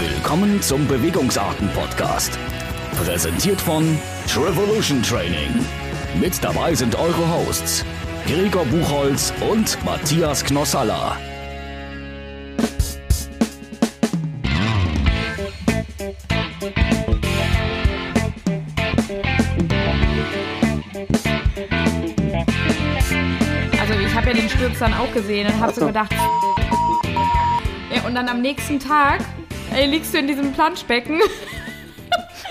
Willkommen 0.00 0.62
zum 0.62 0.86
Bewegungsarten-Podcast. 0.86 2.38
Präsentiert 3.02 3.60
von 3.60 3.98
Trevolution 4.28 5.02
Training. 5.02 5.66
Mit 6.20 6.42
dabei 6.44 6.72
sind 6.72 6.94
eure 6.94 7.28
Hosts 7.28 7.84
Gregor 8.24 8.64
Buchholz 8.66 9.32
und 9.50 9.76
Matthias 9.84 10.44
Knossalla. 10.44 11.16
Also 23.80 23.94
ich 23.94 24.14
habe 24.14 24.28
ja 24.28 24.34
den 24.34 24.48
Sturz 24.48 24.78
dann 24.78 24.94
auch 24.94 25.12
gesehen 25.12 25.48
und 25.48 25.58
habe 25.60 25.72
so 25.72 25.86
gedacht. 25.86 26.14
Ja, 27.90 28.02
und 28.06 28.14
dann 28.14 28.28
am 28.28 28.42
nächsten 28.42 28.78
Tag 28.78 29.20
ey, 29.78 29.86
liegst 29.86 30.12
du 30.14 30.18
in 30.18 30.26
diesem 30.26 30.52
Planschbecken. 30.52 31.20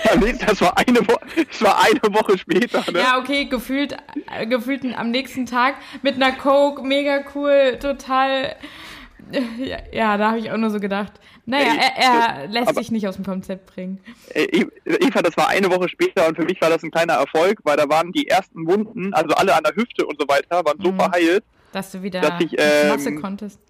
Ja, 0.04 0.16
nee, 0.16 0.32
das 0.46 0.60
war 0.60 0.78
eine 0.78 1.00
Woche, 1.00 1.26
das 1.50 1.62
war 1.62 1.82
eine 1.84 2.14
Woche 2.14 2.38
später, 2.38 2.84
ne? 2.92 3.00
Ja, 3.00 3.18
okay, 3.18 3.46
gefühlt, 3.46 3.96
äh, 4.34 4.46
gefühlt 4.46 4.82
am 4.96 5.10
nächsten 5.10 5.44
Tag 5.44 5.74
mit 6.02 6.14
einer 6.14 6.32
Coke, 6.32 6.82
mega 6.82 7.24
cool, 7.34 7.78
total. 7.80 8.54
Ja, 9.58 9.78
ja 9.92 10.16
da 10.16 10.28
habe 10.30 10.38
ich 10.38 10.50
auch 10.50 10.56
nur 10.56 10.70
so 10.70 10.78
gedacht. 10.80 11.12
Naja, 11.44 11.72
Ey, 11.72 11.78
er, 11.96 12.12
er 12.42 12.46
lässt 12.48 12.68
aber- 12.68 12.80
sich 12.80 12.90
nicht 12.90 13.08
aus 13.08 13.16
dem 13.16 13.24
Konzept 13.24 13.66
bringen. 13.74 14.00
Äh, 14.32 14.64
Eva, 14.84 15.20
das 15.22 15.36
war 15.36 15.48
eine 15.48 15.68
Woche 15.70 15.88
später 15.88 16.28
und 16.28 16.36
für 16.36 16.44
mich 16.44 16.60
war 16.62 16.70
das 16.70 16.82
ein 16.82 16.90
kleiner 16.90 17.14
Erfolg, 17.14 17.58
weil 17.64 17.76
da 17.76 17.88
waren 17.88 18.12
die 18.12 18.28
ersten 18.28 18.66
Wunden, 18.66 19.12
also 19.12 19.34
alle 19.34 19.54
an 19.54 19.64
der 19.64 19.74
Hüfte 19.74 20.06
und 20.06 20.18
so 20.20 20.26
weiter, 20.28 20.64
waren 20.64 20.78
so 20.82 20.92
Mhm. 20.92 20.96
verheilt. 20.98 21.44
Dass 21.72 21.90
du 21.90 22.02
wieder 22.02 22.20
Dass 22.20 22.40
ich, 22.40 22.54
ähm, 22.56 23.20
konntest. 23.20 23.60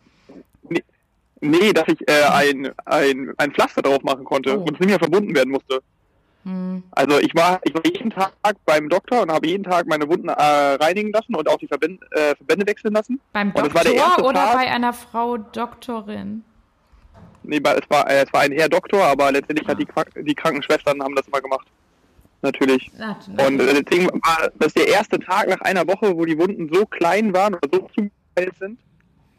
Nee, 1.41 1.73
dass 1.73 1.85
ich 1.89 2.01
äh, 2.09 2.25
ein, 2.31 2.71
ein, 2.85 3.33
ein 3.37 3.53
Pflaster 3.53 3.83
drauf 3.83 4.03
machen 4.03 4.25
konnte 4.25 4.59
Oh. 4.59 4.63
und 4.63 4.73
es 4.75 4.81
nicht 4.81 4.89
mehr 4.89 4.99
verbunden 4.99 5.35
werden 5.35 5.51
musste. 5.51 5.81
Hm. 6.45 6.83
Also 6.93 7.19
ich 7.19 7.35
war, 7.35 7.61
ich 7.65 7.75
war 7.75 7.85
jeden 7.85 8.11
Tag 8.11 8.33
beim 8.65 8.89
Doktor 8.89 9.23
und 9.23 9.31
habe 9.33 9.47
jeden 9.47 9.65
Tag 9.65 9.87
meine 9.87 10.09
Wunden 10.09 10.29
äh, 10.29 10.33
reinigen 10.33 11.11
lassen 11.13 11.35
und 11.35 11.49
auch 11.49 11.59
die 11.59 11.67
Verbände, 11.67 12.05
äh, 12.13 12.35
Verbände 12.37 12.67
wechseln 12.67 12.95
lassen. 12.95 13.21
Beim 13.33 13.51
Und 13.53 13.67
Doktor 13.75 14.25
oder 14.25 14.33
Tag- 14.35 14.55
bei 14.55 14.71
einer 14.71 14.93
Frau 14.93 15.37
Doktorin? 15.37 16.43
Nee, 17.43 17.61
es 17.65 17.89
war, 17.91 18.09
äh, 18.11 18.25
es 18.25 18.33
war 18.33 18.43
ein 18.43 18.53
Herr 18.53 18.69
Doktor, 18.69 19.05
aber 19.05 19.33
letztendlich 19.33 19.67
hat 19.69 19.79
die, 19.81 19.87
Qua- 19.87 20.05
die 20.17 20.35
Krankenschwestern 20.35 21.03
haben 21.03 21.15
das 21.15 21.27
immer 21.29 21.41
gemacht. 21.41 21.67
Natürlich. 22.43 22.91
Na, 22.97 23.19
na, 23.29 23.47
Und 23.47 23.61
äh, 23.61 23.83
deswegen 23.83 24.07
war 24.09 24.49
das 24.59 24.73
der 24.75 24.89
erste 24.89 25.19
Tag 25.19 25.49
nach 25.49 25.61
einer 25.63 25.87
Woche, 25.89 26.17
wo 26.17 26.25
die 26.25 26.39
Wunden 26.39 26.69
so 26.73 26.85
klein 26.87 27.33
waren 27.35 27.55
oder 27.55 27.69
so 27.73 27.89
zugeheilt 27.95 28.57
sind, 28.61 28.79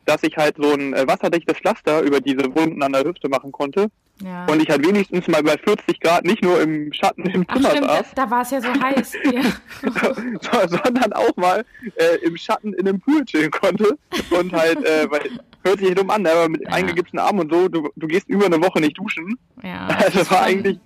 dass 0.10 0.24
ich 0.24 0.36
halt 0.38 0.56
so 0.58 0.74
ein 0.74 0.94
äh, 0.94 1.08
wasserdichtes 1.08 1.58
Pflaster 1.60 2.02
über 2.02 2.20
diese 2.20 2.44
Wunden 2.56 2.82
an 2.82 2.94
der 2.94 3.04
Hüfte 3.04 3.30
machen 3.30 3.52
konnte. 3.52 3.88
ja. 4.24 4.46
Und 4.48 4.62
ich 4.62 4.70
halt 4.70 4.86
wenigstens 4.86 5.28
mal 5.28 5.44
bei 5.44 5.56
40 5.58 6.00
Grad 6.00 6.26
nicht 6.26 6.44
nur 6.44 6.60
im 6.62 6.92
Schatten 6.94 7.24
im 7.30 7.46
Ach 7.48 7.56
Zimmer 7.56 7.70
stimmt, 7.70 7.88
da, 7.88 7.96
saß, 7.98 8.06
da 8.16 8.30
war 8.32 8.42
es 8.42 8.52
ja 8.52 8.62
so 8.62 8.70
heiß. 8.74 9.14
Ja. 9.32 9.42
so- 9.84 10.68
sondern 10.78 11.14
auch 11.14 11.36
mal 11.38 11.64
äh, 11.96 12.16
im 12.26 12.36
Schatten 12.38 12.74
in 12.74 12.88
einem 12.88 13.00
Pool 13.00 13.24
chillen 13.26 13.52
konnte. 13.52 13.98
Und 14.32 14.52
halt, 14.52 14.84
äh, 14.86 15.06
weil, 15.12 15.30
hört 15.64 15.80
sich 15.80 15.94
dumm 15.94 16.10
an, 16.10 16.24
ne, 16.24 16.32
aber 16.32 16.50
mit 16.50 16.62
Ja. 16.62 16.70
eingegipsten 16.70 17.20
Armen 17.20 17.42
und 17.42 17.54
so, 17.54 17.68
du, 17.68 17.90
du 17.96 18.08
gehst 18.08 18.28
über 18.30 18.48
eine 18.48 18.62
Woche 18.64 18.80
nicht 18.82 18.98
duschen. 18.98 19.38
ja. 19.64 19.88
Also 19.88 20.20
das 20.20 20.32
war 20.32 20.38
schon- 20.40 20.48
eigentlich, 20.48 20.80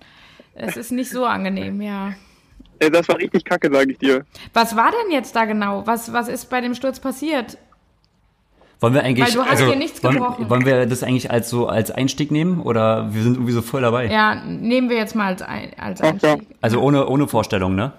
Es 0.54 0.76
ist 0.76 0.92
nicht 0.92 1.10
so 1.10 1.24
angenehm, 1.24 1.80
ja. 1.80 2.12
das 2.78 3.08
war 3.08 3.16
richtig 3.18 3.44
kacke, 3.44 3.70
sage 3.72 3.92
ich 3.92 3.98
dir. 3.98 4.26
Was 4.52 4.76
war 4.76 4.90
denn 4.90 5.10
jetzt 5.10 5.34
da 5.34 5.44
genau? 5.46 5.86
Was, 5.86 6.12
was 6.12 6.28
ist 6.28 6.50
bei 6.50 6.60
dem 6.60 6.74
Sturz 6.74 7.00
passiert? 7.00 7.56
Wollen 8.84 8.92
wir 8.92 9.02
eigentlich, 9.02 9.28
Weil 9.28 9.32
du 9.32 9.42
hast 9.44 9.50
also, 9.52 9.66
hier 9.68 9.76
nichts 9.76 10.04
wollen, 10.04 10.16
gebrochen. 10.16 10.50
wollen 10.50 10.66
wir 10.66 10.84
das 10.84 11.02
eigentlich 11.02 11.30
als 11.30 11.48
so 11.48 11.68
als 11.68 11.90
Einstieg 11.90 12.30
nehmen 12.30 12.60
oder 12.60 13.14
wir 13.14 13.22
sind 13.22 13.36
irgendwie 13.36 13.54
so 13.54 13.62
voll 13.62 13.80
dabei? 13.80 14.08
Ja, 14.10 14.34
nehmen 14.44 14.90
wir 14.90 14.98
jetzt 14.98 15.16
mal 15.16 15.28
als, 15.28 15.40
ein, 15.40 15.70
als. 15.78 16.02
Einstieg. 16.02 16.46
Also 16.60 16.80
ohne 16.80 17.06
ohne 17.06 17.26
Vorstellung, 17.26 17.74
ne? 17.76 17.92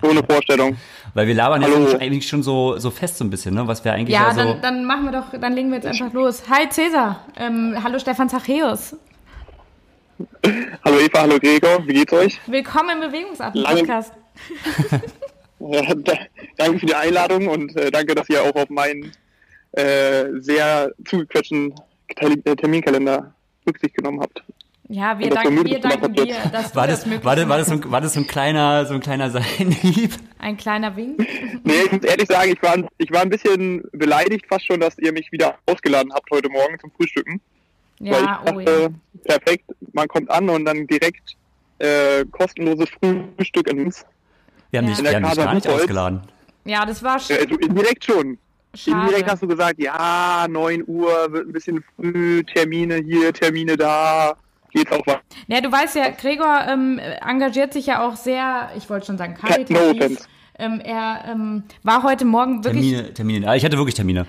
Ohne 0.00 0.22
Vorstellung. 0.22 0.78
Weil 1.12 1.26
wir 1.26 1.34
labern 1.34 1.62
Hallo. 1.62 1.80
jetzt 1.80 2.00
eigentlich 2.00 2.26
schon 2.26 2.42
so 2.42 2.78
so 2.78 2.90
fest 2.90 3.18
so 3.18 3.26
ein 3.26 3.30
bisschen, 3.30 3.54
ne? 3.54 3.68
Was 3.68 3.84
wir 3.84 3.92
eigentlich 3.92 4.14
Ja, 4.14 4.28
ja, 4.28 4.34
so 4.34 4.40
dann, 4.40 4.62
dann 4.62 4.84
machen 4.86 5.04
wir 5.04 5.12
doch, 5.12 5.38
dann 5.38 5.52
legen 5.52 5.68
wir 5.68 5.76
jetzt 5.76 5.86
einfach 5.86 6.10
los. 6.14 6.44
Hi 6.48 6.66
Cäsar, 6.70 7.26
ähm, 7.36 7.76
hallo 7.84 7.98
Stefan 7.98 8.30
Zachäus. 8.30 8.96
Hallo 10.82 10.98
Eva, 10.98 11.20
hallo 11.20 11.38
Gregor, 11.38 11.86
wie 11.86 11.92
geht's 11.92 12.12
euch? 12.14 12.40
Willkommen 12.46 13.02
im 13.02 13.10
Bewegungsarten-Podcast. 13.10 14.14
Äh, 15.72 15.94
da, 16.04 16.12
danke 16.56 16.78
für 16.80 16.86
die 16.86 16.94
Einladung 16.94 17.48
und 17.48 17.76
äh, 17.76 17.90
danke, 17.90 18.14
dass 18.14 18.28
ihr 18.28 18.42
auch 18.42 18.54
auf 18.54 18.68
meinen 18.70 19.12
äh, 19.72 20.26
sehr 20.40 20.92
zugequetschten 21.04 21.74
äh, 22.16 22.56
Terminkalender 22.56 23.34
Rücksicht 23.66 23.94
genommen 23.96 24.20
habt. 24.20 24.42
Ja, 24.88 25.18
wir 25.18 25.26
so 25.28 25.64
wir 25.64 25.80
danken 25.80 26.12
dir, 26.14 26.34
dass 26.52 26.72
du 26.72 26.76
war 26.76 26.86
das 26.86 27.04
das 27.04 27.24
war 27.24 27.36
das, 27.36 27.48
war 27.48 27.56
das, 27.58 27.68
so, 27.68 27.72
ein- 27.72 27.90
war 27.90 28.00
das 28.02 28.12
so 28.12 28.20
ein 28.20 28.26
kleiner 28.26 28.84
so 28.84 28.92
ein 28.94 29.00
kleiner 29.00 29.30
Seitenhieb? 29.30 30.12
Ein 30.38 30.56
kleiner 30.58 30.94
Wink. 30.94 31.26
Nee, 31.66 31.72
ich 31.86 31.92
muss 31.92 32.02
ehrlich 32.04 32.28
sagen, 32.28 32.52
ich 32.52 32.62
war, 32.62 32.76
ich 32.98 33.10
war 33.10 33.22
ein 33.22 33.30
bisschen 33.30 33.82
beleidigt 33.92 34.44
fast 34.46 34.66
schon, 34.66 34.80
dass 34.80 34.98
ihr 34.98 35.12
mich 35.12 35.32
wieder 35.32 35.56
ausgeladen 35.64 36.12
habt 36.12 36.30
heute 36.30 36.50
Morgen 36.50 36.78
zum 36.78 36.90
Frühstücken. 36.90 37.40
Ja, 38.00 38.38
Weil 38.44 38.54
oh 38.54 38.60
ich 38.60 38.66
ja. 38.68 38.78
dachte, 38.80 38.94
perfekt, 39.24 39.64
man 39.94 40.06
kommt 40.08 40.30
an 40.30 40.50
und 40.50 40.66
dann 40.66 40.86
direkt 40.86 41.36
äh, 41.78 42.26
kostenloses 42.30 42.90
Frühstück 43.00 43.70
in 43.70 43.86
uns. 43.86 44.04
Wir 44.74 44.80
haben 44.80 44.88
Ja. 44.88 44.94
dich, 44.94 45.04
wir 45.04 45.14
haben 45.14 45.24
dich 45.24 45.36
gar 45.36 45.54
nicht 45.54 45.68
ausgeladen. 45.68 46.20
Ja, 46.64 46.84
das 46.84 47.00
war 47.00 47.20
sch 47.20 47.30
Äh, 47.30 47.38
also 47.42 47.54
indirekt 47.58 48.04
schon. 48.04 48.38
Indirekt 48.86 49.18
schade. 49.20 49.26
hast 49.30 49.42
du 49.44 49.46
gesagt, 49.46 49.78
ja, 49.78 50.46
9 50.50 50.82
Uhr, 50.88 51.30
wird 51.30 51.46
ein 51.46 51.52
bisschen 51.52 51.84
früh, 51.94 52.42
Termine 52.42 52.96
hier, 52.96 53.32
Termine 53.32 53.76
da, 53.76 54.34
geht's 54.72 54.90
auch 54.90 55.06
was. 55.06 55.18
Ja, 55.46 55.60
du 55.60 55.70
weißt 55.70 55.94
ja, 55.94 56.08
Gregor 56.10 56.62
ähm, 56.66 56.98
engagiert 57.24 57.72
sich 57.72 57.86
ja 57.86 58.04
auch 58.04 58.16
sehr, 58.16 58.70
ich 58.76 58.90
wollte 58.90 59.06
schon 59.06 59.16
sagen, 59.16 59.34
karitativ. 59.34 60.26
Ähm, 60.58 60.80
er 60.84 61.24
ähm, 61.28 61.62
war 61.84 62.02
heute 62.02 62.24
Morgen 62.24 62.64
wirklich 62.64 62.90
Termine, 62.90 63.14
Termine. 63.14 63.48
Ah, 63.48 63.54
ich 63.54 63.64
hatte 63.64 63.76
wirklich 63.76 63.94
Termine. 63.94 64.26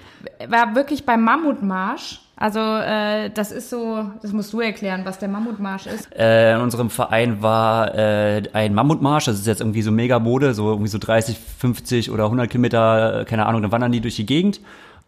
war 0.47 0.75
wirklich 0.75 1.05
beim 1.07 1.23
Mammutmarsch. 1.23 2.19
Also 2.37 2.59
äh, 2.59 3.29
das 3.29 3.51
ist 3.53 3.69
so, 3.69 4.05
das 4.21 4.33
musst 4.33 4.51
du 4.51 4.59
erklären, 4.59 5.01
was 5.05 5.19
der 5.19 5.29
Mammutmarsch 5.29 5.85
ist. 5.87 6.13
Äh, 6.13 6.55
in 6.55 6.61
unserem 6.61 6.89
Verein 6.89 7.41
war 7.41 7.95
äh, 7.95 8.43
ein 8.51 8.73
Mammutmarsch, 8.73 9.25
das 9.25 9.39
ist 9.39 9.47
jetzt 9.47 9.61
irgendwie 9.61 9.81
so 9.81 9.91
mega 9.91 10.19
Mode, 10.19 10.53
so 10.53 10.69
irgendwie 10.69 10.89
so 10.89 10.97
30, 10.97 11.37
50 11.59 12.11
oder 12.11 12.25
100 12.25 12.49
Kilometer, 12.49 13.23
keine 13.25 13.45
Ahnung, 13.45 13.61
dann 13.61 13.71
wandern 13.71 13.91
die 13.93 14.01
durch 14.01 14.17
die 14.17 14.25
Gegend. 14.25 14.59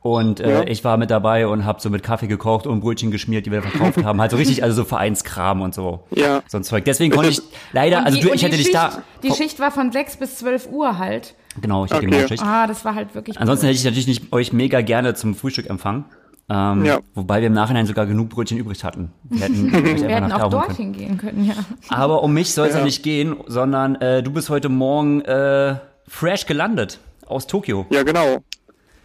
Und 0.02 0.40
äh, 0.40 0.60
Ja. 0.62 0.68
ich 0.68 0.86
war 0.86 0.96
mit 0.96 1.10
dabei 1.12 1.48
und 1.48 1.66
habe 1.66 1.82
so 1.82 1.90
mit 1.90 2.02
Kaffee 2.02 2.28
gekocht 2.28 2.66
und 2.66 2.80
Brötchen 2.80 3.12
geschmiert, 3.12 3.46
die 3.46 3.52
wir 3.52 3.62
verkauft 3.62 4.06
haben. 4.06 4.22
Halt 4.22 4.32
so 4.32 4.38
richtig, 4.38 4.64
also 4.64 4.76
so 4.78 4.84
Vereinskram 4.86 5.60
und 5.62 5.74
so. 5.76 6.06
Ja. 6.16 6.44
So 6.48 6.58
ein 6.60 6.64
Zeug. 6.64 6.86
Deswegen 6.86 7.12
konnte 7.14 7.30
ich 7.32 7.42
leider, 7.74 8.06
also 8.06 8.16
die- 8.18 8.24
du, 8.24 8.30
und 8.30 8.36
ich 8.36 8.44
hätte 8.44 8.56
dich 8.56 8.68
Schicht, 8.68 8.76
da. 8.76 9.02
Die 9.24 9.32
Schicht 9.34 9.60
war 9.60 9.72
von 9.72 9.92
6 9.92 10.16
bis 10.18 10.38
12 10.38 10.70
Uhr 10.72 10.98
halt. 10.98 11.34
Genau, 11.60 11.84
ich 11.84 11.92
hatte 11.92 12.04
Okay. 12.04 12.12
Morgenschicht. 12.12 12.44
Ah, 12.44 12.68
das 12.68 12.86
war 12.86 12.96
halt 12.96 13.16
wirklich. 13.16 13.38
Ansonsten 13.42 13.66
hätte 13.66 13.78
ich 13.80 13.84
natürlich 13.84 14.08
nicht 14.08 14.32
euch 14.32 14.54
mega 14.54 14.80
gerne 14.82 15.14
zum 15.16 15.36
Frühstück 15.36 15.70
empfangen. 15.70 16.06
Ähm, 16.50 16.86
Ja. 16.86 17.00
Wobei 17.14 17.42
wir 17.42 17.48
im 17.48 17.54
Nachhinein 17.54 17.86
sogar 17.86 18.06
genug 18.06 18.30
Brötchen 18.30 18.58
übrig 18.58 18.84
hatten. 18.84 19.12
Wir 19.24 19.42
hätten, 19.42 19.72
wir 20.02 20.08
hätten 20.10 20.32
auch 20.32 20.40
holen 20.40 20.52
können. 20.52 20.52
dorthin 20.52 20.94
gehen 20.94 21.18
können, 21.18 21.46
ja. 21.46 21.56
Aber 21.90 22.24
um 22.24 22.34
mich 22.34 22.54
soll 22.54 22.68
es 22.68 22.74
ja. 22.74 22.80
Ja. 22.80 22.86
nicht 22.86 23.04
gehen, 23.04 23.36
sondern 23.48 23.96
äh, 23.96 24.24
du 24.24 24.32
bist 24.32 24.50
heute 24.50 24.70
Morgen 24.70 25.22
äh, 25.22 25.76
fresh 26.08 26.46
gelandet 26.46 27.00
aus 27.26 27.48
Tokio. 27.48 27.86
Ja, 27.90 28.04
genau. 28.04 28.38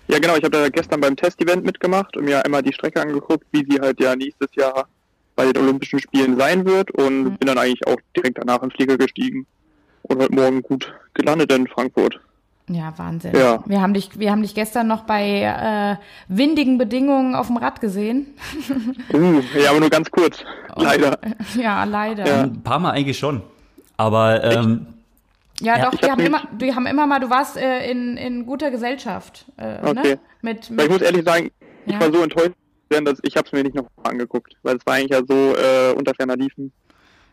Ja, 0.08 0.18
genau, 0.18 0.36
ich 0.36 0.44
habe 0.44 0.50
da 0.50 0.68
gestern 0.68 1.00
beim 1.00 1.16
Testevent 1.16 1.64
mitgemacht 1.64 2.16
und 2.16 2.24
mir 2.24 2.44
einmal 2.44 2.62
die 2.62 2.72
Strecke 2.72 3.00
angeguckt, 3.00 3.44
wie 3.52 3.64
sie 3.68 3.80
halt 3.80 4.00
ja 4.00 4.14
nächstes 4.14 4.48
Jahr 4.54 4.86
bei 5.34 5.50
den 5.50 5.62
Olympischen 5.62 5.98
Spielen 6.00 6.36
sein 6.38 6.64
wird 6.66 6.90
und 6.92 7.22
Mhm. 7.24 7.36
bin 7.38 7.46
dann 7.46 7.58
eigentlich 7.58 7.86
auch 7.86 7.96
direkt 8.16 8.38
danach 8.38 8.62
in 8.62 8.68
den 8.68 8.76
Flieger 8.76 8.98
gestiegen 8.98 9.46
und 10.02 10.20
heute 10.20 10.32
Morgen 10.34 10.62
gut 10.62 10.92
gelandet 11.14 11.50
in 11.52 11.66
Frankfurt. 11.66 12.20
Ja, 12.72 12.92
Wahnsinn. 12.96 13.34
Ja. 13.36 13.62
Wir 13.66 13.80
haben 13.82 13.92
dich, 13.94 14.18
wir 14.18 14.30
haben 14.30 14.42
dich 14.42 14.54
gestern 14.54 14.86
noch 14.86 15.02
bei 15.04 15.42
äh, 15.42 15.96
windigen 16.28 16.78
Bedingungen 16.78 17.34
auf 17.34 17.48
dem 17.48 17.56
Rad 17.58 17.80
gesehen. 17.80 18.26
Uh, 19.12 19.40
ja, 19.62 19.70
aber 19.70 19.80
nur 19.80 19.90
ganz 19.90 20.10
kurz, 20.10 20.38
Oh. 20.74 20.82
leider. 20.82 21.18
ja, 21.60 21.84
leider. 21.84 22.26
Ja. 22.26 22.36
Ja, 22.36 22.42
Ein 22.44 22.62
paar 22.62 22.78
Mal 22.78 22.92
eigentlich 22.92 23.18
schon. 23.18 23.42
Aber 23.98 24.42
ähm, 24.42 24.86
Ja, 25.60 25.84
doch, 25.84 25.92
ich 25.92 26.00
die 26.00 26.06
hab 26.06 26.12
haben, 26.12 26.26
immer, 26.26 26.42
die 26.52 26.74
haben 26.74 26.86
immer 26.86 27.06
mal, 27.06 27.20
du 27.20 27.28
warst 27.28 27.56
äh, 27.56 27.90
in, 27.90 28.16
in 28.16 28.46
guter 28.46 28.70
Gesellschaft. 28.70 29.44
Äh, 29.58 29.78
Okay. 29.82 29.94
ne? 30.14 30.18
Mit, 30.40 30.70
Weil 30.76 30.86
ich 30.86 30.90
muss 30.90 31.00
mit, 31.00 31.08
ehrlich 31.08 31.24
sagen, 31.24 31.50
ich 31.86 31.92
Ja. 31.92 32.00
war 32.00 32.12
so 32.12 32.22
enttäuscht, 32.22 32.52
dass 32.88 33.18
ich 33.22 33.36
habe 33.36 33.46
es 33.46 33.52
mir 33.52 33.62
nicht 33.64 33.74
noch 33.74 33.86
angeguckt, 34.02 34.54
weil 34.62 34.76
es 34.76 34.86
war 34.86 34.94
eigentlich 34.94 35.10
ja 35.10 35.20
so 35.26 35.54
äh, 35.56 35.92
unter 35.94 36.14
ferner 36.14 36.36
Liefen, 36.36 36.72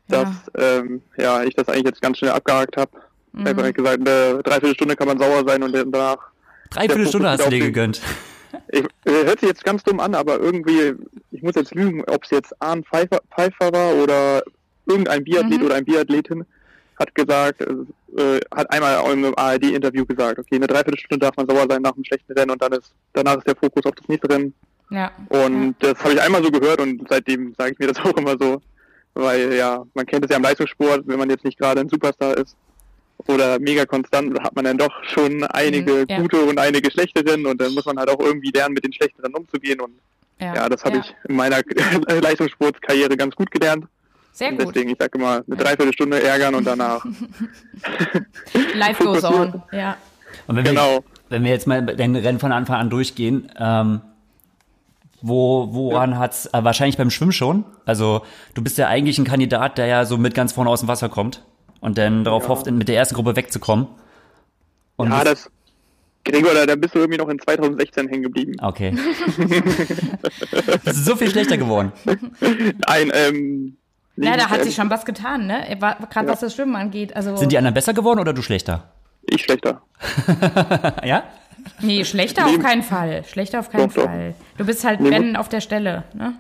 dass 0.08 0.28
Ähm, 0.58 1.02
ja, 1.18 1.44
ich 1.44 1.54
das 1.56 1.68
eigentlich 1.70 1.86
jetzt 1.86 2.02
ganz 2.02 2.18
schnell 2.18 2.32
abgehakt 2.32 2.76
habe. 2.78 2.92
Ich 3.38 3.46
habe 3.46 3.64
halt 3.64 3.76
gesagt, 3.76 4.00
eine 4.08 4.42
Dreiviertelstunde 4.44 4.96
kann 4.96 5.08
man 5.08 5.20
sauer 5.20 5.44
sein 5.48 5.62
und 5.64 5.74
danach. 5.74 6.18
dreiviertel 6.72 7.08
Stunde 7.08 7.26
Der 7.28 7.32
hast 7.38 7.46
du 7.46 7.50
dir 7.50 7.60
gegönnt. 7.60 8.02
Ich, 8.72 8.84
äh, 9.06 9.26
hört 9.26 9.40
sich 9.40 9.50
jetzt 9.50 9.64
ganz 9.64 9.84
dumm 9.84 10.00
an, 10.00 10.16
aber 10.16 10.40
irgendwie, 10.40 10.96
ich 11.32 11.42
muss 11.44 11.56
jetzt 11.56 11.74
lügen, 11.76 12.04
ob 12.06 12.24
es 12.24 12.32
jetzt 12.32 12.54
Arne 12.60 12.84
Pfeiffer, 12.84 13.20
Pfeiffer 13.34 13.72
war 13.72 13.94
oder 13.96 14.44
irgendein 14.88 15.24
Biathlet 15.24 15.60
Mhm. 15.60 15.66
oder 15.66 15.76
ein 15.76 15.86
Biathletin 15.86 16.46
hat 16.98 17.16
gesagt, 17.16 17.62
äh, 17.62 18.40
hat 18.54 18.70
einmal 18.72 18.98
auch 18.98 19.12
im 19.12 19.34
ARD-Interview 19.38 20.06
gesagt, 20.06 20.40
okay, 20.40 20.56
eine 20.56 20.68
Dreiviertelstunde 20.68 21.26
darf 21.26 21.36
man 21.38 21.48
sauer 21.48 21.66
sein 21.70 21.82
nach 21.82 21.94
einem 21.94 22.04
schlechten 22.04 22.34
Rennen 22.34 22.52
und 22.52 22.62
dann 22.62 22.74
ist 22.74 22.92
danach 23.14 23.38
ist 23.38 23.48
der 23.48 23.56
Fokus 23.56 23.86
auf 23.86 23.96
das 23.96 24.08
nächste 24.08 24.30
Rennen. 24.30 24.54
Ja. 24.90 25.12
Und 25.30 25.76
das 25.80 25.98
habe 26.04 26.14
ich 26.14 26.22
einmal 26.22 26.44
so 26.44 26.50
gehört 26.52 26.82
und 26.82 27.04
seitdem 27.08 27.54
sage 27.58 27.72
ich 27.74 27.80
mir 27.80 27.88
das 27.88 28.00
auch 28.04 28.18
immer 28.18 28.36
so, 28.40 28.62
weil 29.14 29.54
ja, 29.54 29.86
man 29.94 30.06
kennt 30.08 30.26
es 30.26 30.32
ja 30.32 30.38
im 30.38 30.44
Leistungssport, 30.44 31.04
wenn 31.06 31.20
man 31.20 31.30
jetzt 31.30 31.46
nicht 31.46 31.58
gerade 31.60 31.80
ein 31.82 31.90
Superstar 31.90 32.36
ist 32.36 32.56
oder 33.28 33.60
mega 33.60 33.86
konstant, 33.86 34.40
hat 34.42 34.56
man 34.56 34.66
dann 34.66 34.78
doch 34.78 34.92
schon 35.04 35.44
einige 35.46 35.94
Mhm, 35.94 36.06
ja. 36.08 36.20
gute 36.20 36.42
und 36.44 36.58
einige 36.60 36.90
schlechteren 36.92 37.46
und 37.46 37.60
dann 37.60 37.74
muss 37.74 37.86
man 37.86 37.98
halt 37.98 38.10
auch 38.10 38.20
irgendwie 38.20 38.52
lernen, 38.52 38.74
mit 38.74 38.84
den 38.86 38.94
schlechteren 38.94 39.34
umzugehen 39.34 39.80
und 39.82 39.92
ja, 40.42 40.70
das 40.70 40.86
habe 40.86 40.96
ja. 40.98 41.02
ich 41.04 41.14
in 41.30 41.36
meiner 41.36 41.62
Leistungssportkarriere 42.22 43.18
ganz 43.18 43.36
gut 43.36 43.52
gelernt. 43.52 43.86
Sehr 44.32 44.52
Und 44.52 44.60
gut. 44.60 44.68
deswegen, 44.74 44.92
ich 44.92 44.98
sage 44.98 45.18
immer, 45.18 45.44
eine 45.46 45.58
Dreiviertelstunde 45.58 46.24
ärgern 46.24 46.56
und 46.56 46.66
danach. 46.66 47.04
Life 48.76 49.04
goes 49.04 49.24
on. 49.26 49.62
Ja. 49.74 49.98
Und 50.48 50.56
wenn 50.56 50.64
wir, 50.64 50.72
Genau. 50.72 51.04
wenn 51.28 51.44
wir 51.44 51.52
jetzt 51.52 51.68
mal 51.68 51.82
dein 51.86 52.16
Rennen 52.16 52.40
von 52.40 52.54
Anfang 52.54 52.78
an 52.78 52.90
durchgehen, 52.90 53.52
ähm, 53.60 54.00
wo, 55.22 55.68
woran 55.74 56.18
hat's, 56.18 56.46
äh, 56.48 56.64
wahrscheinlich 56.64 56.96
beim 56.96 57.10
Schwimmen 57.10 57.34
schon? 57.34 57.66
Also, 57.86 58.22
du 58.54 58.62
bist 58.62 58.78
ja 58.78 58.88
eigentlich 58.88 59.18
ein 59.18 59.26
Kandidat, 59.26 59.78
der 59.78 59.88
ja 59.88 60.06
so 60.06 60.18
mit 60.18 60.34
ganz 60.36 60.54
vorne 60.54 60.70
aus 60.70 60.80
dem 60.80 60.88
Wasser 60.88 61.10
kommt 61.10 61.44
und 61.82 61.98
dann 61.98 62.24
darauf 62.24 62.44
Ja. 62.44 62.50
hofft, 62.50 62.68
in- 62.68 62.78
mit 62.78 62.88
der 62.88 62.96
ersten 62.98 63.16
Gruppe 63.16 63.36
wegzukommen. 63.36 63.88
Und 64.96 65.12
ja, 65.12 65.24
das, 65.24 65.44
das, 65.44 65.52
Gregor, 66.26 66.54
da, 66.54 66.66
da 66.66 66.76
bist 66.76 66.94
du 66.96 67.00
irgendwie 67.00 67.18
noch 67.18 67.30
in 67.30 67.40
2016 67.40 68.08
hängen 68.10 68.24
geblieben. 68.24 68.54
okay. 68.62 68.96
das 70.84 70.98
ist 70.98 71.06
so 71.06 71.16
viel 71.16 71.30
schlechter 71.30 71.58
geworden. 71.58 71.92
Ein, 72.86 73.12
ähm, 73.14 73.78
Ja, 74.18 74.36
da 74.38 74.50
hat 74.50 74.60
ähm, 74.60 74.64
sich 74.66 74.76
schon 74.76 74.90
was 74.90 75.06
getan, 75.06 75.48
ne? 75.48 75.66
Gerade 76.10 76.28
was 76.28 76.42
das 76.42 76.54
Schwimmen 76.56 76.76
angeht. 76.76 77.16
Also, 77.16 77.36
Sind 77.38 77.52
die 77.52 77.58
anderen 77.58 77.74
besser 77.74 77.94
geworden 77.94 78.20
oder 78.20 78.34
du 78.34 78.42
schlechter? 78.42 78.92
Ich 79.24 79.44
schlechter. 79.44 79.82
Ja? 81.04 81.24
nee, 81.82 82.04
schlechter 82.06 82.46
auf 82.46 82.52
Neben- 82.52 82.64
keinen 82.64 82.84
Fall. 82.84 83.24
Schlechter 83.26 83.60
auf 83.60 83.70
keinen 83.70 83.88
Doch, 83.90 83.96
doch. 83.96 84.04
Fall. 84.06 84.34
Du 84.58 84.66
bist 84.66 84.84
halt, 84.84 85.02
wenn, 85.04 85.36
auf 85.36 85.50
der 85.50 85.62
Stelle, 85.62 86.04
ne? 86.14 86.34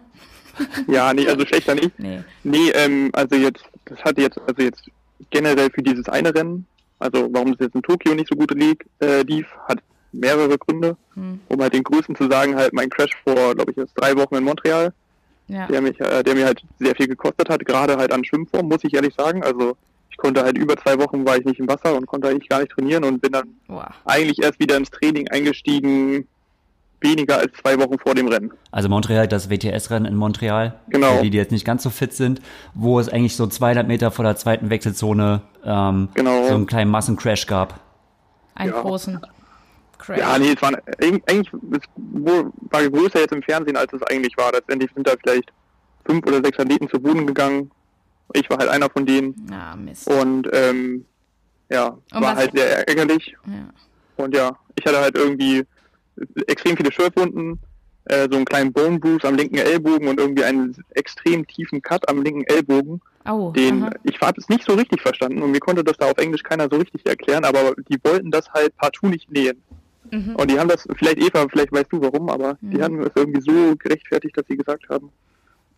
Ja, 0.88 1.14
nee, 1.14 1.28
also 1.28 1.46
schlechter 1.46 1.76
nicht. 1.76 1.98
Nee. 2.00 2.20
Nee, 2.44 2.70
ähm, 2.74 3.10
also 3.14 3.36
jetzt, 3.36 3.64
das 3.86 4.00
hatte 4.04 4.22
jetzt, 4.22 4.38
also 4.40 4.62
jetzt 4.62 4.84
generell 5.30 5.70
für 5.72 5.82
dieses 5.84 6.08
eine 6.10 6.34
Rennen, 6.34 6.66
also 7.00 7.30
warum 7.32 7.54
es 7.54 7.60
jetzt 7.60 7.76
in 7.76 7.82
Tokio 7.82 8.14
nicht 8.14 8.30
so 8.30 8.36
gut 8.36 8.52
lief, 8.52 8.78
äh, 9.00 9.22
lief 9.22 9.48
hat 9.68 9.80
mehrere 10.12 10.58
Gründe. 10.58 10.98
Hm. 11.14 11.40
Um 11.48 11.62
halt 11.62 11.74
den 11.74 11.84
größten 11.84 12.16
zu 12.16 12.30
sagen, 12.30 12.56
halt 12.56 12.74
mein 12.74 12.90
Crash 12.90 13.12
vor, 13.24 13.54
glaube 13.56 13.72
ich, 13.72 13.78
jetzt 13.78 13.94
drei 13.96 14.16
Wochen 14.18 14.36
in 14.36 14.44
Montreal, 14.44 14.92
Ja. 15.48 15.68
der 15.68 15.82
mich, 15.82 16.00
äh, 16.00 16.24
der 16.24 16.36
mir 16.36 16.46
halt 16.46 16.62
sehr 16.80 16.96
viel 16.96 17.08
gekostet 17.08 17.50
hat, 17.50 17.66
gerade 17.66 17.96
halt 17.98 18.12
an 18.12 18.24
Schwimmform, 18.24 18.68
muss 18.68 18.84
ich 18.84 18.94
ehrlich 18.94 19.14
sagen. 19.16 19.44
Also 19.44 19.78
ich 20.10 20.18
konnte 20.18 20.44
halt 20.44 20.58
über 20.58 20.76
zwei 20.78 20.98
Wochen 21.00 21.26
war 21.26 21.38
ich 21.38 21.46
nicht 21.46 21.60
im 21.60 21.68
Wasser 21.68 21.96
und 21.96 22.06
konnte 22.08 22.28
eigentlich 22.28 22.50
gar 22.50 22.60
nicht 22.60 22.72
trainieren 22.72 23.04
und 23.04 23.22
bin 23.22 23.32
dann 23.32 23.56
Boah. 23.68 23.94
eigentlich 24.06 24.42
erst 24.42 24.60
wieder 24.60 24.78
ins 24.78 24.90
Training 24.90 25.28
eingestiegen, 25.30 26.28
weniger 27.02 27.38
als 27.38 27.52
zwei 27.62 27.78
Wochen 27.80 27.98
vor 28.00 28.14
dem 28.16 28.28
Rennen. 28.28 28.52
Also 28.72 28.90
Montreal, 28.90 29.28
das 29.28 29.50
WTS-Rennen 29.50 30.06
in 30.06 30.16
Montreal. 30.16 30.80
Genau. 30.90 31.18
Für 31.18 31.24
die, 31.24 31.30
die 31.30 31.38
jetzt 31.38 31.52
nicht 31.52 31.66
ganz 31.66 31.84
so 31.84 31.90
fit 31.90 32.14
sind, 32.14 32.42
wo 32.74 33.00
es 33.00 33.10
eigentlich 33.10 33.36
so 33.36 33.48
200 33.48 33.88
Meter 33.88 34.12
vor 34.12 34.26
der 34.26 34.36
zweiten 34.36 34.70
Wechselzone 34.70 35.42
ähm, 35.64 36.10
Genau. 36.14 36.48
so 36.48 36.56
einen 36.56 36.66
kleinen 36.66 36.92
Massencrash 36.92 37.46
gab. 37.48 37.80
Einen 38.56 38.74
Ja. 38.74 38.82
großen 38.82 39.20
Crash. 39.98 40.20
Ja, 40.20 40.38
nee, 40.38 40.54
es 40.56 40.62
war 40.62 40.72
eig- 40.72 41.22
eigentlich 41.30 41.50
war 42.72 42.90
größer 42.90 43.20
jetzt 43.20 43.34
im 43.34 43.44
Fernsehen, 43.44 43.78
als 43.78 43.92
es 43.94 44.02
eigentlich 44.04 44.36
war. 44.38 44.52
Letztendlich 44.52 44.92
sind 44.94 45.08
da 45.08 45.14
vielleicht 45.22 45.52
fünf 46.06 46.26
oder 46.26 46.42
sechs 46.44 46.58
Athleten 46.60 46.90
zu 46.90 47.00
Boden 47.00 47.28
gegangen. 47.28 47.72
Ich 48.34 48.50
war 48.50 48.58
halt 48.58 48.70
einer 48.70 48.90
von 48.90 49.06
denen 49.06 49.36
Ah, 49.52 49.76
Mist. 49.76 50.08
und 50.10 50.48
ähm, 50.54 51.06
ja, 51.70 51.98
Und 52.14 52.22
war 52.22 52.36
halt 52.36 52.52
sehr 52.56 52.88
ärgerlich. 52.88 53.36
Ja. 53.46 54.24
Und 54.24 54.36
ja, 54.36 54.52
ich 54.76 54.86
hatte 54.86 55.00
halt 55.00 55.16
irgendwie 55.16 55.66
extrem 56.48 56.78
viele 56.78 56.92
Schürfwunden, 56.92 57.60
äh, 58.06 58.28
so 58.30 58.38
einen 58.38 58.46
kleinen 58.46 58.74
Bone 58.74 59.00
Bruise 59.00 59.28
am 59.28 59.36
linken 59.36 59.58
Ellbogen 59.58 60.08
und 60.08 60.20
irgendwie 60.20 60.44
einen 60.44 60.76
extrem 60.92 61.46
tiefen 61.48 61.82
Cut 61.82 62.08
am 62.10 62.22
linken 62.24 62.44
Ellbogen. 62.46 63.02
Oh, 63.30 63.52
Den 63.52 63.84
aha. 63.84 63.92
ich 64.04 64.20
habe 64.22 64.40
es 64.40 64.50
nicht 64.50 64.64
so 64.66 64.74
richtig 64.74 65.02
verstanden 65.02 65.42
und 65.42 65.52
mir 65.52 65.60
konnte 65.60 65.84
das 65.84 65.98
da 65.98 66.10
auf 66.10 66.18
Englisch 66.18 66.42
keiner 66.44 66.68
so 66.72 66.78
richtig 66.78 67.06
erklären, 67.06 67.44
aber 67.46 67.74
die 67.90 67.98
wollten 68.04 68.32
das 68.32 68.50
halt 68.52 68.76
partout 68.78 69.08
nicht 69.10 69.30
nähen. 69.32 69.62
Mhm. 70.12 70.36
Und 70.38 70.50
die 70.50 70.58
haben 70.60 70.70
das, 70.70 70.88
vielleicht 70.98 71.18
Eva, 71.20 71.46
vielleicht 71.50 71.72
weißt 71.72 71.92
du 71.92 72.02
warum, 72.02 72.30
aber 72.30 72.58
die 72.62 72.78
Mhm. 72.78 72.82
haben 72.84 73.02
es 73.02 73.12
irgendwie 73.16 73.42
so 73.42 73.76
gerechtfertigt, 73.78 74.36
dass 74.38 74.46
sie 74.48 74.58
gesagt 74.58 74.90
haben, 74.90 75.12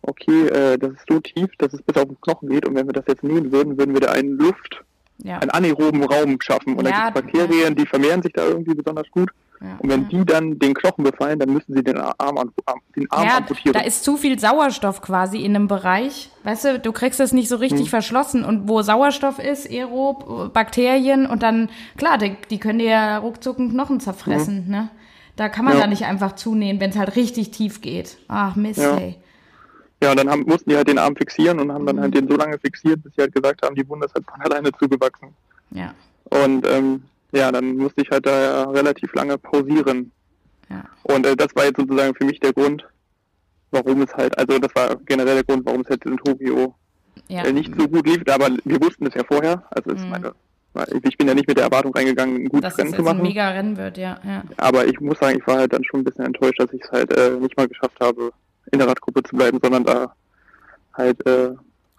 okay, 0.02 0.46
äh, 0.48 0.78
das 0.78 0.92
ist 0.92 1.04
so 1.08 1.20
tief, 1.20 1.48
dass 1.58 1.74
es 1.74 1.82
bis 1.82 1.96
auf 1.96 2.08
den 2.08 2.20
Knochen 2.20 2.48
geht 2.48 2.66
und 2.66 2.74
wenn 2.74 2.86
wir 2.86 2.92
das 2.94 3.04
jetzt 3.08 3.22
nähen 3.22 3.52
würden, 3.52 3.76
würden 3.76 3.92
wir 3.92 4.00
da 4.00 4.12
einen 4.12 4.38
Luft, 4.38 4.82
ja. 5.18 5.38
einen 5.38 5.50
anaeroben 5.50 6.02
Raum 6.04 6.40
schaffen. 6.40 6.76
Und 6.76 6.86
Ja, 6.86 7.10
da 7.10 7.20
gibt 7.20 7.34
es 7.34 7.40
Bakterien, 7.40 7.74
die 7.74 7.86
vermehren 7.86 8.22
sich 8.22 8.32
da 8.32 8.46
irgendwie 8.46 8.74
besonders 8.74 9.10
gut. 9.10 9.30
Ja. 9.62 9.76
Und 9.78 9.88
wenn 9.90 10.08
die 10.08 10.24
dann 10.24 10.58
den 10.58 10.74
Knochen 10.74 11.04
befallen, 11.04 11.38
dann 11.38 11.52
müssen 11.52 11.74
sie 11.74 11.82
den 11.84 11.96
Arm, 11.98 12.36
am- 12.38 12.52
den 12.96 13.10
Arm 13.10 13.24
Ja, 13.26 13.36
amputieren. 13.38 13.72
da 13.74 13.80
ist 13.80 14.02
zu 14.04 14.16
viel 14.16 14.38
Sauerstoff 14.38 15.00
quasi 15.02 15.38
in 15.44 15.54
einem 15.54 15.68
Bereich. 15.68 16.30
Weißt 16.44 16.64
du, 16.64 16.78
du 16.80 16.92
kriegst 16.92 17.20
das 17.20 17.32
nicht 17.32 17.48
so 17.48 17.56
Hm. 17.56 17.60
richtig 17.62 17.90
verschlossen. 17.90 18.44
Und 18.44 18.68
wo 18.68 18.82
Sauerstoff 18.82 19.38
ist, 19.38 19.70
Aerob, 19.70 20.52
Bakterien 20.52 21.26
und 21.26 21.42
dann, 21.42 21.70
klar, 21.96 22.18
die, 22.18 22.36
die 22.50 22.58
können 22.58 22.78
dir 22.80 22.88
ja 22.90 23.18
ruckzuck 23.18 23.58
einen 23.58 23.70
Knochen 23.70 24.00
zerfressen, 24.00 24.68
ne? 24.68 24.88
Da 25.36 25.48
kann 25.48 25.64
man 25.64 25.74
Hm. 25.74 25.80
Ja. 25.80 25.84
da 25.86 25.90
nicht 25.90 26.04
einfach 26.04 26.32
zunähen, 26.32 26.78
wenn 26.80 26.90
es 26.90 26.96
halt 26.98 27.16
richtig 27.16 27.52
tief 27.52 27.80
geht. 27.80 28.18
Ach, 28.28 28.54
Mist, 28.56 28.80
Ja. 28.80 28.96
ey. 28.98 29.16
ja, 30.02 30.10
und 30.10 30.18
dann 30.18 30.28
haben, 30.28 30.42
mussten 30.42 30.68
die 30.70 30.76
halt 30.76 30.88
den 30.88 30.98
Arm 30.98 31.16
fixieren 31.16 31.58
und 31.60 31.72
haben 31.72 31.86
dann 31.86 31.96
Mhm. 31.96 32.00
halt 32.00 32.14
den 32.14 32.28
so 32.28 32.36
lange 32.36 32.58
fixiert, 32.58 33.02
bis 33.02 33.14
sie 33.14 33.22
halt 33.22 33.34
gesagt 33.34 33.62
haben, 33.62 33.74
die 33.74 33.88
Wunde 33.88 34.06
ist 34.06 34.14
halt 34.14 34.26
von 34.30 34.40
alleine 34.42 34.70
zugewachsen. 34.72 35.28
Ja, 35.70 35.94
Und 36.28 36.66
ähm, 36.66 37.04
ja, 37.32 37.50
dann 37.52 37.76
musste 37.76 38.02
ich 38.02 38.10
halt 38.10 38.26
da 38.26 38.40
ja 38.42 38.62
relativ 38.70 39.12
lange 39.14 39.38
pausieren. 39.38 40.12
ja. 40.70 40.84
Und 41.04 41.26
äh, 41.26 41.36
das 41.36 41.48
war 41.54 41.64
jetzt 41.64 41.78
sozusagen 41.78 42.14
für 42.14 42.24
mich 42.24 42.38
der 42.40 42.52
Grund, 42.52 42.84
warum 43.70 44.02
es 44.02 44.14
halt, 44.14 44.36
also 44.38 44.58
das 44.58 44.74
war 44.74 44.96
generell 45.06 45.36
der 45.36 45.44
Grund, 45.44 45.64
warum 45.66 45.80
es 45.82 45.88
jetzt 45.88 46.04
in 46.06 46.16
Tokio 46.18 46.74
ja. 47.28 47.42
äh, 47.44 47.52
nicht 47.52 47.72
so 47.78 47.88
gut 47.88 48.06
lief, 48.06 48.22
aber 48.30 48.48
wir 48.64 48.80
wussten 48.82 49.06
es 49.06 49.14
ja 49.14 49.22
vorher. 49.24 49.64
Also 49.70 49.90
es 49.92 50.02
Mhm. 50.02 50.10
meine, 50.10 50.32
ich 51.04 51.16
bin 51.18 51.28
ja 51.28 51.34
nicht 51.34 51.48
mit 51.48 51.56
der 51.58 51.64
Erwartung 51.64 51.92
reingegangen, 51.94 52.36
ein 52.44 52.48
gutes 52.48 52.62
Dass 52.62 52.72
es 52.74 52.78
Rennen 52.78 52.90
zu 52.90 52.96
jetzt 52.98 53.08
ein 53.08 53.16
machen. 53.16 53.26
mega 53.28 53.48
Rennen 53.50 53.76
wird, 53.76 53.98
ja, 53.98 54.18
ja. 54.24 54.42
Aber 54.56 54.86
ich 54.86 54.98
muss 55.00 55.18
sagen, 55.18 55.38
ich 55.38 55.46
war 55.46 55.56
halt 55.58 55.72
dann 55.72 55.84
schon 55.84 56.00
ein 56.00 56.04
bisschen 56.04 56.24
enttäuscht, 56.24 56.58
dass 56.60 56.72
ich 56.72 56.82
es 56.82 56.90
halt 56.90 57.12
äh, 57.12 57.30
nicht 57.32 57.56
mal 57.56 57.68
geschafft 57.68 57.98
habe, 58.00 58.30
in 58.70 58.78
der 58.78 58.88
Radgruppe 58.88 59.22
zu 59.22 59.36
bleiben, 59.36 59.58
sondern 59.62 59.84
da 59.84 60.14
halt 60.94 61.26
äh, 61.26 61.50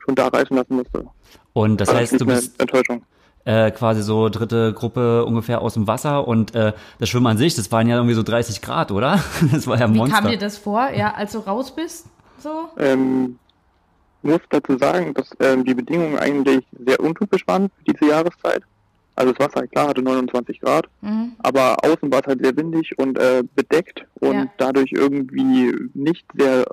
schon 0.03 0.15
da 0.15 0.27
reisen 0.27 0.55
lassen 0.57 0.75
musste. 0.75 1.05
Und 1.53 1.79
das 1.81 1.87
War 1.89 1.95
heißt, 1.97 2.19
du 2.19 2.25
bist 2.25 2.59
Enttäuschung. 2.59 3.03
Äh, 3.45 3.71
quasi 3.71 4.01
so 4.03 4.29
dritte 4.29 4.73
Gruppe 4.73 5.25
ungefähr 5.25 5.61
aus 5.61 5.73
dem 5.73 5.85
Wasser 5.87 6.27
und 6.27 6.55
äh, 6.55 6.73
das 6.99 7.09
Schwimmen 7.09 7.27
an 7.27 7.37
sich, 7.37 7.55
das 7.55 7.71
waren 7.71 7.87
ja 7.87 7.95
irgendwie 7.97 8.15
so 8.15 8.23
30 8.23 8.61
Grad, 8.61 8.91
oder? 8.91 9.19
Das 9.51 9.67
war 9.67 9.77
ja 9.77 9.85
ein 9.85 9.93
Wie 9.93 9.97
Monster. 9.97 10.21
kam 10.21 10.27
dir 10.31 10.37
das 10.37 10.57
vor? 10.57 10.89
Ja, 10.91 11.13
als 11.13 11.33
du 11.33 11.39
raus 11.39 11.75
bist? 11.75 12.07
So? 12.39 12.69
Ähm, 12.77 13.37
muss 14.21 14.39
dazu 14.49 14.77
sagen, 14.77 15.13
dass 15.13 15.29
ähm, 15.39 15.65
die 15.65 15.73
Bedingungen 15.73 16.17
eigentlich 16.17 16.65
sehr 16.85 16.99
untypisch 17.01 17.45
waren 17.47 17.67
für 17.77 17.93
diese 17.93 18.09
Jahreszeit. 18.11 18.63
Also 19.15 19.33
das 19.33 19.45
Wasser, 19.47 19.67
klar, 19.67 19.89
hatte 19.89 20.01
29 20.01 20.59
Grad, 20.61 20.85
Mhm. 21.01 21.33
aber 21.39 21.75
außen 21.83 22.11
war 22.11 22.21
es 22.21 22.27
halt 22.27 22.43
sehr 22.43 22.55
windig 22.57 22.97
und 22.97 23.17
äh, 23.19 23.43
bedeckt 23.55 24.05
und 24.21 24.35
Ja. 24.35 24.45
dadurch 24.57 24.91
irgendwie 24.93 25.75
nicht 25.93 26.25
sehr 26.35 26.65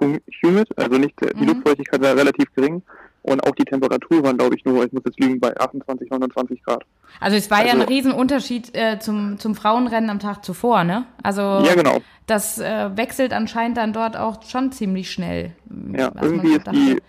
hum- 0.00 0.18
humid, 0.42 0.68
also 0.76 0.96
nicht 0.98 1.14
sehr, 1.20 1.34
die 1.34 1.42
Mhm. 1.42 1.48
Luftfeuchtigkeit 1.48 2.00
war 2.00 2.16
relativ 2.16 2.46
gering 2.54 2.82
und 3.24 3.42
auch 3.46 3.54
die 3.54 3.64
Temperatur 3.64 4.22
waren, 4.22 4.36
glaube 4.36 4.54
ich, 4.54 4.64
nur, 4.66 4.84
ich 4.84 4.92
muss 4.92 5.02
jetzt 5.06 5.18
lügen, 5.18 5.40
bei 5.40 5.56
28, 5.58 6.10
29 6.10 6.62
Grad. 6.62 6.84
Also 7.20 7.36
es 7.38 7.50
war 7.50 7.64
ja 7.64 7.72
ein 7.72 7.80
Also- 7.80 7.88
Riesenunterschied 7.92 8.76
äh, 8.76 8.98
zum, 8.98 9.38
zum 9.38 9.54
Frauenrennen 9.54 10.10
am 10.10 10.18
Tag 10.18 10.44
zuvor, 10.44 10.84
ne? 10.84 11.06
Also 11.22 11.40
Ja, 11.40 11.74
genau. 11.74 12.02
das 12.26 12.58
äh, 12.58 12.94
wechselt 12.96 13.32
anscheinend 13.32 13.78
dann 13.78 13.94
dort 13.94 14.16
auch 14.18 14.42
schon 14.42 14.72
ziemlich 14.72 15.10
schnell. 15.10 15.52
Ja, 15.96 16.12
irgendwie 16.20 16.52
ist 16.54 16.66
die, 16.70 17.00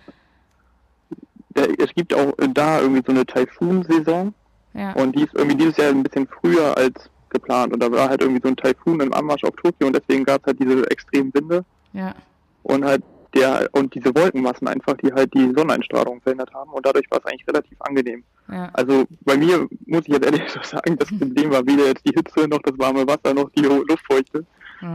der, 1.50 1.68
es 1.80 1.94
gibt 1.94 2.14
auch 2.14 2.34
da 2.54 2.80
irgendwie 2.80 3.04
so 3.06 3.12
eine 3.12 3.26
Taifun-Saison 3.26 4.34
Ja. 4.74 4.94
Und 4.94 5.18
die 5.18 5.24
ist 5.24 5.34
irgendwie 5.36 5.58
dieses 5.58 5.76
Jahr 5.78 5.90
ein 5.90 6.04
bisschen 6.04 6.28
früher 6.28 6.78
als 6.78 7.10
geplant. 7.30 7.74
Und 7.74 7.84
da 7.84 7.92
war 7.92 8.08
halt 8.08 8.22
irgendwie 8.22 8.42
so 8.42 8.48
ein 8.48 8.56
Taifun 8.56 9.02
im 9.02 9.14
Anmarsch 9.14 9.44
auf 9.44 9.56
Tokio 9.58 9.88
und 9.88 9.96
deswegen 9.96 10.24
gab 10.24 10.40
es 10.42 10.48
halt 10.48 10.60
diese 10.62 10.90
extremen 10.90 11.34
Winde 11.34 11.66
ja. 11.92 12.16
und 12.64 12.86
halt 12.86 13.04
der 13.36 13.70
und 13.74 13.94
diese 13.94 14.16
Wolkenmassen 14.16 14.68
einfach, 14.68 14.96
die 14.98 15.12
halt 15.14 15.34
die 15.34 15.46
Sonneneinstrahlung 15.56 16.22
verhindert 16.22 16.54
haben 16.54 16.72
und 16.72 16.86
dadurch 16.86 17.06
war 17.12 17.20
es 17.20 17.26
eigentlich 17.26 17.48
relativ 17.48 17.80
angenehm. 17.82 18.24
Ja. 18.52 18.70
Also 18.74 19.04
bei 19.22 19.38
mir 19.38 19.68
muss 19.86 20.04
ich 20.08 20.14
jetzt 20.14 20.26
ehrlich 20.26 20.44
so 20.50 20.60
sagen, 20.64 20.98
das 20.98 21.10
Problem 21.10 21.52
war 21.52 21.66
weder 21.68 21.86
jetzt 21.88 22.06
die 22.08 22.14
Hitze 22.16 22.48
noch 22.48 22.60
das 22.64 22.78
warme 22.80 23.06
Wasser 23.08 23.34
noch 23.34 23.50
die 23.52 23.62
Luftfeuchte. 23.64 24.46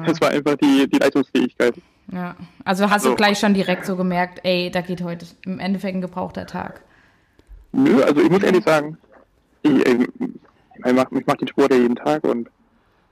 Es 0.06 0.20
war 0.20 0.30
einfach 0.30 0.54
die, 0.56 0.86
die 0.88 0.98
Leistungsfähigkeit. 0.98 1.74
ja. 2.12 2.36
Also 2.64 2.90
hast 2.90 3.04
du 3.04 3.10
So. 3.10 3.14
gleich 3.16 3.38
schon 3.38 3.54
direkt 3.54 3.86
so 3.86 3.96
gemerkt, 3.96 4.38
ey, 4.44 4.70
da 4.70 4.82
geht 4.82 5.02
heute 5.02 5.26
im 5.44 5.58
Endeffekt 5.58 5.96
ein 5.96 6.00
gebrauchter 6.00 6.46
Tag. 6.46 6.82
Nö, 7.72 8.02
also 8.02 8.20
ich 8.20 8.30
muss 8.30 8.42
ehrlich 8.42 8.64
sagen, 8.64 8.98
ich, 9.62 9.72
ich, 9.86 10.08
ich 10.84 10.92
mache 10.92 11.08
ich 11.18 11.26
mach 11.26 11.34
den 11.36 11.48
Sport 11.48 11.72
ja 11.72 11.78
jeden 11.80 11.96
Tag 11.96 12.22
und 12.24 12.48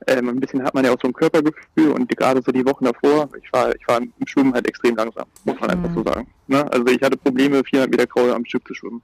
ähm, 0.07 0.29
ein 0.29 0.41
bisschen 0.41 0.63
hat 0.63 0.75
man 0.75 0.85
ja 0.85 0.93
auch 0.93 1.01
so 1.03 1.09
ein 1.09 1.13
Körpergefühl 1.13 1.91
und 1.93 2.09
gerade 2.17 2.41
so 2.43 2.53
die 2.53 2.65
Wochen 2.65 2.85
davor, 2.85 3.29
ich 3.43 3.53
war, 3.53 3.75
ich 3.75 3.87
war 3.89 3.99
im 4.01 4.13
Schwimmen 4.27 4.55
halt 4.55 4.67
extrem 4.69 4.95
langsam, 4.97 5.27
muss 5.45 5.59
man 5.61 5.71
einfach 5.71 5.91
so 5.95 6.03
sagen. 6.03 6.27
Ne? 6.47 6.71
Also 6.73 6.87
ich 6.87 7.03
hatte 7.03 7.17
Probleme, 7.17 7.63
400 7.65 7.91
Meter 7.91 8.07
Kraul 8.07 8.33
am 8.33 8.45
Stück 8.45 8.67
zu 8.67 8.75
schwimmen. 8.75 9.03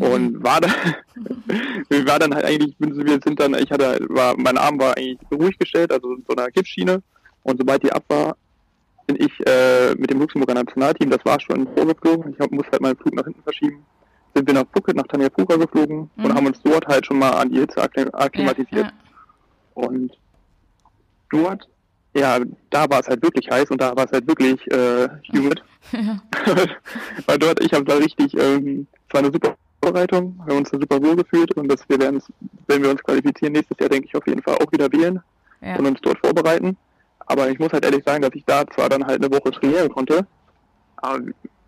Und 0.00 0.42
war 0.42 0.60
dann, 0.62 0.72
war 2.06 2.18
dann 2.18 2.34
halt 2.34 2.44
eigentlich, 2.46 2.74
wir 2.78 3.20
sind 3.22 3.38
dann, 3.38 3.54
ich 3.54 3.70
hatte, 3.70 3.98
war, 4.08 4.34
mein 4.38 4.56
Arm 4.58 4.78
war 4.80 4.96
eigentlich 4.96 5.18
ruhig 5.30 5.58
gestellt, 5.58 5.92
also 5.92 6.14
in 6.14 6.24
so 6.28 6.34
einer 6.34 6.50
Gipsschiene 6.50 7.02
Und 7.42 7.58
sobald 7.58 7.82
die 7.82 7.92
ab 7.92 8.02
war, 8.08 8.36
bin 9.06 9.16
ich 9.20 9.32
äh, 9.46 9.94
mit 9.96 10.10
dem 10.10 10.20
Luxemburger 10.20 10.54
Nationalteam, 10.54 11.10
das 11.10 11.24
war 11.24 11.38
schon 11.40 11.66
vorgeflogen, 11.76 12.32
ich 12.34 12.40
hab, 12.40 12.50
muss 12.50 12.66
halt 12.72 12.80
meinen 12.82 12.96
Flug 12.96 13.14
nach 13.14 13.24
hinten 13.24 13.42
verschieben, 13.42 13.84
sind 14.34 14.46
wir 14.46 14.54
nach 14.54 14.64
Phuket, 14.74 14.96
nach 14.96 15.06
Tanja 15.06 15.28
Phuka 15.36 15.56
geflogen 15.56 16.10
Mhm. 16.16 16.24
und 16.24 16.34
haben 16.34 16.46
uns 16.46 16.60
dort 16.62 16.86
halt 16.86 17.06
schon 17.06 17.18
mal 17.18 17.30
an 17.30 17.50
die 17.50 17.60
Hitze 17.60 17.80
akklim- 17.82 18.12
akklimatisiert. 18.12 18.86
Ja, 18.86 18.92
Und 19.78 20.10
dort, 21.30 21.68
ja, 22.12 22.40
da 22.70 22.90
war 22.90 22.98
es 22.98 23.06
halt 23.06 23.22
wirklich 23.22 23.48
heiß 23.48 23.70
und 23.70 23.80
da 23.80 23.94
war 23.94 24.06
es 24.06 24.12
halt 24.12 24.26
wirklich 24.26 24.60
äh, 24.72 25.08
humid. 25.32 25.62
Weil 27.26 27.38
dort, 27.38 27.62
ich 27.62 27.72
habe 27.72 27.84
da 27.84 27.94
richtig, 27.94 28.34
ähm, 28.36 28.88
es 29.06 29.14
war 29.14 29.20
eine 29.20 29.32
super 29.32 29.56
Vorbereitung, 29.80 30.34
wir 30.36 30.46
haben 30.46 30.62
uns 30.62 30.70
da 30.70 30.80
super 30.80 31.00
wohl 31.00 31.14
gefühlt 31.14 31.56
und 31.56 31.68
das, 31.68 31.88
wir 31.88 32.00
werden 32.00 32.16
es, 32.16 32.24
wenn 32.66 32.82
wir 32.82 32.90
uns 32.90 33.02
qualifizieren, 33.04 33.52
nächstes 33.52 33.78
Jahr 33.78 33.88
denke 33.88 34.08
ich 34.08 34.16
auf 34.16 34.26
jeden 34.26 34.42
Fall 34.42 34.56
auch 34.56 34.72
wieder 34.72 34.90
wählen 34.90 35.20
ja. 35.60 35.76
und 35.76 35.86
uns 35.86 36.00
dort 36.02 36.18
vorbereiten. 36.18 36.76
Aber 37.26 37.48
ich 37.48 37.60
muss 37.60 37.72
halt 37.72 37.84
ehrlich 37.84 38.02
sagen, 38.04 38.22
dass 38.22 38.34
ich 38.34 38.44
da 38.46 38.66
zwar 38.66 38.88
dann 38.88 39.06
halt 39.06 39.24
eine 39.24 39.32
Woche 39.32 39.52
trainieren 39.52 39.90
konnte, 39.90 40.26
aber 40.96 41.20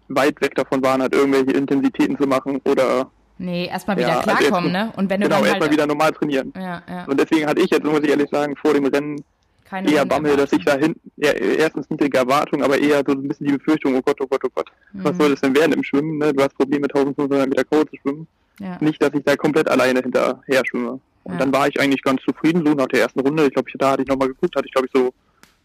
weit 0.09 0.41
weg 0.41 0.57
davon 0.57 0.83
waren, 0.83 1.01
halt 1.01 1.15
irgendwelche 1.15 1.53
Intensitäten 1.53 2.19
zu 2.19 2.27
machen 2.27 2.61
oder 2.65 3.09
Nee, 3.43 3.67
erstmal 3.69 3.97
wieder 3.97 4.09
Ja, 4.09 4.19
also 4.21 4.31
klarkommen, 4.37 4.73
jetzt- 4.75 4.85
ne? 4.87 4.93
Und 4.97 5.09
wenn 5.09 5.21
du 5.21 5.27
genau 5.29 5.39
dann 5.39 5.47
erstmal 5.47 5.69
halt. 5.69 5.73
wieder 5.73 5.87
normal 5.87 6.13
trainieren. 6.13 6.53
Ja, 6.57 6.83
ja. 6.89 7.05
Und 7.07 7.19
deswegen 7.19 7.47
hatte 7.47 7.63
ich 7.63 7.71
jetzt, 7.71 7.85
muss 7.85 8.01
ich 8.03 8.11
ehrlich 8.11 8.29
sagen, 8.31 8.55
vor 8.57 8.75
dem 8.75 8.85
Rennen 8.85 9.25
Keine 9.65 9.91
eher 9.91 10.05
Bammel, 10.05 10.37
dass 10.37 10.53
ich 10.53 10.65
da 10.65 10.77
hinten, 10.77 11.01
ja, 11.17 11.31
erstens 11.33 11.89
niedrige 11.89 12.19
Erwartungen, 12.19 12.63
aber 12.63 12.79
eher 12.79 13.03
so 13.07 13.13
ein 13.13 13.27
bisschen 13.27 13.47
die 13.47 13.53
Befürchtung, 13.57 13.97
oh 13.97 14.03
Gott, 14.03 14.17
oh 14.21 14.27
Gott, 14.27 14.41
oh 14.45 14.49
Gott, 14.55 14.69
was 14.95 15.15
Mhm. 15.15 15.19
soll 15.21 15.31
das 15.31 15.41
denn 15.41 15.55
werden 15.57 15.73
im 15.73 15.83
Schwimmen? 15.85 16.19
Ne? 16.19 16.35
Du 16.35 16.43
hast 16.43 16.55
Probleme, 16.57 16.87
1500 16.89 17.49
Meter 17.49 17.65
Code 17.65 17.89
zu 17.91 17.97
schwimmen. 18.03 18.27
Ja. 18.59 18.77
Nicht, 18.81 19.01
dass 19.03 19.11
ich 19.15 19.23
da 19.25 19.37
komplett 19.37 19.71
alleine 19.71 20.01
hinterher 20.01 20.63
schwimme. 20.69 21.01
Und 21.23 21.33
Ja. 21.35 21.39
dann 21.39 21.53
war 21.53 21.67
ich 21.69 21.81
eigentlich 21.81 22.03
ganz 22.03 22.21
zufrieden, 22.23 22.63
so 22.67 22.75
nach 22.75 22.89
der 22.89 23.01
ersten 23.03 23.21
Runde. 23.21 23.45
Ich 23.47 23.53
glaube, 23.55 23.69
ich, 23.71 23.75
da 23.79 23.93
hatte 23.93 24.03
ich 24.03 24.09
nochmal 24.09 24.29
geguckt, 24.29 24.55
hatte 24.57 24.67
ich 24.67 24.73
glaube 24.75 24.87
ich 24.87 24.93
so 25.01 25.13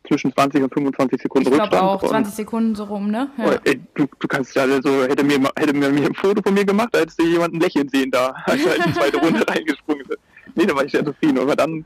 zwischen 0.07 0.33
20 0.33 0.63
und 0.63 0.73
25 0.73 1.21
Sekunden 1.21 1.47
Ich 1.47 1.53
glaube 1.53 1.63
Rückstand. 1.63 1.83
auch, 1.83 2.03
20 2.03 2.33
Sekunden 2.33 2.75
so 2.75 2.85
rum, 2.85 3.09
ne? 3.09 3.29
Und, 3.37 3.45
oh, 3.45 3.59
ey, 3.63 3.79
du, 3.93 4.05
du 4.19 4.27
kannst 4.27 4.55
ja 4.55 4.63
also, 4.63 5.03
hätte 5.03 5.23
mir, 5.23 5.39
hätte 5.57 5.73
mir 5.73 5.87
ein 5.87 6.13
Foto 6.15 6.41
von 6.41 6.53
mir 6.53 6.65
gemacht, 6.65 6.89
da 6.91 6.99
hättest 6.99 7.19
du 7.19 7.25
jemanden 7.25 7.59
lächeln 7.59 7.89
sehen 7.89 8.11
da, 8.11 8.33
als 8.45 8.65
er 8.65 8.75
in 8.75 8.83
die 8.83 8.93
zweite 8.93 9.17
Runde 9.17 9.47
reingesprungen 9.47 10.05
ist. 10.07 10.19
Nee, 10.55 10.65
da 10.65 10.75
war 10.75 10.85
ich 10.85 10.91
sehr 10.91 11.05
zufrieden. 11.05 11.39
Aber 11.39 11.55
dann 11.55 11.85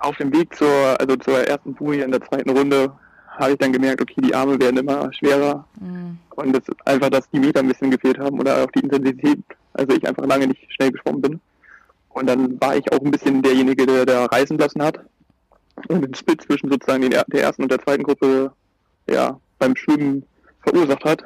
auf 0.00 0.16
dem 0.16 0.32
Weg 0.32 0.54
zur, 0.54 0.98
also 1.00 1.16
zur 1.16 1.46
ersten 1.46 1.74
Buoy 1.74 2.00
in 2.00 2.12
der 2.12 2.22
zweiten 2.22 2.50
Runde 2.50 2.92
habe 3.38 3.52
ich 3.52 3.58
dann 3.58 3.72
gemerkt, 3.72 4.00
okay, 4.00 4.20
die 4.20 4.34
Arme 4.34 4.58
werden 4.58 4.76
immer 4.76 5.12
schwerer. 5.12 5.64
Mhm. 5.80 6.18
Und 6.30 6.56
es 6.56 6.68
ist 6.68 6.86
einfach, 6.86 7.10
dass 7.10 7.28
die 7.30 7.40
Meter 7.40 7.60
ein 7.60 7.68
bisschen 7.68 7.90
gefehlt 7.90 8.18
haben 8.18 8.38
oder 8.38 8.64
auch 8.64 8.70
die 8.72 8.80
Intensität. 8.80 9.40
Also 9.74 9.96
ich 9.96 10.06
einfach 10.06 10.26
lange 10.26 10.48
nicht 10.48 10.60
schnell 10.72 10.90
geschwommen 10.90 11.22
bin. 11.22 11.40
Und 12.10 12.26
dann 12.26 12.60
war 12.60 12.76
ich 12.76 12.92
auch 12.92 13.00
ein 13.00 13.10
bisschen 13.10 13.42
derjenige, 13.42 13.86
der 13.86 14.04
da 14.06 14.24
reisen 14.26 14.58
lassen 14.58 14.82
hat. 14.82 15.00
Und 15.88 16.02
den 16.02 16.14
Split 16.14 16.42
zwischen 16.42 16.70
sozusagen 16.70 17.02
den, 17.02 17.12
er- 17.12 17.24
der 17.28 17.42
ersten 17.42 17.62
und 17.62 17.70
der 17.72 17.80
zweiten 17.82 18.02
Gruppe 18.02 18.52
ja, 19.08 19.38
beim 19.58 19.74
Schwimmen 19.76 20.24
verursacht 20.62 21.04
hat. 21.04 21.24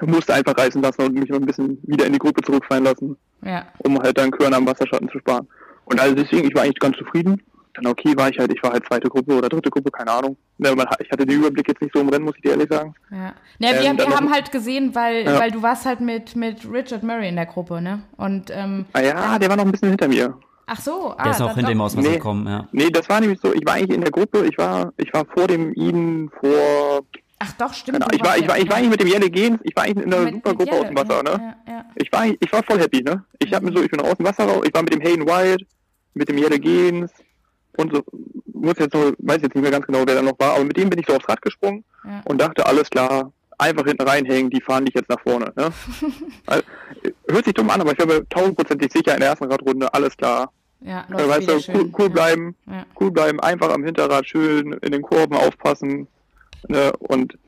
Musste 0.00 0.34
einfach 0.34 0.56
reisen 0.56 0.82
lassen 0.82 1.02
und 1.02 1.14
mich 1.14 1.28
mal 1.28 1.36
ein 1.36 1.46
bisschen 1.46 1.78
wieder 1.82 2.06
in 2.06 2.14
die 2.14 2.18
Gruppe 2.18 2.42
zurückfallen 2.42 2.84
lassen, 2.84 3.16
Ja. 3.44 3.66
um 3.78 3.98
halt 4.00 4.16
dann 4.18 4.30
Körner 4.30 4.56
am 4.56 4.66
Wasserschatten 4.66 5.08
zu 5.10 5.18
sparen. 5.18 5.46
Und 5.84 6.00
also 6.00 6.14
deswegen, 6.14 6.48
ich 6.48 6.54
war 6.54 6.62
eigentlich 6.62 6.78
ganz 6.80 6.96
zufrieden. 6.96 7.40
Dann 7.74 7.86
okay 7.86 8.14
war 8.16 8.28
ich 8.28 8.38
halt, 8.38 8.52
ich 8.54 8.62
war 8.62 8.72
halt 8.72 8.84
zweite 8.86 9.08
Gruppe 9.08 9.34
oder 9.36 9.48
dritte 9.48 9.70
Gruppe, 9.70 9.90
keine 9.90 10.10
Ahnung. 10.10 10.36
Ich 10.58 11.10
hatte 11.10 11.24
den 11.26 11.38
Überblick 11.38 11.68
jetzt 11.68 11.80
nicht 11.80 11.94
so 11.94 12.00
im 12.00 12.08
Rennen, 12.08 12.24
muss 12.24 12.34
ich 12.36 12.42
dir 12.42 12.50
ehrlich 12.52 12.68
sagen. 12.70 12.94
Ja, 13.10 13.16
ja 13.18 13.32
wir, 13.58 13.80
Ähm, 13.90 13.98
wir 13.98 14.08
noch- 14.08 14.16
haben 14.16 14.30
halt 14.32 14.50
gesehen, 14.52 14.94
weil, 14.94 15.24
Ja. 15.24 15.38
weil 15.38 15.50
du 15.50 15.62
warst 15.62 15.86
halt 15.86 16.00
mit, 16.00 16.36
mit 16.36 16.70
Richard 16.70 17.02
Murray 17.02 17.28
in 17.28 17.36
der 17.36 17.46
Gruppe, 17.46 17.80
ne? 17.80 18.02
Und, 18.16 18.50
ähm, 18.50 18.84
Ah 18.92 19.00
ja, 19.00 19.38
der 19.38 19.48
war 19.48 19.56
noch 19.56 19.64
ein 19.64 19.72
bisschen 19.72 19.88
hinter 19.90 20.08
mir. 20.08 20.36
Ach 20.72 20.80
so, 20.80 21.14
ah, 21.16 21.22
Der 21.22 21.32
ist 21.32 21.40
das 21.40 21.48
hinter 21.54 21.62
doch- 21.62 21.70
ihm 21.70 21.80
aus 21.80 21.92
dem 21.92 21.98
Wasser 22.00 22.10
Nee. 22.10 22.16
gekommen, 22.16 22.46
ja. 22.46 22.68
Nee, 22.72 22.90
das 22.90 23.08
war 23.08 23.20
nämlich 23.20 23.40
so, 23.40 23.52
ich 23.52 23.64
war 23.66 23.74
eigentlich 23.74 23.96
in 23.96 24.00
der 24.02 24.10
Gruppe, 24.10 24.46
ich 24.46 24.56
war, 24.58 24.92
ich 24.96 25.12
war 25.12 25.24
vor 25.34 25.46
dem 25.46 25.72
Ihnen 25.74 26.30
vor, 26.40 27.02
Ach 27.44 27.52
doch, 27.58 27.74
stimmt. 27.74 27.96
Ahnung, 28.02 28.10
ich 28.12 28.24
war, 28.24 28.38
ich 28.38 28.46
war, 28.48 28.56
ich 28.58 28.68
war 28.68 28.76
eigentlich 28.76 28.90
mit 28.90 29.00
dem 29.00 29.08
Jelle 29.08 29.28
Gens, 29.30 29.58
ich 29.64 29.74
war 29.74 29.82
eigentlich 29.84 30.04
in 30.04 30.10
der 30.10 30.20
mit- 30.20 30.34
super 30.34 30.54
Gruppe 30.54 30.72
aus 30.72 30.86
dem 30.86 30.96
Wasser, 30.96 31.16
ja, 31.16 31.22
ne? 31.24 31.54
Ja, 31.66 31.72
ja. 31.72 31.84
Ich 31.96 32.12
war, 32.12 32.24
ich 32.26 32.52
war 32.52 32.62
voll 32.62 32.78
happy, 32.78 33.02
ne? 33.02 33.24
Ich 33.40 33.52
habe 33.52 33.66
mir 33.66 33.76
so, 33.76 33.82
ich 33.82 33.90
bin 33.90 34.00
aus 34.00 34.14
dem 34.16 34.26
Wasser 34.26 34.44
raus, 34.44 34.62
ich 34.64 34.72
war 34.72 34.82
mit 34.82 34.92
dem 34.94 35.00
Hayden 35.00 35.26
Wild, 35.26 35.66
mit 36.14 36.28
dem 36.28 36.38
Jelle 36.38 36.58
Gens 36.60 37.10
und 37.78 37.92
so, 37.94 38.02
muss 38.52 38.74
jetzt 38.78 38.94
nur, 38.94 39.14
weiß 39.18 39.42
jetzt 39.42 39.54
nicht 39.56 39.62
mehr 39.62 39.72
ganz 39.72 39.86
genau, 39.86 40.00
wer 40.06 40.14
da 40.14 40.22
noch 40.22 40.38
war, 40.38 40.54
aber 40.54 40.64
mit 40.64 40.76
dem 40.76 40.88
bin 40.88 41.00
ich 41.00 41.06
so 41.06 41.14
aufs 41.16 41.28
Rad 41.28 41.42
gesprungen 41.42 41.84
Ja. 42.04 42.22
und 42.26 42.40
dachte, 42.40 42.64
alles 42.64 42.88
klar, 42.88 43.32
einfach 43.58 43.84
hinten 43.86 44.06
reinhängen, 44.08 44.50
die 44.50 44.60
fahren 44.60 44.84
dich 44.84 44.94
jetzt 44.94 45.08
nach 45.08 45.20
vorne, 45.20 45.52
ne? 45.56 45.70
also, 46.46 46.62
hört 47.28 47.44
sich 47.44 47.54
dumm 47.54 47.70
an, 47.70 47.80
aber 47.80 47.92
ich 47.92 47.98
war 47.98 48.06
mir 48.06 48.28
tausendprozentig 48.28 48.92
sicher 48.92 49.14
in 49.14 49.20
der 49.20 49.30
ersten 49.30 49.44
Radrunde, 49.50 49.92
alles 49.92 50.16
klar. 50.16 50.52
Ja, 50.84 51.06
Äh, 51.08 51.12
läuft 51.12 51.28
weißt 51.28 51.48
du, 51.50 51.60
schön. 51.60 51.76
cool, 51.76 51.92
cool 51.98 52.10
bleiben, 52.10 52.56
Ja. 52.66 52.84
cool 53.00 53.10
bleiben, 53.10 53.40
einfach 53.40 53.70
am 53.72 53.84
Hinterrad 53.84 54.26
schön 54.26 54.72
in 54.74 54.92
den 54.92 55.02
Kurven 55.02 55.34
aufpassen. 55.36 56.08
Ne? 56.68 56.92
Und 56.98 57.38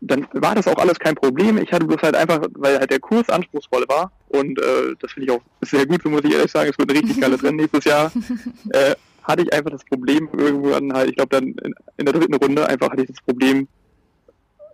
dann 0.00 0.26
war 0.34 0.54
das 0.54 0.66
auch 0.68 0.76
alles 0.78 0.98
kein 0.98 1.14
Problem. 1.14 1.56
Ich 1.58 1.72
hatte 1.72 1.86
bloß 1.86 2.02
halt 2.02 2.14
einfach, 2.16 2.40
weil 2.54 2.78
halt 2.78 2.90
der 2.90 3.00
Kurs 3.00 3.28
anspruchsvoll 3.30 3.84
war 3.88 4.12
und 4.28 4.58
äh, 4.60 4.94
das 5.00 5.12
finde 5.12 5.26
ich 5.26 5.30
auch 5.32 5.42
sehr 5.62 5.86
gut, 5.86 6.02
so 6.02 6.10
muss 6.10 6.20
ich 6.24 6.34
ehrlich 6.34 6.50
sagen, 6.52 6.68
es 6.70 6.78
wird 6.78 6.90
ein 6.90 6.96
richtig 6.98 7.20
geiles 7.20 7.42
Rennen 7.42 7.56
nächstes 7.56 7.84
Jahr. 7.84 8.12
Äh, 8.70 8.94
hatte 9.22 9.42
ich 9.42 9.52
einfach 9.52 9.70
das 9.70 9.84
Problem 9.84 10.28
irgendwann 10.36 10.92
halt, 10.92 11.10
ich 11.10 11.16
glaube 11.16 11.30
dann 11.30 11.44
in, 11.48 11.74
in 11.96 12.04
der 12.06 12.12
dritten 12.14 12.34
Runde 12.34 12.68
einfach 12.68 12.90
hatte 12.90 13.02
ich 13.02 13.08
das 13.08 13.20
Problem, 13.24 13.66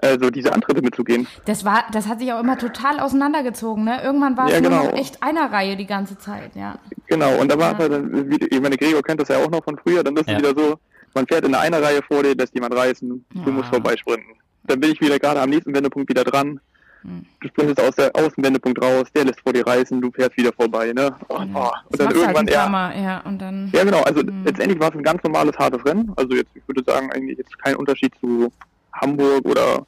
also 0.02 0.30
diese 0.30 0.52
Antritte 0.52 0.82
mitzugehen. 0.82 1.26
Das 1.47 1.64
war, 1.64 1.85
das 1.92 2.06
hat 2.09 2.18
sich 2.21 2.32
auch 2.32 2.40
immer 2.40 2.59
total 2.59 3.00
auseinandergezogen, 3.00 3.85
ne? 3.85 4.02
Irgendwann 4.02 4.37
war 4.37 4.49
Ja, 4.50 4.56
es 4.56 4.61
nur 4.62 4.71
genau. 4.71 4.85
noch 4.87 4.92
echt 4.94 5.23
einer 5.23 5.50
Reihe 5.52 5.76
die 5.76 5.87
ganze 5.87 6.18
Zeit, 6.18 6.54
ja. 6.56 6.75
Genau, 7.06 7.40
und 7.40 7.50
da 7.50 7.59
war 7.59 7.68
Ja. 7.68 7.73
es 7.73 7.78
halt 7.78 7.92
dann, 7.92 8.30
wie, 8.30 8.37
ich 8.44 8.61
meine, 8.61 8.76
Gregor 8.76 9.02
kennt 9.02 9.21
das 9.21 9.28
ja 9.28 9.38
auch 9.38 9.50
noch 9.50 9.62
von 9.64 9.78
früher, 9.78 10.02
dann 10.02 10.14
ist 10.16 10.26
es 10.26 10.32
Ja. 10.32 10.38
wieder 10.38 10.54
so, 10.56 10.76
man 11.14 11.26
fährt 11.26 11.44
in 11.47 11.54
einer 11.54 11.80
Reihe 11.82 12.00
vor 12.06 12.23
dir, 12.23 12.35
lässt 12.35 12.54
jemand 12.54 12.75
reißen, 12.75 13.25
Ja. 13.35 13.42
du 13.44 13.52
musst 13.52 13.68
vorbeisprinten. 13.68 14.35
Dann 14.64 14.80
bin 14.80 14.92
ich 14.92 15.00
wieder 15.00 15.18
gerade 15.18 15.40
am 15.40 15.50
nächsten 15.50 15.75
Wendepunkt 15.75 16.09
wieder 16.09 16.25
dran. 16.25 16.61
Hm. 17.02 17.26
Du 17.40 17.49
sprintest 17.49 17.80
aus 17.80 17.97
der 17.97 18.14
Außenwendepunkt 18.14 18.80
raus, 18.80 19.09
der 19.14 19.25
lässt 19.25 19.40
vor 19.40 19.52
dir 19.52 19.66
reißen, 19.66 20.00
du 20.00 20.11
fährst 20.12 20.37
wieder 20.37 20.52
vorbei, 20.52 20.92
ne? 20.92 21.14
Und, 21.28 21.50
oh, 21.54 21.71
Das 21.90 22.00
und 22.00 22.00
dann 22.00 22.06
machst 22.06 22.16
du 22.16 22.26
halt 22.26 22.37
irgendwann, 22.37 22.49
ein 22.49 22.73
paar 22.73 22.94
ja, 22.97 23.02
ja, 23.02 23.21
und 23.25 23.38
dann. 23.42 23.71
ja 23.75 23.82
genau, 23.85 24.02
also 24.02 24.23
Mhm. 24.23 24.44
letztendlich 24.44 24.78
war 24.80 24.90
es 24.90 24.94
ein 24.94 25.02
ganz 25.02 25.23
normales, 25.25 25.56
hartes 25.59 25.85
Rennen. 25.85 26.12
Also 26.16 26.35
jetzt, 26.37 26.50
ich 26.54 26.62
würde 26.68 26.82
sagen, 26.87 27.11
eigentlich 27.12 27.38
jetzt 27.38 27.59
kein 27.61 27.75
Unterschied 27.75 28.12
zu 28.21 28.52
Hamburg 28.92 29.44
oder 29.47 29.85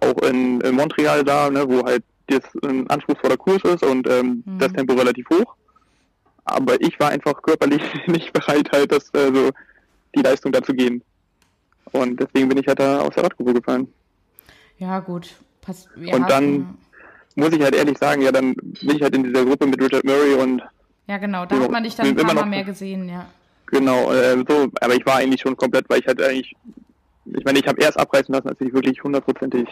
auch 0.00 0.22
in, 0.22 0.60
in 0.60 0.74
Montreal 0.74 1.24
da, 1.24 1.50
ne, 1.50 1.68
wo 1.68 1.84
halt 1.84 2.02
das 2.26 2.40
ein 2.64 2.88
anspruchsvoller 2.90 3.36
Kurs 3.36 3.62
ist 3.64 3.84
und 3.84 4.08
ähm, 4.08 4.42
Mhm. 4.46 4.58
das 4.58 4.72
Tempo 4.72 4.94
relativ 4.94 5.26
hoch. 5.30 5.54
Aber 6.46 6.80
ich 6.80 6.98
war 7.00 7.10
einfach 7.10 7.40
körperlich 7.42 7.82
nicht 8.06 8.32
bereit, 8.32 8.68
halt 8.72 8.92
das, 8.92 9.08
äh, 9.14 9.32
so 9.32 9.50
die 10.14 10.22
Leistung 10.22 10.52
da 10.52 10.62
zu 10.62 10.72
gehen. 10.74 11.02
Und 11.92 12.18
deswegen 12.20 12.48
bin 12.48 12.58
ich 12.58 12.66
halt 12.66 12.80
da 12.80 13.00
aus 13.00 13.14
der 13.14 13.24
Radgruppe 13.24 13.54
gefallen. 13.54 13.88
Ja, 14.78 15.00
gut. 15.00 15.34
Pass, 15.60 15.86
ja, 15.96 16.14
Und 16.16 16.28
dann- 16.30 16.78
Muss 17.36 17.50
ich 17.52 17.60
halt 17.62 17.74
ehrlich 17.74 17.98
sagen, 17.98 18.22
ja, 18.22 18.30
dann 18.30 18.54
bin 18.54 18.94
ich 18.96 19.02
halt 19.02 19.12
in 19.16 19.24
dieser 19.24 19.44
Gruppe 19.44 19.66
mit 19.66 19.82
Richard 19.82 20.04
Murray 20.04 20.34
und 20.34 20.62
Ja, 21.08 21.18
genau, 21.18 21.44
da 21.46 21.58
hat 21.58 21.68
man 21.68 21.82
dich 21.82 21.96
dann 21.96 22.06
wir 22.06 22.12
ein 22.12 22.16
paar 22.16 22.24
immer 22.30 22.34
Mal 22.34 22.40
noch- 22.42 22.48
mehr 22.48 22.62
gesehen, 22.62 23.08
ja. 23.08 23.26
Genau, 23.66 24.12
äh, 24.12 24.36
so, 24.48 24.68
aber 24.80 24.94
ich 24.94 25.04
war 25.04 25.16
eigentlich 25.16 25.40
schon 25.40 25.56
komplett, 25.56 25.90
weil 25.90 25.98
ich 25.98 26.06
halt 26.06 26.22
eigentlich, 26.22 26.54
ich 27.26 27.44
meine, 27.44 27.58
ich 27.58 27.66
habe 27.66 27.80
erst 27.80 27.98
abreißen 27.98 28.34
lassen, 28.34 28.48
als 28.48 28.60
ich 28.60 28.72
wirklich 28.72 29.02
hundertprozentig 29.02 29.68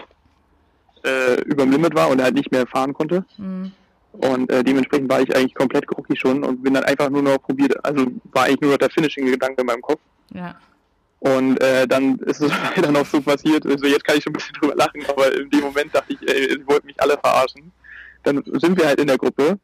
äh, 1.04 1.40
über 1.42 1.64
dem 1.64 1.72
Limit 1.72 1.94
war 1.94 2.08
und 2.08 2.22
halt 2.22 2.34
nicht 2.34 2.52
mehr 2.52 2.66
fahren 2.66 2.94
konnte. 2.94 3.24
Mhm. 3.36 3.72
Und 4.12 4.50
äh, 4.50 4.62
dementsprechend 4.62 5.10
war 5.10 5.20
ich 5.20 5.34
eigentlich 5.34 5.54
komplett 5.54 5.86
groggy 5.86 6.16
schon 6.16 6.44
und 6.44 6.62
bin 6.62 6.74
dann 6.74 6.84
einfach 6.84 7.08
nur 7.08 7.22
noch 7.22 7.38
probiert, 7.38 7.82
also 7.84 8.06
war 8.32 8.44
eigentlich 8.44 8.60
nur 8.60 8.72
noch 8.72 8.78
der 8.78 8.90
Finishing-Gedanke 8.90 9.62
in 9.62 9.66
meinem 9.66 9.80
Kopf. 9.80 10.00
Ja. 10.34 10.54
Und 11.20 11.60
äh, 11.62 11.86
dann 11.86 12.18
ist 12.18 12.40
es 12.40 12.52
leider 12.76 12.90
noch 12.90 13.06
so 13.06 13.20
passiert, 13.20 13.64
also 13.64 13.86
jetzt 13.86 14.04
kann 14.04 14.18
ich 14.18 14.24
schon 14.24 14.32
ein 14.32 14.34
bisschen 14.34 14.54
drüber 14.54 14.74
lachen, 14.74 15.02
aber 15.08 15.32
in 15.32 15.48
dem 15.48 15.60
Moment 15.60 15.94
dachte 15.94 16.12
ich, 16.12 16.28
ey, 16.28 16.50
sie 16.50 16.66
wollten 16.66 16.86
mich 16.86 17.00
alle 17.00 17.16
verarschen. 17.16 17.72
Dann 18.22 18.42
sind 18.44 18.78
wir 18.78 18.86
halt 18.86 19.00
in 19.00 19.06
der 19.06 19.18
Gruppe 19.18 19.58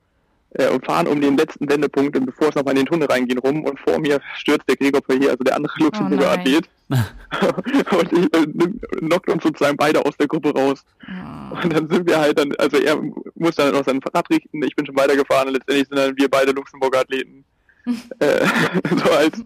äh, 0.50 0.68
und 0.68 0.84
fahren 0.84 1.06
um 1.06 1.20
den 1.20 1.36
letzten 1.36 1.68
Wendepunkt, 1.68 2.16
und 2.16 2.26
bevor 2.26 2.48
es 2.48 2.54
nochmal 2.54 2.72
in 2.72 2.80
den 2.80 2.86
Tunnel 2.86 3.08
reingehen, 3.08 3.38
rum 3.38 3.64
und 3.64 3.78
vor 3.80 3.98
mir 3.98 4.20
stürzt 4.36 4.68
der 4.68 4.76
Gregor 4.76 5.02
hier, 5.08 5.30
also 5.30 5.44
der 5.44 5.56
andere 5.56 5.72
Luxemburger 5.78 6.26
nein. 6.26 6.40
Athlet. 6.40 6.68
und 6.88 8.12
ich, 8.12 8.34
äh, 8.34 8.46
nimm- 8.46 8.80
knockt 8.98 9.28
uns 9.28 9.42
sozusagen 9.42 9.76
beide 9.76 10.04
aus 10.04 10.16
der 10.16 10.26
Gruppe 10.26 10.52
raus. 10.52 10.84
Oh. 11.06 11.62
Und 11.62 11.72
dann 11.72 11.88
sind 11.88 12.08
wir 12.08 12.18
halt 12.18 12.38
dann, 12.38 12.54
also 12.58 12.78
er 12.78 12.98
muss 13.34 13.56
dann 13.56 13.72
noch 13.72 13.84
sein 13.84 14.00
Rad 14.14 14.30
richten, 14.30 14.62
ich 14.62 14.74
bin 14.74 14.86
schon 14.86 14.96
weitergefahren 14.96 15.48
und 15.48 15.54
letztendlich 15.54 15.88
sind 15.88 15.98
dann 15.98 16.16
wir 16.16 16.28
beide 16.30 16.52
Luxemburger 16.52 17.00
Athleten 17.00 17.44
äh, 18.18 18.46
so 18.96 19.10
als, 19.12 19.42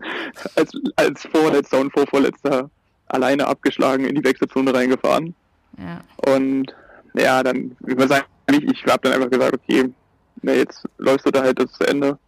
als, 0.57 0.73
als 0.97 1.23
Vorletzter 1.27 1.81
und 1.81 1.93
Vorvorletzter 1.93 2.71
alleine 3.07 3.47
abgeschlagen 3.47 4.05
in 4.05 4.15
die 4.15 4.25
Wechselzone 4.25 4.75
reingefahren. 4.75 5.35
Ja. 5.79 6.33
Und 6.33 6.75
ja, 7.15 7.43
dann, 7.43 7.77
muss 7.81 8.09
sagen, 8.09 8.27
ich, 8.51 8.65
ich 8.65 8.85
habe 8.87 9.01
dann 9.03 9.13
einfach 9.13 9.31
gesagt, 9.31 9.55
okay, 9.55 9.93
na, 10.43 10.53
jetzt 10.53 10.85
läufst 10.99 11.27
du 11.27 11.31
da 11.31 11.43
halt 11.43 11.59
das 11.59 11.73
zu 11.73 11.85
Ende, 11.87 12.19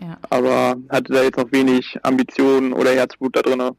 Ja. 0.00 0.16
aber 0.30 0.76
hatte 0.90 1.12
da 1.12 1.22
jetzt 1.22 1.38
noch 1.38 1.50
wenig 1.52 1.98
Ambitionen 2.02 2.72
oder 2.72 2.90
Herzblut 2.92 3.36
da 3.36 3.42
drinne. 3.42 3.72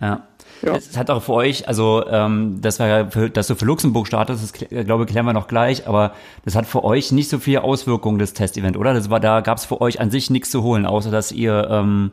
Ja. 0.00 0.22
Ja. 0.62 0.76
Es 0.76 0.96
hat 0.96 1.10
auch 1.10 1.22
für 1.22 1.34
euch, 1.34 1.68
also 1.68 2.04
ähm, 2.08 2.58
das 2.60 2.80
war 2.80 2.86
ja, 2.88 3.06
für, 3.10 3.28
dass 3.28 3.48
du 3.48 3.54
für 3.54 3.64
Luxemburg 3.66 4.06
startest, 4.06 4.42
das 4.42 4.54
kl- 4.54 4.84
glaube 4.84 5.04
ich, 5.04 5.10
klären 5.10 5.26
wir 5.26 5.32
noch 5.34 5.46
gleich, 5.48 5.86
aber 5.86 6.12
das 6.44 6.54
hat 6.56 6.66
für 6.66 6.82
euch 6.84 7.12
nicht 7.12 7.28
so 7.28 7.38
viel 7.38 7.58
Auswirkungen, 7.58 8.18
das 8.18 8.32
Testevent, 8.32 8.76
oder? 8.76 8.94
Das 8.94 9.10
war, 9.10 9.20
da 9.20 9.40
gab 9.40 9.58
es 9.58 9.64
für 9.66 9.80
euch 9.80 10.00
an 10.00 10.10
sich 10.10 10.30
nichts 10.30 10.50
zu 10.50 10.62
holen, 10.62 10.86
außer 10.86 11.10
dass 11.10 11.32
ihr 11.32 11.68
ähm, 11.70 12.12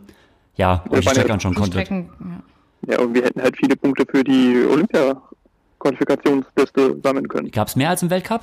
ja, 0.58 0.84
euch 0.84 0.84
die 0.84 0.92
waren 0.92 1.02
ja 1.04 1.12
Strecke 1.12 1.34
anschauen 1.34 1.54
Die 1.54 1.60
konntet. 1.60 1.86
Strecken, 1.86 2.10
ja. 2.20 2.94
Ja, 2.94 3.00
und 3.00 3.14
wir 3.14 3.24
hätten 3.24 3.42
halt 3.42 3.56
viele 3.58 3.76
Punkte 3.76 4.06
für 4.10 4.24
die 4.24 4.66
Olympia-Qualifikationsliste 4.70 6.98
sammeln 7.04 7.28
können. 7.28 7.52
Gab 7.52 7.68
es 7.68 7.76
mehr 7.76 7.90
als 7.90 8.02
im 8.04 8.10
Weltcup? 8.10 8.42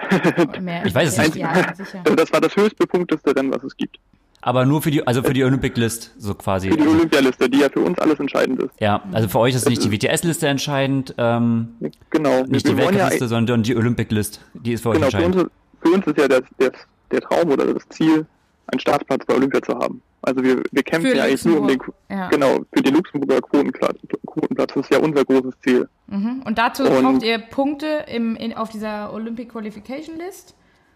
Mehr 0.60 0.84
Ich 0.86 0.94
weiß 0.94 1.10
es 1.10 1.18
nicht. 1.18 1.36
Ja. 1.36 1.50
Also 1.50 2.14
das 2.16 2.32
war 2.32 2.40
das 2.40 2.54
höchst 2.56 2.76
bepunkteste 2.78 3.34
Rennen, 3.34 3.52
was 3.52 3.62
es 3.64 3.76
gibt. 3.76 3.98
Aber 4.40 4.64
nur 4.64 4.80
für 4.82 4.90
die, 4.92 5.04
also 5.06 5.22
für 5.22 5.32
die 5.34 5.42
Olympic 5.42 5.76
List, 5.78 6.14
so 6.16 6.32
quasi. 6.34 6.70
Für 6.70 6.76
die 6.76 6.82
Also, 6.82 6.94
Olympialiste, 6.94 7.50
die 7.50 7.58
ja 7.58 7.68
für 7.68 7.80
uns 7.80 7.98
alles 7.98 8.20
entscheidend 8.20 8.62
ist. 8.62 8.70
ja, 8.80 9.02
also 9.12 9.28
für 9.28 9.40
euch 9.40 9.54
ist 9.54 9.68
nicht 9.68 9.82
die 9.82 9.90
WTS-Liste 9.90 10.46
entscheidend, 10.46 11.12
ähm, 11.18 11.68
Genau. 12.10 12.44
nicht 12.44 12.66
die 12.68 12.76
wollen 12.76 12.96
ja, 12.96 13.10
sondern 13.18 13.64
die 13.64 13.76
Olympic 13.76 14.14
List. 14.14 14.40
Die 14.54 14.72
ist 14.74 14.82
für 14.82 14.90
euch 14.90 14.94
genau, 14.96 15.10
für 15.10 15.16
entscheidend. 15.16 15.42
uns, 15.44 15.52
für 15.82 15.88
uns 15.90 16.06
ist 16.06 16.18
ja 16.18 16.28
das, 16.28 16.42
das, 16.58 16.70
der 17.10 17.20
Traum 17.20 17.50
oder 17.50 17.74
das 17.74 17.82
Ziel, 17.88 18.26
einen 18.68 18.78
Startplatz 18.80 19.24
bei 19.26 19.34
Olympia 19.34 19.60
zu 19.60 19.74
haben. 19.76 20.00
Also 20.22 20.42
wir, 20.42 20.62
wir 20.72 20.82
kämpfen 20.82 21.10
Für 21.12 21.16
ja 21.16 21.24
eigentlich 21.24 21.44
nur 21.44 21.60
um 21.60 21.68
den, 21.68 21.78
ja. 22.10 22.28
genau, 22.28 22.58
für 22.72 22.82
den 22.82 22.94
Luxemburger 22.94 23.40
Quotenplatz. 23.40 23.96
Quotenplatz. 24.26 24.74
Das 24.74 24.84
ist 24.84 24.90
ja 24.92 24.98
unser 24.98 25.24
großes 25.24 25.54
Ziel. 25.62 25.88
Mhm. 26.08 26.42
Und 26.44 26.58
dazu 26.58 26.82
Und- 26.84 27.02
braucht 27.02 27.22
ihr 27.22 27.38
Punkte 27.38 28.04
im, 28.08 28.34
in, 28.36 28.52
auf 28.54 28.68
dieser 28.70 29.12
Olympic 29.12 29.50
Qualification 29.50 30.16
List. 30.18 30.54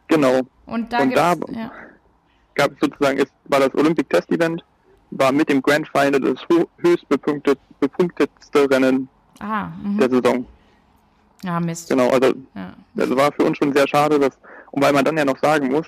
Genau. 0.09 0.41
Und 0.67 0.93
da 0.93 1.01
Und 1.03 1.15
da- 1.17 1.35
ja. 1.53 1.71
Gab 2.55 2.73
es 2.73 2.79
sozusagen, 2.81 3.19
ist, 3.19 3.33
war 3.45 3.61
das 3.61 3.75
Olympic 3.75 4.09
Test 4.11 4.31
Event, 4.31 4.63
war 5.11 5.33
mit 5.33 5.49
dem 5.49 5.63
Grand 5.63 5.89
Final 5.89 6.21
das 6.21 6.39
höchst 6.79 7.09
bepunktet, 7.09 7.59
bepunktetste 7.81 8.69
Rennen 8.71 9.09
Aha, 9.39 9.73
mhm. 9.83 9.99
der 9.99 10.11
Saison. 10.11 10.47
ja, 11.45 11.61
Mist. 11.61 11.89
Genau, 11.89 12.11
also 12.11 12.35
Ja. 12.55 12.75
das 12.95 13.11
war 13.17 13.33
für 13.33 13.45
uns 13.45 13.57
schon 13.57 13.73
sehr 13.73 13.89
schade, 13.89 14.19
dass, 14.19 14.39
und 14.73 14.83
weil 14.83 14.93
man 14.93 15.05
dann 15.05 15.17
ja 15.17 15.25
noch 15.25 15.39
sagen 15.39 15.71
muss, 15.71 15.87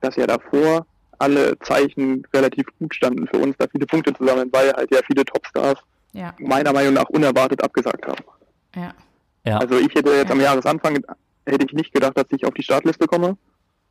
dass 0.00 0.14
ja 0.16 0.26
davor 0.28 0.86
alle 1.20 1.58
Zeichen 1.60 2.26
relativ 2.34 2.66
gut 2.78 2.94
standen 2.94 3.26
für 3.28 3.38
uns, 3.38 3.54
da 3.58 3.66
viele 3.70 3.86
Punkte 3.86 4.12
zu 4.14 4.24
sammeln, 4.26 4.48
weil 4.52 4.72
halt 4.72 4.92
ja 4.92 5.00
viele 5.06 5.24
Topstars 5.24 5.78
Ja, 6.12 6.34
meiner 6.40 6.72
Meinung 6.72 6.94
nach 6.94 7.08
unerwartet 7.10 7.62
abgesagt 7.62 8.06
haben. 8.06 8.24
ja, 8.74 8.92
Ja, 9.46 9.58
Also 9.58 9.78
ich 9.78 9.94
hätte 9.94 10.10
jetzt 10.10 10.28
Ja. 10.28 10.32
am 10.34 10.40
Jahresanfang 10.40 10.98
hätte 11.46 11.66
ich 11.66 11.72
nicht 11.72 11.92
gedacht, 11.92 12.16
dass 12.16 12.26
ich 12.30 12.44
auf 12.44 12.54
die 12.54 12.62
Startliste 12.62 13.06
komme, 13.06 13.36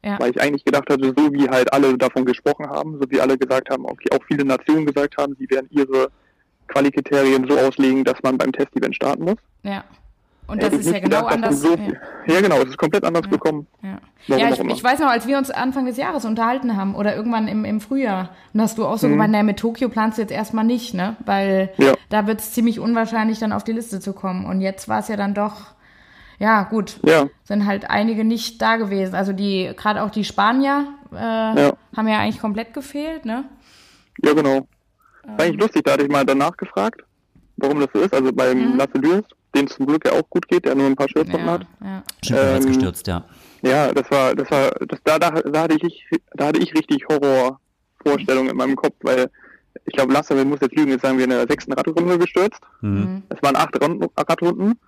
ja. 0.04 0.20
weil 0.20 0.32
ich 0.32 0.42
eigentlich 0.42 0.66
gedacht 0.66 0.90
hatte, 0.90 1.14
so 1.18 1.32
wie 1.34 1.48
halt 1.50 1.72
alle 1.74 1.98
davon 1.98 2.26
gesprochen 2.26 2.68
haben, 2.70 3.00
so 3.02 3.10
wie 3.10 3.20
alle 3.22 3.38
gesagt 3.38 3.70
haben, 3.70 3.86
okay, 3.86 4.10
auch 4.14 4.24
viele 4.28 4.44
Nationen 4.46 4.86
gesagt 4.86 5.18
haben, 5.18 5.36
sie 5.40 5.50
werden 5.50 5.68
ihre 5.72 6.10
Qualikriterien 6.68 7.48
so 7.50 7.58
auslegen, 7.58 8.04
dass 8.04 8.22
man 8.24 8.38
beim 8.38 8.52
Testevent 8.52 8.96
starten 8.96 9.24
muss. 9.24 9.38
ja. 9.64 9.84
Und 10.50 10.62
das 10.64 10.74
ich 10.74 10.80
ist 10.82 10.92
ja 10.92 11.00
genau 11.08 11.26
anders. 11.26 11.62
So 11.62 11.76
ja. 11.76 11.94
ja. 12.28 12.42
genau, 12.42 12.58
es 12.58 12.70
ist 12.70 12.78
komplett 12.78 13.04
anders 13.06 13.30
gekommen. 13.30 13.68
Ja, 13.82 14.00
Warum 14.28 14.42
ja 14.42 14.48
auch 14.54 14.60
ich, 14.60 14.72
ich 14.78 14.84
weiß 14.84 15.00
noch, 15.00 15.10
als 15.10 15.28
wir 15.28 15.38
uns 15.38 15.52
Anfang 15.52 15.86
des 15.86 15.98
Jahres 15.98 16.26
unterhalten 16.26 16.76
haben 16.76 16.96
oder 16.96 17.16
irgendwann 17.16 17.48
im, 17.48 17.66
im 17.66 17.80
Frühjahr, 17.82 18.30
und 18.54 18.62
hast 18.62 18.78
du 18.78 18.86
auch 18.86 18.98
so 18.98 19.08
Mhm. 19.08 19.12
gemeint, 19.12 19.32
naja, 19.32 19.44
mit 19.44 19.60
Tokio 19.60 19.90
planst 19.90 20.18
du 20.18 20.22
jetzt 20.24 20.32
erstmal 20.32 20.66
nicht, 20.66 20.94
ne? 20.94 21.16
Weil 21.26 21.72
Ja. 21.78 21.94
da 22.10 22.28
wird 22.28 22.40
es 22.40 22.52
ziemlich 22.52 22.80
unwahrscheinlich, 22.80 23.40
dann 23.40 23.54
auf 23.54 23.64
die 23.64 23.74
Liste 23.74 24.00
zu 24.00 24.14
kommen. 24.14 24.46
Und 24.46 24.62
jetzt 24.62 24.90
war 24.90 25.00
es 25.00 25.08
ja 25.08 25.16
dann 25.18 25.34
doch, 25.34 25.74
ja, 26.40 26.64
gut, 26.64 27.00
Ja, 27.06 27.28
sind 27.44 27.66
halt 27.66 27.90
einige 27.90 28.24
nicht 28.24 28.62
da 28.62 28.78
gewesen. 28.78 29.14
Also 29.16 29.34
die, 29.34 29.72
gerade 29.76 30.04
auch 30.04 30.10
die 30.10 30.24
Spanier 30.24 30.86
äh, 31.12 31.16
haben 31.18 32.08
ja 32.08 32.20
eigentlich 32.20 32.40
komplett 32.40 32.74
gefehlt, 32.74 33.26
ne? 33.26 33.46
ja 34.24 34.34
genau. 34.34 34.68
War 35.24 35.32
Ähm. 35.32 35.36
eigentlich 35.40 35.62
lustig, 35.62 35.84
da 35.84 35.94
hatte 35.94 36.04
ich 36.04 36.10
mal 36.10 36.26
danach 36.26 36.56
gefragt, 36.58 37.02
warum 37.58 37.80
das 37.80 37.90
so 37.94 38.00
ist. 38.00 38.14
Also 38.14 38.32
beim 38.34 38.72
Mhm. 38.74 38.78
Lasse 38.78 38.98
Lürs, 38.98 39.24
den 39.56 39.68
zum 39.68 39.86
Glück 39.88 40.06
ja 40.06 40.14
auch 40.14 40.30
gut 40.30 40.48
geht, 40.48 40.66
der 40.66 40.76
nur 40.76 40.86
ein 40.88 40.96
paar 40.96 41.10
Schürzen 41.10 41.36
Ja, 41.40 41.46
hat. 41.46 41.66
ja. 41.84 42.04
stimmt, 42.24 42.40
ähm, 42.42 42.66
gestürzt, 42.68 43.08
ja. 43.08 43.24
Ja, 43.62 43.92
das 43.94 44.10
war, 44.12 44.36
das 44.36 44.50
war, 44.52 44.72
das, 44.88 45.00
da, 45.04 45.20
da, 45.20 45.32
da 45.32 45.62
hatte 45.64 45.78
ich, 45.82 46.06
da 46.34 46.48
hatte 46.48 46.60
ich 46.60 46.74
richtig 46.74 47.04
Horrorvorstellungen 47.10 48.52
in 48.52 48.58
meinem 48.58 48.76
Kopf, 48.76 48.96
weil 49.02 49.30
ich 49.86 49.94
glaube, 49.94 50.14
Lasse, 50.14 50.36
wir 50.36 50.46
muss 50.46 50.60
jetzt 50.62 50.76
lügen, 50.76 50.92
jetzt 50.92 51.02
sagen 51.02 51.18
wir 51.18 51.24
in 51.26 51.32
der 51.32 51.48
sechsten 51.48 51.74
Radrunde 51.74 52.18
gestürzt. 52.18 52.60
Mhm. 52.82 53.24
Es 53.30 53.42
waren 53.42 53.56
acht 53.56 53.82
Runden, 53.82 54.06
Radrunden. 54.18 54.80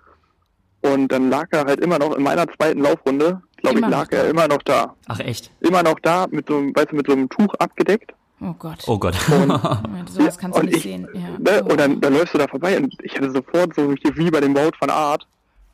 Und 0.83 1.11
dann 1.11 1.29
lag 1.29 1.47
er 1.51 1.65
halt 1.65 1.79
immer 1.79 1.99
noch 1.99 2.15
in 2.15 2.23
meiner 2.23 2.47
zweiten 2.47 2.81
Laufrunde, 2.81 3.41
glaube 3.57 3.79
ich, 3.79 3.87
lag 3.87 4.11
er 4.11 4.27
immer 4.29 4.47
noch 4.47 4.61
da. 4.63 4.95
Ach 5.07 5.19
echt? 5.19 5.51
Immer 5.59 5.83
noch 5.83 5.99
da, 6.01 6.25
mit 6.31 6.47
so 6.47 6.57
einem, 6.57 6.75
weißt 6.75 6.91
du, 6.91 6.95
mit 6.95 7.05
so 7.07 7.13
einem 7.13 7.29
Tuch 7.29 7.53
abgedeckt. 7.55 8.11
Oh 8.41 8.53
Gott. 8.57 8.83
Oh 8.87 8.97
Gott. 8.97 9.15
Ja, 9.29 9.81
sowas 10.09 10.37
kannst 10.37 10.57
du 10.57 10.61
und 10.61 10.65
nicht 10.67 10.77
ich, 10.77 10.83
sehen. 10.83 11.07
Ja. 11.13 11.37
Ne, 11.37 11.63
und 11.63 11.79
dann, 11.79 12.01
dann 12.01 12.13
läufst 12.13 12.33
du 12.33 12.37
da 12.37 12.47
vorbei 12.47 12.77
und 12.77 12.95
ich 13.03 13.15
hatte 13.15 13.31
sofort 13.31 13.75
so 13.75 13.93
wie 13.93 14.31
bei 14.31 14.39
dem 14.39 14.55
Wout 14.55 14.75
von 14.79 14.89
Art, 14.89 15.27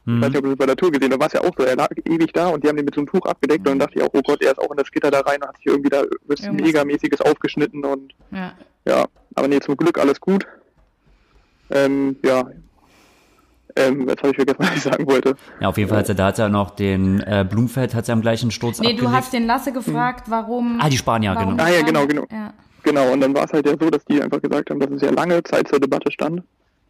ich 0.06 0.22
weiß 0.22 0.30
nicht, 0.30 0.38
ob 0.38 0.44
du 0.44 0.50
das 0.52 0.58
bei 0.58 0.66
der 0.66 0.76
Tour 0.78 0.92
gesehen 0.92 1.12
hast, 1.12 1.18
da 1.18 1.20
war 1.20 1.28
es 1.28 1.34
ja 1.34 1.42
auch 1.42 1.52
so, 1.58 1.66
er 1.66 1.76
lag 1.76 1.90
ewig 2.06 2.32
da 2.32 2.48
und 2.48 2.64
die 2.64 2.70
haben 2.70 2.78
den 2.78 2.86
mit 2.86 2.96
so 2.96 3.02
einem 3.02 3.10
Tuch 3.10 3.26
abgedeckt 3.26 3.60
und 3.60 3.66
dann 3.66 3.80
dachte 3.80 4.00
ich 4.00 4.04
auch, 4.04 4.10
oh 4.14 4.22
Gott, 4.22 4.42
er 4.42 4.52
ist 4.52 4.60
auch 4.60 4.72
in 4.72 4.78
das 4.78 4.90
Gitter 4.90 5.12
da 5.12 5.20
rein 5.20 5.42
und 5.42 5.50
hat 5.50 5.58
sich 5.58 5.66
irgendwie 5.66 5.90
da 5.90 6.04
was 6.28 6.40
Irgendwas. 6.40 6.66
Megamäßiges 6.66 7.22
aufgeschnitten 7.22 7.84
und 7.84 8.14
ja. 8.32 8.54
ja, 8.86 9.06
aber 9.36 9.48
nee, 9.50 9.60
zum 9.60 9.76
Glück 9.76 9.98
alles 9.98 10.22
gut. 10.22 10.48
Ähm, 11.70 12.16
ja. 12.24 12.50
Ähm, 13.78 14.08
jetzt 14.08 14.20
habe 14.24 14.30
ich 14.30 14.36
vergessen, 14.36 14.58
was 14.60 14.76
ich 14.76 14.82
sagen 14.84 15.08
wollte. 15.08 15.36
Ja, 15.60 15.70
auf 15.70 15.78
jeden 15.78 15.90
Fall 15.90 16.00
hat 16.00 16.10
er 16.10 16.16
da 16.16 16.26
hat 16.28 16.40
er 16.40 16.50
noch 16.50 16.72
den 16.72 17.22
äh, 17.22 17.46
Blumfeld 17.50 17.94
hat 17.96 18.10
er 18.10 18.14
am 18.14 18.22
gleichen 18.22 18.52
Sturz 18.52 18.80
Nee, 18.80 18.88
abgelegt. 18.88 19.08
du 19.08 19.12
hast 19.12 19.34
den 19.34 19.46
Lasse 19.46 19.72
gefragt, 19.72 20.26
warum. 20.30 20.80
Ah, 20.82 20.90
die 20.90 20.98
Spanier, 20.98 21.36
genau. 21.36 21.64
Ah, 21.64 21.70
ja, 21.70 21.82
genau, 21.82 22.06
genau. 22.08 22.26
Ja. 22.32 22.54
Genau, 22.84 23.12
und 23.12 23.20
dann 23.22 23.36
war 23.36 23.44
es 23.46 23.52
halt 23.54 23.66
ja 23.68 23.74
so, 23.80 23.90
dass 23.90 24.06
die 24.06 24.22
einfach 24.22 24.42
gesagt 24.42 24.70
haben, 24.70 24.80
dass 24.80 24.90
es 24.92 25.02
ja 25.02 25.12
lange 25.12 25.44
Zeit 25.44 25.68
zur 25.68 25.80
Debatte 25.80 26.12
stand, 26.12 26.42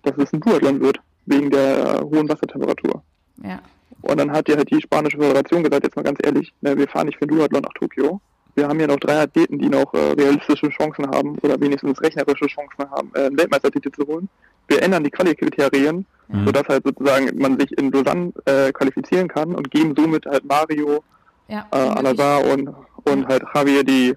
dass 0.04 0.16
es 0.18 0.32
ein 0.32 0.40
Duathlon 0.42 0.80
wird, 0.80 1.00
wegen 1.26 1.50
der 1.50 2.02
hohen 2.02 2.30
Wassertemperatur. 2.30 3.02
Ja. 3.44 3.60
Und 4.02 4.20
dann 4.20 4.32
hat 4.32 4.48
ja 4.48 4.58
halt 4.58 4.70
die 4.70 4.80
spanische 4.82 5.18
Föderation 5.18 5.64
gesagt, 5.64 5.84
jetzt 5.84 5.96
mal 5.96 6.04
ganz 6.04 6.20
ehrlich, 6.24 6.54
ne, 6.62 6.78
wir 6.78 6.88
fahren 6.88 7.08
nicht 7.08 7.18
für 7.18 7.26
den 7.26 7.36
Duathlon 7.38 7.62
nach 7.64 7.74
Tokio. 7.74 8.22
Wir 8.54 8.68
haben 8.68 8.80
ja 8.80 8.88
noch 8.88 8.98
drei 8.98 9.22
Athleten, 9.22 9.60
die 9.60 9.70
noch 9.70 9.94
äh, 9.94 10.14
realistische 10.14 10.70
Chancen 10.70 11.08
haben 11.08 11.38
oder 11.40 11.60
wenigstens 11.60 12.02
rechnerische 12.02 12.48
Chancen 12.48 12.90
haben, 12.92 13.12
äh, 13.16 13.26
einen 13.26 13.38
Weltmeistertitel 13.38 13.92
zu 13.92 14.06
holen. 14.08 14.30
Wir 14.68 14.82
ändern 14.82 15.04
die 15.04 15.12
Qualikriterien, 15.12 16.06
Mhm. 16.30 16.46
sodass 16.46 16.64
halt 16.68 16.84
sozusagen 16.86 17.38
man 17.40 17.58
sich 17.60 17.72
in 17.78 17.90
Lausanne 17.92 18.34
äh, 18.46 18.72
qualifizieren 18.74 19.28
kann 19.30 19.56
und 19.56 19.72
geben 19.72 19.94
somit 19.98 20.26
halt 20.26 20.44
Mario, 20.46 21.02
Ja. 21.48 21.66
äh, 21.72 21.78
Alazar 21.78 22.44
und, 22.46 22.70
und 23.06 23.28
halt 23.28 23.44
Javier 23.56 23.84
die, 23.84 24.14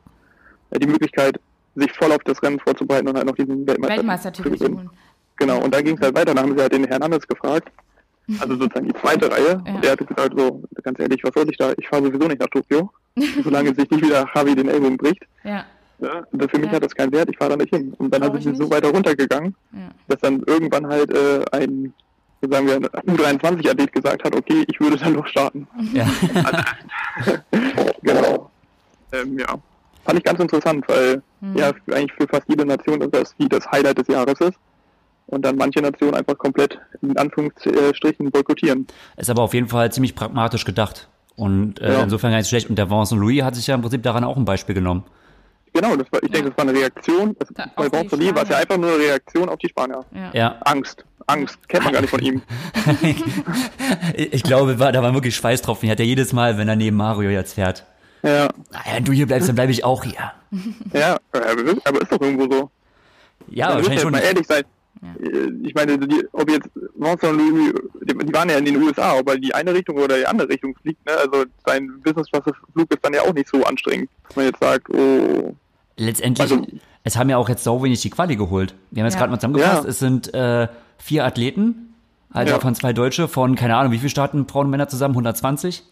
äh, 0.70 0.78
die 0.80 0.86
Möglichkeit, 0.88 1.38
sich 1.76 1.92
voll 1.92 2.10
auf 2.10 2.18
das 2.24 2.42
Rennen 2.42 2.58
vorzubereiten 2.58 3.06
und 3.08 3.16
halt 3.16 3.26
noch 3.26 3.36
diesen 3.36 3.64
Weltmeister 3.66 3.96
Weltmeistertitel 3.96 4.56
zu 4.56 4.64
holen. 4.66 4.90
Genau, 5.36 5.62
und 5.62 5.72
dann 5.72 5.84
ging 5.84 5.94
es 5.96 6.00
halt 6.02 6.16
weiter, 6.16 6.34
dann 6.34 6.44
haben 6.44 6.56
sie 6.56 6.62
halt 6.62 6.72
den 6.72 6.84
Hernandez 6.84 7.26
gefragt, 7.28 7.68
also 8.40 8.56
sozusagen 8.56 8.88
die 8.88 8.94
zweite 9.00 9.30
Reihe, 9.30 9.62
Ja. 9.64 9.74
und 9.74 9.84
der 9.84 9.92
hat 9.92 10.06
gesagt 10.06 10.34
so, 10.36 10.62
ganz 10.82 10.98
ehrlich, 10.98 11.22
was 11.22 11.30
soll 11.34 11.48
ich 11.48 11.56
da, 11.58 11.72
ich 11.78 11.86
fahre 11.88 12.02
sowieso 12.04 12.26
nicht 12.26 12.40
nach 12.40 12.48
Tokio, 12.48 12.90
solange 13.44 13.72
sich 13.74 13.88
nicht 13.88 14.04
wieder 14.04 14.26
Javi 14.34 14.54
den 14.56 14.68
Ellbogen 14.68 14.96
bricht. 14.96 15.22
Ja. 15.44 15.64
Ja, 16.02 16.24
und 16.32 16.50
für 16.50 16.58
mich 16.58 16.68
Ja. 16.68 16.72
hat 16.76 16.84
das 16.84 16.94
keinen 16.94 17.12
Wert, 17.12 17.28
ich 17.30 17.36
fahre 17.36 17.50
da 17.50 17.56
nicht 17.56 17.74
hin. 17.74 17.92
Und 17.98 18.12
dann 18.14 18.22
sind 18.22 18.36
ich 18.36 18.44
sie 18.44 18.54
so 18.54 18.70
weiter 18.70 18.88
runtergegangen, 18.90 19.54
Ja. 19.72 19.88
dass 20.08 20.20
dann 20.20 20.42
irgendwann 20.46 20.86
halt 20.86 21.12
äh, 21.12 21.44
ein, 21.52 21.92
sagen 22.48 22.66
wir, 22.66 22.76
ein 22.76 22.84
U23-Athlet 23.16 23.92
gesagt 23.92 24.24
hat, 24.24 24.34
okay, 24.34 24.64
ich 24.66 24.80
würde 24.80 24.96
dann 24.96 25.14
doch 25.14 25.26
starten. 25.26 25.66
Ja. 25.92 26.06
Genau. 28.02 28.50
Ähm, 29.12 29.38
ja. 29.38 29.46
Fand 30.04 30.18
ich 30.18 30.24
ganz 30.24 30.40
interessant, 30.40 30.84
weil 30.88 31.22
Hm. 31.40 31.56
ja 31.56 31.72
für, 31.84 31.94
eigentlich 31.96 32.12
für 32.14 32.26
fast 32.28 32.44
jede 32.48 32.64
Nation 32.64 33.00
das 33.10 33.34
wie 33.38 33.48
das 33.48 33.66
Highlight 33.70 33.98
des 33.98 34.08
Jahres 34.08 34.40
ist. 34.40 34.58
Und 35.26 35.44
dann 35.44 35.56
manche 35.56 35.80
Nationen 35.80 36.14
einfach 36.14 36.36
komplett 36.38 36.78
in 37.02 37.16
Anführungsstrichen 37.16 38.30
boykottieren. 38.30 38.86
Ist 39.16 39.30
aber 39.30 39.42
auf 39.42 39.54
jeden 39.54 39.68
Fall 39.68 39.92
ziemlich 39.92 40.14
pragmatisch 40.14 40.64
gedacht. 40.64 41.08
Und 41.36 41.80
äh, 41.80 41.92
Ja. 41.92 42.02
insofern 42.02 42.30
gar 42.32 42.38
nicht 42.38 42.48
schlecht. 42.48 42.68
Und 42.68 42.76
der 42.76 42.90
Vincent 42.90 43.20
Louis 43.20 43.42
hat 43.42 43.54
sich 43.54 43.66
ja 43.66 43.74
im 43.74 43.80
Prinzip 43.82 44.02
daran 44.02 44.24
auch 44.24 44.36
ein 44.36 44.44
Beispiel 44.44 44.74
genommen. 44.74 45.04
Genau, 45.72 45.94
das 45.96 46.06
war, 46.10 46.22
ich 46.22 46.30
denke, 46.30 46.50
das 46.50 46.58
war 46.58 46.68
eine 46.68 46.78
Reaktion. 46.78 47.36
Das, 47.38 47.48
Da- 47.54 47.66
bei 47.76 47.84
auf 47.84 47.90
die 47.90 47.96
Bonfoli 47.96 48.34
war 48.34 48.42
es 48.42 48.48
ja 48.48 48.56
einfach 48.58 48.76
nur 48.76 48.90
eine 48.92 48.98
Reaktion 48.98 49.48
auf 49.48 49.58
die 49.58 49.68
Spanier. 49.68 50.04
Ja. 50.14 50.30
Ja. 50.32 50.58
Angst. 50.64 51.04
Angst. 51.26 51.58
Kennt 51.68 51.84
man 51.84 51.92
gar 51.92 52.00
nicht 52.00 52.10
von 52.10 52.20
ihm. 52.20 52.42
Ich 54.16 54.42
glaube, 54.42 54.74
da 54.76 55.02
war 55.02 55.14
wirklich 55.14 55.36
Schweißtropfen. 55.36 55.86
Die 55.86 55.90
hat 55.92 56.00
er 56.00 56.06
jedes 56.06 56.32
Mal, 56.32 56.58
wenn 56.58 56.68
er 56.68 56.76
neben 56.76 56.96
Mario 56.96 57.30
jetzt 57.30 57.54
fährt. 57.54 57.84
Ja. 58.22 58.48
Naja, 58.70 58.94
wenn 58.94 59.04
du 59.04 59.12
hier 59.12 59.26
bleibst, 59.26 59.48
dann 59.48 59.54
bleibe 59.54 59.72
ich 59.72 59.84
auch 59.84 60.04
hier. 60.04 60.32
Ja, 60.92 61.16
aber 61.32 62.00
ist- 62.02 62.12
doch 62.12 62.20
irgendwo 62.20 62.52
so. 62.52 62.70
Ja, 63.48 63.66
muss 63.66 63.74
wahrscheinlich 63.76 63.88
jetzt 63.94 64.02
schon. 64.02 64.12
mal 64.12 64.18
ehrlich 64.20 64.46
sein. 64.46 64.64
Äh, 65.02 65.50
Ich 65.62 65.74
meine, 65.74 65.98
die, 65.98 66.24
ob 66.32 66.50
jetzt 66.50 66.68
Vincent 66.96 67.36
Louis, 67.38 67.72
die, 68.02 68.14
die 68.26 68.34
waren 68.34 68.48
ja 68.48 68.58
in 68.58 68.64
den 68.64 68.82
USA, 68.82 69.18
ob 69.18 69.28
er 69.28 69.34
in 69.36 69.42
die 69.42 69.54
eine 69.54 69.72
Richtung 69.74 69.96
oder 69.96 70.16
die 70.18 70.26
andere 70.26 70.48
Richtung 70.48 70.74
fliegt, 70.82 71.04
ne? 71.06 71.12
Also 71.16 71.44
sein 71.66 72.00
Business-Flug 72.02 72.90
ist 72.90 72.98
dann 73.04 73.14
ja 73.14 73.22
auch 73.22 73.32
nicht 73.32 73.48
so 73.48 73.62
anstrengend, 73.64 74.10
dass 74.26 74.36
man 74.36 74.44
jetzt 74.46 74.60
sagt, 74.60 74.88
oh, 74.90 75.54
Letztendlich, 75.96 76.50
Also- 76.50 76.66
es 77.04 77.16
haben 77.18 77.28
ja 77.28 77.36
auch 77.36 77.48
jetzt 77.50 77.62
so 77.64 77.82
wenig 77.82 78.00
die 78.00 78.08
Quali 78.10 78.34
geholt. 78.36 78.74
Wir 78.90 79.02
haben 79.02 79.06
jetzt 79.06 79.14
Ja. 79.14 79.20
gerade 79.20 79.30
mal 79.32 79.38
zusammengefasst, 79.38 79.84
Ja. 79.84 79.90
es 79.90 79.98
sind 79.98 80.32
äh, 80.34 80.66
vier 80.98 81.24
Athleten, 81.26 81.94
also 82.30 82.50
Ja. 82.50 82.56
davon 82.56 82.74
zwei 82.74 82.92
Deutsche, 82.94 83.28
von, 83.28 83.54
keine 83.54 83.76
Ahnung, 83.76 83.92
wie 83.92 83.98
viel 83.98 84.08
starten 84.08 84.46
Frauen 84.48 84.66
und 84.66 84.70
Männer 84.70 84.88
zusammen? 84.88 85.14
120? 85.14 85.82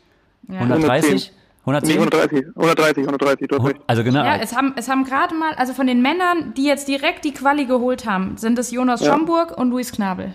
130? 0.48 1.32
110? 1.68 1.88
nee, 1.96 2.00
130, 2.00 2.46
130, 2.56 3.04
130, 3.04 3.48
du 3.48 3.58
hast 3.58 3.66
recht. 3.66 3.80
Also 3.86 4.04
genau. 4.04 4.24
Ja, 4.24 4.36
es 4.36 4.56
haben, 4.56 4.72
es 4.76 4.88
haben 4.88 5.04
gerade 5.04 5.34
mal, 5.34 5.54
also 5.54 5.72
von 5.74 5.86
den 5.86 6.00
Männern, 6.02 6.54
die 6.56 6.64
jetzt 6.64 6.88
direkt 6.88 7.24
die 7.24 7.32
Quali 7.34 7.66
geholt 7.66 8.06
haben, 8.06 8.36
sind 8.36 8.58
es 8.58 8.70
Jonas 8.70 9.00
Ja. 9.00 9.12
Schomburg 9.12 9.56
und 9.56 9.70
Luis 9.70 9.92
Knabel. 9.92 10.34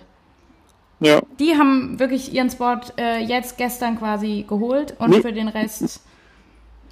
Ja, 1.00 1.20
Die 1.40 1.58
haben 1.58 2.00
wirklich 2.00 2.34
ihren 2.34 2.50
Spot 2.50 2.80
äh, 2.98 3.22
jetzt 3.24 3.58
gestern 3.58 3.98
quasi 4.00 4.46
geholt 4.48 4.96
und 5.00 5.10
Nee. 5.10 5.22
für 5.22 5.34
den 5.34 5.50
Rest, 5.50 6.02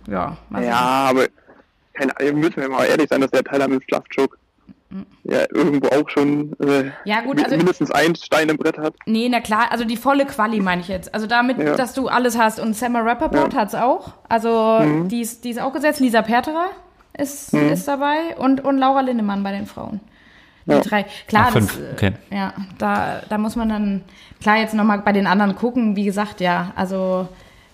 ja, 0.07 0.35
mal 0.49 0.63
ja, 0.65 0.75
aber 1.09 1.27
keine 1.93 2.33
müssen 2.33 2.57
wir 2.57 2.67
mal 2.69 2.85
ehrlich 2.85 3.07
sein, 3.09 3.21
dass 3.21 3.31
der 3.31 3.43
Tyler 3.43 3.67
mit 3.67 3.83
Schlafchuk, 3.83 4.37
ja 5.23 5.39
irgendwo 5.53 5.87
auch 5.89 6.09
schon 6.09 6.53
äh, 6.59 6.91
Ja, 7.05 7.21
gut, 7.21 7.43
also- 7.43 7.55
mindestens 7.57 7.91
ein 7.91 8.15
Stein 8.15 8.49
im 8.49 8.57
Brett 8.57 8.77
hat. 8.77 8.93
Nee, 9.05 9.27
na 9.29 9.39
klar, 9.39 9.71
also 9.71 9.83
die 9.85 9.97
volle 9.97 10.25
Quali 10.25 10.59
meine 10.59 10.81
ich 10.81 10.87
jetzt. 10.87 11.13
Also 11.13 11.27
damit, 11.27 11.57
Ja. 11.57 11.75
dass 11.75 11.93
du 11.93 12.07
alles 12.07 12.37
hast. 12.37 12.59
Und 12.59 12.75
Samara 12.75 13.05
Rappaport 13.05 13.53
Ja. 13.53 13.59
hat's 13.59 13.75
auch. 13.75 14.13
Also 14.29 14.79
Mhm. 14.81 15.07
die, 15.07 15.21
ist, 15.21 15.43
die 15.43 15.49
ist 15.51 15.61
auch 15.61 15.73
gesetzt. 15.73 15.99
Lisa 15.99 16.21
Perterer 16.21 16.67
ist, 17.17 17.53
ist 17.53 17.87
dabei 17.87 18.35
und, 18.37 18.63
und 18.63 18.77
Laura 18.77 19.01
Lindemann 19.01 19.43
bei 19.43 19.51
den 19.51 19.65
Frauen. 19.65 19.99
Die 20.65 20.71
Ja. 20.71 20.79
drei. 20.79 21.05
Klar, 21.27 21.47
Ah, 21.47 21.51
fünf, 21.51 21.73
das, 21.75 21.81
äh, 21.81 21.93
okay. 21.93 22.11
ja, 22.29 22.53
da, 22.77 23.21
da 23.27 23.37
muss 23.37 23.55
man 23.55 23.69
dann 23.69 24.01
klar 24.41 24.57
jetzt 24.57 24.73
nochmal 24.73 24.99
bei 24.99 25.11
den 25.11 25.25
anderen 25.27 25.55
gucken. 25.55 25.95
Wie 25.95 26.05
gesagt, 26.05 26.39
ja, 26.39 26.71
also 26.75 27.27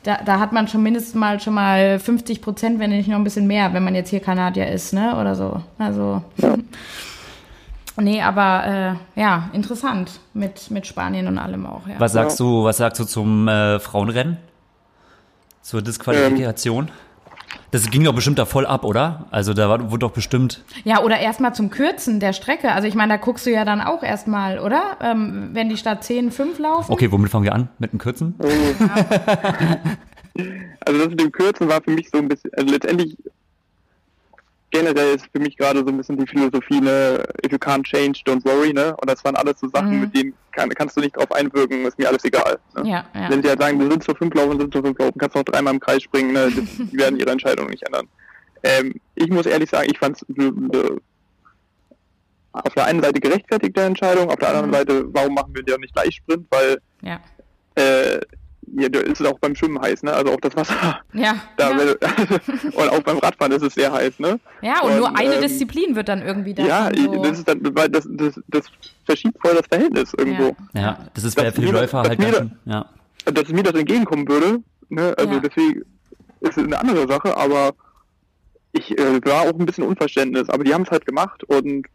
da, 0.04 0.20
da 0.24 0.40
hat 0.40 0.54
man 0.54 0.70
schon 0.70 0.84
mindestens 0.84 1.14
mal 1.16 1.40
schon 1.42 1.54
mal 1.54 2.00
50 2.00 2.42
Prozent, 2.42 2.80
wenn 2.80 2.92
nicht 2.92 3.10
noch 3.10 3.18
ein 3.18 3.26
bisschen 3.26 3.46
mehr, 3.46 3.74
wenn 3.74 3.84
man 3.84 3.94
jetzt 3.94 4.10
hier 4.10 4.22
Kanadier 4.22 4.70
ist, 4.72 4.94
ne? 4.94 5.18
Oder 5.20 5.36
so. 5.36 5.62
Also. 5.78 6.22
Nee, 8.00 8.22
aber 8.22 8.98
äh, 9.16 9.20
ja, 9.20 9.50
interessant 9.54 10.20
mit, 10.34 10.70
mit 10.72 10.86
Spanien 10.88 11.28
und 11.28 11.38
allem 11.38 11.66
auch, 11.66 11.88
ja. 11.88 11.96
Was 12.00 12.14
sagst 12.14 12.40
du, 12.40 12.64
was 12.64 12.78
sagst 12.78 13.00
du 13.00 13.06
zum 13.06 13.48
äh, 13.48 13.80
Frauenrennen? 13.80 14.38
Zur 15.62 15.82
Disqualifikation? 15.82 16.90
das 17.72 17.90
ging 17.90 18.04
doch 18.04 18.14
bestimmt 18.14 18.40
da 18.40 18.46
voll 18.46 18.66
ab, 18.66 18.84
oder? 18.86 19.26
Also 19.32 19.54
da 19.54 19.70
war, 19.70 19.92
wurde 19.92 20.00
doch 20.00 20.12
bestimmt. 20.12 20.64
Ja, 20.84 21.02
oder 21.02 21.20
erstmal 21.20 21.54
zum 21.54 21.70
Kürzen 21.70 22.20
der 22.20 22.34
Strecke. 22.34 22.72
Also 22.72 22.88
ich 22.88 22.96
meine, 22.96 23.14
da 23.14 23.18
guckst 23.18 23.46
du 23.46 23.52
ja 23.52 23.66
dann 23.66 23.82
auch 23.82 24.04
erstmal, 24.04 24.60
oder? 24.60 24.98
Ähm, 25.02 25.50
wenn 25.54 25.70
die 25.70 25.78
statt 25.78 26.04
10, 26.04 26.32
5 26.32 26.60
laufen. 26.60 26.92
Okay, 26.92 27.12
womit 27.12 27.30
fangen 27.30 27.44
wir 27.44 27.54
an? 27.54 27.70
Mit 27.80 27.92
dem 27.92 28.00
Kürzen? 28.00 28.36
Also 30.86 31.00
das 31.00 31.10
mit 31.10 31.20
dem 31.20 31.32
Kürzen 31.32 31.68
war 31.68 31.82
für 31.82 31.90
mich 31.90 32.12
so 32.12 32.20
ein 32.20 32.28
bisschen, 32.28 32.52
also 32.56 32.72
letztendlich 32.72 33.18
generell 34.72 35.16
ist 35.16 35.26
für 35.32 35.40
mich 35.40 35.56
gerade 35.58 35.80
so 35.80 35.88
ein 35.88 35.98
bisschen 35.98 36.18
die 36.18 36.28
Philosophie, 36.28 36.82
ne, 36.82 37.24
if 37.46 37.52
you 37.52 37.58
can't 37.58 37.84
change, 37.86 38.22
don't 38.26 38.44
worry, 38.46 38.74
ne? 38.74 38.96
Und 38.98 39.10
das 39.10 39.24
waren 39.24 39.36
alles 39.36 39.60
so 39.60 39.68
Sachen, 39.70 39.92
Mhm. 39.96 40.00
mit 40.02 40.16
denen 40.16 40.34
kann, 40.52 40.70
kannst 40.72 40.98
du 40.98 41.02
nicht 41.02 41.16
drauf 41.16 41.32
einwirken, 41.32 41.86
ist 41.86 41.98
mir 41.98 42.08
alles 42.10 42.24
egal. 42.26 42.60
Ne? 42.76 42.90
Ja, 42.90 43.06
ja. 43.14 43.30
Wenn 43.30 43.42
sie 43.42 43.50
halt 43.50 43.62
sagen, 43.62 43.80
du 43.80 43.90
sind 43.90 44.04
zur 44.04 44.16
fünf 44.18 44.34
laufen, 44.34 44.60
sind 44.60 44.74
zur 44.74 44.84
fünf 44.84 44.98
laufen, 45.00 45.18
kannst 45.18 45.36
noch 45.36 45.44
dreimal 45.44 45.74
im 45.74 45.80
Kreis 45.80 46.04
springen, 46.04 46.34
ne? 46.34 46.50
Die 46.92 46.98
werden 46.98 47.18
ihre 47.20 47.32
Entscheidung 47.32 47.68
nicht 47.68 47.84
ändern. 47.84 48.08
Ähm, 48.64 48.96
ich 49.16 49.30
muss 49.30 49.46
ehrlich 49.46 49.70
sagen, 49.70 49.88
ich 49.90 49.98
fand 50.00 50.18
es 50.18 50.26
auf 52.54 52.74
der 52.74 52.86
einen 52.86 53.02
Seite 53.04 53.20
gerechtfertigte 53.20 53.82
Entscheidung, 53.82 54.30
auf 54.30 54.38
der 54.38 54.50
anderen 54.50 54.70
Mhm. 54.70 54.74
Seite, 54.74 55.06
warum 55.14 55.34
machen 55.36 55.54
wir 55.56 55.64
ja 55.68 55.78
nicht 55.78 55.94
Gleichsprint, 55.94 56.46
weil 56.50 56.80
Ja. 57.02 57.20
äh, 57.76 58.20
ja, 58.76 58.90
da 58.90 59.00
ist 59.00 59.22
es 59.22 59.28
auch 59.28 59.40
beim 59.40 59.56
Schwimmen 59.56 59.80
heiß, 59.80 60.04
ne? 60.04 60.14
Also 60.14 60.34
auch 60.34 60.42
das 60.42 60.56
Wasser. 60.56 61.00
Ja. 61.14 61.36
Da, 61.58 61.72
ja. 61.72 61.94
und 62.74 62.90
auch 62.90 63.02
beim 63.02 63.18
Radfahren 63.20 63.54
ist 63.54 63.64
es 63.64 63.74
sehr 63.76 63.92
heiß, 63.92 64.20
ne? 64.20 64.40
ja, 64.62 64.82
und, 64.82 64.98
nur 64.98 65.08
und, 65.10 65.16
eine 65.16 65.36
ähm, 65.36 65.42
Disziplin 65.42 65.96
wird 65.96 66.10
dann 66.10 66.22
irgendwie 66.22 66.54
da. 66.54 66.66
Ja, 66.66 66.92
so. 66.96 67.24
das 67.24 67.40
ist 67.40 67.48
dann, 67.48 67.60
weil 67.76 67.90
das, 67.90 68.08
das, 68.10 68.40
das 68.48 68.66
verschiebt 69.06 69.38
voll 69.42 69.56
das 69.56 69.68
Verhältnis 69.68 70.14
irgendwo. 70.18 70.56
Ja. 70.74 70.82
Ja, 70.82 71.00
das 71.14 71.24
ist 71.24 71.36
bei 71.36 71.52
für 71.52 71.62
die 71.62 71.68
mir- 71.68 71.74
Läufer 71.74 72.02
halt 72.04 72.20
mir- 72.20 72.26
ganz 72.26 72.38
schön. 72.38 72.52
Ja. 72.66 72.86
Dass 73.26 73.48
mir 73.50 73.64
das 73.64 73.74
entgegenkommen 73.76 74.28
würde, 74.28 74.60
ne? 74.90 75.14
Also 75.18 75.34
Ja. 75.34 75.40
deswegen 75.40 75.82
ist 76.42 76.58
es 76.58 76.64
eine 76.64 76.80
andere 76.80 77.08
Sache, 77.08 77.36
aber 77.36 77.72
ich 78.74 78.98
äh, 78.98 79.26
war 79.26 79.42
auch 79.44 79.60
ein 79.60 79.66
bisschen 79.66 79.86
Unverständnis, 79.86 80.50
aber 80.50 80.64
die 80.64 80.74
haben 80.74 80.84
es 80.84 80.92
halt 80.92 81.06
gemacht 81.06 81.44
und 81.46 81.88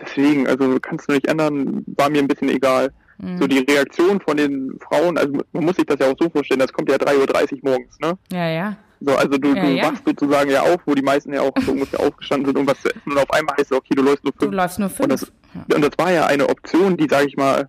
deswegen, 0.00 0.46
also 0.46 0.78
kannst 0.80 1.08
du 1.08 1.12
nicht 1.14 1.26
ändern, 1.26 1.84
war 1.96 2.10
mir 2.10 2.18
ein 2.18 2.28
bisschen 2.28 2.48
egal. 2.48 2.92
Mhm. 3.18 3.38
So 3.38 3.46
die 3.46 3.58
Reaktion 3.60 4.20
von 4.20 4.36
den 4.36 4.78
Frauen, 4.80 5.16
also 5.18 5.32
man 5.52 5.64
muss 5.64 5.76
sich 5.76 5.86
das 5.86 5.98
ja 6.00 6.10
auch 6.12 6.16
so 6.20 6.28
vorstellen, 6.28 6.60
das 6.60 6.72
kommt 6.72 6.90
ja 6.90 6.96
3.30 6.96 7.54
Uhr 7.62 7.70
morgens, 7.70 7.98
ne? 8.00 8.12
ja, 8.32 8.48
ja. 8.48 8.76
So, 9.00 9.14
also 9.14 9.36
du, 9.36 9.54
Ja, 9.54 9.62
du 9.62 9.70
ja. 9.72 9.82
wachst 9.84 10.04
sozusagen 10.06 10.50
ja 10.50 10.62
auf, 10.62 10.78
wo 10.86 10.94
die 10.94 11.02
meisten 11.02 11.32
ja 11.32 11.42
auch 11.42 11.52
so 11.60 11.72
ungefähr 11.72 12.00
aufgestanden 12.00 12.46
sind, 12.46 12.58
um 12.58 12.66
was 12.66 12.80
zu 12.80 12.88
essen 12.88 13.12
und 13.12 13.18
auf 13.18 13.30
einmal 13.30 13.54
heißt 13.58 13.70
es, 13.70 13.76
okay, 13.76 13.94
du 13.94 14.02
läufst 14.02 14.24
nur 14.24 14.32
Du 14.32 14.38
fünf. 14.46 14.54
läufst 14.54 14.78
nur 14.78 14.88
Und 14.88 14.94
fünf. 14.96 15.08
das, 15.08 15.32
und 15.76 15.82
das 15.82 15.90
war 15.98 16.12
ja 16.12 16.26
eine 16.26 16.48
Option, 16.48 16.96
die, 16.96 17.06
sage 17.08 17.26
ich 17.28 17.36
mal, 17.36 17.68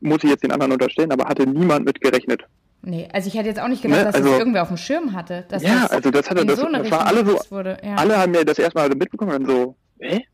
muss 0.00 0.24
ich 0.24 0.30
jetzt 0.30 0.42
den 0.42 0.52
anderen 0.52 0.72
unterstellen, 0.72 1.12
aber 1.12 1.26
hatte 1.26 1.46
niemand 1.46 1.84
mit 1.84 2.00
gerechnet. 2.00 2.42
Nee, 2.82 3.08
also 3.12 3.28
ich 3.28 3.34
hätte 3.34 3.48
jetzt 3.48 3.60
auch 3.60 3.68
nicht 3.68 3.82
gedacht, 3.82 3.98
Ne, 4.00 4.04
dass 4.06 4.14
also- 4.16 4.30
das 4.30 4.38
irgendwer 4.38 4.62
auf 4.62 4.68
dem 4.68 4.76
Schirm 4.76 5.12
hatte. 5.12 5.44
Dass 5.48 5.62
Ja, 5.62 5.82
das 5.82 5.90
also 5.92 6.10
das 6.10 6.28
hatte- 6.30 6.44
das- 6.46 6.58
so 6.58 6.66
das 6.70 6.90
war 6.90 7.06
alle 7.06 7.24
so-. 7.24 7.38
Ja. 7.60 7.94
Alle 7.96 8.16
haben 8.18 8.34
ja 8.34 8.42
das 8.42 8.58
erstmal 8.58 8.88
mitbekommen 8.88 9.36
und 9.36 9.46
so, 9.48 9.76
hä? 10.00 10.24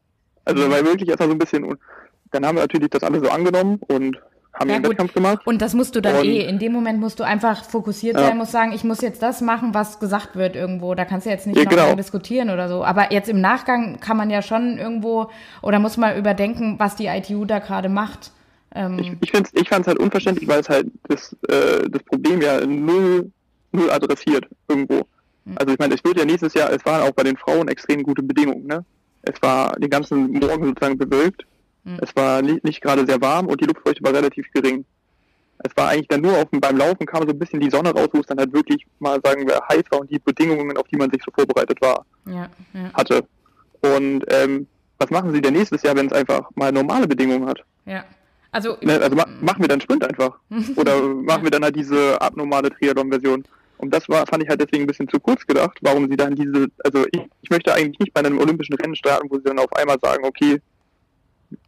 Also 0.44 0.62
da 0.62 0.70
war 0.70 0.84
wirklich 0.84 1.08
erstmal 1.08 1.28
so 1.28 1.34
ein 1.34 1.38
bisschen, 1.38 1.64
und 1.64 1.78
dann 2.30 2.46
haben 2.46 2.56
wir 2.56 2.62
natürlich 2.62 2.90
das 2.90 3.02
alle 3.02 3.20
so 3.20 3.28
angenommen 3.30 3.80
und 3.88 4.16
haben 4.54 4.70
Ja, 4.70 4.76
den 4.76 4.82
gut. 4.82 4.90
Wettkampf 4.92 5.14
gemacht. 5.14 5.46
Und 5.46 5.62
das 5.62 5.74
musst 5.74 5.94
du 5.94 6.00
dann 6.00 6.16
Und- 6.16 6.24
eh. 6.24 6.40
In 6.48 6.58
dem 6.58 6.72
Moment 6.72 6.98
musst 7.00 7.20
du 7.20 7.24
einfach 7.24 7.64
fokussiert 7.64 8.16
Ja. 8.16 8.26
sein, 8.26 8.36
musst 8.38 8.50
sagen, 8.52 8.72
ich 8.72 8.82
muss 8.82 9.00
jetzt 9.00 9.22
das 9.22 9.40
machen, 9.40 9.72
was 9.74 10.00
gesagt 10.00 10.34
wird 10.36 10.56
irgendwo. 10.56 10.94
Da 10.94 11.04
kannst 11.04 11.26
du 11.26 11.30
jetzt 11.30 11.46
nicht 11.46 11.56
Ja, 11.58 11.64
noch 11.64 11.70
genau. 11.70 11.94
diskutieren 11.94 12.50
oder 12.50 12.68
so. 12.68 12.84
Aber 12.84 13.12
jetzt 13.12 13.28
im 13.28 13.40
Nachgang 13.40 14.00
kann 14.00 14.16
man 14.16 14.30
ja 14.30 14.42
schon 14.42 14.78
irgendwo 14.78 15.30
oder 15.62 15.78
muss 15.78 15.96
mal 15.96 16.18
überdenken, 16.18 16.76
was 16.78 16.96
die 16.96 17.06
ITU 17.06 17.44
da 17.44 17.60
gerade 17.60 17.88
macht. 17.88 18.32
Ähm, 18.74 18.98
Ich, 18.98 19.12
ich, 19.20 19.30
find's, 19.30 19.50
ich 19.54 19.68
fand 19.68 19.82
es 19.82 19.88
halt 19.88 19.98
unverständlich, 19.98 20.48
weil 20.48 20.60
es 20.60 20.68
halt 20.68 20.88
das, 21.08 21.34
äh, 21.48 21.88
das 21.88 22.02
Problem 22.02 22.40
ja 22.42 22.64
null, 22.66 23.30
null 23.72 23.90
adressiert 23.90 24.46
irgendwo. 24.68 25.06
Hm. 25.46 25.54
Also 25.56 25.72
ich 25.72 25.78
meine, 25.78 25.94
es 25.94 26.02
wird 26.04 26.18
ja 26.18 26.24
nächstes 26.24 26.54
Jahr, 26.54 26.70
es 26.72 26.84
waren 26.84 27.02
auch 27.02 27.12
bei 27.12 27.22
den 27.22 27.36
Frauen 27.36 27.68
extrem 27.68 28.02
gute 28.02 28.22
Bedingungen, 28.22 28.66
ne? 28.66 28.84
Es 29.22 29.40
war 29.42 29.72
den 29.78 29.88
ganzen 29.90 30.32
Morgen 30.32 30.64
sozusagen 30.66 30.98
bewölkt, 30.98 31.44
Hm. 31.88 31.98
es 32.02 32.14
war 32.16 32.42
nicht, 32.42 32.64
nicht 32.64 32.80
gerade 32.80 33.06
sehr 33.06 33.20
warm 33.20 33.46
und 33.46 33.60
die 33.60 33.66
Luftfeuchte 33.66 34.02
war 34.04 34.12
relativ 34.14 34.46
gering. 34.52 34.84
Es 35.64 35.76
war 35.76 35.88
eigentlich 35.88 36.08
dann 36.08 36.20
nur 36.20 36.36
auf, 36.36 36.48
dem- 36.50 36.60
beim 36.60 36.76
Laufen 36.76 37.04
kam 37.06 37.22
so 37.22 37.30
ein 37.30 37.38
bisschen 37.38 37.60
die 37.60 37.70
Sonne 37.70 37.90
raus, 37.90 38.08
wo 38.12 38.20
es 38.20 38.26
dann 38.26 38.38
halt 38.38 38.52
wirklich 38.52 38.86
mal, 39.00 39.18
sagen 39.24 39.46
wir, 39.48 39.60
heiß 39.68 39.84
war 39.90 40.00
und 40.00 40.10
die 40.10 40.18
Bedingungen, 40.18 40.76
auf 40.76 40.86
die 40.88 40.96
man 40.96 41.10
sich 41.10 41.22
so 41.24 41.32
vorbereitet 41.34 41.80
war, 41.80 42.04
ja, 42.26 42.48
ja, 42.74 42.92
hatte. 42.94 43.24
Und 43.80 44.24
ähm, 44.28 44.66
was 44.98 45.10
machen 45.10 45.32
sie 45.32 45.40
denn 45.40 45.54
nächstes 45.54 45.82
Jahr, 45.82 45.96
wenn 45.96 46.06
es 46.06 46.12
einfach 46.12 46.48
mal 46.54 46.70
normale 46.72 47.06
Bedingungen 47.08 47.46
hat? 47.48 47.60
ja. 47.86 48.04
Also, 48.50 48.78
Ne, 48.80 48.98
also 48.98 49.14
ma 49.14 49.26
machen 49.42 49.60
wir 49.60 49.68
dann 49.68 49.80
Sprint 49.80 50.02
einfach. 50.08 50.38
Oder 50.76 51.02
machen 51.02 51.44
wir 51.44 51.50
dann 51.50 51.62
halt 51.64 51.76
diese 51.76 52.18
abnormale 52.18 52.70
Triathlon-Version. 52.70 53.44
Und 53.76 53.94
das 53.94 54.08
war, 54.08 54.26
fand 54.26 54.42
ich 54.42 54.48
halt 54.48 54.58
deswegen 54.62 54.84
ein 54.84 54.86
bisschen 54.86 55.06
zu 55.06 55.20
kurz 55.20 55.46
gedacht, 55.46 55.76
warum 55.82 56.08
sie 56.08 56.16
dann 56.16 56.34
diese, 56.34 56.66
also 56.82 57.04
ich, 57.12 57.20
ich 57.42 57.50
möchte 57.50 57.74
eigentlich 57.74 57.98
nicht 57.98 58.14
bei 58.14 58.20
einem 58.20 58.38
olympischen 58.38 58.74
Rennen 58.76 58.96
starten, 58.96 59.28
wo 59.30 59.36
sie 59.36 59.44
dann 59.44 59.58
auf 59.58 59.70
einmal 59.76 59.98
sagen, 60.02 60.24
okay, 60.24 60.62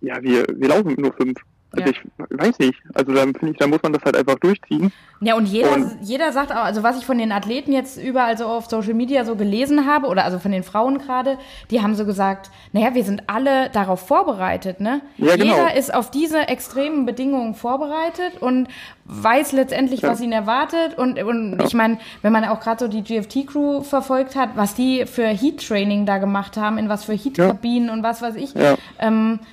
ja, 0.00 0.22
wir, 0.22 0.44
wir 0.54 0.68
laufen 0.68 0.94
nur 0.98 1.12
fünf. 1.12 1.38
Also 1.72 1.84
Ja. 1.84 1.92
ich 1.92 2.36
weiß 2.36 2.58
nicht. 2.58 2.74
Also 2.94 3.12
dann 3.12 3.32
finde 3.32 3.52
ich, 3.52 3.58
da 3.58 3.68
muss 3.68 3.80
man 3.80 3.92
das 3.92 4.02
halt 4.02 4.16
einfach 4.16 4.34
durchziehen. 4.40 4.90
Ja, 5.20 5.36
und 5.36 5.46
jeder, 5.46 5.70
Und- 5.72 5.98
jeder 6.02 6.32
sagt 6.32 6.50
auch, 6.50 6.64
also 6.64 6.82
was 6.82 6.98
ich 6.98 7.06
von 7.06 7.16
den 7.16 7.30
Athleten 7.30 7.70
jetzt 7.72 7.96
überall 8.02 8.36
so 8.36 8.46
auf 8.46 8.66
Social 8.68 8.94
Media 8.94 9.24
so 9.24 9.36
gelesen 9.36 9.86
habe, 9.86 10.08
oder 10.08 10.24
also 10.24 10.40
von 10.40 10.50
den 10.50 10.64
Frauen 10.64 10.98
gerade, 10.98 11.38
die 11.70 11.80
haben 11.80 11.94
so 11.94 12.04
gesagt, 12.04 12.50
naja, 12.72 12.92
wir 12.94 13.04
sind 13.04 13.22
alle 13.28 13.70
darauf 13.70 14.04
vorbereitet, 14.04 14.80
ne? 14.80 15.00
Ja, 15.16 15.36
genau. 15.36 15.44
Jeder 15.54 15.76
ist 15.76 15.94
auf 15.94 16.10
diese 16.10 16.48
extremen 16.48 17.06
Bedingungen 17.06 17.54
vorbereitet 17.54 18.38
und 18.40 18.66
weiß 19.04 19.52
letztendlich, 19.52 20.02
was 20.02 20.20
ihn 20.20 20.32
erwartet. 20.32 20.98
Und, 20.98 21.22
und 21.22 21.62
ich 21.64 21.74
meine, 21.74 21.98
wenn 22.22 22.32
man 22.32 22.44
auch 22.46 22.58
gerade 22.58 22.84
so 22.84 22.88
die 22.90 23.02
GFT-Crew 23.04 23.82
verfolgt 23.82 24.34
hat, 24.34 24.50
was 24.56 24.74
die 24.74 25.06
für 25.06 25.26
Heat-Training 25.28 26.04
da 26.04 26.18
gemacht 26.18 26.56
haben, 26.56 26.78
in 26.78 26.88
was 26.88 27.04
für 27.04 27.12
Heat-Kabinen 27.14 27.90
und 27.90 28.02
was 28.02 28.22
weiß 28.22 28.34
ich, 28.34 28.54
Ja. 28.54 28.74
ähm, 28.98 29.38
äh, 29.38 29.46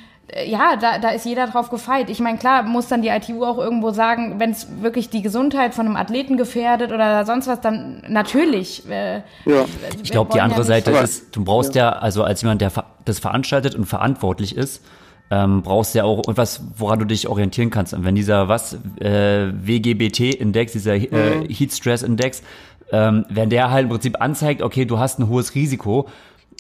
ja, 0.46 0.76
da, 0.76 1.00
da 1.00 1.10
ist 1.10 1.26
jeder 1.26 1.48
drauf 1.48 1.70
gefeit. 1.70 2.10
Ich 2.10 2.20
meine, 2.20 2.38
klar, 2.38 2.64
muss 2.64 2.88
dann 2.88 3.02
die 3.02 3.08
ITU 3.08 3.46
auch 3.46 3.58
irgendwo 3.58 3.92
sagen, 3.92 4.40
wenn 4.40 4.52
es 4.52 4.68
wirklich 4.82 5.10
die 5.10 5.22
Gesundheit 5.22 5.74
von 5.74 5.86
einem 5.86 5.96
Athleten 5.96 6.36
gefährdet 6.38 6.92
oder 6.92 7.26
sonst 7.26 7.48
was, 7.48 7.62
dann 7.62 8.04
natürlich. 8.10 8.88
Äh, 8.90 9.22
Ja. 9.46 9.66
Ich 10.04 10.12
glaube, 10.12 10.34
die 10.34 10.42
andere 10.42 10.64
Seite 10.66 10.92
Aber- 10.92 11.02
ist, 11.02 11.36
du 11.36 11.44
brauchst 11.44 11.76
ja. 11.76 11.92
also 11.92 12.24
als 12.24 12.42
jemand, 12.42 12.60
der 12.62 12.72
das 13.06 13.20
veranstaltet 13.20 13.74
und 13.76 13.86
verantwortlich 13.86 14.56
ist, 14.58 14.84
ähm, 15.32 15.62
brauchst 15.62 15.94
du 15.94 16.00
ja 16.00 16.04
auch 16.06 16.28
etwas, 16.28 16.62
woran 16.78 17.00
du 17.00 17.06
dich 17.06 17.28
orientieren 17.28 17.70
kannst. 17.70 17.94
Und 17.94 18.04
wenn 18.06 18.16
dieser 18.16 18.48
was 18.50 18.78
äh, 19.00 19.48
WGBT-Index, 19.54 20.72
dieser 20.74 20.96
äh, 20.96 21.48
Heat 21.50 21.72
Stress 21.74 22.02
Index, 22.04 22.44
ähm, 22.92 23.26
wenn 23.30 23.50
der 23.50 23.72
halt 23.72 23.84
im 23.84 23.90
Prinzip 23.90 24.22
anzeigt, 24.22 24.62
okay, 24.62 24.86
du 24.86 25.00
hast 25.00 25.20
ein 25.20 25.28
hohes 25.28 25.56
Risiko, 25.56 26.08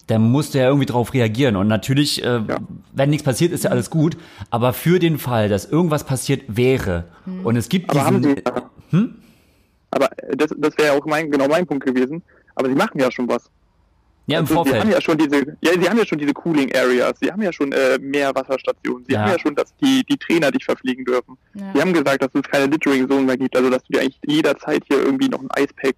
dann 0.07 0.21
musst 0.31 0.53
du 0.53 0.57
ja 0.59 0.65
irgendwie 0.67 0.85
drauf 0.85 1.13
reagieren. 1.13 1.55
Und 1.57 1.67
natürlich, 1.67 2.23
äh, 2.23 2.41
wenn 2.93 3.09
nichts 3.09 3.23
passiert, 3.25 3.51
ist 3.51 3.65
ja 3.65 3.71
alles 3.71 3.89
gut. 3.89 4.17
Aber 4.49 4.73
für 4.73 4.99
den 4.99 5.17
Fall, 5.19 5.49
dass 5.49 5.65
irgendwas 5.65 6.05
passiert 6.05 6.43
wäre 6.47 7.05
und 7.43 7.55
es 7.57 7.67
gibt 7.69 7.89
Aber 7.91 8.05
haben 8.05 8.21
diesen, 8.21 8.35
sie 8.37 8.43
ja. 8.45 9.07
Aber 9.91 10.09
das, 10.35 10.49
das 10.57 10.77
wäre 10.77 10.89
ja 10.89 10.99
auch 10.99 11.05
mein, 11.05 11.31
genau 11.31 11.47
mein 11.47 11.65
Punkt 11.65 11.85
gewesen. 11.85 12.21
Aber 12.55 12.67
sie 12.69 12.75
machen 12.75 12.99
ja 12.99 13.11
schon 13.11 13.27
was. 13.27 13.49
ja 14.27 14.39
im 14.39 14.43
Also, 14.45 14.53
Sie 14.53 14.59
haben 14.59 14.67
Vorfeld, 14.69 14.93
ja 14.93 15.01
schon 15.01 15.17
diese, 15.17 15.57
ja, 15.61 15.71
sie 15.79 15.89
haben 15.89 15.97
ja 15.97 16.05
schon 16.05 16.17
diese 16.17 16.33
Cooling 16.33 16.73
Areas, 16.75 17.13
sie 17.21 17.31
haben 17.31 17.41
ja 17.41 17.53
schon 17.53 17.71
äh, 17.71 17.97
mehr 17.99 18.33
Wasserstationen, 18.35 19.05
sie 19.07 19.13
Ja. 19.13 19.21
haben 19.21 19.31
ja 19.31 19.39
schon, 19.39 19.55
dass 19.55 19.73
die, 19.77 20.03
die 20.09 20.17
Trainer 20.17 20.51
dich 20.51 20.65
verfliegen 20.65 21.05
dürfen. 21.05 21.37
Ja. 21.53 21.71
Sie 21.73 21.81
haben 21.81 21.93
gesagt, 21.93 22.21
dass 22.21 22.29
es 22.33 22.41
keine 22.43 22.65
Littering 22.65 23.07
Zone 23.07 23.21
mehr 23.23 23.37
gibt, 23.37 23.55
also 23.55 23.69
dass 23.69 23.83
du 23.83 23.93
dir 23.93 24.01
eigentlich 24.01 24.19
jederzeit 24.25 24.83
hier 24.87 24.99
irgendwie 25.03 25.29
noch 25.29 25.41
ein 25.41 25.49
Icepack 25.63 25.95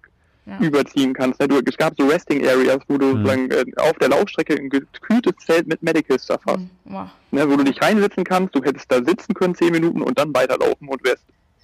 Ja. 0.50 0.66
überziehen 0.66 1.14
kannst. 1.14 1.38
Ne? 1.40 1.46
Du, 1.48 1.60
es 1.64 1.76
gab 1.76 1.94
so 1.96 2.06
Resting 2.06 2.46
Areas, 2.46 2.80
wo 2.88 2.98
du 2.98 3.06
Mhm. 3.06 3.12
sozusagen, 3.18 3.50
äh, 3.50 3.64
auf 3.76 3.96
der 3.98 4.08
Laufstrecke 4.08 4.54
ein 4.54 4.68
gekühltes 4.68 5.34
Zelt 5.46 5.68
mit 5.68 5.82
Medical 5.82 6.18
Stuff 6.18 6.40
hast. 6.46 6.66
Wow. 6.84 7.08
Ne? 7.30 7.48
Wo 7.48 7.56
du 7.56 7.64
dich 7.64 7.80
reinsitzen 7.80 8.24
kannst, 8.24 8.54
du 8.54 8.62
hättest 8.62 8.90
da 8.90 8.96
sitzen 8.96 9.32
können 9.34 9.54
zehn 9.54 9.72
Minuten 9.72 10.02
und 10.02 10.18
dann 10.18 10.34
weiterlaufen 10.34 10.88
und 10.88 11.04
wärst 11.04 11.22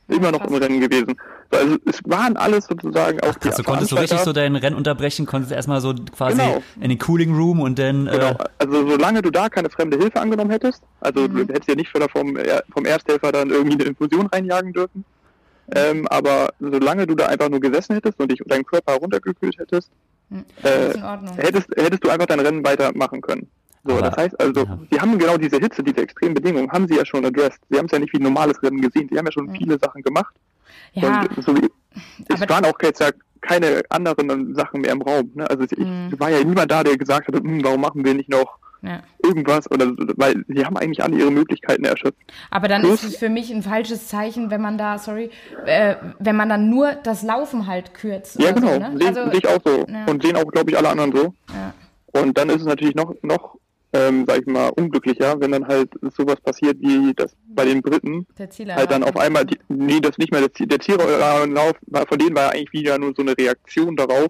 immer 0.08 0.30
noch 0.30 0.44
im 0.44 0.54
Rennen 0.54 0.80
gewesen. 0.80 1.16
Also 1.50 1.76
es 1.84 2.00
waren 2.04 2.36
alles 2.36 2.66
sozusagen 2.66 3.20
auch 3.20 3.32
Ach, 3.34 3.40
krass, 3.40 3.56
du 3.56 3.62
konntest 3.62 3.90
so 3.90 3.96
richtig 3.96 4.20
so 4.20 4.32
dein 4.32 4.56
Rennen 4.56 4.76
unterbrechen, 4.76 5.26
konntest 5.26 5.52
erstmal 5.52 5.80
so 5.80 5.94
quasi 6.16 6.36
genau. 6.36 6.62
in 6.80 6.90
den 6.90 6.98
Cooling 6.98 7.34
Room 7.34 7.60
und 7.60 7.78
dann. 7.78 8.06
Genau. 8.06 8.30
Äh 8.30 8.36
also 8.58 8.88
solange 8.88 9.22
du 9.22 9.30
da 9.30 9.48
keine 9.48 9.68
fremde 9.68 9.96
Hilfe 9.96 10.20
angenommen 10.20 10.50
hättest, 10.50 10.82
also 11.00 11.22
mhm. 11.22 11.46
du 11.46 11.54
hättest 11.54 11.68
ja 11.68 11.74
nicht 11.74 11.90
vom, 11.90 12.38
vom 12.72 12.84
Ersthelfer 12.84 13.32
dann 13.32 13.50
irgendwie 13.50 13.74
eine 13.74 13.84
Infusion 13.84 14.26
reinjagen 14.26 14.72
dürfen. 14.72 15.04
Ähm, 15.74 16.06
aber 16.08 16.50
solange 16.60 17.06
du 17.06 17.14
da 17.14 17.26
einfach 17.26 17.48
nur 17.48 17.60
gesessen 17.60 17.94
hättest 17.94 18.20
und 18.20 18.30
dich 18.30 18.40
deinen 18.46 18.64
Körper 18.64 18.94
runtergekühlt 18.94 19.58
hättest, 19.58 19.90
mhm. 20.28 20.44
äh, 20.62 20.96
hättest, 21.36 21.68
hättest 21.76 22.04
du 22.04 22.10
einfach 22.10 22.26
dein 22.26 22.40
Rennen 22.40 22.64
weitermachen 22.64 23.20
können. 23.20 23.48
So, 23.84 23.92
aber, 23.92 24.02
das 24.02 24.16
heißt 24.16 24.40
also, 24.40 24.64
ja. 24.64 24.78
sie 24.90 25.00
haben 25.00 25.18
genau 25.18 25.36
diese 25.36 25.58
Hitze, 25.58 25.82
diese 25.82 26.02
extremen 26.02 26.34
Bedingungen, 26.34 26.70
haben 26.70 26.88
sie 26.88 26.96
ja 26.96 27.04
schon 27.04 27.24
addressed. 27.24 27.60
Sie 27.70 27.78
haben 27.78 27.86
es 27.86 27.92
ja 27.92 27.98
nicht 27.98 28.12
wie 28.12 28.18
ein 28.18 28.24
normales 28.24 28.60
Rennen 28.62 28.80
gesehen. 28.80 29.08
Sie 29.10 29.18
haben 29.18 29.26
ja 29.26 29.32
schon 29.32 29.46
mhm. 29.46 29.56
viele 29.56 29.78
Sachen 29.78 30.02
gemacht. 30.02 30.34
Ja. 30.92 31.20
Und 31.20 31.44
so 31.44 31.56
wie, 31.56 31.68
es 32.28 32.48
waren 32.48 32.64
auch 32.64 32.78
jetzt 32.82 33.00
ja 33.00 33.10
keine 33.40 33.82
anderen 33.90 34.54
Sachen 34.54 34.80
mehr 34.80 34.92
im 34.92 35.02
Raum. 35.02 35.30
Ne? 35.34 35.48
Also 35.48 35.64
ich, 35.64 35.78
mhm. 35.78 36.12
war 36.18 36.30
ja 36.30 36.42
niemand 36.42 36.70
da, 36.70 36.82
der 36.82 36.96
gesagt 36.96 37.28
hat, 37.28 37.34
hm, 37.34 37.62
warum 37.62 37.80
machen 37.80 38.04
wir 38.04 38.14
nicht 38.14 38.28
noch 38.28 38.58
ja. 38.82 39.02
irgendwas 39.22 39.70
oder 39.70 39.92
weil 40.16 40.44
sie 40.48 40.64
haben 40.64 40.76
eigentlich 40.76 41.02
alle 41.02 41.16
ihre 41.16 41.30
Möglichkeiten 41.30 41.84
erschöpft. 41.84 42.20
Aber 42.50 42.68
dann 42.68 42.82
Plus, 42.82 43.02
ist 43.02 43.14
es 43.14 43.16
für 43.16 43.28
mich 43.28 43.52
ein 43.52 43.62
falsches 43.62 44.08
Zeichen, 44.08 44.50
wenn 44.50 44.60
man 44.60 44.78
da, 44.78 44.98
sorry, 44.98 45.30
äh, 45.64 45.96
wenn 46.18 46.36
man 46.36 46.48
dann 46.48 46.70
nur 46.70 46.92
das 46.92 47.22
Laufen 47.22 47.66
halt 47.66 47.94
kürzt. 47.94 48.40
Ja, 48.40 48.52
genau, 48.52 48.74
so, 48.74 48.78
ne? 48.78 49.00
also, 49.06 49.32
ich 49.32 49.46
auch 49.46 49.58
so 49.64 49.86
ja. 49.88 50.06
und 50.06 50.22
sehen 50.22 50.36
auch, 50.36 50.50
glaube 50.50 50.70
ich, 50.70 50.78
alle 50.78 50.88
anderen 50.88 51.14
so. 51.14 51.34
Ja. 51.52 51.74
Und 52.20 52.38
dann 52.38 52.48
ist 52.48 52.60
es 52.60 52.66
natürlich 52.66 52.94
noch, 52.94 53.14
noch 53.22 53.56
ähm, 53.92 54.24
sag 54.26 54.40
ich 54.40 54.46
mal, 54.46 54.68
unglücklicher, 54.68 55.40
wenn 55.40 55.52
dann 55.52 55.66
halt 55.66 55.90
sowas 56.16 56.40
passiert 56.40 56.76
wie 56.80 57.14
das 57.14 57.34
bei 57.48 57.64
den 57.64 57.82
Briten. 57.82 58.26
halt 58.38 58.90
dann 58.90 59.04
auf 59.04 59.16
einmal, 59.16 59.44
die, 59.44 59.58
nee, 59.68 60.00
das 60.00 60.18
nicht 60.18 60.32
mehr, 60.32 60.46
der, 60.46 60.66
der 60.66 60.78
Tierlauf, 60.78 61.74
von 62.08 62.18
denen 62.18 62.36
war 62.36 62.44
ja 62.44 62.50
eigentlich 62.50 62.72
wieder 62.72 62.98
nur 62.98 63.14
so 63.14 63.22
eine 63.22 63.36
Reaktion 63.36 63.96
darauf, 63.96 64.28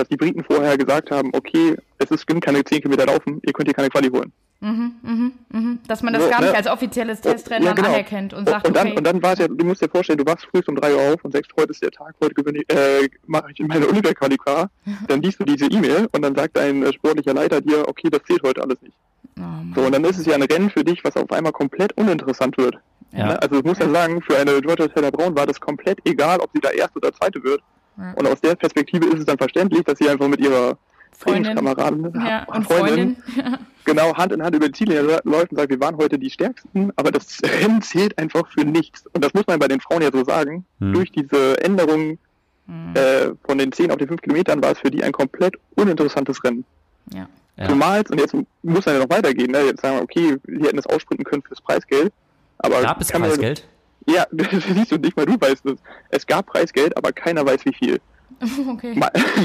dass 0.00 0.08
die 0.08 0.16
Briten 0.16 0.42
vorher 0.42 0.76
gesagt 0.78 1.10
haben, 1.10 1.30
okay, 1.34 1.76
es 1.98 2.10
ist 2.10 2.22
stimmt 2.22 2.44
keine 2.44 2.64
10 2.64 2.82
Kilometer 2.82 3.06
laufen, 3.06 3.40
ihr 3.44 3.52
könnt 3.52 3.68
hier 3.68 3.74
keine 3.74 3.88
Quali 3.88 4.08
holen. 4.08 4.32
Mhm, 4.62 4.94
mhm, 5.02 5.32
mhm. 5.50 5.78
Dass 5.88 6.02
man 6.02 6.12
das 6.12 6.24
so, 6.24 6.30
gar 6.30 6.40
nicht 6.40 6.50
ne? 6.50 6.56
als 6.56 6.66
offizielles 6.66 7.22
Testrennen 7.22 7.66
ja, 7.66 7.72
genau. 7.72 7.88
anerkennt 7.88 8.34
und 8.34 8.46
sagt, 8.46 8.66
und 8.66 8.76
dann, 8.76 8.88
okay. 8.88 8.96
Und 8.98 9.04
dann 9.04 9.22
war 9.22 9.32
es 9.32 9.38
ja, 9.38 9.48
du 9.48 9.64
musst 9.64 9.80
dir 9.80 9.88
vorstellen, 9.88 10.18
du 10.18 10.26
wachst 10.26 10.46
früh 10.46 10.60
um 10.66 10.76
3 10.76 10.94
Uhr 10.94 11.14
auf 11.14 11.24
und 11.24 11.32
sagst, 11.32 11.50
heute 11.58 11.70
ist 11.70 11.82
der 11.82 11.90
Tag, 11.90 12.14
heute 12.20 12.34
gewinne 12.34 12.60
äh, 12.68 13.08
mache 13.26 13.52
ich 13.52 13.60
in 13.60 13.68
meine 13.68 13.88
Olympia-Quali 13.88 14.36
Dann 15.08 15.22
liest 15.22 15.40
du 15.40 15.44
diese 15.44 15.66
E-Mail 15.66 16.08
und 16.12 16.22
dann 16.22 16.34
sagt 16.34 16.56
dein 16.56 16.82
äh, 16.82 16.92
sportlicher 16.92 17.32
Leiter 17.32 17.60
dir, 17.62 17.88
okay, 17.88 18.08
das 18.10 18.22
zählt 18.24 18.42
heute 18.42 18.62
alles 18.62 18.80
nicht. 18.82 18.94
Oh, 19.38 19.42
so, 19.74 19.80
und 19.82 19.92
dann 19.92 20.04
ist 20.04 20.18
es 20.18 20.26
ja 20.26 20.34
ein 20.34 20.42
Rennen 20.42 20.68
für 20.68 20.84
dich, 20.84 21.02
was 21.04 21.16
auf 21.16 21.30
einmal 21.32 21.52
komplett 21.52 21.96
uninteressant 21.96 22.58
wird. 22.58 22.76
Ja. 23.12 23.28
Ne? 23.28 23.42
Also 23.42 23.56
ich 23.58 23.64
muss 23.64 23.78
ja 23.78 23.88
sagen, 23.88 24.20
für 24.20 24.36
eine 24.36 24.60
Georgia 24.60 24.88
Taylor 24.88 25.10
Brown 25.10 25.34
war 25.34 25.46
das 25.46 25.58
komplett 25.58 25.98
egal, 26.04 26.40
ob 26.40 26.50
sie 26.52 26.60
da 26.60 26.70
Erste 26.70 26.98
oder 26.98 27.12
Zweite 27.12 27.42
wird. 27.42 27.62
Ja. 28.00 28.12
Und 28.14 28.26
aus 28.26 28.40
der 28.40 28.54
Perspektive 28.54 29.06
ist 29.06 29.20
es 29.20 29.24
dann 29.26 29.38
verständlich, 29.38 29.84
dass 29.84 29.98
sie 29.98 30.08
einfach 30.08 30.28
mit 30.28 30.40
ihrer 30.40 30.78
Trainingskameraden 31.20 32.14
ja, 32.14 32.44
und 32.44 32.64
Freundin, 32.64 33.16
Freundin. 33.16 33.58
genau 33.84 34.16
Hand 34.16 34.32
in 34.32 34.42
Hand 34.42 34.54
über 34.56 34.66
die 34.66 34.72
Ziele 34.72 35.20
läuft 35.24 35.50
und 35.50 35.58
sagt, 35.58 35.70
wir 35.70 35.80
waren 35.80 35.96
heute 35.96 36.18
die 36.18 36.30
Stärksten, 36.30 36.92
aber 36.96 37.10
das 37.10 37.38
Rennen 37.42 37.82
zählt 37.82 38.16
einfach 38.18 38.48
für 38.48 38.64
nichts. 38.64 39.04
Und 39.12 39.22
das 39.24 39.34
muss 39.34 39.46
man 39.46 39.58
bei 39.58 39.68
den 39.68 39.80
Frauen 39.80 40.02
ja 40.02 40.10
so 40.12 40.24
sagen. 40.24 40.64
Hm. 40.80 40.94
Durch 40.94 41.12
diese 41.12 41.62
Änderung 41.62 42.18
hm. 42.66 42.94
äh, 42.94 43.30
von 43.44 43.58
den 43.58 43.72
10 43.72 43.90
auf 43.90 43.98
die 43.98 44.06
5 44.06 44.22
Kilometern 44.22 44.62
war 44.62 44.72
es 44.72 44.78
für 44.78 44.90
die 44.90 45.02
ein 45.02 45.12
komplett 45.12 45.54
uninteressantes 45.74 46.42
Rennen. 46.42 46.64
Ja. 47.12 47.28
Ja. 47.56 47.68
Zumal, 47.68 48.02
und 48.08 48.18
jetzt 48.18 48.34
muss 48.62 48.86
man 48.86 48.94
ja 48.94 49.02
noch 49.02 49.10
weitergehen, 49.10 49.50
ne? 49.50 49.60
jetzt 49.66 49.82
sagen 49.82 49.96
wir, 49.96 50.02
okay, 50.02 50.36
wir 50.44 50.66
hätten 50.66 50.76
das 50.76 50.86
aussprinten 50.86 51.24
können 51.24 51.42
fürs 51.42 51.60
Preisgeld. 51.60 52.12
Aber 52.56 52.80
Gab 52.80 53.00
es 53.00 53.08
Preisgeld? 53.08 53.58
Ja, 53.58 53.64
siehst 54.06 54.92
du, 54.92 54.96
nicht 54.96 55.16
mal 55.16 55.26
du 55.26 55.40
weißt 55.40 55.66
es. 55.66 55.78
Es 56.10 56.26
gab 56.26 56.46
Preisgeld, 56.46 56.96
aber 56.96 57.12
keiner 57.12 57.44
weiß 57.44 57.64
wie 57.64 57.74
viel. 57.74 58.00
Okay. 58.68 58.98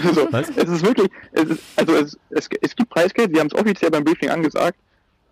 Also, 0.05 0.27
es 0.31 0.69
ist 0.69 0.85
wirklich, 0.85 1.09
es 1.33 1.49
ist, 1.49 1.63
also 1.75 1.95
es, 1.95 2.17
es, 2.29 2.49
es 2.61 2.75
gibt 2.75 2.89
Preisgeld, 2.89 3.31
sie 3.33 3.39
haben 3.39 3.47
es 3.47 3.59
offiziell 3.59 3.91
beim 3.91 4.05
Briefing 4.05 4.29
angesagt 4.29 4.77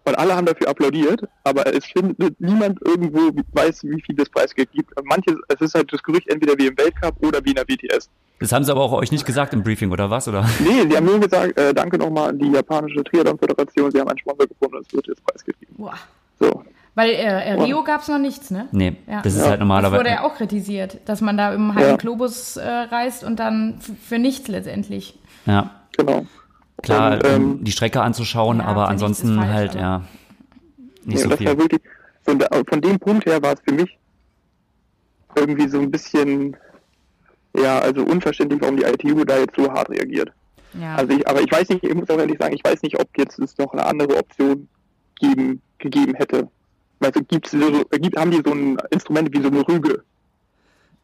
und 0.06 0.18
alle 0.18 0.36
haben 0.36 0.46
dafür 0.46 0.68
applaudiert, 0.68 1.22
aber 1.44 1.66
es 1.74 1.86
findet 1.86 2.40
niemand 2.42 2.80
irgendwo 2.86 3.32
weiß, 3.54 3.84
wie 3.84 4.02
viel 4.02 4.16
das 4.16 4.30
Preisgeld 4.30 4.72
gibt. 4.74 4.92
Manche, 5.04 5.38
es 5.48 5.62
ist 5.62 5.76
halt 5.76 5.94
das 5.94 6.04
Gerücht 6.04 6.28
entweder 6.28 6.58
wie 6.58 6.68
im 6.68 6.78
Weltcup 6.78 7.16
oder 7.24 7.40
wie 7.46 7.52
in 7.52 7.56
der 7.56 7.66
WTS. 7.66 8.10
Das 8.40 8.52
haben 8.52 8.66
sie 8.66 8.72
aber 8.72 8.82
auch 8.82 8.92
euch 8.94 9.12
nicht 9.12 9.26
gesagt 9.26 9.54
im 9.54 9.64
Briefing, 9.64 9.92
oder 9.92 10.10
was? 10.10 10.28
Oder? 10.28 10.46
Nee, 10.60 10.90
sie 10.90 10.98
haben 10.98 11.06
nur 11.06 11.20
gesagt, 11.20 11.58
äh, 11.58 11.74
danke 11.74 11.98
nochmal 11.98 12.30
an 12.30 12.40
die 12.40 12.52
japanische 12.52 13.04
Triathlon-Föderation, 13.04 13.92
sie 13.92 14.00
haben 14.00 14.10
einen 14.10 14.20
Sponsor 14.20 14.48
gefunden 14.48 14.76
und 14.76 14.86
es 14.86 14.94
wird 14.94 15.08
jetzt 15.08 15.24
preisgegeben. 15.26 15.76
Boah. 15.78 15.98
So. 16.40 16.64
Weil 16.96 17.10
äh, 17.12 17.54
Rio 17.54 17.84
gab 17.84 18.02
es 18.02 18.08
noch 18.08 18.20
nichts, 18.20 18.52
ne? 18.52 18.68
Nee, 18.72 18.96
ja. 19.08 19.22
das 19.22 19.34
ist 19.34 19.44
ja. 19.44 19.50
halt 19.50 19.60
normalerweise. 19.60 20.04
Das 20.04 20.12
wurde 20.12 20.16
ja 20.16 20.24
auch 20.24 20.36
kritisiert, 20.36 21.00
dass 21.06 21.22
man 21.22 21.38
da 21.38 21.54
im 21.54 21.74
halben 21.74 21.92
ja. 21.92 21.96
Globus 21.98 22.58
äh, 22.58 22.68
reist 22.68 23.24
und 23.24 23.40
dann 23.40 23.80
für 23.80 24.20
nichts 24.20 24.48
letztendlich. 24.48 25.18
Ja. 25.46 25.72
Genau. 25.98 26.26
Klar, 26.82 27.14
und, 27.14 27.28
ähm, 27.28 27.64
die 27.64 27.72
Strecke 27.72 28.02
anzuschauen, 28.02 28.60
ja, 28.60 28.66
aber 28.66 28.90
ansonsten 28.90 29.36
falsch, 29.36 29.50
halt, 29.50 29.72
aber 29.72 29.80
ja, 29.80 30.02
nicht 31.06 31.20
so 31.20 31.30
viel. 31.36 31.58
Wirklich, 31.58 31.82
von, 32.24 32.44
von 32.68 32.82
dem 32.82 33.00
Punkt 33.00 33.26
her 33.26 33.42
war 33.42 33.54
es 33.54 33.62
für 33.68 33.74
mich 33.74 33.98
irgendwie 35.36 35.68
so 35.68 35.80
ein 35.80 35.90
bisschen, 35.90 36.56
ja, 37.56 37.80
also 37.80 38.04
unverständlich, 38.04 38.62
warum 38.62 38.78
die 38.78 38.84
ITU 38.84 39.24
da 39.24 39.38
jetzt 39.38 39.56
so 39.56 39.72
hart 39.72 39.90
reagiert. 39.90 40.32
Ja. 40.80 40.96
Also 40.96 41.14
ich, 41.14 41.28
aber 41.28 41.42
ich 41.42 41.52
weiß 41.52 41.70
nicht, 41.70 41.84
ich 41.84 41.94
muss 41.94 42.10
auch 42.10 42.18
ehrlich 42.18 42.38
sagen, 42.40 42.56
ich 42.56 42.64
weiß 42.64 42.82
nicht, 42.82 43.00
ob 43.00 43.08
jetzt 43.18 43.40
es 43.40 43.58
noch 43.58 43.74
eine 43.74 43.86
andere 43.86 44.18
Option 44.18 44.68
geben, 45.20 45.62
gegeben 45.78 46.16
hätte. 46.16 46.48
Also 47.04 47.22
gibt's 47.28 47.52
so, 47.52 47.84
gibt, 47.92 48.18
haben 48.18 48.32
die 48.32 48.42
so 48.46 48.52
ein 48.52 48.78
Instrument 48.92 49.34
wie 49.34 49.42
so 49.42 49.48
eine 49.48 49.68
Rüge. 49.68 50.04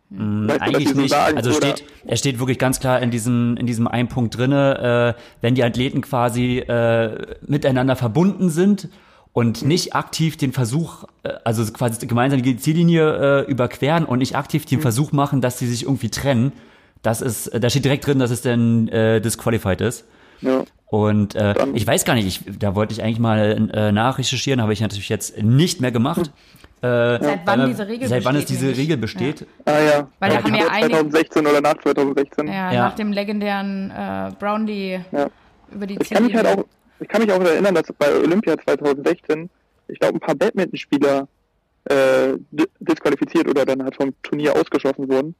Mm, 0.09 0.47
weißt 0.47 0.61
Eigentlich 0.61 0.87
du, 0.87 0.93
so 0.95 1.01
nicht. 1.01 1.11
Sagen, 1.11 1.37
also 1.37 1.51
steht, 1.51 1.83
er 2.05 2.17
steht 2.17 2.39
wirklich 2.39 2.57
ganz 2.57 2.79
klar 2.79 3.01
in 3.01 3.11
diesem, 3.11 3.57
in 3.57 3.65
diesem 3.67 3.87
einen 3.87 4.07
Punkt 4.07 4.37
drinne, 4.37 5.15
äh, 5.15 5.21
wenn 5.41 5.55
die 5.55 5.63
Athleten 5.63 6.01
quasi 6.01 6.59
äh, 6.59 7.35
miteinander 7.45 7.95
verbunden 7.95 8.49
sind 8.49 8.89
und 9.33 9.63
nicht 9.63 9.95
aktiv 9.95 10.37
den 10.37 10.51
Versuch, 10.51 11.05
äh, 11.23 11.33
also 11.43 11.63
quasi 11.71 12.05
gemeinsam 12.07 12.41
die 12.41 12.57
Ziellinie 12.57 13.45
äh, 13.45 13.51
überqueren 13.51 14.05
und 14.05 14.19
nicht 14.19 14.35
aktiv 14.35 14.65
den 14.65 14.79
mhm. 14.79 14.83
Versuch 14.83 15.11
machen, 15.11 15.41
dass 15.41 15.59
sie 15.59 15.67
sich 15.67 15.83
irgendwie 15.83 16.09
trennen, 16.09 16.53
das 17.01 17.21
ist, 17.21 17.51
da 17.53 17.69
steht 17.69 17.85
direkt 17.85 18.05
drin, 18.05 18.19
dass 18.19 18.31
es 18.31 18.41
dann 18.41 18.87
äh, 18.89 19.21
disqualified 19.21 19.79
ist. 19.81 20.05
Ja. 20.41 20.63
Und 20.89 21.35
äh, 21.35 21.53
ich 21.73 21.85
weiß 21.85 22.03
gar 22.03 22.15
nicht, 22.15 22.25
ich, 22.25 22.57
da 22.57 22.73
wollte 22.73 22.93
ich 22.93 23.03
eigentlich 23.03 23.19
mal 23.19 23.69
äh, 23.73 23.91
nachrecherchieren, 23.91 24.59
habe 24.59 24.73
ich 24.73 24.81
natürlich 24.81 25.09
jetzt 25.09 25.41
nicht 25.41 25.81
mehr 25.81 25.91
gemacht. 25.91 26.31
Äh, 26.81 27.21
seit 27.21 27.41
wann 27.45 27.67
diese 27.67 27.87
Regel 27.87 28.07
Seit 28.07 28.25
wann 28.25 28.35
es 28.37 28.45
diese 28.45 28.75
Regel 28.75 28.97
besteht? 28.97 29.41
Ja. 29.41 29.47
Ah 29.65 29.79
ja. 29.79 30.07
Weil 30.19 30.29
da 30.31 30.43
haben 30.43 30.55
ja 30.55 30.67
2016 30.67 31.45
oder 31.45 31.61
nach 31.61 31.77
2016. 31.83 32.47
Ja, 32.47 32.71
ja. 32.71 32.87
nach 32.87 32.95
dem 32.95 33.11
legendären 33.11 33.91
äh, 33.91 34.31
Brownlee 34.39 35.01
ja. 35.11 35.27
über 35.71 35.85
die 35.85 35.97
ich 35.99 36.09
kann, 36.09 36.25
mich 36.25 36.35
halt 36.35 36.47
auch, 36.47 36.65
ich 36.99 37.07
kann 37.07 37.21
mich 37.21 37.31
auch 37.31 37.41
erinnern, 37.41 37.75
dass 37.75 37.83
bei 37.97 38.11
Olympia 38.15 38.57
2016, 38.57 39.49
ich 39.89 39.99
glaube, 39.99 40.15
ein 40.15 40.19
paar 40.21 40.35
Badmintonspieler 40.35 41.27
äh, 41.85 42.33
disqualifiziert 42.79 43.47
oder 43.47 43.63
dann 43.65 43.83
halt 43.83 43.95
vom 43.95 44.13
Turnier 44.23 44.55
ausgeschlossen 44.55 45.07
wurden, 45.07 45.35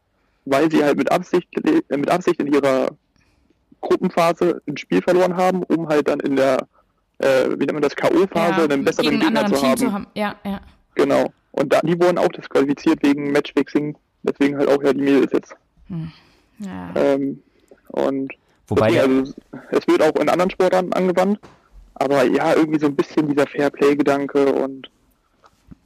weil 0.45 0.69
sie 0.69 0.83
halt 0.83 0.97
mit 0.97 1.11
Absicht, 1.11 1.47
mit 1.89 2.09
Absicht 2.11 2.39
in 2.39 2.53
ihrer 2.53 2.89
Gruppenphase 3.81 4.61
ein 4.67 4.77
Spiel 4.77 5.01
verloren 5.01 5.35
haben, 5.35 5.63
um 5.63 5.87
halt 5.87 6.07
dann 6.07 6.19
in 6.19 6.35
der, 6.35 6.67
äh, 7.19 7.49
wie 7.49 7.65
nennt 7.65 7.73
man 7.73 7.81
das, 7.81 7.95
K.O.-Phase 7.95 8.59
ja, 8.59 8.63
einen 8.63 8.83
besseren 8.83 9.19
Gegner 9.19 9.45
zu 9.47 9.61
haben. 9.61 9.77
zu 9.77 9.91
haben. 9.91 10.07
Ja, 10.15 10.35
ja. 10.45 10.61
Genau. 10.95 11.31
Und 11.51 11.73
da, 11.73 11.81
die 11.81 11.99
wurden 11.99 12.17
auch 12.17 12.27
disqualifiziert 12.29 13.01
wegen 13.03 13.31
Matchfixing, 13.31 13.97
deswegen 14.23 14.57
halt 14.57 14.69
auch 14.69 14.81
ja 14.83 14.93
die 14.93 15.01
Mädels 15.01 15.31
jetzt. 15.31 15.55
Hm. 15.87 16.11
Ja. 16.59 16.91
Ähm, 16.95 17.41
und 17.89 18.33
Wobei 18.67 18.91
deswegen, 18.91 19.19
also, 19.19 19.33
es 19.71 19.87
wird 19.87 20.01
auch 20.01 20.15
in 20.19 20.29
anderen 20.29 20.51
Sportarten 20.51 20.93
angewandt, 20.93 21.39
aber 21.95 22.23
ja, 22.23 22.53
irgendwie 22.53 22.79
so 22.79 22.85
ein 22.85 22.95
bisschen 22.95 23.27
dieser 23.27 23.47
Fairplay-Gedanke 23.47 24.53
und 24.53 24.89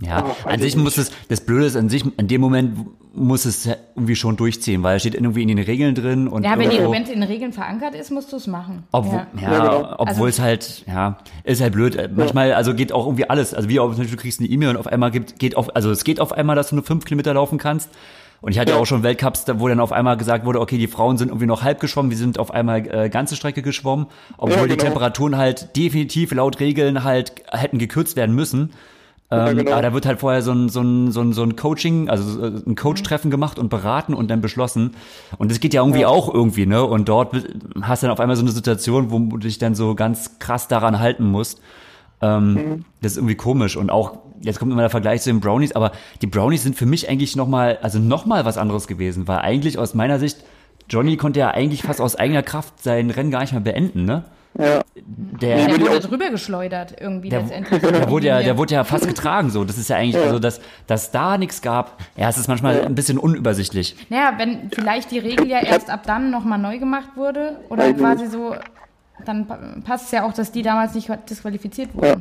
ja, 0.05 0.25
oh, 0.25 0.49
an 0.49 0.59
sich 0.59 0.75
muss 0.75 0.97
es, 0.97 1.11
das 1.29 1.41
Blöde 1.41 1.65
ist, 1.65 1.75
an 1.75 1.89
sich, 1.89 2.03
in 2.17 2.27
dem 2.27 2.41
Moment 2.41 2.77
muss 3.13 3.45
es 3.45 3.67
irgendwie 3.95 4.15
schon 4.15 4.37
durchziehen, 4.37 4.83
weil 4.83 4.97
es 4.97 5.03
steht 5.03 5.15
irgendwie 5.15 5.41
in 5.41 5.47
den 5.47 5.59
Regeln 5.59 5.95
drin 5.95 6.27
und. 6.27 6.43
Ja, 6.43 6.57
wenn 6.57 6.69
es 6.69 7.09
in 7.09 7.19
den 7.19 7.23
Regeln 7.23 7.53
verankert 7.53 7.95
ist, 7.95 8.11
musst 8.11 8.31
du 8.31 8.37
es 8.37 8.47
machen. 8.47 8.83
Obwohl, 8.91 9.25
ja, 9.35 9.41
ja, 9.41 9.51
ja 9.51 9.59
genau. 9.59 9.95
obwohl 9.97 10.07
also, 10.07 10.25
es 10.27 10.39
halt, 10.39 10.83
ja, 10.87 11.17
ist 11.43 11.61
halt 11.61 11.73
blöd. 11.73 12.09
Manchmal, 12.15 12.53
also 12.53 12.73
geht 12.73 12.91
auch 12.91 13.05
irgendwie 13.05 13.29
alles. 13.29 13.53
Also 13.53 13.69
wie 13.69 13.79
auch, 13.79 13.93
du 13.95 14.15
kriegst 14.17 14.39
eine 14.39 14.49
E-Mail 14.49 14.69
und 14.69 14.77
auf 14.77 14.87
einmal 14.87 15.11
gibt, 15.11 15.39
geht 15.39 15.55
auf, 15.55 15.75
also 15.75 15.91
es 15.91 16.03
geht 16.03 16.19
auf 16.19 16.31
einmal, 16.31 16.55
dass 16.55 16.69
du 16.69 16.75
nur 16.75 16.83
fünf 16.83 17.05
Kilometer 17.05 17.33
laufen 17.33 17.57
kannst. 17.57 17.89
Und 18.43 18.51
ich 18.51 18.59
hatte 18.59 18.73
ja. 18.73 18.77
auch 18.77 18.85
schon 18.85 19.03
Weltcups, 19.03 19.45
wo 19.55 19.69
dann 19.69 19.79
auf 19.79 19.93
einmal 19.93 20.17
gesagt 20.17 20.43
wurde, 20.43 20.59
okay, 20.59 20.77
die 20.77 20.87
Frauen 20.87 21.17
sind 21.17 21.29
irgendwie 21.29 21.45
noch 21.45 21.63
halb 21.63 21.79
geschwommen, 21.79 22.11
wir 22.11 22.17
sind 22.17 22.39
auf 22.39 22.51
einmal 22.51 22.85
äh, 22.93 23.09
ganze 23.09 23.37
Strecke 23.37 23.61
geschwommen, 23.61 24.07
obwohl 24.37 24.57
ja, 24.57 24.63
genau. 24.63 24.75
die 24.75 24.81
Temperaturen 24.81 25.37
halt 25.37 25.77
definitiv 25.77 26.33
laut 26.33 26.59
Regeln 26.59 27.05
halt 27.05 27.31
hätten 27.51 27.77
gekürzt 27.77 28.17
werden 28.17 28.35
müssen. 28.35 28.71
Ähm, 29.34 29.58
genau. 29.58 29.72
Aber 29.72 29.82
da 29.82 29.93
wird 29.93 30.06
halt 30.06 30.19
vorher 30.19 30.41
so 30.41 30.52
ein, 30.52 30.69
so 30.69 30.82
ein, 30.82 31.12
so 31.12 31.22
ein, 31.22 31.34
so 31.34 31.43
ein 31.43 31.56
Coaching, 31.56 32.10
also 32.10 32.41
äh, 32.43 32.62
ein 32.65 32.76
Coach-Treffen 32.76 33.32
gemacht 33.32 33.58
und 33.58 33.69
beraten 33.69 34.13
und 34.13 34.30
dann 34.30 34.41
beschlossen. 34.41 34.96
Und 35.38 35.52
das 35.52 35.60
geht 35.60 35.74
ja 35.74 35.82
irgendwie 35.82 36.02
ja. 36.02 36.08
auch 36.08 36.34
irgendwie, 36.34 36.65
ne? 36.65 36.84
Und 36.84 37.10
dort 37.10 37.34
hast 37.82 38.04
du 38.04 38.08
dann 38.08 38.13
auf 38.13 38.19
einmal 38.19 38.36
so 38.36 38.41
eine 38.41 38.52
Situation, 38.52 39.12
wo 39.12 39.19
du 39.19 39.38
dich 39.38 39.58
dann 39.58 39.76
so 39.76 39.96
ganz 39.96 40.39
krass 40.39 40.67
daran 40.67 41.00
halten 41.00 41.26
musst. 41.26 41.62
Ähm, 42.22 42.54
mhm. 42.54 42.86
Das 43.02 43.13
ist 43.13 43.17
irgendwie 43.17 43.36
komisch 43.36 43.76
und 43.76 43.89
auch, 43.89 44.19
jetzt 44.41 44.60
kommt 44.60 44.72
immer 44.72 44.82
der 44.82 44.89
Vergleich 44.89 45.22
zu 45.22 45.30
den 45.30 45.39
Brownies, 45.39 45.74
aber 45.74 45.91
die 46.22 46.28
Brownies 46.28 46.63
sind 46.63 46.76
für 46.76 46.86
mich 46.86 47.10
eigentlich 47.10 47.36
nochmal, 47.36 47.80
also 47.82 48.00
nochmal 48.00 48.46
was 48.46 48.58
anderes 48.58 48.88
gewesen, 48.88 49.28
weil 49.28 49.39
eigentlich 49.39 49.78
aus 49.78 49.93
meiner 49.93 50.19
Sicht, 50.19 50.38
Johnny 50.89 51.17
konnte 51.17 51.41
ja 51.41 51.52
eigentlich 51.52 51.84
fast 51.84 52.00
aus 52.00 52.15
eigener 52.15 52.43
Kraft 52.43 52.82
sein 52.82 53.10
Rennen 53.10 53.32
gar 53.32 53.41
nicht 53.41 53.52
mehr 53.52 53.62
beenden, 53.62 54.06
ne? 54.06 54.24
Ja. 54.57 54.83
Der, 54.95 55.67
der 55.67 55.81
wurde 55.81 55.99
drüber 55.99 56.29
geschleudert 56.29 56.95
irgendwie 56.99 57.29
der, 57.29 57.41
letztendlich. 57.41 57.81
Der 57.81 58.09
wurde 58.09 58.27
ja, 58.27 58.43
der 58.43 58.57
wurde 58.57 58.75
ja 58.75 58.83
fast 58.83 59.07
getragen 59.07 59.49
so. 59.49 59.63
Das 59.63 59.77
ist 59.77 59.89
ja 59.89 59.95
eigentlich, 59.97 60.15
ja. 60.15 60.23
also 60.23 60.39
dass, 60.39 60.61
dass 60.85 61.11
da 61.11 61.37
nichts 61.37 61.61
gab. 61.61 61.99
Ja, 62.15 62.29
es 62.29 62.37
ist 62.37 62.47
manchmal 62.47 62.81
ein 62.81 62.95
bisschen 62.95 63.17
unübersichtlich. 63.17 63.95
Naja, 64.09 64.33
wenn 64.37 64.69
vielleicht 64.71 65.11
die 65.11 65.19
Regel 65.19 65.47
ja 65.47 65.59
erst 65.59 65.89
ab 65.89 66.03
dann 66.05 66.29
nochmal 66.29 66.59
neu 66.59 66.77
gemacht 66.77 67.09
wurde 67.15 67.57
oder 67.69 67.91
quasi 67.93 68.27
so, 68.27 68.55
dann 69.25 69.47
passt 69.83 70.05
es 70.05 70.11
ja 70.11 70.23
auch, 70.23 70.33
dass 70.33 70.51
die 70.51 70.61
damals 70.61 70.93
nicht 70.93 71.09
disqualifiziert 71.29 71.95
wurden. 71.95 72.05
Ja. 72.05 72.15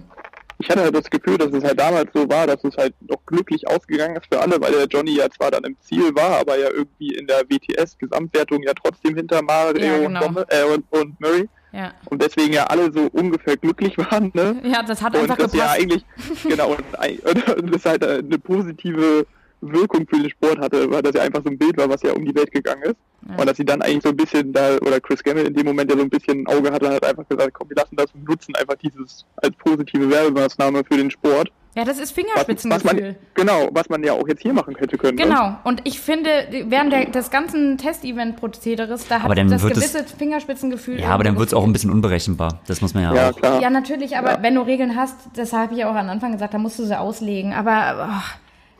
Ich 0.58 0.70
hatte 0.70 0.82
halt 0.82 0.94
das 0.94 1.10
Gefühl, 1.10 1.38
dass 1.38 1.52
es 1.52 1.64
halt 1.64 1.80
damals 1.80 2.10
so 2.14 2.28
war, 2.28 2.46
dass 2.46 2.62
es 2.62 2.76
halt 2.76 2.94
noch 3.00 3.18
glücklich 3.26 3.66
ausgegangen 3.66 4.16
ist 4.16 4.26
für 4.32 4.40
alle, 4.40 4.60
weil 4.60 4.70
der 4.70 4.86
Johnny 4.86 5.16
ja 5.16 5.28
zwar 5.28 5.50
dann 5.50 5.64
im 5.64 5.76
Ziel 5.80 6.14
war, 6.14 6.38
aber 6.40 6.56
ja 6.56 6.70
irgendwie 6.70 7.14
in 7.16 7.26
der 7.26 7.42
WTS-Gesamtwertung 7.48 8.62
ja 8.62 8.72
trotzdem 8.72 9.16
hinter 9.16 9.42
Mario 9.42 9.84
ja, 9.84 9.98
genau. 9.98 10.26
und, 10.26 10.38
äh, 10.48 10.64
und, 10.72 10.84
und 10.90 11.20
Murray. 11.20 11.48
Ja. 11.72 11.92
Und 12.10 12.22
deswegen 12.22 12.52
ja 12.52 12.64
alle 12.64 12.92
so 12.92 13.08
ungefähr 13.12 13.56
glücklich 13.56 13.96
waren, 13.98 14.30
ne? 14.34 14.60
Ja, 14.62 14.82
das 14.82 15.00
hat 15.02 15.14
und 15.14 15.22
einfach 15.22 15.36
das 15.36 15.52
gepasst. 15.52 15.76
ja 15.76 15.82
eigentlich, 15.82 16.04
genau, 16.44 16.72
und, 16.72 17.58
und 17.58 17.74
das 17.74 17.84
halt 17.84 18.04
eine 18.04 18.38
positive 18.38 19.26
Wirkung 19.62 20.06
für 20.06 20.18
den 20.18 20.30
Sport 20.30 20.58
hatte, 20.58 20.90
weil 20.90 21.02
das 21.02 21.14
ja 21.14 21.22
einfach 21.22 21.42
so 21.42 21.48
ein 21.48 21.56
Bild 21.56 21.76
war, 21.78 21.88
was 21.88 22.02
ja 22.02 22.12
um 22.12 22.24
die 22.24 22.34
Welt 22.34 22.50
gegangen 22.50 22.82
ist. 22.82 22.96
Ja. 23.28 23.36
Und 23.36 23.46
dass 23.46 23.56
sie 23.56 23.64
dann 23.64 23.80
eigentlich 23.80 24.02
so 24.02 24.08
ein 24.08 24.16
bisschen 24.16 24.52
da, 24.52 24.76
oder 24.78 25.00
Chris 25.00 25.22
Gamble 25.22 25.44
in 25.44 25.54
dem 25.54 25.64
Moment 25.64 25.90
ja 25.90 25.96
so 25.96 26.02
ein 26.02 26.10
bisschen 26.10 26.42
ein 26.42 26.46
Auge 26.48 26.72
hatte, 26.72 26.90
hat 26.90 27.04
einfach 27.04 27.26
gesagt, 27.28 27.54
komm, 27.54 27.68
wir 27.70 27.76
lassen 27.76 27.96
das 27.96 28.12
und 28.12 28.28
nutzen 28.28 28.54
einfach 28.56 28.74
dieses 28.74 29.24
als 29.36 29.56
positive 29.56 30.10
Werbemaßnahme 30.10 30.82
für 30.84 30.96
den 30.96 31.10
Sport. 31.10 31.50
Ja, 31.74 31.84
das 31.84 31.98
ist 31.98 32.12
Fingerspitzengefühl. 32.12 33.16
genau, 33.32 33.70
was 33.72 33.88
man 33.88 34.04
ja 34.04 34.12
auch 34.12 34.28
jetzt 34.28 34.42
hier 34.42 34.52
machen 34.52 34.76
hätte 34.76 34.98
können. 34.98 35.16
Ne? 35.16 35.24
Genau, 35.24 35.48
ne? 35.48 35.58
und 35.64 35.80
ich 35.84 36.00
finde, 36.00 36.28
während 36.66 36.92
der, 36.92 37.06
des 37.06 37.30
ganzen 37.30 37.78
Test-Event-Prozederes, 37.78 39.08
da 39.08 39.22
hat 39.22 39.38
das 39.38 39.62
gewisse 39.62 40.00
es, 40.00 40.12
Fingerspitzengefühl. 40.12 41.00
Ja, 41.00 41.08
aber 41.08 41.24
dann 41.24 41.38
wird 41.38 41.48
es 41.48 41.54
auch 41.54 41.64
ein 41.64 41.72
bisschen 41.72 41.90
unberechenbar. 41.90 42.60
Das 42.66 42.82
muss 42.82 42.92
man 42.92 43.04
ja, 43.04 43.14
ja 43.14 43.30
auch. 43.30 43.36
Klar. 43.36 43.62
Ja, 43.62 43.70
natürlich, 43.70 44.18
aber 44.18 44.32
ja. 44.32 44.42
wenn 44.42 44.54
du 44.54 44.60
Regeln 44.60 44.96
hast, 44.96 45.16
das 45.34 45.54
habe 45.54 45.74
ich 45.74 45.84
auch 45.86 45.94
am 45.94 46.10
Anfang 46.10 46.32
gesagt, 46.32 46.52
da 46.52 46.58
musst 46.58 46.78
du 46.78 46.84
sie 46.84 46.98
auslegen. 46.98 47.54
Aber 47.54 48.22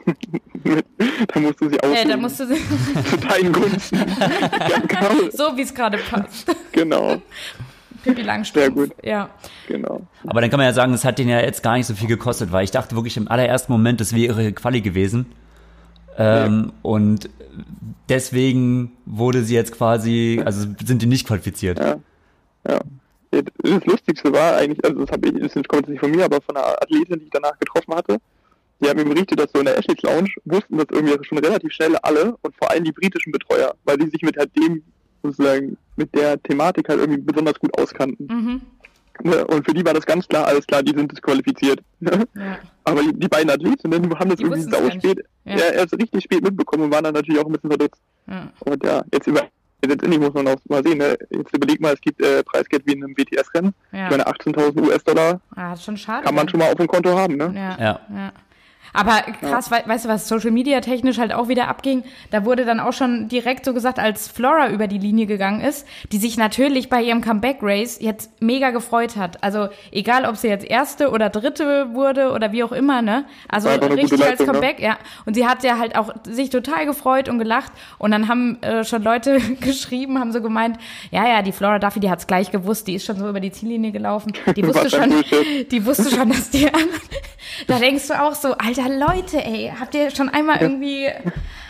oh, 0.07 0.13
da 1.35 1.41
musst 1.41 1.61
du 1.63 1.71
sie 1.71 1.81
auslegen. 1.81 2.09
Ja, 2.09 2.15
da 2.15 2.17
musst 2.19 2.41
du 2.41 2.47
sie 2.47 2.55
Zu 3.11 3.17
deinen 3.17 3.53
Gunsten. 3.53 3.97
ja, 4.21 4.79
genau. 4.87 5.31
So 5.31 5.57
wie 5.57 5.63
es 5.63 5.75
gerade 5.75 5.97
passt. 5.97 6.55
Genau. 6.73 7.23
Pippi 8.03 8.23
Langstrumpf. 8.23 8.65
Sehr 8.65 8.71
gut. 8.71 8.91
Ja. 9.03 9.31
Genau. 9.69 10.07
Aber 10.27 10.41
dann 10.41 10.51
kann 10.51 10.59
man 10.59 10.67
ja 10.67 10.73
sagen, 10.73 10.93
es 10.93 11.05
hat 11.05 11.19
den 11.19 11.29
ja 11.29 11.41
jetzt 11.41 11.63
gar 11.63 11.77
nicht 11.77 11.87
so 11.87 11.95
viel 11.95 12.09
gekostet, 12.09 12.53
weil 12.53 12.65
ich 12.65 12.71
dachte 12.71 12.95
wirklich 12.97 13.17
im 13.17 13.29
allerersten 13.29 13.73
Moment, 13.73 14.01
das 14.01 14.15
wäre 14.15 14.43
ihre 14.43 14.53
Quali 14.53 14.81
gewesen. 14.81 15.27
Ähm, 16.17 16.67
ja. 16.67 16.73
Und 16.83 17.31
deswegen 18.09 18.93
wurde 19.07 19.43
sie 19.43 19.55
jetzt 19.55 19.73
quasi, 19.73 20.43
also 20.45 20.67
sind 20.85 21.03
die 21.03 21.07
nicht 21.07 21.27
qualifiziert. 21.27 21.79
Ja. 21.79 21.97
Ja. 22.69 22.81
Das 23.31 23.85
Lustigste 23.87 24.31
war 24.33 24.57
eigentlich, 24.57 24.85
also 24.85 25.05
das 25.05 25.11
habe 25.11 25.29
ich, 25.29 25.35
das 25.41 25.55
kommt 25.65 25.83
jetzt 25.83 25.89
nicht 25.89 26.01
von 26.01 26.11
mir, 26.11 26.27
aber 26.27 26.41
von 26.43 26.55
einer 26.55 26.83
Athletin, 26.83 27.19
die 27.19 27.25
ich 27.25 27.31
danach 27.31 27.59
getroffen 27.59 27.95
hatte. 27.95 28.19
Die 28.81 28.89
haben 28.89 28.99
mir 28.99 29.07
berichtet, 29.07 29.39
dass 29.39 29.51
so 29.53 29.61
in 29.61 29.65
der 29.65 29.79
Ashley's 29.79 30.03
Lounge 30.03 30.29
wussten 30.45 30.77
das 30.77 30.87
irgendwie 30.91 31.17
schon 31.25 31.39
relativ 31.39 31.73
schnell 31.73 31.97
alle 32.03 32.37
und 32.43 32.55
vor 32.57 32.71
allem 32.71 32.85
die 32.85 32.93
britischen 32.93 33.33
Betreuer, 33.33 33.75
weil 33.85 33.97
die 33.97 34.11
sich 34.11 34.23
mit 34.23 34.37
halt 34.37 34.55
dem 34.57 34.83
sozusagen 35.23 35.77
mit 35.97 36.15
der 36.15 36.43
Thematik 36.43 36.89
halt 36.89 37.01
irgendwie 37.01 37.21
besonders 37.21 37.59
gut 37.59 37.79
auskannten. 37.79 38.27
Mhm. 38.27 38.61
Ne, 39.25 39.45
und 39.47 39.65
für 39.65 39.75
die 39.75 39.85
war 39.85 39.95
das 39.95 40.07
ganz 40.07 40.27
klar, 40.27 40.47
alles 40.47 40.67
klar, 40.67 40.83
die 40.83 40.97
sind 40.97 41.11
disqualifiziert. 41.11 41.81
Ja. 42.35 42.59
Aber 42.85 43.01
die, 43.01 43.13
die 43.13 43.29
beiden 43.29 43.49
Athletinnen 43.49 44.19
haben 44.19 44.29
das 44.29 44.39
die 44.39 44.43
irgendwie 44.43 44.63
sau 44.63 44.91
spät, 44.91 45.25
ja. 45.45 45.57
ja. 45.57 45.71
erst 45.71 45.93
richtig 45.93 46.25
spät 46.25 46.43
mitbekommen 46.43 46.85
und 46.85 46.93
waren 46.93 47.05
dann 47.05 47.15
natürlich 47.15 47.41
auch 47.41 47.47
ein 47.47 47.53
bisschen 47.53 47.71
verdutzt. 47.71 48.01
Ja. 48.27 48.51
Und 48.59 48.85
ja, 48.85 49.05
jetzt 49.13 49.29
über 49.29 49.43
letztendlich 49.87 50.21
muss 50.21 50.35
man 50.35 50.49
auch 50.49 50.57
mal 50.69 50.83
sehen, 50.83 50.99
ne? 50.99 51.17
jetzt 51.31 51.55
überleg 51.55 51.81
mal, 51.81 51.95
es 51.95 52.01
gibt 52.01 52.21
äh, 52.21 52.43
Preisgeld 52.43 52.87
wie 52.87 52.93
in 52.93 53.05
einem 53.05 53.17
WTS-Rennen. 53.17 53.75
Ja. 53.93 54.07
Ich 54.07 54.11
meine, 54.11 54.27
18.000 54.27 54.81
US-Dollar 54.81 55.41
ah, 55.55 55.75
kann 56.23 56.35
man 56.35 56.49
schon 56.49 56.59
mal 56.61 56.71
auf 56.71 56.77
dem 56.77 56.87
Konto 56.87 57.17
haben. 57.17 57.37
Ne? 57.37 57.53
Ja. 57.55 57.79
ja. 57.79 58.33
Aber 58.93 59.23
krass, 59.41 59.71
ja. 59.71 59.79
we 59.85 59.89
weißt 59.89 60.05
du, 60.05 60.09
was 60.09 60.29
Social 60.29 60.51
Media 60.51 60.81
technisch 60.81 61.19
halt 61.19 61.33
auch 61.33 61.49
wieder 61.49 61.69
abging? 61.69 62.05
Da 62.31 62.45
wurde 62.45 62.65
dann 62.65 62.81
auch 62.81 62.93
schon 62.93 63.29
direkt 63.29 63.65
so 63.65 63.73
gesagt, 63.73 63.99
als 63.99 64.29
Flora 64.29 64.69
über 64.69 64.87
die 64.87 64.99
Linie 64.99 65.27
gegangen 65.27 65.61
ist, 65.61 65.87
die 66.11 66.19
sich 66.19 66.37
natürlich 66.37 66.89
bei 66.89 67.03
ihrem 67.03 67.21
Comeback 67.21 67.59
Race 67.63 67.99
jetzt 68.01 68.31
mega 68.41 68.71
gefreut 68.71 69.17
hat. 69.17 69.43
Also 69.43 69.69
egal, 69.91 70.27
ob 70.27 70.37
sie 70.37 70.49
jetzt 70.49 70.65
erste 70.65 71.11
oder 71.11 71.31
dritte 71.31 71.95
wurde 71.95 72.33
oder 72.33 72.53
wie 72.53 72.65
auch 72.65 72.73
immer, 72.73 73.03
ne? 73.03 73.25
Also 73.49 73.69
richtig 73.69 74.25
als 74.25 74.41
ne? 74.41 74.47
Comeback, 74.47 74.79
ne? 74.79 74.85
ja. 74.85 74.99
Und 75.25 75.35
sie 75.35 75.47
hat 75.47 75.65
ja 75.65 75.79
halt 75.79 75.97
auch 75.97 76.13
sich 76.25 76.51
total 76.51 76.87
gefreut 76.87 77.29
und 77.29 77.39
gelacht. 77.39 77.73
Und 77.99 78.11
dann 78.11 78.29
haben 78.29 78.63
äh, 78.63 78.85
schon 78.85 79.03
Leute 79.03 79.41
geschrieben, 79.61 80.19
haben 80.19 80.33
so 80.33 80.43
gemeint, 80.43 80.79
ja, 81.11 81.27
ja, 81.27 81.43
die 81.43 81.53
Flora 81.53 81.79
Duffy, 81.79 82.01
die 82.01 82.11
hat's 82.11 82.27
gleich 82.27 82.51
gewusst, 82.51 82.87
die 82.87 82.95
ist 82.95 83.07
schon 83.07 83.17
so 83.17 83.29
über 83.29 83.41
die 83.41 83.53
Ziellinie 83.53 83.93
gelaufen. 83.93 84.33
Die 84.55 84.67
wusste 84.67 84.91
schon, 84.91 85.13
die 85.71 85.87
wusste 85.87 86.11
schon, 86.15 86.29
dass 86.29 86.51
die 86.51 86.69
da 87.67 87.79
denkst 87.79 88.09
du 88.09 88.21
auch 88.21 88.35
so, 88.35 88.53
Alter, 88.53 88.82
Leute, 88.89 89.45
ey, 89.45 89.73
habt 89.79 89.95
ihr 89.95 90.11
schon 90.11 90.29
einmal 90.29 90.61
irgendwie. 90.61 91.09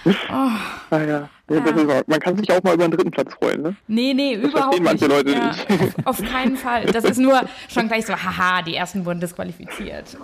Oh. 0.05 0.51
Ah, 0.91 1.01
ja. 1.01 1.29
Ja, 1.49 1.57
ja. 1.57 2.03
man 2.07 2.21
kann 2.21 2.37
sich 2.37 2.51
auch 2.51 2.63
mal 2.63 2.75
über 2.75 2.89
den 2.89 2.93
dritten 2.93 3.11
Platz 3.11 3.35
freuen, 3.35 3.63
ne? 3.63 3.77
Nee, 3.87 4.15
nee, 4.15 4.37
das 4.37 4.51
überhaupt 4.51 4.75
nicht. 4.75 4.83
manche 4.83 5.07
Leute 5.07 5.31
ja, 5.31 5.49
nicht. 5.49 5.71
Auf, 6.05 6.21
auf, 6.21 6.29
keinen 6.29 6.57
Fall. 6.57 6.87
Das 6.87 7.05
ist 7.05 7.19
nur 7.19 7.41
schon 7.69 7.87
gleich 7.89 8.07
so, 8.07 8.15
haha, 8.15 8.63
die 8.63 8.75
ersten 8.75 9.05
wurden 9.05 9.21
disqualifiziert. 9.21 10.17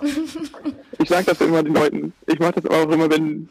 Ich 0.97 1.07
sag 1.07 1.25
das 1.25 1.39
immer 1.39 1.63
den 1.63 1.75
Leuten. 1.75 2.13
Ich 2.27 2.39
mache 2.39 2.53
das 2.59 2.65
auch 2.65 2.89
immer, 2.89 3.09
wenn, 3.09 3.47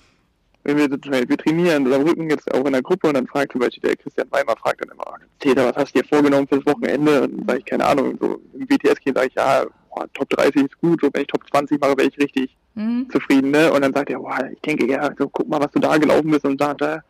wenn 0.64 0.77
wir, 0.77 0.90
wir 0.90 1.38
trainieren 1.38 1.87
oder 1.87 2.01
Rücken 2.01 2.29
jetzt 2.29 2.53
auch 2.53 2.66
in 2.66 2.72
der 2.72 2.83
Gruppe 2.83 3.09
und 3.09 3.14
dann 3.14 3.27
fragt 3.27 3.53
zum 3.53 3.61
Beispiel 3.61 3.88
der 3.88 3.96
Christian 3.96 4.31
Weimer, 4.31 4.55
fragt 4.57 4.83
dann 4.83 4.90
immer, 4.90 5.05
Täter, 5.38 5.66
was 5.66 5.77
hast 5.77 5.94
du 5.94 6.03
dir 6.03 6.09
vorgenommen 6.09 6.48
fürs 6.48 6.66
Wochenende? 6.66 7.22
Und 7.22 7.38
dann 7.38 7.46
sage 7.46 7.59
ich, 7.61 7.64
keine 7.64 7.87
Ahnung, 7.87 8.18
so 8.20 8.40
im 8.53 8.66
BTS 8.66 9.01
gehen 9.01 9.14
sage 9.14 9.29
ich, 9.29 9.35
ja, 9.35 9.64
boah, 9.88 10.07
Top 10.12 10.29
30 10.31 10.62
ist 10.64 10.79
gut, 10.81 11.01
so 11.01 11.09
wenn 11.12 11.22
ich 11.22 11.29
Top 11.29 11.48
20 11.48 11.81
mache, 11.81 11.96
wäre 11.96 12.09
ich 12.09 12.18
richtig 12.18 12.57
mhm. 12.78 13.10
zufrieden, 13.10 13.50
ne? 13.50 13.72
Und 13.72 13.82
dann 13.82 13.92
sagt 13.92 14.10
er, 14.10 14.18
boah, 14.18 14.38
ich 14.50 14.60
denke, 14.60 14.90
ja, 14.90 15.10
so 15.18 15.28
guck 15.28 15.48
mal, 15.48 15.60
was 15.60 15.72
du 15.72 15.80
da 15.80 15.96
gelaufen 15.96 16.30
bist 16.30 16.44
und 16.44 16.60
da, 16.60 16.74
da. 16.74 17.02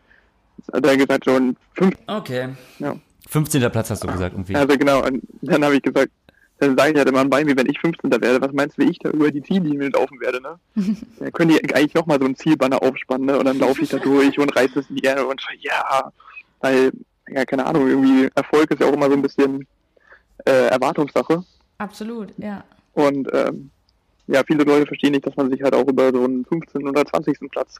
Hat 0.73 0.85
er 0.85 0.97
gesagt, 0.97 1.25
schon 1.25 1.57
fünf. 1.75 1.95
Okay. 2.07 2.49
Ja. 2.79 2.97
15. 3.29 3.71
Platz 3.71 3.91
hast 3.91 4.03
du 4.03 4.09
gesagt, 4.09 4.35
irgendwie. 4.35 4.57
Also 4.57 4.77
genau, 4.77 5.05
und 5.05 5.23
dann 5.43 5.65
habe 5.65 5.77
ich 5.77 5.83
gesagt, 5.83 6.11
dann 6.59 6.77
sage 6.77 6.93
ich 6.93 6.99
halt 6.99 7.09
immer 7.09 7.25
bei 7.27 7.45
mir, 7.45 7.57
wenn 7.57 7.69
ich 7.69 7.79
15. 7.79 8.11
werde, 8.11 8.41
was 8.41 8.53
meinst 8.53 8.77
du, 8.77 8.83
wie 8.83 8.91
ich 8.91 8.99
da 8.99 9.11
über 9.11 9.31
die 9.31 9.43
Ziellinie 9.43 9.91
laufen 9.91 10.21
werde, 10.21 10.41
ne? 10.41 10.59
dann 11.19 11.33
können 11.33 11.51
die 11.51 11.75
eigentlich 11.75 11.95
nochmal 11.95 12.19
so 12.19 12.27
ein 12.27 12.35
Zielbanner 12.35 12.83
aufspannen, 12.83 13.27
ne? 13.27 13.39
Und 13.39 13.45
dann 13.45 13.59
laufe 13.59 13.83
ich 13.83 13.91
da 13.91 13.99
durch 13.99 14.39
und 14.39 14.55
reiße 14.57 14.81
es 14.81 14.91
in 14.91 14.97
die 14.97 15.05
Erde 15.05 15.27
und 15.27 15.41
schreie, 15.41 15.59
ja, 15.61 16.13
weil, 16.61 16.91
ja, 17.29 17.45
keine 17.45 17.67
Ahnung, 17.67 17.87
irgendwie 17.87 18.29
Erfolg 18.35 18.71
ist 18.71 18.81
ja 18.81 18.89
auch 18.89 18.95
immer 18.95 19.07
so 19.07 19.13
ein 19.13 19.23
bisschen 19.23 19.67
äh, 20.45 20.69
Erwartungssache. 20.69 21.45
Absolut, 21.79 22.33
ja. 22.39 22.65
Und 22.95 23.29
ähm, 23.33 23.71
ja, 24.29 24.43
viele 24.47 24.65
Leute 24.65 24.87
verstehen 24.87 25.13
nicht, 25.13 25.27
dass 25.27 25.37
man 25.37 25.51
sich 25.51 25.63
halt 25.63 25.75
auch 25.75 25.87
über 25.87 26.11
so 26.13 26.23
einen 26.23 26.45
15. 26.45 26.87
oder 26.87 27.05
20. 27.05 27.51
Platz 27.51 27.77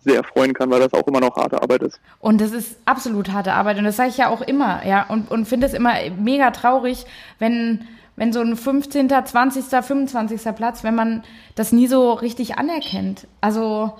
sehr 0.00 0.22
freuen 0.22 0.52
kann, 0.52 0.70
weil 0.70 0.80
das 0.80 0.92
auch 0.92 1.06
immer 1.06 1.20
noch 1.20 1.36
harte 1.36 1.62
Arbeit 1.62 1.82
ist. 1.82 2.00
Und 2.20 2.40
das 2.40 2.52
ist 2.52 2.76
absolut 2.84 3.32
harte 3.32 3.54
Arbeit 3.54 3.78
und 3.78 3.84
das 3.84 3.96
sage 3.96 4.10
ich 4.10 4.18
ja 4.18 4.28
auch 4.28 4.42
immer, 4.42 4.86
ja, 4.86 5.06
und, 5.08 5.30
und 5.30 5.46
finde 5.46 5.66
es 5.66 5.72
immer 5.72 5.94
mega 6.18 6.50
traurig, 6.50 7.06
wenn, 7.38 7.86
wenn 8.16 8.32
so 8.32 8.40
ein 8.40 8.56
15., 8.56 9.08
20., 9.08 9.64
25. 9.64 10.42
Platz, 10.54 10.84
wenn 10.84 10.94
man 10.94 11.22
das 11.54 11.72
nie 11.72 11.86
so 11.86 12.12
richtig 12.12 12.58
anerkennt. 12.58 13.26
Also 13.40 13.94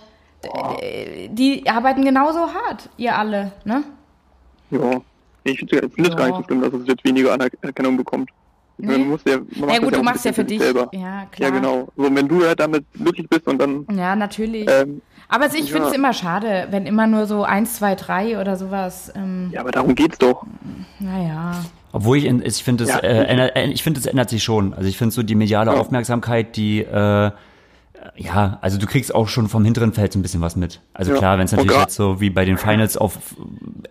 oh. 0.47 0.77
die 1.31 1.65
arbeiten 1.69 2.05
genauso 2.05 2.53
hart, 2.53 2.91
ihr 2.99 3.17
alle, 3.17 3.53
ne? 3.65 3.85
Ja, 4.71 5.01
ich 5.45 5.59
finde 5.59 5.91
es 5.97 6.17
gar 6.17 6.27
nicht 6.27 6.37
so 6.37 6.43
schlimm, 6.45 6.61
dass 6.61 6.73
es 6.75 6.87
jetzt 6.87 7.05
weniger 7.05 7.33
Anerkennung 7.33 7.97
bekommt. 7.97 8.31
Nee. 8.77 8.99
Man 8.99 9.09
muss 9.09 9.21
ja, 9.25 9.39
man 9.57 9.71
ja 9.71 9.79
gut, 9.79 9.93
ja 9.93 9.99
du 9.99 10.03
machst 10.03 10.25
ja 10.25 10.33
für 10.33 10.45
dich. 10.45 10.61
Selber. 10.61 10.89
Ja, 10.93 11.27
klar. 11.31 11.51
Ja, 11.51 11.51
genau. 11.51 11.89
So, 11.97 12.15
wenn 12.15 12.29
du 12.29 12.43
ja 12.43 12.55
damit 12.55 12.85
glücklich 12.93 13.29
bist 13.29 13.47
und 13.47 13.59
dann. 13.59 13.87
Ja, 13.97 14.17
natürlich. 14.17 14.69
Ähm, 14.69 15.01
aber 15.29 15.47
ich 15.47 15.73
finde 15.73 15.87
es 15.87 15.93
ja. 15.93 15.99
immer 15.99 16.13
schade, 16.13 16.69
wenn 16.71 16.87
immer 16.87 17.07
nur 17.07 17.27
so 17.27 17.45
1, 17.45 17.77
2, 17.77 17.95
3 17.95 18.41
oder 18.41 18.57
sowas. 18.57 19.13
Ähm, 19.17 19.51
ja, 19.53 19.61
aber 19.61 19.71
darum 19.71 19.95
geht's 19.95 20.19
doch. 20.19 20.45
Naja. 20.99 21.65
Obwohl 21.93 22.19
ich, 22.19 22.25
ich 22.27 22.65
finde, 22.65 22.85
es 22.85 22.91
ja. 22.91 22.99
äh, 22.99 23.51
äh, 23.55 23.71
ich 23.71 23.83
finde, 23.83 24.01
es 24.01 24.07
ändert 24.07 24.29
sich 24.29 24.43
schon. 24.43 24.75
Also 24.75 24.89
ich 24.89 24.99
finde 24.99 25.15
so 25.15 25.23
die 25.23 25.37
mediale 25.37 25.73
ja. 25.73 25.79
Aufmerksamkeit, 25.79 26.57
die, 26.57 26.81
äh, 26.81 27.31
ja, 28.17 28.59
also 28.61 28.79
du 28.79 28.87
kriegst 28.87 29.15
auch 29.15 29.29
schon 29.29 29.49
vom 29.49 29.65
hinteren 29.65 29.93
Feld 29.93 30.13
so 30.13 30.19
ein 30.19 30.23
bisschen 30.23 30.41
was 30.41 30.57
mit. 30.57 30.81
Also 30.93 31.15
klar, 31.15 31.39
wenn 31.39 31.45
es 31.45 31.53
natürlich 31.53 31.79
jetzt 31.79 31.95
so 31.95 32.21
wie 32.21 32.31
bei 32.31 32.45
den 32.45 32.59
Finals 32.59 32.97
auf 32.97 33.19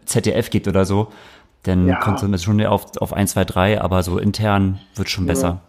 ZDF 0.05 0.49
geht 0.49 0.67
oder 0.67 0.85
so, 0.85 1.11
dann 1.63 1.87
ja. 1.87 1.99
kommt 1.99 2.21
es 2.21 2.43
schon 2.43 2.63
auf, 2.65 2.97
auf 2.97 3.13
1, 3.13 3.31
2, 3.31 3.45
3, 3.45 3.81
aber 3.81 4.03
so 4.03 4.17
intern 4.17 4.79
wird 4.95 5.09
schon 5.09 5.25
besser. 5.25 5.61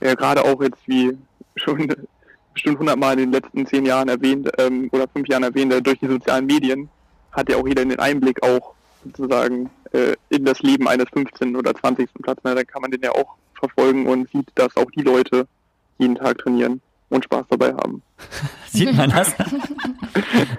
Ja, 0.00 0.08
ja 0.08 0.14
gerade 0.14 0.44
auch 0.44 0.60
jetzt 0.62 0.78
wie 0.86 1.16
schon 1.56 1.92
bestimmt 2.52 2.78
hundertmal 2.78 3.14
in 3.14 3.30
den 3.30 3.32
letzten 3.32 3.66
zehn 3.66 3.84
Jahren 3.84 4.08
erwähnt 4.08 4.48
ähm, 4.58 4.88
oder 4.92 5.06
fünf 5.08 5.28
Jahren 5.28 5.42
erwähnt, 5.42 5.72
äh, 5.72 5.82
durch 5.82 5.98
die 5.98 6.06
sozialen 6.06 6.46
Medien 6.46 6.88
hat 7.32 7.48
ja 7.50 7.56
auch 7.56 7.66
jeder 7.66 7.84
den 7.84 7.98
Einblick 7.98 8.42
auch 8.44 8.74
sozusagen 9.04 9.68
äh, 9.92 10.14
in 10.30 10.44
das 10.44 10.60
Leben 10.60 10.88
eines 10.88 11.06
15. 11.12 11.56
oder 11.56 11.74
20. 11.74 12.08
Platz. 12.22 12.42
Ne? 12.44 12.54
Da 12.54 12.62
kann 12.62 12.82
man 12.82 12.90
den 12.90 13.02
ja 13.02 13.10
auch 13.10 13.34
verfolgen 13.58 14.06
und 14.06 14.30
sieht, 14.30 14.48
dass 14.54 14.76
auch 14.76 14.90
die 14.92 15.02
Leute 15.02 15.46
jeden 15.98 16.14
Tag 16.14 16.38
trainieren 16.38 16.80
und 17.14 17.24
Spaß 17.24 17.46
dabei 17.50 17.72
haben. 17.72 18.02
Sieht 18.68 18.94
man 18.96 19.10
das? 19.10 19.34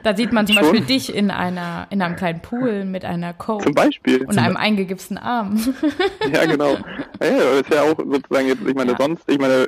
Da 0.04 0.16
sieht 0.16 0.32
man 0.32 0.46
zum 0.48 0.56
Schon. 0.58 0.64
Beispiel 0.72 0.86
dich 0.86 1.14
in 1.14 1.32
einer, 1.32 1.88
in 1.90 2.02
einem 2.02 2.16
kleinen 2.16 2.42
Pool 2.42 2.86
mit 2.86 3.04
einer 3.06 3.34
Coach 3.34 3.64
Zum 3.64 3.74
Beispiel. 3.74 4.24
und 4.26 4.38
einem 4.38 4.58
eingegipsten 4.58 5.18
Arm. 5.18 5.60
Ja, 6.34 6.46
genau. 6.46 6.74
Ja, 6.74 6.80
das 7.20 7.62
ist 7.62 7.74
ja 7.74 7.82
auch 7.84 7.96
sozusagen 7.98 8.48
jetzt, 8.48 8.62
ich 8.68 8.76
meine, 8.76 8.92
Ja. 8.92 8.98
sonst, 9.00 9.24
ich 9.28 9.40
meine, 9.40 9.68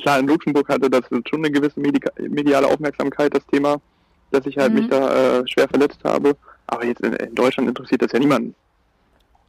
klar, 0.00 0.18
in 0.18 0.26
Luxemburg 0.26 0.68
hatte 0.68 0.88
das 0.90 1.02
schon 1.28 1.44
eine 1.44 1.50
gewisse 1.50 1.80
mediale 1.80 2.66
Aufmerksamkeit, 2.66 3.34
das 3.34 3.46
Thema, 3.46 3.76
dass 4.30 4.46
ich 4.46 4.56
halt 4.56 4.72
Mhm. 4.72 4.78
mich 4.80 4.88
da 4.88 5.38
äh, 5.40 5.42
schwer 5.46 5.68
verletzt 5.68 6.00
habe. 6.04 6.36
Aber 6.66 6.84
jetzt 6.84 7.00
in, 7.02 7.12
in 7.12 7.34
Deutschland 7.34 7.68
interessiert 7.68 8.02
das 8.02 8.12
ja 8.12 8.18
niemanden. 8.18 8.54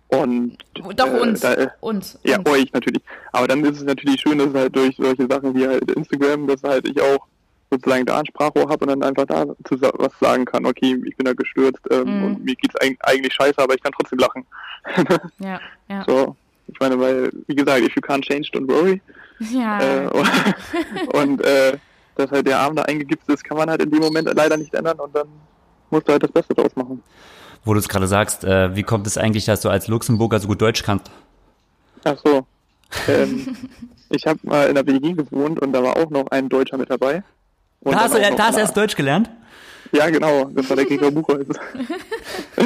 Und 0.10 0.58
Doch 0.96 1.08
äh, 1.08 1.20
uns. 1.20 1.40
Da, 1.42 1.54
äh, 1.54 1.68
uns. 1.82 2.18
ja, 2.24 2.38
uns. 2.38 2.50
euch 2.50 2.72
natürlich. 2.72 3.02
Aber 3.34 3.48
dann 3.48 3.64
ist 3.66 3.78
es 3.78 3.84
natürlich 3.84 4.22
schön, 4.22 4.38
dass 4.38 4.54
halt 4.54 4.76
durch 4.76 4.96
solche 4.96 5.28
Sachen 5.28 5.54
wie 5.56 5.68
halt 5.68 5.90
Instagram, 5.92 6.48
dass 6.48 6.64
halt 6.64 6.88
ich 6.88 7.00
auch 7.02 7.26
sozusagen 7.70 8.06
da 8.06 8.20
ein 8.20 8.26
Sprachrohr 8.26 8.70
habe 8.70 8.86
und 8.86 8.88
dann 8.90 9.04
einfach 9.04 9.26
da 9.26 9.46
zu 9.66 9.82
was 9.82 10.18
sagen 10.22 10.46
kann. 10.46 10.66
Okay, 10.66 10.98
ich 11.06 11.18
bin 11.18 11.26
da 11.26 11.34
gestürzt 11.34 11.82
ähm, 11.92 12.20
Mhm. 12.20 12.24
und 12.24 12.46
mir 12.46 12.56
geht's 12.56 12.76
eig 12.82 12.98
eigentlich 13.02 13.34
scheiße, 13.34 13.58
aber 13.58 13.76
ich 13.76 13.84
kann 13.84 13.92
trotzdem 13.92 14.20
lachen. 14.20 14.46
Ja, 15.40 15.60
ja. 15.90 16.06
So, 16.08 16.36
ich 16.68 16.80
meine, 16.80 16.98
weil, 16.98 17.30
wie 17.48 17.56
gesagt, 17.56 17.82
if 17.82 17.94
you 17.96 18.02
can't 18.02 18.22
change, 18.22 18.50
don't 18.54 18.70
worry. 18.70 19.02
Ja. 19.52 19.80
Äh, 19.82 20.08
und 21.14 21.14
und 21.14 21.42
äh, 21.42 21.78
dass 22.16 22.32
halt 22.32 22.48
der 22.48 22.60
Arm 22.60 22.76
da 22.78 22.84
eingegipst 22.84 23.30
ist, 23.30 23.44
kann 23.44 23.58
man 23.58 23.70
halt 23.70 23.84
in 23.84 23.92
dem 23.92 24.00
Moment 24.00 24.34
leider 24.34 24.56
nicht 24.56 24.74
ändern 24.74 25.00
und 25.00 25.14
dann 25.14 25.28
musst 25.90 26.08
du 26.08 26.14
halt 26.14 26.24
das 26.24 26.32
Beste 26.32 26.54
draus 26.56 26.74
machen. 26.76 27.04
Wo 27.68 27.74
du 27.74 27.80
es 27.80 27.90
gerade 27.90 28.08
sagst, 28.08 28.46
äh, 28.46 28.74
wie 28.78 28.84
kommt 28.84 29.06
es 29.08 29.18
eigentlich, 29.18 29.44
dass 29.44 29.60
du 29.60 29.68
als 29.68 29.90
Luxemburger 29.90 30.40
so 30.40 30.48
gut 30.48 30.62
Deutsch 30.62 30.84
kannst? 30.84 31.12
Ach 32.06 32.16
so. 32.24 32.48
Ähm, 33.10 33.58
ich 34.10 34.26
habe 34.26 34.40
mal 34.44 34.70
in 34.70 34.76
der 34.76 34.88
WG 34.88 35.12
gewohnt 35.12 35.60
und 35.62 35.74
da 35.74 35.84
war 35.84 35.98
auch 35.98 36.10
noch 36.10 36.28
ein 36.32 36.48
Deutscher 36.48 36.78
mit 36.78 36.90
dabei. 36.90 37.24
Und 37.82 37.92
Da 37.92 38.00
hast, 38.00 38.14
du, 38.14 38.20
da 38.22 38.38
hast 38.38 38.56
du 38.56 38.62
erst 38.62 38.78
Deutsch 38.78 38.96
gelernt? 38.96 39.30
Ja, 39.92 40.10
genau, 40.10 40.46
das 40.46 40.70
war 40.70 40.78
der 40.78 40.86
Gregor 40.86 41.12
Buchholz. 41.12 41.50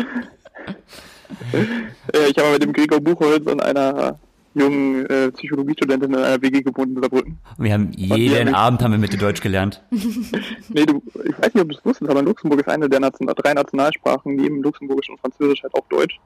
äh, 1.51 2.27
ich 2.29 2.37
habe 2.37 2.51
mit 2.51 2.61
dem 2.61 2.71
Gregor 2.71 2.99
Buchholz 2.99 3.47
und 3.47 3.59
einer 3.59 4.19
jungen 4.53 5.05
äh, 5.05 5.31
Psychologiestudentin 5.31 6.13
in 6.13 6.19
einer 6.19 6.41
WG 6.41 6.61
gewohnt 6.61 6.95
in 6.95 7.01
Saarbrücken. 7.01 7.37
Wir 7.57 7.73
haben 7.73 7.91
jeden. 7.93 8.53
Abend 8.53 8.81
haben 8.81 8.91
wir 8.91 8.97
mit 8.97 9.13
dir 9.13 9.17
Deutsch 9.17 9.41
gelernt. 9.41 9.81
Nee, 10.69 10.85
du, 10.85 11.01
ich 11.23 11.37
weiß 11.37 11.53
nicht, 11.53 11.63
ob 11.63 11.69
du 11.69 11.77
es 11.77 11.85
wusstest, 11.85 12.09
aber 12.09 12.21
Luxemburg 12.21 12.61
ist 12.61 12.69
eine 12.69 12.89
der 12.89 12.99
Nation 12.99 13.27
drei 13.27 13.53
Nationalsprachen, 13.53 14.35
neben 14.35 14.63
Luxemburgisch 14.63 15.09
und 15.09 15.19
Französisch 15.19 15.63
halt 15.63 15.73
auch 15.75 15.87
Deutsch. 15.89 16.19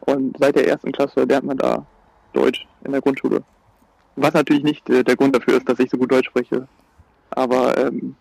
Und 0.00 0.36
seit 0.38 0.56
der 0.56 0.68
ersten 0.68 0.92
Klasse 0.92 1.24
lernt 1.24 1.46
man 1.46 1.56
da 1.56 1.86
Deutsch 2.32 2.66
in 2.84 2.92
der 2.92 3.00
Grundschule. 3.00 3.42
Was 4.16 4.34
natürlich 4.34 4.62
nicht 4.62 4.88
äh, 4.88 5.02
der 5.02 5.16
Grund 5.16 5.34
dafür 5.34 5.56
ist, 5.56 5.68
dass 5.68 5.78
ich 5.78 5.90
so 5.90 5.98
gut 5.98 6.12
Deutsch 6.12 6.28
spreche. 6.28 6.68
Aber 7.30 7.76
ähm, 7.78 8.14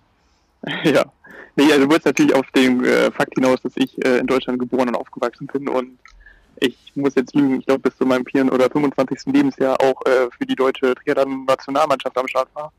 ja. 0.84 1.06
Nee, 1.58 1.72
also 1.72 1.86
du 1.86 1.92
willst 1.92 2.06
natürlich 2.06 2.36
auf 2.36 2.50
den 2.52 2.84
äh, 2.84 3.12
Fakt 3.12 3.36
hinaus, 3.36 3.62
dass 3.62 3.78
ich 3.78 4.04
äh, 4.06 4.18
in 4.18 4.28
Deutschland 4.28 4.60
geboren 4.60 4.90
und 4.90 4.96
aufgewachsen 4.96 5.48
bin 5.48 5.70
und 5.70 5.98
ich 6.60 6.78
muss 6.96 7.16
jetzt 7.16 7.36
lügen, 7.36 7.60
ich 7.60 7.66
glaube 7.66 7.82
bis 7.82 7.98
zu 7.98 8.06
meinem 8.06 8.26
4. 8.26 8.52
oder 8.52 8.70
25. 8.70 9.34
Lebensjahr 9.34 9.78
auch 9.82 10.02
äh, 10.06 10.30
für 10.38 10.46
die 10.46 10.56
deutsche 10.56 10.94
Triathlon-Nationalmannschaft 10.96 12.18
am 12.18 12.28
Start 12.28 12.50
war 12.54 12.72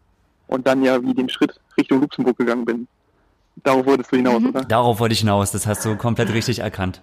und 0.49 0.67
dann 0.67 0.83
ja 0.83 1.03
wie 1.03 1.15
den 1.15 1.29
Schritt 1.29 1.59
Richtung 1.77 2.01
Luxemburg 2.01 2.39
gegangen 2.39 2.65
bin. 2.65 2.89
Darauf 3.63 3.87
wolltest 3.87 4.13
du 4.13 4.17
hinaus, 4.17 4.43
oder? 4.45 4.63
Darauf 4.63 5.01
wollte 5.01 5.15
ich 5.15 5.21
hinaus, 5.21 5.51
das 5.53 5.67
hast 5.67 5.85
du 5.85 5.97
komplett 5.97 6.33
richtig 6.33 6.59
erkannt. 6.59 7.03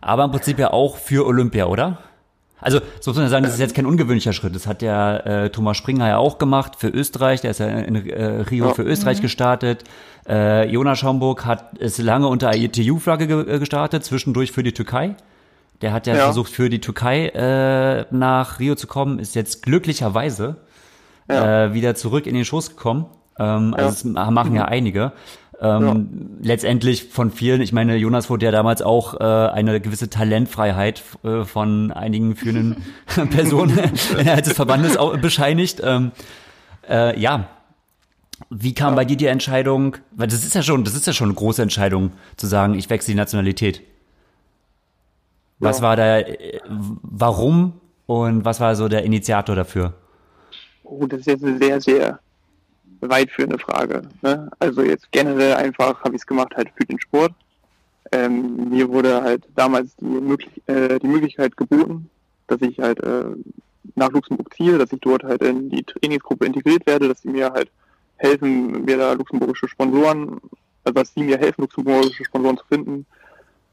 Aber 0.00 0.24
im 0.24 0.30
Prinzip 0.30 0.58
ja 0.58 0.72
auch 0.72 0.96
für 0.96 1.26
Olympia, 1.26 1.66
oder? 1.66 1.98
Also, 2.60 2.80
so 3.00 3.10
muss 3.10 3.18
man 3.18 3.28
sagen, 3.28 3.44
das 3.44 3.54
ist 3.54 3.60
jetzt 3.60 3.74
kein 3.74 3.86
ungewöhnlicher 3.86 4.32
Schritt. 4.32 4.54
Das 4.54 4.68
hat 4.68 4.82
ja 4.82 5.16
äh, 5.16 5.50
Thomas 5.50 5.76
Springer 5.76 6.06
ja 6.08 6.18
auch 6.18 6.38
gemacht 6.38 6.76
für 6.76 6.88
Österreich. 6.88 7.40
Der 7.40 7.50
ist 7.50 7.58
ja 7.58 7.66
in 7.66 7.96
äh, 8.08 8.24
Rio 8.42 8.68
Ja. 8.68 8.74
für 8.74 8.82
Österreich 8.82 9.20
gestartet. 9.20 9.82
Äh, 10.28 10.68
Jonas 10.70 11.00
Schaumburg 11.00 11.44
hat 11.44 11.80
es 11.80 11.98
lange 11.98 12.28
unter 12.28 12.54
ITU-Flagge 12.54 13.26
ge 13.26 13.56
äh, 13.56 13.58
gestartet, 13.58 14.04
zwischendurch 14.04 14.52
für 14.52 14.62
die 14.62 14.72
Türkei. 14.72 15.16
Der 15.82 15.92
hat 15.92 16.06
ja, 16.06 16.14
Ja. 16.16 16.24
versucht, 16.24 16.50
für 16.52 16.70
die 16.70 16.80
Türkei 16.80 17.26
äh, 17.28 18.06
nach 18.10 18.58
Rio 18.60 18.74
zu 18.76 18.86
kommen, 18.86 19.18
ist 19.18 19.34
jetzt 19.34 19.62
glücklicherweise 19.62 20.56
Ja. 21.28 21.64
äh, 21.66 21.74
wieder 21.74 21.94
zurück 21.94 22.26
in 22.26 22.34
den 22.34 22.44
Schoß 22.44 22.70
gekommen. 22.70 23.06
Ähm, 23.38 23.74
also 23.74 23.88
das 23.88 24.04
machen 24.30 24.54
ja 24.54 24.64
einige. 24.66 25.12
Ähm, 25.60 26.38
Letztendlich 26.42 27.04
von 27.04 27.30
vielen, 27.30 27.60
ich 27.60 27.72
meine, 27.72 27.96
Jonas 27.96 28.28
wurde 28.28 28.46
ja 28.46 28.52
damals 28.52 28.82
auch 28.82 29.20
äh, 29.20 29.24
eine 29.24 29.80
gewisse 29.80 30.10
Talentfreiheit 30.10 31.02
äh, 31.22 31.44
von 31.44 31.92
einigen 31.92 32.34
führenden 32.34 32.82
Personen 33.30 33.78
innerhalb 34.18 34.42
des 34.44 34.54
Verbandes 34.54 34.96
auch 34.96 35.16
bescheinigt. 35.18 35.80
Ähm, 35.84 36.10
äh, 36.88 37.18
ja, 37.18 37.46
wie 38.50 38.74
kam 38.74 38.96
bei 38.96 39.04
dir 39.04 39.16
die 39.16 39.26
Entscheidung, 39.26 39.96
weil 40.10 40.26
das 40.26 40.42
ist 40.44 40.54
ja 40.56 40.62
schon, 40.62 40.82
das 40.82 40.94
ist 40.94 41.06
ja 41.06 41.12
schon 41.12 41.28
eine 41.28 41.34
große 41.34 41.62
Entscheidung, 41.62 42.10
zu 42.36 42.48
sagen, 42.48 42.74
ich 42.74 42.90
wechsle 42.90 43.12
die 43.12 43.16
Nationalität. 43.18 43.82
Was 45.62 45.78
Ja. 45.78 45.84
war 45.84 45.96
da, 45.96 46.18
äh, 46.18 46.60
warum 47.02 47.72
und 48.06 48.44
was 48.44 48.60
war 48.60 48.74
so 48.74 48.88
der 48.88 49.04
Initiator 49.04 49.54
dafür? 49.54 49.94
Oh, 50.82 51.06
das 51.06 51.20
ist 51.20 51.26
jetzt 51.26 51.44
eine 51.44 51.56
sehr, 51.58 51.80
sehr 51.80 52.18
weitführende 53.00 53.58
Frage. 53.58 54.02
Ne? 54.22 54.50
Also 54.58 54.82
jetzt 54.82 55.10
generell 55.12 55.54
einfach 55.54 56.02
habe 56.04 56.14
ich 56.16 56.22
es 56.22 56.26
gemacht 56.26 56.54
halt 56.56 56.68
für 56.76 56.84
den 56.84 57.00
Sport. 57.00 57.32
Ähm, 58.10 58.68
mir 58.70 58.88
wurde 58.88 59.22
halt 59.22 59.44
damals 59.54 59.94
die, 59.96 60.04
möglich 60.04 60.50
äh, 60.66 60.98
die 60.98 61.06
Möglichkeit 61.06 61.56
geboten, 61.56 62.10
dass 62.48 62.60
ich 62.60 62.78
halt 62.78 63.00
äh, 63.00 63.24
nach 63.94 64.10
Luxemburg 64.10 64.52
ziehe, 64.54 64.76
dass 64.78 64.92
ich 64.92 65.00
dort 65.00 65.22
halt 65.22 65.42
in 65.42 65.70
die 65.70 65.82
Trainingsgruppe 65.84 66.44
integriert 66.44 66.84
werde, 66.86 67.08
dass 67.08 67.22
sie 67.22 67.30
mir 67.30 67.52
halt 67.52 67.70
helfen, 68.16 68.84
mir 68.84 68.98
da 68.98 69.12
luxemburgische 69.12 69.68
Sponsoren, 69.68 70.40
also 70.84 70.94
dass 70.94 71.14
sie 71.14 71.22
mir 71.22 71.38
helfen, 71.38 71.62
luxemburgische 71.62 72.24
Sponsoren 72.24 72.58
zu 72.58 72.64
finden, 72.66 73.06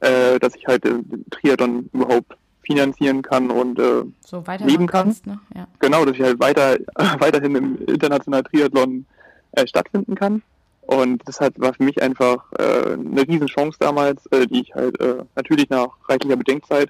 äh, 0.02 0.40
dass 0.40 0.56
ich 0.56 0.66
halt 0.68 0.86
äh, 0.86 1.02
den 1.02 1.26
Triathlon 1.30 1.90
überhaupt 1.94 2.38
finanzieren 2.62 3.22
kann 3.22 3.50
und 3.50 3.80
äh, 3.80 4.04
so 4.26 4.44
leben 4.60 4.86
kann. 4.86 5.06
kannst, 5.06 5.26
ne? 5.26 5.40
Ja. 5.56 5.68
genau, 5.80 6.06
dass 6.06 6.16
ich 6.16 6.22
halt 6.22 6.40
weiter, 6.40 6.78
weiterhin 7.20 7.56
im 7.56 7.86
internationalen 7.86 8.46
Triathlon 8.46 9.06
äh, 9.54 9.66
stattfinden 9.66 10.16
kann. 10.16 10.44
Und 10.82 11.22
das 11.28 11.40
hat, 11.40 11.60
war 11.60 11.74
für 11.74 11.84
mich 11.84 12.02
einfach 12.02 12.52
äh, 12.58 12.94
eine 12.94 13.28
Riesenchance 13.28 13.78
damals, 13.80 14.26
äh, 14.28 14.48
die 14.48 14.62
ich 14.62 14.74
halt 14.74 15.00
äh, 15.00 15.24
natürlich 15.36 15.70
nach 15.70 15.90
reichlicher 16.08 16.36
Bedenkzeit, 16.36 16.90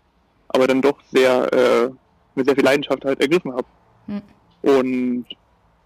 aber 0.49 0.67
dann 0.67 0.81
doch 0.81 0.97
sehr 1.11 1.51
äh, 1.51 1.89
mit 2.35 2.45
sehr 2.45 2.55
viel 2.55 2.63
Leidenschaft 2.63 3.03
halt 3.03 3.19
ergriffen 3.19 3.53
habe. 3.53 3.65
Hm. 4.07 4.21
Und 4.61 5.25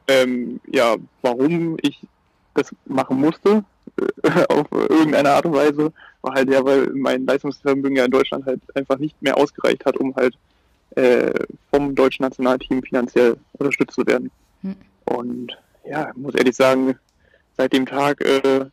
ähm, 0.07 0.59
ja, 0.67 0.95
warum 1.21 1.77
ich 1.81 2.05
das 2.53 2.73
machen 2.85 3.19
musste, 3.19 3.49
äh, 3.49 3.61
auf 4.49 4.67
irgendeine 4.71 5.31
Art 5.31 5.45
und 5.45 5.53
Weise, 5.53 5.91
war 6.21 6.33
halt 6.33 6.49
ja, 6.49 6.63
weil 6.63 6.89
mein 6.93 7.25
Leistungsvermögen 7.25 7.97
ja 7.97 8.05
in 8.05 8.11
Deutschland 8.11 8.45
halt 8.45 8.61
einfach 8.75 8.97
nicht 8.97 9.21
mehr 9.21 9.37
ausgereicht 9.37 9.85
hat, 9.85 9.97
um 9.97 10.15
halt 10.15 10.35
äh, 10.95 11.33
vom 11.71 11.95
deutschen 11.95 12.23
Nationalteam 12.23 12.81
finanziell 12.83 13.37
unterstützt 13.53 13.95
zu 13.95 14.05
werden. 14.05 14.31
Hm. 14.61 14.75
Und 15.05 15.57
ja, 15.85 16.11
muss 16.15 16.35
ehrlich 16.35 16.55
sagen, 16.55 16.95
seit 17.57 17.73
dem 17.73 17.85
Tag 17.85 18.21
äh, 18.21 18.65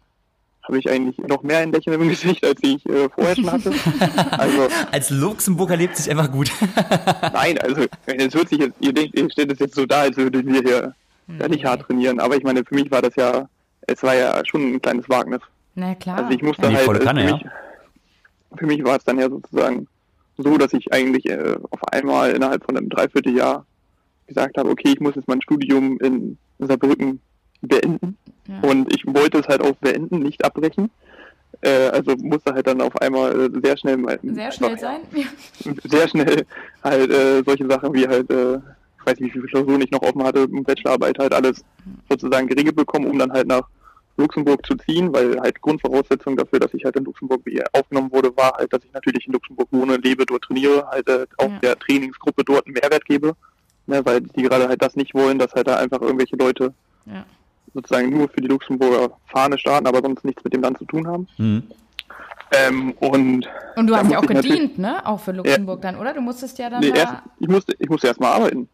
habe 0.62 0.78
ich 0.78 0.88
eigentlich 0.88 1.18
noch 1.18 1.42
mehr 1.42 1.58
ein 1.58 1.72
Lächeln 1.72 2.00
im 2.00 2.08
Gesicht, 2.08 2.44
als 2.44 2.60
ich 2.62 2.84
äh, 2.86 3.08
vorher 3.08 3.34
schon 3.34 3.50
hatte. 3.50 3.72
Also 4.30 4.68
Als 4.92 5.10
Luxemburger 5.10 5.76
lebt 5.76 5.96
sich 5.96 6.10
einfach 6.10 6.30
gut. 6.30 6.52
nein, 7.32 7.58
also 7.58 7.86
es 8.06 8.34
hört 8.34 8.48
sich 8.48 8.58
jetzt, 8.58 8.76
ihr 8.80 8.92
denkt, 8.92 9.18
ihr 9.18 9.30
stellt 9.30 9.52
es 9.52 9.58
jetzt 9.58 9.74
so 9.74 9.86
da, 9.86 10.02
als 10.02 10.16
würden 10.16 10.52
wir 10.52 10.62
hier 10.62 10.94
ja, 11.38 11.48
nicht 11.48 11.64
hart 11.64 11.82
trainieren. 11.82 12.20
Aber 12.20 12.36
ich 12.36 12.44
meine, 12.44 12.64
für 12.64 12.74
mich 12.74 12.90
war 12.90 13.02
das 13.02 13.14
ja, 13.16 13.48
es 13.86 14.02
war 14.02 14.14
ja 14.14 14.40
schon 14.44 14.74
ein 14.74 14.82
kleines 14.82 15.08
Wagnis. 15.08 15.40
Na 15.74 15.94
klar. 15.94 16.18
Also 16.18 16.30
ich 16.30 16.42
musste 16.42 16.66
halt, 16.68 16.78
volle 16.80 17.00
äh, 17.00 17.04
Kanne, 17.04 17.22
für, 17.22 17.28
ja. 17.28 17.34
mich, 17.36 17.46
für 18.58 18.66
mich 18.66 18.84
war 18.84 18.96
es 18.96 19.04
dann 19.04 19.18
ja 19.18 19.28
sozusagen 19.28 19.86
so, 20.36 20.56
dass 20.58 20.72
ich 20.72 20.92
eigentlich 20.92 21.26
äh, 21.28 21.56
auf 21.70 21.80
einmal 21.92 22.32
innerhalb 22.32 22.64
von 22.64 22.76
einem 22.76 22.88
Dreivierteljahr 22.88 23.64
gesagt 24.26 24.56
habe, 24.58 24.70
okay, 24.70 24.92
ich 24.92 25.00
muss 25.00 25.14
jetzt 25.16 25.28
mein 25.28 25.42
Studium 25.42 25.98
in 26.00 26.38
Saarbrücken 26.58 27.20
beenden. 27.62 28.16
Ja. 28.46 28.68
Und 28.68 28.92
ich 28.94 29.04
wollte 29.06 29.38
es 29.38 29.48
halt 29.48 29.60
auch 29.60 29.74
beenden, 29.76 30.20
nicht 30.20 30.44
abbrechen. 30.44 30.90
Äh, 31.62 31.88
also 31.88 32.16
musste 32.16 32.54
halt 32.54 32.66
dann 32.66 32.80
auf 32.80 32.96
einmal 33.02 33.38
äh, 33.38 33.60
sehr 33.62 33.76
schnell 33.76 33.96
mal, 33.98 34.18
Sehr 34.22 34.50
schnell 34.52 34.70
einfach- 34.70 34.82
sein. 34.82 35.00
Ja. 35.12 35.72
sehr 35.84 36.08
schnell 36.08 36.46
halt 36.82 37.10
äh, 37.10 37.42
solche 37.44 37.66
Sachen 37.68 37.92
wie 37.92 38.06
halt, 38.08 38.30
äh, 38.30 38.58
weiß 39.10 39.20
nicht, 39.20 39.34
wie 39.34 39.38
viele 39.40 39.48
Klausuren 39.48 39.80
ich 39.82 39.90
noch 39.90 40.02
offen 40.02 40.22
hatte, 40.22 40.46
Bachelorarbeit 40.48 41.18
halt 41.18 41.34
alles 41.34 41.64
sozusagen 42.08 42.46
geregelt 42.46 42.76
bekommen, 42.76 43.06
um 43.06 43.18
dann 43.18 43.32
halt 43.32 43.46
nach 43.46 43.62
Luxemburg 44.16 44.64
zu 44.66 44.74
ziehen, 44.76 45.12
weil 45.12 45.40
halt 45.40 45.60
Grundvoraussetzung 45.60 46.36
dafür, 46.36 46.58
dass 46.60 46.74
ich 46.74 46.84
halt 46.84 46.96
in 46.96 47.04
Luxemburg 47.04 47.42
aufgenommen 47.72 48.12
wurde, 48.12 48.36
war 48.36 48.52
halt, 48.58 48.72
dass 48.72 48.84
ich 48.84 48.92
natürlich 48.92 49.26
in 49.26 49.32
Luxemburg 49.32 49.68
wohne, 49.70 49.96
lebe, 49.96 50.26
dort 50.26 50.42
trainiere, 50.42 50.86
halt 50.90 51.08
äh, 51.08 51.26
auch 51.38 51.48
Ja. 51.50 51.58
der 51.62 51.78
Trainingsgruppe 51.78 52.44
dort 52.44 52.66
einen 52.66 52.74
Mehrwert 52.74 53.04
gebe, 53.06 53.34
ne, 53.86 54.04
weil 54.04 54.20
die 54.20 54.42
gerade 54.42 54.68
halt 54.68 54.82
das 54.82 54.94
nicht 54.96 55.14
wollen, 55.14 55.38
dass 55.38 55.52
halt 55.54 55.68
da 55.68 55.76
einfach 55.76 56.00
irgendwelche 56.02 56.36
Leute 56.36 56.74
Ja. 57.06 57.24
sozusagen 57.72 58.10
nur 58.10 58.28
für 58.28 58.40
die 58.40 58.48
Luxemburger 58.48 59.16
Fahne 59.26 59.58
starten, 59.58 59.86
aber 59.86 60.00
sonst 60.02 60.24
nichts 60.24 60.44
mit 60.44 60.52
dem 60.52 60.62
Land 60.62 60.78
zu 60.78 60.84
tun 60.84 61.06
haben. 61.06 61.26
Hm. 61.36 61.62
Ähm, 62.52 62.92
und 62.98 63.48
Und 63.76 63.86
du 63.86 63.94
hast 63.94 64.10
ja 64.10 64.18
auch 64.18 64.26
gedient, 64.26 64.76
ne? 64.76 65.06
Auch 65.06 65.20
für 65.20 65.30
Luxemburg 65.32 65.82
dann, 65.82 65.94
oder? 65.96 66.12
Du 66.12 66.20
musstest 66.20 66.58
ja 66.58 66.68
dann 66.68 66.80
nee, 66.80 66.90
da. 66.90 66.96
erst, 66.96 67.14
ich 67.38 67.48
musste, 67.48 67.76
ich 67.78 67.88
musste 67.88 68.08
erstmal 68.08 68.32
arbeiten. 68.32 68.68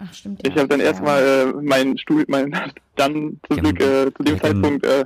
Ach, 0.00 0.12
stimmt. 0.14 0.46
Ich 0.46 0.56
habe 0.56 0.68
dann 0.68 0.80
erstmal 0.80 1.22
äh, 1.22 1.46
mein 1.62 1.98
Studium, 1.98 2.26
mein 2.28 2.52
dann 2.96 3.40
zum 3.48 3.56
Genau. 3.56 3.70
Glück 3.70 3.80
äh, 3.80 4.12
zu 4.14 4.22
dem 4.22 4.36
Ja, 4.36 4.40
genau. 4.42 4.62
Zeitpunkt 4.62 4.86
äh, 4.86 5.04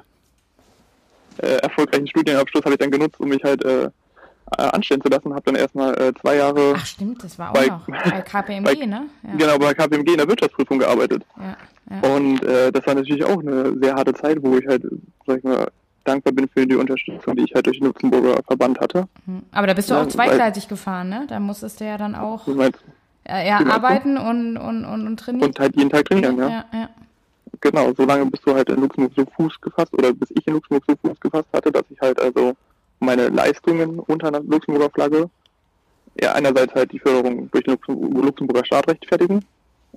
äh, 1.38 1.56
erfolgreichen 1.62 2.06
Studienabschluss 2.06 2.64
habe 2.64 2.74
ich 2.74 2.78
dann 2.78 2.90
genutzt, 2.90 3.18
um 3.18 3.28
mich 3.28 3.42
halt 3.42 3.64
äh, 3.64 3.84
äh, 3.84 3.90
anstellen 4.56 5.00
zu 5.00 5.08
lassen. 5.08 5.32
Habe 5.32 5.42
dann 5.44 5.54
erstmal 5.56 5.94
äh, 6.00 6.12
zwei 6.20 6.36
Jahre 6.36 6.74
Ach, 6.76 6.86
stimmt, 6.86 7.24
das 7.24 7.38
war 7.38 7.50
auch 7.50 7.54
bei- 7.54 7.66
noch. 7.68 7.86
Bei 7.86 8.20
KPMG, 8.22 8.64
bei- 8.64 8.86
ne? 8.86 9.06
Ja. 9.26 9.36
genau 9.36 9.58
bei 9.58 9.72
KPMG 9.74 10.10
in 10.12 10.18
der 10.18 10.28
Wirtschaftsprüfung 10.28 10.78
gearbeitet. 10.78 11.22
Ja, 11.38 11.56
ja. 11.90 12.10
Und 12.14 12.42
äh, 12.44 12.70
das 12.70 12.86
war 12.86 12.94
natürlich 12.94 13.24
auch 13.24 13.40
eine 13.40 13.76
sehr 13.80 13.94
harte 13.94 14.12
Zeit, 14.14 14.38
wo 14.42 14.56
ich 14.58 14.66
halt, 14.66 14.84
sag 15.26 15.38
ich 15.38 15.44
mal, 15.44 15.68
dankbar 16.04 16.32
bin 16.32 16.48
für 16.48 16.66
die 16.66 16.74
Unterstützung, 16.74 17.36
die 17.36 17.44
ich 17.44 17.54
halt 17.54 17.64
durch 17.66 17.78
den 17.78 17.86
Luxemburger 17.86 18.40
Verband 18.46 18.78
hatte. 18.80 19.08
Hm. 19.24 19.42
Aber 19.52 19.66
da 19.68 19.74
bist 19.74 19.88
du 19.88 19.94
Ja, 19.94 20.02
auch 20.02 20.08
zweigleisig 20.08 20.68
gefahren, 20.68 21.08
ne? 21.08 21.26
Da 21.28 21.38
musstest 21.40 21.80
du 21.80 21.84
ja 21.84 21.96
dann 21.96 22.14
auch 22.14 22.44
Du 22.44 22.54
meinst, 22.54 22.80
äh, 23.24 23.48
ja, 23.48 23.62
du? 23.62 23.70
arbeiten 23.70 24.16
und, 24.16 24.56
und, 24.56 24.84
und, 24.84 25.06
und 25.06 25.16
trainieren. 25.18 25.48
und 25.48 25.58
halt 25.58 25.76
jeden 25.76 25.90
Tag 25.90 26.04
trainieren, 26.06 26.38
ja. 26.38 26.48
ja, 26.48 26.64
ja. 26.72 26.88
Genau, 27.60 27.92
solange 27.96 28.26
bis 28.26 28.40
du 28.40 28.54
halt 28.54 28.68
in 28.70 28.80
Luxemburg 28.80 29.12
so 29.16 29.24
Fuß 29.36 29.60
gefasst 29.60 29.92
oder 29.94 30.12
bis 30.12 30.30
ich 30.30 30.46
in 30.46 30.54
Luxemburg 30.54 30.84
so 30.88 30.96
Fuß 30.96 31.20
gefasst 31.20 31.48
hatte, 31.52 31.70
dass 31.70 31.84
ich 31.90 32.00
halt 32.00 32.20
also 32.20 32.54
meine 32.98 33.28
Leistungen 33.28 33.98
unter 34.00 34.28
einer 34.28 34.40
Luxemburger 34.40 34.90
Flagge 34.90 35.30
ja 36.20 36.32
einerseits 36.32 36.74
halt 36.74 36.92
die 36.92 36.98
Förderung 36.98 37.50
durch 37.50 37.64
den 37.64 37.74
Luxem- 37.74 38.22
Luxemburger 38.22 38.64
Staat 38.64 38.88
rechtfertigen. 38.88 39.44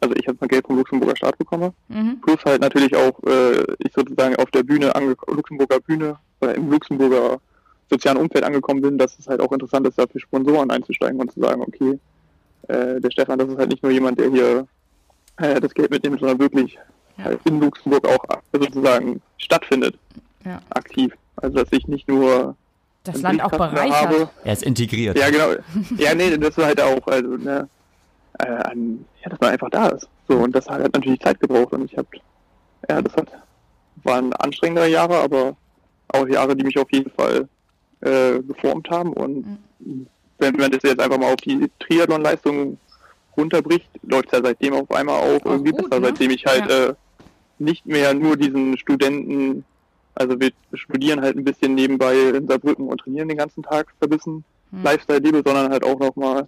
Also 0.01 0.15
ich 0.15 0.27
habe 0.27 0.37
mal 0.41 0.47
Geld 0.47 0.67
vom 0.67 0.77
Luxemburger 0.77 1.15
Staat 1.15 1.37
bekomme. 1.37 1.73
Mhm. 1.87 2.19
Plus 2.21 2.37
halt 2.45 2.61
natürlich 2.61 2.95
auch 2.95 3.17
äh, 3.23 3.63
ich 3.79 3.93
sozusagen 3.93 4.35
auf 4.35 4.51
der 4.51 4.63
Bühne, 4.63 4.93
ange 4.95 5.15
Luxemburger 5.27 5.79
Bühne 5.79 6.17
oder 6.41 6.55
im 6.55 6.69
Luxemburger 6.69 7.39
sozialen 7.89 8.17
Umfeld 8.17 8.43
angekommen 8.43 8.81
bin, 8.81 8.97
dass 8.97 9.17
es 9.17 9.27
halt 9.27 9.39
auch 9.41 9.51
interessant 9.51 9.87
ist, 9.87 9.97
da 9.97 10.05
für 10.07 10.19
Sponsoren 10.19 10.69
einzusteigen 10.71 11.19
und 11.19 11.31
zu 11.31 11.39
sagen, 11.39 11.61
okay, 11.61 11.99
äh, 12.67 12.99
der 13.01 13.11
Stefan, 13.11 13.39
das 13.39 13.49
ist 13.49 13.57
halt 13.57 13.69
nicht 13.69 13.83
nur 13.83 13.91
jemand, 13.91 14.19
der 14.19 14.29
hier 14.29 14.67
äh, 15.37 15.59
das 15.59 15.73
Geld 15.73 15.91
mitnimmt, 15.91 16.19
sondern 16.19 16.39
wirklich 16.39 16.77
Ja. 17.17 17.25
halt 17.25 17.39
in 17.45 17.59
Luxemburg 17.59 18.07
auch 18.07 18.23
sozusagen 18.53 19.21
stattfindet, 19.37 19.97
Ja. 20.43 20.61
aktiv. 20.69 21.13
Also 21.37 21.57
dass 21.63 21.67
ich 21.71 21.87
nicht 21.87 22.07
nur 22.07 22.55
Das 23.03 23.21
Land 23.21 23.41
auch 23.43 23.51
bereichert. 23.51 23.91
habe. 24.09 24.29
Er 24.43 24.53
ist 24.53 24.63
integriert. 24.63 25.17
Ja, 25.17 25.29
genau. 25.29 25.51
Ja, 25.97 26.13
nee, 26.15 26.35
das 26.37 26.57
war 26.57 26.65
halt 26.65 26.81
auch, 26.81 27.05
also, 27.07 27.37
ne, 27.37 27.69
äh, 28.39 28.45
an, 28.47 29.05
ja, 29.23 29.29
dass 29.29 29.39
man 29.39 29.51
einfach 29.51 29.69
da 29.69 29.87
ist. 29.89 30.07
So, 30.27 30.37
und 30.37 30.53
das 30.55 30.65
hat 30.67 30.81
halt 30.81 30.93
natürlich 30.93 31.19
Zeit 31.21 31.39
gebraucht 31.39 31.71
und 31.73 31.85
ich 31.91 31.97
hab, 31.97 32.07
ja, 32.89 33.01
das 33.01 33.15
hat, 33.15 33.27
waren 34.03 34.33
anstrengendere 34.33 34.89
Jahre, 34.89 35.17
aber 35.19 35.55
auch 36.09 36.27
Jahre, 36.27 36.55
die 36.55 36.63
mich 36.65 36.77
auf 36.77 36.91
jeden 36.91 37.11
Fall 37.11 37.47
äh, 38.01 38.39
geformt 38.41 38.89
haben 38.89 39.13
und 39.13 39.59
wenn 40.39 40.55
man 40.55 40.71
das 40.71 40.83
jetzt 40.83 40.99
einfach 40.99 41.17
mal 41.17 41.31
auf 41.33 41.37
die 41.37 41.69
Triathlon-Leistung 41.79 42.77
runterbricht, 43.37 43.89
läuft 44.03 44.27
es 44.31 44.39
ja 44.39 44.43
seitdem 44.45 44.73
auf 44.73 44.89
einmal 44.91 45.15
auch, 45.19 45.41
Auch 45.41 45.45
irgendwie 45.51 45.71
gut, 45.71 45.89
besser, 45.89 45.99
ne? 46.01 46.07
seitdem 46.07 46.31
ich 46.31 46.45
halt 46.45 46.69
Ja. 46.69 46.85
äh, 46.87 46.93
nicht 47.59 47.85
mehr 47.85 48.13
nur 48.13 48.35
diesen 48.37 48.77
Studenten, 48.77 49.63
also 50.15 50.39
wir 50.39 50.51
studieren 50.73 51.21
halt 51.21 51.37
ein 51.37 51.43
bisschen 51.43 51.73
nebenbei 51.75 52.15
in 52.15 52.47
Saarbrücken 52.47 52.87
und 52.87 52.99
trainieren 52.99 53.27
den 53.29 53.37
ganzen 53.37 53.63
Tag 53.63 53.87
verbissen, 53.99 54.43
Hm. 54.71 54.83
Lifestyle 54.83 55.19
lebe, 55.19 55.41
sondern 55.45 55.71
halt 55.71 55.83
auch 55.85 55.99
nochmal 55.99 56.47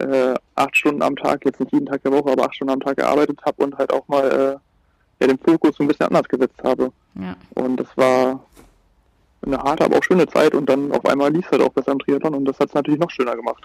äh, 0.00 0.34
acht 0.54 0.76
Stunden 0.76 1.02
am 1.02 1.16
Tag, 1.16 1.44
jetzt 1.44 1.60
nicht 1.60 1.72
jeden 1.72 1.86
Tag 1.86 2.02
der 2.02 2.12
Woche, 2.12 2.32
aber 2.32 2.44
acht 2.46 2.54
Stunden 2.54 2.72
am 2.72 2.80
Tag 2.80 2.96
gearbeitet 2.96 3.38
habe 3.44 3.62
und 3.62 3.76
halt 3.76 3.92
auch 3.92 4.08
mal 4.08 4.24
äh, 4.30 4.56
ja, 5.20 5.26
den 5.26 5.38
Fokus 5.38 5.76
so 5.76 5.84
ein 5.84 5.88
bisschen 5.88 6.06
anders 6.06 6.26
gesetzt 6.28 6.58
habe. 6.64 6.90
Ja. 7.14 7.36
Und 7.54 7.76
das 7.76 7.88
war 7.96 8.42
eine 9.44 9.58
harte, 9.58 9.84
aber 9.84 9.98
auch 9.98 10.04
schöne 10.04 10.26
Zeit 10.26 10.54
und 10.54 10.68
dann 10.68 10.92
auf 10.92 11.04
einmal 11.06 11.32
lief 11.32 11.44
es 11.46 11.52
halt 11.52 11.62
auch 11.62 11.72
besser 11.72 11.92
im 11.92 11.98
Triathlon 11.98 12.34
und 12.34 12.44
das 12.44 12.58
hat 12.58 12.68
es 12.68 12.74
natürlich 12.74 13.00
noch 13.00 13.10
schöner 13.10 13.34
gemacht. 13.36 13.62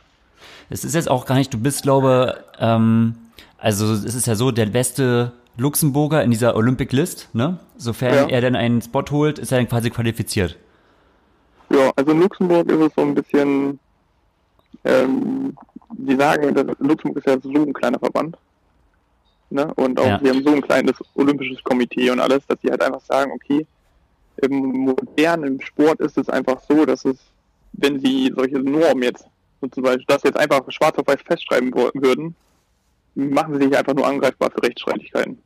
Es 0.70 0.84
ist 0.84 0.96
jetzt 0.96 1.10
auch 1.10 1.26
gar 1.26 1.36
nicht, 1.36 1.54
du 1.54 1.58
bist, 1.60 1.84
glaube, 1.84 2.44
ähm, 2.60 3.16
also 3.58 3.92
es 3.94 4.16
ist 4.16 4.28
ja 4.28 4.36
so, 4.36 4.52
der 4.52 4.66
beste 4.68 5.32
Luxemburger 5.58 6.24
in 6.24 6.32
dieser 6.32 6.56
Olympic 6.56 6.96
List, 6.96 7.30
ne? 7.34 7.60
Sofern 7.78 8.14
Ja. 8.14 8.28
er 8.30 8.42
dann 8.42 8.56
einen 8.56 8.82
Spot 8.82 9.04
holt, 9.12 9.40
ist 9.40 9.52
er 9.52 9.58
dann 9.58 9.68
quasi 9.68 9.90
qualifiziert. 9.90 10.56
Ja, 11.70 11.92
also 11.96 12.12
in 12.12 12.22
Luxemburg 12.22 12.70
ist 12.72 12.80
es 12.80 12.92
so 12.96 13.02
ein 13.02 13.16
bisschen, 13.16 13.80
ähm, 14.86 15.56
die 15.94 16.16
sagen, 16.16 16.54
Luxemburg 16.80 17.18
ist 17.18 17.28
ja 17.28 17.38
so 17.42 17.50
ein 17.52 17.74
kleiner 17.74 18.00
Verband. 18.00 18.38
Ne? 19.50 19.72
Und 19.76 20.00
auch 20.00 20.06
Ja. 20.06 20.22
wir 20.22 20.32
haben 20.32 20.44
so 20.44 20.52
ein 20.54 20.62
kleines 20.62 20.96
olympisches 21.16 21.64
Komitee 21.64 22.10
und 22.12 22.20
alles, 22.20 22.46
dass 22.48 22.58
sie 22.62 22.70
halt 22.70 22.82
einfach 22.84 23.02
sagen, 23.02 23.32
okay, 23.32 23.66
im 24.42 24.56
modernen 24.56 25.60
Sport 25.62 26.00
ist 26.00 26.18
es 26.18 26.30
einfach 26.30 26.60
so, 26.68 26.86
dass 26.86 27.06
es, 27.06 27.18
wenn 27.74 28.00
sie 28.00 28.32
solche 28.36 28.60
Normen 28.60 29.04
jetzt, 29.04 29.26
so 29.62 29.68
zum 29.68 29.84
Beispiel, 29.84 30.06
das 30.08 30.24
jetzt 30.24 30.38
einfach 30.40 30.62
schwarz 30.70 30.98
auf 30.98 31.08
weiß 31.08 31.22
festschreiben 31.26 31.74
würden, 31.74 32.36
machen 33.16 33.56
sie 33.60 33.68
sich 33.68 33.78
einfach 33.78 33.94
nur 33.96 34.06
angreifbar 34.08 34.52
für 34.52 34.62
Rechtsstreitigkeiten. 34.64 35.40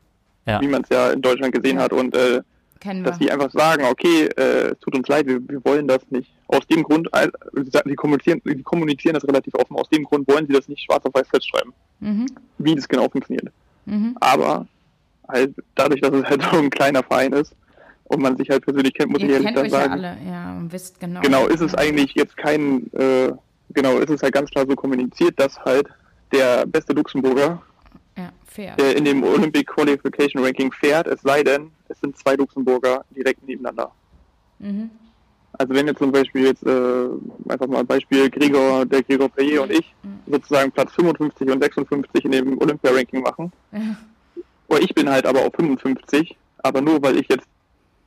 Ja. 0.45 0.59
Wie 0.59 0.67
man 0.67 0.81
es 0.83 0.89
ja 0.89 1.11
in 1.11 1.21
Deutschland 1.21 1.53
gesehen 1.53 1.77
Ja. 1.77 1.83
hat 1.83 1.93
und 1.93 2.15
äh, 2.15 2.41
dass 3.03 3.19
sie 3.19 3.31
einfach 3.31 3.51
sagen, 3.51 3.85
okay, 3.85 4.23
äh, 4.37 4.71
es 4.71 4.79
tut 4.79 4.95
uns 4.95 5.07
leid, 5.07 5.27
wir, 5.27 5.39
wir 5.47 5.63
wollen 5.63 5.87
das 5.87 5.99
nicht. 6.09 6.31
Aus 6.47 6.65
dem 6.67 6.81
Grund, 6.81 7.07
sie 7.53 7.69
sagen, 7.69 7.87
sie 7.89 7.95
kommunizieren, 7.95 8.41
sie 8.43 8.63
kommunizieren 8.63 9.13
das 9.13 9.23
relativ 9.27 9.53
offen, 9.53 9.77
aus 9.77 9.87
dem 9.89 10.03
Grund 10.03 10.27
wollen 10.27 10.47
sie 10.47 10.53
das 10.53 10.67
nicht 10.67 10.83
schwarz 10.83 11.05
auf 11.05 11.13
weiß 11.13 11.27
festschreiben, 11.29 11.73
Mhm. 11.99 12.25
wie 12.57 12.73
das 12.75 12.87
genau 12.87 13.07
funktioniert. 13.07 13.49
Mhm. 13.85 14.17
Aber 14.19 14.65
halt 15.27 15.53
dadurch, 15.75 16.01
dass 16.01 16.11
es 16.11 16.23
halt 16.25 16.41
so 16.51 16.57
ein 16.57 16.71
kleiner 16.71 17.03
Verein 17.03 17.33
ist 17.33 17.55
und 18.11 18.21
man 18.21 18.35
sich 18.35 18.49
halt 18.49 18.63
persönlich 18.63 18.93
kennt, 18.93 19.11
muss 19.11 19.21
ich 19.21 19.29
Ihr 19.29 19.35
ehrlich 19.35 19.47
kennt 19.47 19.57
dann 19.57 19.65
euch 19.65 19.71
ja 19.71 19.79
sagen, 19.79 19.93
alle, 19.93 20.17
ja, 20.27 20.57
und 20.57 20.71
wisst 20.71 20.99
genau. 20.99 21.21
genau, 21.21 21.47
ist 21.47 21.61
es 21.61 21.73
eigentlich 21.75 22.13
jetzt 22.13 22.35
kein, 22.35 22.91
äh, 22.93 23.31
genau, 23.69 23.97
ist 23.99 24.09
es 24.09 24.21
halt 24.21 24.33
ganz 24.33 24.49
klar 24.51 24.65
so 24.67 24.75
kommuniziert, 24.75 25.39
dass 25.39 25.57
halt 25.59 25.87
der 26.33 26.65
beste 26.65 26.93
Luxemburger 26.93 27.61
Ja, 28.17 28.33
fair. 28.45 28.75
äh, 28.77 28.93
in 28.93 29.05
dem 29.05 29.23
Olympic 29.23 29.65
Qualification 29.65 30.43
Ranking 30.43 30.71
fährt, 30.73 31.07
es 31.07 31.21
sei 31.21 31.41
denn, 31.41 31.71
es 31.87 32.01
sind 32.01 32.17
zwei 32.17 32.35
Luxemburger 32.35 33.05
direkt 33.15 33.47
nebeneinander. 33.47 33.91
Mhm. 34.59 34.89
Also 35.53 35.73
wenn 35.73 35.87
jetzt 35.87 35.99
zum 35.99 36.11
Beispiel 36.11 36.45
jetzt 36.47 36.65
äh, 36.65 37.07
einfach 37.49 37.67
mal 37.67 37.79
ein 37.79 37.87
Beispiel 37.87 38.29
Gregor, 38.29 38.85
der 38.85 39.03
Gregor 39.03 39.29
Perrier 39.29 39.63
und 39.63 39.71
ich 39.71 39.93
sozusagen 40.27 40.71
Platz 40.71 40.93
55 40.93 41.49
und 41.49 41.61
56 41.61 42.25
in 42.25 42.31
dem 42.31 42.57
Olympia-Ranking 42.57 43.21
machen. 43.21 43.51
Ja. 43.71 43.97
Und 44.67 44.81
ich 44.81 44.93
bin 44.95 45.09
halt 45.09 45.25
aber 45.25 45.45
auf 45.45 45.53
55, 45.55 46.35
aber 46.59 46.81
nur 46.81 47.01
weil 47.03 47.17
ich 47.17 47.27
jetzt 47.27 47.45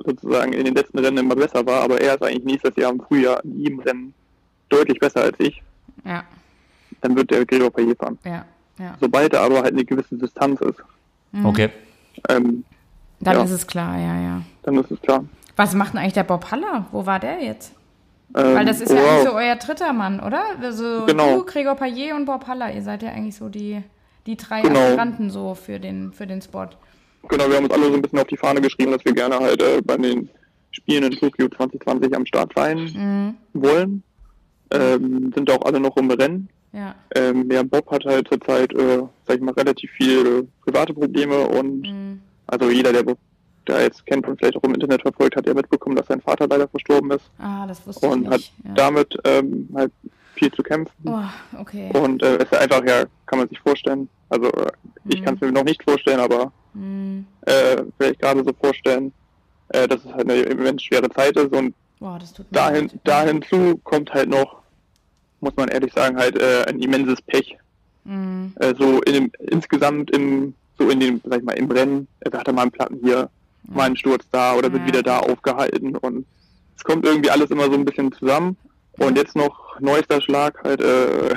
sozusagen 0.05 0.52
in 0.52 0.64
den 0.64 0.74
letzten 0.74 0.98
Rennen 0.98 1.18
immer 1.18 1.36
besser 1.36 1.64
war, 1.66 1.82
aber 1.82 2.00
er 2.00 2.14
ist 2.14 2.22
eigentlich 2.22 2.44
nächstes 2.44 2.76
Jahr 2.76 2.92
im 2.92 3.00
Frühjahr 3.00 3.42
in 3.44 3.61
jedem 3.61 3.80
Rennen 3.80 4.14
deutlich 4.68 4.98
besser 4.98 5.22
als 5.22 5.36
ich, 5.38 5.62
Ja, 6.05 6.24
dann 7.00 7.16
wird 7.16 7.30
der 7.30 7.44
Gregor 7.46 7.70
Perrier 7.70 7.96
fahren. 7.96 8.18
ja, 8.24 8.44
ja. 8.78 8.96
Sobald 9.00 9.32
er 9.32 9.40
aber 9.42 9.57
halt 9.62 9.72
eine 9.74 9.84
gewisse 9.84 10.16
Distanz 10.16 10.61
ist, 10.61 10.78
Mhm. 11.32 11.46
Okay. 11.46 11.70
ähm, 12.28 12.64
Dann 13.20 13.36
Ja. 13.38 13.42
ist 13.44 13.50
es 13.52 13.66
klar, 13.66 13.96
ja, 13.98 14.20
ja. 14.20 14.42
dann 14.62 14.76
ist 14.78 14.90
es 14.90 15.00
klar. 15.00 15.24
Was 15.57 15.74
macht 15.74 15.92
denn 15.94 16.00
eigentlich 16.00 16.12
der 16.14 16.24
Bob 16.24 16.50
Haller? 16.50 16.86
Wo 16.92 17.07
war 17.07 17.18
der 17.20 17.42
jetzt? 17.42 17.72
Ähm, 18.36 18.55
Weil 18.55 18.64
das 18.66 18.80
ist 18.80 18.90
ja 18.90 18.96
wow. 18.96 19.09
eigentlich 19.11 19.28
so 19.28 19.34
euer 19.36 19.57
dritter 19.57 19.92
Mann, 19.92 20.20
oder? 20.20 20.42
Also 20.61 21.07
Genau. 21.07 21.36
du, 21.38 21.44
Gregor 21.44 21.74
Payet 21.76 22.12
und 22.12 22.24
Bob 22.26 22.46
Haller, 22.48 22.72
ihr 22.74 22.82
seid 22.82 23.02
ja 23.02 23.11
eigentlich 23.11 23.36
so 23.36 23.48
die, 23.48 23.82
die 24.26 24.36
drei 24.36 24.62
Genau. 24.62 24.78
Aspiranten 24.80 25.30
so 25.30 25.55
für 25.55 25.78
den, 25.80 26.12
für 26.12 26.26
den 26.26 26.42
Spot. 26.42 26.66
Genau, 27.29 27.49
wir 27.49 27.57
haben 27.57 27.64
uns 27.64 27.72
alle 27.75 27.87
so 27.87 27.95
ein 27.95 28.03
bisschen 28.03 28.18
auf 28.18 28.27
die 28.27 28.37
Fahne 28.37 28.61
geschrieben, 28.61 28.93
dass 28.93 29.05
wir 29.05 29.12
gerne 29.14 29.39
halt 29.39 29.62
äh, 29.62 29.81
bei 29.83 29.97
den 29.97 30.29
Spielen 30.70 31.05
in 31.05 31.12
Tokio 31.12 31.49
2020 31.49 32.14
am 32.14 32.27
Start 32.27 32.53
sein 32.57 32.79
Mhm. 32.95 33.35
wollen. 33.61 34.03
Ähm, 34.70 35.33
sind 35.35 35.51
auch 35.51 35.62
alle 35.64 35.79
noch 35.81 35.97
im 35.97 36.11
Rennen. 36.11 36.49
Ja. 36.72 36.95
Ähm, 37.14 37.49
der 37.49 37.62
Bob 37.62 37.89
hat 37.91 38.05
halt 38.05 38.27
zurzeit, 38.29 38.72
äh, 38.72 39.03
sag 39.27 39.37
ich 39.37 39.41
mal, 39.43 39.53
relativ 39.55 39.91
viele 39.93 40.47
private 40.64 40.93
Probleme 40.93 41.39
und 41.47 41.83
Mhm. 41.83 42.20
also 42.49 42.70
jeder, 42.70 42.93
der 42.93 43.03
Bob 43.05 43.18
der 43.66 43.81
jetzt 43.83 44.05
kennt 44.05 44.27
und 44.29 44.39
vielleicht 44.39 44.57
auch 44.59 44.62
im 44.64 44.75
Internet 44.75 45.01
verfolgt, 45.01 45.37
hat 45.37 45.47
ja 45.47 45.55
mitbekommen, 45.55 45.97
dass 45.97 46.07
sein 46.09 46.20
Vater 46.20 46.47
leider 46.47 46.68
verstorben 46.68 47.12
ist 47.12 47.25
Ah, 47.39 47.66
das 47.66 47.87
wusste 47.87 48.05
ich 48.07 48.12
und 48.12 48.29
hat. 48.29 48.41
Ja. 48.62 48.75
damit 48.75 49.16
ähm, 49.25 49.68
halt 49.75 49.91
viel 50.35 50.53
zu 50.53 50.62
kämpfen. 50.62 50.93
Oh, 51.07 51.22
okay. 51.59 51.91
Und 51.95 52.22
äh, 52.22 52.43
ist 52.43 52.55
einfach, 52.55 52.85
ja, 52.87 53.05
kann 53.25 53.39
man 53.39 53.49
sich 53.49 53.59
vorstellen. 53.61 54.07
Also 54.35 54.51
äh, 54.53 54.70
ich 55.09 55.20
Mhm. 55.20 55.24
kann 55.24 55.35
es 55.35 55.41
mir 55.41 55.53
noch 55.53 55.64
nicht 55.64 55.82
vorstellen, 55.82 56.20
aber 56.20 56.53
Mhm. 56.74 57.26
äh, 57.47 57.82
vielleicht 57.97 58.20
gerade 58.20 58.43
so 58.45 58.53
vorstellen, 58.61 59.12
äh, 59.68 59.87
dass 59.87 60.05
es 60.05 60.12
halt 60.12 60.28
eine 60.28 60.41
immens 60.43 60.82
schwere 60.82 61.09
Zeit 61.11 61.37
ist 61.37 61.53
und 61.53 61.74
mir 62.01 62.18
dahin, 62.51 62.89
leid. 62.89 63.01
da 63.05 63.22
hinzu 63.22 63.78
kommt 63.85 64.12
halt 64.12 64.28
noch, 64.28 64.62
muss 65.41 65.55
man 65.57 65.68
ehrlich 65.68 65.93
sagen, 65.93 66.16
halt 66.16 66.37
äh, 66.41 66.64
ein 66.66 66.80
immenses 66.80 67.22
Pech. 67.22 67.57
Mhm. 68.05 68.53
So 68.78 69.01
in 69.03 69.12
dem, 69.14 69.32
insgesamt 69.51 70.11
im, 70.11 70.55
so 70.78 70.89
in 70.91 71.01
dem, 71.01 71.20
sag 71.24 71.39
ich 71.39 71.45
mal, 71.45 71.53
im 71.57 71.70
Rennen, 71.70 72.09
er 72.20 72.39
hatte 72.39 72.53
mal 72.53 72.62
einen 72.62 72.70
Platten 72.72 72.99
hier, 73.03 73.30
mal 73.68 73.85
einen 73.85 73.97
Sturz 73.97 74.26
da 74.30 74.55
oder 74.55 74.70
wird 74.72 74.87
wieder 74.87 75.03
da 75.03 75.20
aufgehalten 75.20 75.97
und 75.97 76.26
es 76.76 76.85
kommt 76.85 77.07
irgendwie 77.07 77.30
alles 77.30 77.51
immer 77.51 77.64
so 77.66 77.74
ein 77.74 77.85
bisschen 77.85 78.12
zusammen 78.12 78.57
und 78.99 79.16
jetzt 79.16 79.35
noch 79.37 79.80
neuester 79.80 80.20
Schlag 80.20 80.62
halt 80.62 80.82
äh, 80.82 81.35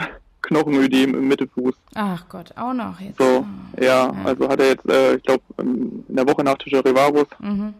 Knochenödem 0.47 1.13
im 1.13 1.27
Mittelfuß. 1.27 1.75
Ach 1.95 2.23
Gott, 2.29 2.51
auch 2.55 2.73
noch 2.73 2.99
jetzt. 2.99 3.17
So, 3.19 3.45
Ah. 3.45 3.81
ja, 3.83 4.05
Ja. 4.07 4.13
also 4.25 4.49
hat 4.49 4.59
er 4.59 4.69
jetzt, 4.69 4.89
äh, 4.89 5.15
ich 5.15 5.23
glaube, 5.23 5.43
in 5.59 6.03
der 6.07 6.27
Woche 6.27 6.43
nach 6.43 6.57
Tischer 6.57 6.83
Rivarus 6.83 7.27
Mhm. 7.39 7.73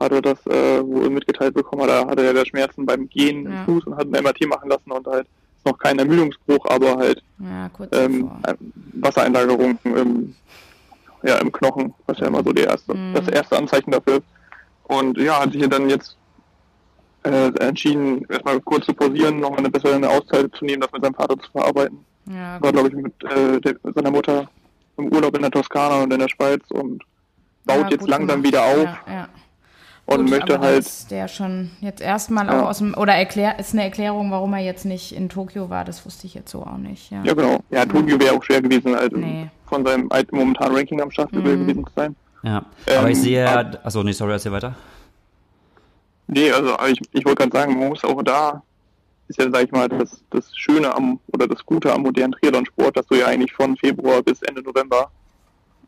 hat 0.00 0.12
er 0.12 0.22
das 0.22 0.38
äh, 0.46 0.82
wohl 0.84 1.10
mitgeteilt 1.10 1.54
bekommen, 1.54 1.86
da 1.86 2.06
hatte 2.06 2.24
er 2.24 2.32
da 2.34 2.44
Schmerzen 2.46 2.86
beim 2.86 3.08
Gehen 3.08 3.44
Ja. 3.44 3.50
im 3.60 3.64
Fuß 3.66 3.84
und 3.86 3.96
hat 3.96 4.06
ein 4.06 4.22
MRT 4.22 4.46
machen 4.46 4.68
lassen 4.70 4.90
und 4.90 5.06
halt 5.06 5.26
ist 5.56 5.66
noch 5.66 5.78
kein 5.78 5.98
Ermüdungsbruch, 5.98 6.64
aber 6.66 6.96
halt 6.96 7.22
Ja, 7.38 7.70
ähm, 7.92 8.30
äh, 8.46 8.54
Wassereinlagerung 9.00 9.78
im 9.84 10.34
ja, 11.24 11.36
im 11.36 11.52
Knochen, 11.52 11.94
was 12.06 12.18
ja 12.18 12.26
immer 12.26 12.42
so 12.42 12.52
die 12.52 12.62
erste, 12.62 12.94
mhm. 12.94 13.14
das 13.14 13.28
erste 13.28 13.56
Anzeichen 13.56 13.92
dafür 13.92 14.16
ist. 14.16 14.24
Und 14.84 15.16
ja, 15.18 15.40
hat 15.40 15.52
sich 15.52 15.68
dann 15.68 15.88
jetzt 15.88 16.16
äh, 17.22 17.46
entschieden, 17.60 18.24
erstmal 18.28 18.60
kurz 18.60 18.86
zu 18.86 18.92
pausieren, 18.92 19.38
nochmal 19.38 19.60
eine 19.60 19.70
bessere 19.70 20.08
Auszeit 20.08 20.50
zu 20.56 20.64
nehmen, 20.64 20.80
das 20.80 20.90
mit 20.90 21.04
seinem 21.04 21.14
Vater 21.14 21.38
zu 21.38 21.48
verarbeiten. 21.52 22.04
Ja, 22.26 22.62
War, 22.62 22.72
glaube 22.72 22.88
ich, 22.88 22.94
mit 22.94 23.12
äh, 23.24 23.60
der, 23.60 23.74
seiner 23.94 24.10
Mutter 24.10 24.48
im 24.96 25.12
Urlaub 25.12 25.34
in 25.36 25.42
der 25.42 25.50
Toskana 25.50 26.02
und 26.02 26.12
in 26.12 26.20
der 26.20 26.28
Schweiz 26.28 26.62
und 26.70 27.02
baut 27.64 27.84
ja, 27.84 27.88
jetzt 27.90 28.08
langsam 28.08 28.42
gemacht. 28.42 28.46
wieder 28.46 28.64
auf. 28.64 28.84
Ja, 29.06 29.12
ja. 29.12 29.28
Und 30.04 30.22
Gut, 30.22 30.30
möchte 30.30 30.58
halt. 30.58 31.10
Der 31.10 31.28
schon 31.28 31.70
jetzt 31.80 32.00
erstmal 32.00 32.48
auch 32.50 32.68
aus 32.68 32.78
dem. 32.78 32.94
Oder 32.94 33.14
erklär, 33.14 33.58
ist 33.58 33.72
eine 33.72 33.84
Erklärung, 33.84 34.30
warum 34.32 34.52
er 34.52 34.60
jetzt 34.60 34.84
nicht 34.84 35.14
in 35.14 35.28
Tokio 35.28 35.70
war, 35.70 35.84
das 35.84 36.04
wusste 36.04 36.26
ich 36.26 36.34
jetzt 36.34 36.50
so 36.50 36.62
auch 36.62 36.76
nicht. 36.76 37.10
Ja, 37.12 37.22
ja 37.22 37.34
genau. 37.34 37.60
Ja, 37.70 37.84
Tokio 37.86 38.18
wäre 38.18 38.34
auch 38.34 38.42
schwer 38.42 38.60
gewesen, 38.60 38.94
also 38.94 39.16
nee. 39.16 39.48
von 39.66 39.86
seinem 39.86 40.10
alten 40.10 40.36
momentanen 40.36 40.76
Ranking 40.76 41.00
am 41.00 41.10
Start 41.10 41.32
mhm. 41.32 41.44
gewesen 41.44 41.84
zu 41.86 41.92
sein. 41.94 42.16
Ja, 42.42 42.64
aber 42.96 43.06
ähm, 43.06 43.12
ich 43.12 43.20
sehe. 43.20 43.48
Achso, 43.84 44.02
nee, 44.02 44.12
sorry, 44.12 44.32
erzähl 44.32 44.50
weiter. 44.50 44.74
Nee, 46.26 46.50
also 46.50 46.76
ich, 46.88 47.00
ich 47.12 47.24
wollte 47.24 47.48
gerade 47.48 47.56
sagen, 47.56 47.78
man 47.78 47.88
muss 47.90 48.04
auch 48.04 48.22
da, 48.22 48.62
ist 49.38 49.44
ja, 49.44 49.50
sag 49.50 49.64
ich 49.64 49.72
mal, 49.72 49.88
das, 49.88 50.22
das 50.30 50.56
Schöne 50.56 50.94
am 50.94 51.18
oder 51.32 51.48
das 51.48 51.64
Gute 51.64 51.92
am 51.92 52.02
modernen 52.02 52.32
Triathlon-Sport, 52.32 52.96
dass 52.96 53.06
du 53.06 53.14
ja 53.14 53.26
eigentlich 53.26 53.52
von 53.52 53.76
Februar 53.76 54.22
bis 54.22 54.42
Ende 54.42 54.62
November 54.62 55.10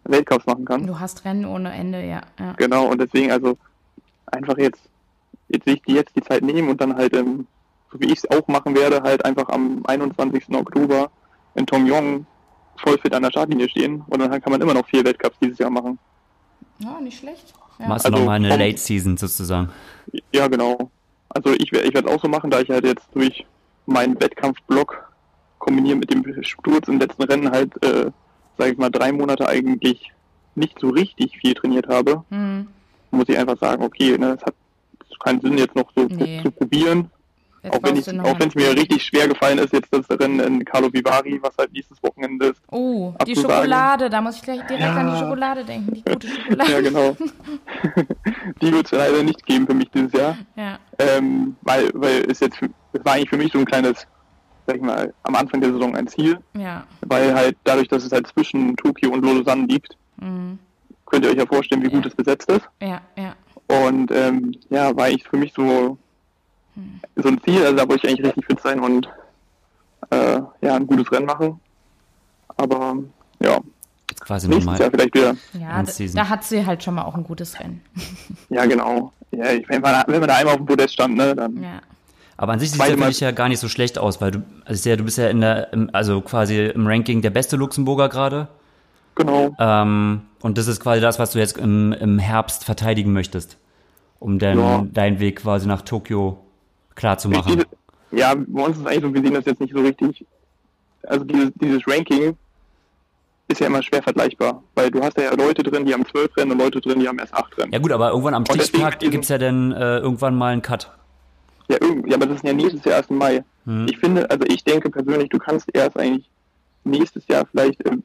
Weltcups 0.05 0.47
machen 0.47 0.64
kannst. 0.64 0.88
Du 0.88 0.99
hast 0.99 1.24
Rennen 1.24 1.45
ohne 1.45 1.72
Ende, 1.72 2.05
ja. 2.05 2.22
ja. 2.38 2.53
Genau, 2.57 2.86
und 2.86 3.01
deswegen 3.01 3.30
also 3.30 3.57
einfach 4.26 4.59
jetzt, 4.59 4.82
jetzt 5.49 5.64
sich 5.64 5.82
die 5.82 5.95
jetzt 5.95 6.16
die 6.16 6.22
Zeit 6.22 6.42
nehmen 6.42 6.68
und 6.68 6.80
dann 6.80 6.97
halt, 6.97 7.14
ähm, 7.14 7.47
so 7.92 8.01
wie 8.01 8.07
ich 8.07 8.18
es 8.18 8.30
auch 8.30 8.47
machen 8.49 8.74
werde, 8.74 9.03
halt 9.03 9.24
einfach 9.24 9.49
am 9.49 9.82
21. 9.86 10.49
Oktober 10.51 11.11
in 11.55 11.66
Tongyong 11.66 12.26
vollfit 12.76 13.14
an 13.14 13.22
der 13.22 13.30
Startlinie 13.30 13.68
stehen 13.68 14.03
und 14.09 14.18
dann 14.20 14.30
kann 14.42 14.51
man 14.51 14.61
immer 14.61 14.74
noch 14.74 14.86
vier 14.86 15.05
Weltcups 15.05 15.38
dieses 15.40 15.59
Jahr 15.59 15.70
machen. 15.70 15.99
Ja, 16.78 17.01
nicht 17.01 17.18
schlecht. 17.18 17.55
Ja. 17.78 17.88
Machst 17.88 18.05
du 18.05 18.11
also, 18.11 18.18
nochmal 18.18 18.36
eine 18.36 18.57
Late 18.57 18.78
Season 18.78 19.16
sozusagen? 19.16 19.70
Ja, 20.32 20.49
genau. 20.49 20.90
Also 21.35 21.53
ich, 21.53 21.72
ich 21.72 21.95
werde 21.95 22.09
auch 22.09 22.20
so 22.20 22.28
machen, 22.28 22.51
da 22.51 22.61
ich 22.61 22.70
halt 22.70 22.85
jetzt 22.85 23.07
durch 23.12 23.45
meinen 23.87 24.18
Wettkampfblock 24.20 25.12
kombinieren 25.59 25.99
mit 25.99 26.12
dem 26.12 26.24
Sturz 26.43 26.89
im 26.89 26.99
letzten 26.99 27.24
Rennen 27.24 27.51
halt, 27.51 27.72
äh, 27.82 28.11
sage 28.57 28.72
ich 28.72 28.78
mal, 28.78 28.91
drei 28.91 29.12
Monate 29.12 29.49
eigentlich 29.49 30.12
nicht 30.55 30.78
so 30.78 30.89
richtig 30.91 31.37
viel 31.39 31.55
trainiert 31.55 31.89
habe, 31.89 32.22
mhm. 32.30 32.68
muss 33.11 33.28
ich 33.28 33.37
einfach 33.37 33.59
sagen, 33.59 33.82
okay, 33.82 34.16
ne, 34.16 34.37
es 34.39 34.47
hat 34.47 34.55
keinen 35.24 35.41
Sinn 35.41 35.59
jetzt 35.59 35.74
noch 35.74 35.91
so 35.97 36.05
nee. 36.05 36.43
zu 36.43 36.51
probieren. 36.51 37.11
Jetzt 37.64 37.76
auch 37.76 37.82
wenn, 37.82 37.96
ich, 37.96 38.06
auch 38.20 38.38
wenn 38.38 38.48
es 38.48 38.54
mir 38.54 38.72
richtig 38.72 39.02
schwer 39.02 39.26
gefallen 39.26 39.56
ist, 39.56 39.72
jetzt 39.72 39.88
das 39.90 40.04
Rennen 40.10 40.38
in 40.38 40.64
Carlo 40.66 40.92
Vivari, 40.92 41.38
was 41.40 41.56
halt 41.56 41.72
nächstes 41.72 42.02
Wochenende 42.02 42.48
ist. 42.48 42.60
Oh, 42.70 43.14
die 43.26 43.34
Schokolade, 43.34 44.10
da 44.10 44.20
muss 44.20 44.36
ich 44.36 44.42
gleich 44.42 44.60
direkt 44.66 44.82
ja. 44.82 44.94
an 44.94 45.10
die 45.10 45.18
Schokolade 45.18 45.64
denken, 45.64 45.94
die 45.94 46.04
gute 46.04 46.28
Schokolade. 46.42 46.70
ja, 46.70 46.80
genau. 46.82 47.16
die 48.60 48.70
wird 48.70 48.84
es 48.84 48.92
leider 48.92 49.22
nicht 49.22 49.46
geben 49.46 49.66
für 49.66 49.72
mich 49.72 49.90
dieses 49.90 50.12
Jahr. 50.12 50.36
Ja. 50.56 50.78
Ähm, 50.98 51.56
weil, 51.62 51.90
weil 51.94 52.30
es 52.30 52.40
jetzt, 52.40 52.60
es 52.92 53.02
war 53.02 53.14
eigentlich 53.14 53.30
für 53.30 53.38
mich 53.38 53.50
so 53.50 53.58
ein 53.58 53.64
kleines, 53.64 54.06
sag 54.66 54.76
ich 54.76 54.82
mal, 54.82 55.14
am 55.22 55.34
Anfang 55.34 55.62
der 55.62 55.72
Saison 55.72 55.96
ein 55.96 56.06
Ziel. 56.06 56.38
Ja. 56.52 56.84
Weil 57.00 57.34
halt 57.34 57.56
dadurch, 57.64 57.88
dass 57.88 58.04
es 58.04 58.12
halt 58.12 58.26
zwischen 58.26 58.76
Tokio 58.76 59.10
und 59.10 59.24
Lausanne 59.24 59.66
liegt, 59.68 59.96
mhm. 60.18 60.58
könnt 61.06 61.24
ihr 61.24 61.30
euch 61.30 61.38
ja 61.38 61.46
vorstellen, 61.46 61.80
wie 61.80 61.88
ja. 61.88 61.94
gut 61.94 62.04
es 62.04 62.14
besetzt 62.14 62.50
ist. 62.50 62.68
Ja, 62.82 63.00
ja. 63.16 63.34
Und 63.86 64.10
ähm, 64.10 64.54
ja, 64.68 64.94
war 64.94 65.08
ich 65.08 65.24
für 65.24 65.38
mich 65.38 65.54
so 65.54 65.96
so 67.16 67.29
ein 67.29 67.41
Ziel, 67.43 67.64
also 67.64 67.77
da 67.77 67.89
wollte 67.89 68.07
ich 68.07 68.09
eigentlich 68.09 68.27
richtig 68.27 68.47
fit 68.47 68.61
sein 68.61 68.81
und 68.81 69.09
äh, 70.11 70.41
ja, 70.61 70.75
ein 70.75 70.87
gutes 70.87 71.11
Rennen 71.12 71.27
machen. 71.27 71.61
Aber 72.57 72.97
ja, 73.41 73.61
quasi 74.20 74.49
nächstes 74.49 74.79
Jahr 74.79 74.91
vielleicht 74.91 75.14
wieder. 75.14 75.37
Ja, 75.53 75.83
da, 75.83 75.93
da, 76.14 76.29
hat 76.29 76.45
sie 76.45 76.66
halt 76.66 76.83
schon 76.83 76.95
mal 76.95 77.03
auch 77.03 77.14
ein 77.14 77.25
gutes 77.25 77.59
Rennen. 77.59 77.83
ja, 78.49 78.66
genau. 78.66 79.12
Ja, 79.31 79.45
wenn, 79.68 79.81
man, 79.81 80.05
wenn 80.07 80.20
man 80.20 80.29
da 80.29 80.37
einmal 80.37 80.55
auf 80.55 80.61
dem 80.61 80.66
Podest 80.66 80.95
stand, 80.95 81.16
ne, 81.16 81.35
dann. 81.35 81.62
Ja. 81.62 81.81
Aber 82.37 82.53
an 82.53 82.59
sich 82.59 82.72
sieht 82.72 82.81
es 82.81 82.89
ja 82.89 82.97
für 82.97 83.07
dich 83.07 83.20
ja 83.20 83.31
gar 83.31 83.49
nicht 83.49 83.61
so 83.61 83.68
schlecht 83.68 83.99
aus, 83.99 84.20
weil 84.20 84.33
du, 84.33 84.43
also 84.64 84.89
ja, 84.89 84.97
du 84.97 85.05
bist 85.05 85.18
ja 85.18 85.29
in 85.29 85.41
der, 85.41 85.68
also 85.93 86.20
quasi 86.20 86.66
im 86.66 86.87
Ranking 86.87 87.22
der 87.22 87.31
beste 87.31 87.57
Luxemburger 87.57 88.09
gerade. 88.09 88.49
Genau. 89.14 89.55
Ähm, 89.59 90.22
und 90.43 90.59
das 90.59 90.66
ist 90.66 90.81
quasi 90.81 91.01
das, 91.01 91.20
was 91.20 91.31
du 91.31 91.39
jetzt 91.39 91.57
im, 91.59 91.93
im 91.93 92.18
Herbst 92.18 92.64
verteidigen 92.64 93.12
möchtest, 93.12 93.57
um 94.18 94.41
dann 94.41 94.59
ja. 94.59 94.85
deinen 94.93 95.20
Weg 95.20 95.37
quasi 95.37 95.68
nach 95.68 95.83
Tokio 95.83 96.43
klar 96.95 97.18
zu 97.18 97.28
machen. 97.28 97.64
Ja, 98.11 98.34
bei 98.34 98.62
uns 98.62 98.76
ist 98.76 98.82
es 98.82 98.86
eigentlich 98.86 99.03
so, 99.03 99.14
wir 99.14 99.22
sehen 99.22 99.34
das 99.34 99.45
jetzt 99.45 99.61
nicht 99.61 99.74
so 99.74 99.80
richtig. 99.80 100.24
Also 101.03 101.24
dieses, 101.24 101.51
dieses 101.55 101.86
Ranking 101.86 102.36
ist 103.49 103.61
ja 103.61 103.66
immer 103.66 103.82
schwer 103.82 104.03
vergleichbar, 104.03 104.62
weil 104.74 104.90
du 104.90 105.03
hast 105.03 105.18
ja 105.18 105.34
Leute 105.34 105.62
drin, 105.62 105.84
die 105.84 105.92
haben 105.92 106.07
zwölf 106.07 106.34
Rennen 106.36 106.53
und 106.53 106.59
Leute 106.59 106.80
drin, 106.80 107.01
die 107.01 107.09
haben 107.09 107.18
erst 107.18 107.34
acht 107.34 107.57
Rennen. 107.59 107.72
Ja 107.72 107.78
gut, 107.78 107.92
aber 107.92 108.11
irgendwann 108.11 108.34
am 108.34 108.47
Stichtag 108.47 109.01
gibt 109.01 109.24
es 109.24 109.28
ja 109.28 109.38
dann 109.38 109.72
äh, 109.72 109.99
irgendwann 109.99 110.34
mal 110.34 110.53
einen 110.53 110.62
Cut. 110.62 110.90
Ja, 111.68 111.78
ja, 112.07 112.16
aber 112.16 112.26
das 112.26 112.36
ist 112.36 112.45
ja 112.45 112.53
nächstes 112.53 112.84
Jahr 112.84 112.97
erst 112.97 113.11
im 113.11 113.18
Mai. 113.18 113.45
Hm. 113.64 113.86
Ich 113.88 113.99
finde, 113.99 114.30
also 114.30 114.45
ich 114.47 114.64
denke 114.64 114.90
persönlich, 114.90 115.28
du 115.28 115.38
kannst 115.38 115.68
erst 115.74 115.99
eigentlich 115.99 116.30
nächstes 116.84 117.26
Jahr 117.26 117.47
vielleicht 117.51 117.84
äh, 117.86 117.97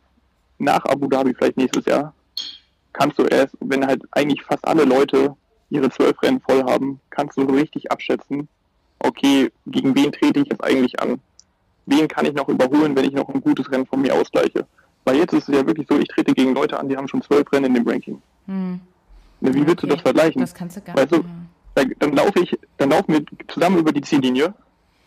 nach 0.57 0.83
Abu 0.85 1.07
Dhabi 1.07 1.33
vielleicht 1.33 1.57
nächstes 1.57 1.85
Jahr 1.85 2.13
kannst 2.93 3.17
du 3.17 3.23
erst, 3.23 3.55
wenn 3.61 3.85
halt 3.85 4.03
eigentlich 4.11 4.43
fast 4.43 4.67
alle 4.67 4.83
Leute 4.83 5.35
ihre 5.69 5.89
zwölf 5.89 6.21
Rennen 6.21 6.41
voll 6.41 6.63
haben, 6.63 6.99
kannst 7.09 7.37
du 7.37 7.47
so 7.47 7.53
richtig 7.53 7.91
abschätzen, 7.91 8.47
okay, 8.99 9.51
gegen 9.67 9.95
wen 9.95 10.11
trete 10.11 10.39
ich 10.39 10.47
jetzt 10.49 10.63
eigentlich 10.63 10.99
an? 10.99 11.19
Wen 11.85 12.07
kann 12.07 12.25
ich 12.25 12.33
noch 12.33 12.49
überholen, 12.49 12.95
wenn 12.95 13.05
ich 13.05 13.13
noch 13.13 13.29
ein 13.29 13.41
gutes 13.41 13.71
Rennen 13.71 13.85
von 13.85 14.01
mir 14.01 14.13
ausgleiche? 14.13 14.65
Weil 15.05 15.17
jetzt 15.17 15.33
ist 15.33 15.49
es 15.49 15.55
ja 15.55 15.65
wirklich 15.65 15.87
so, 15.89 15.97
ich 15.97 16.07
trete 16.07 16.33
gegen 16.33 16.53
Leute 16.53 16.79
an, 16.79 16.87
die 16.87 16.95
haben 16.95 17.07
schon 17.07 17.21
zwölf 17.21 17.51
Rennen 17.51 17.65
in 17.65 17.73
dem 17.75 17.87
Ranking. 17.87 18.21
Hm. 18.45 18.79
Wie 19.41 19.55
willst 19.55 19.69
okay. 19.69 19.81
du 19.81 19.87
das 19.87 20.01
vergleichen? 20.01 20.41
Das 20.41 20.53
kannst 20.53 20.77
du 20.77 20.81
gar 20.81 20.95
weißt 20.95 21.11
du, 21.11 21.23
da, 21.75 21.83
dann 21.99 22.13
laufe 22.13 22.39
ich, 22.41 22.59
dann 22.77 22.89
laufen 22.89 23.13
wir 23.13 23.21
zusammen 23.47 23.79
über 23.79 23.91
die 23.91 24.01
Ziellinie. 24.01 24.53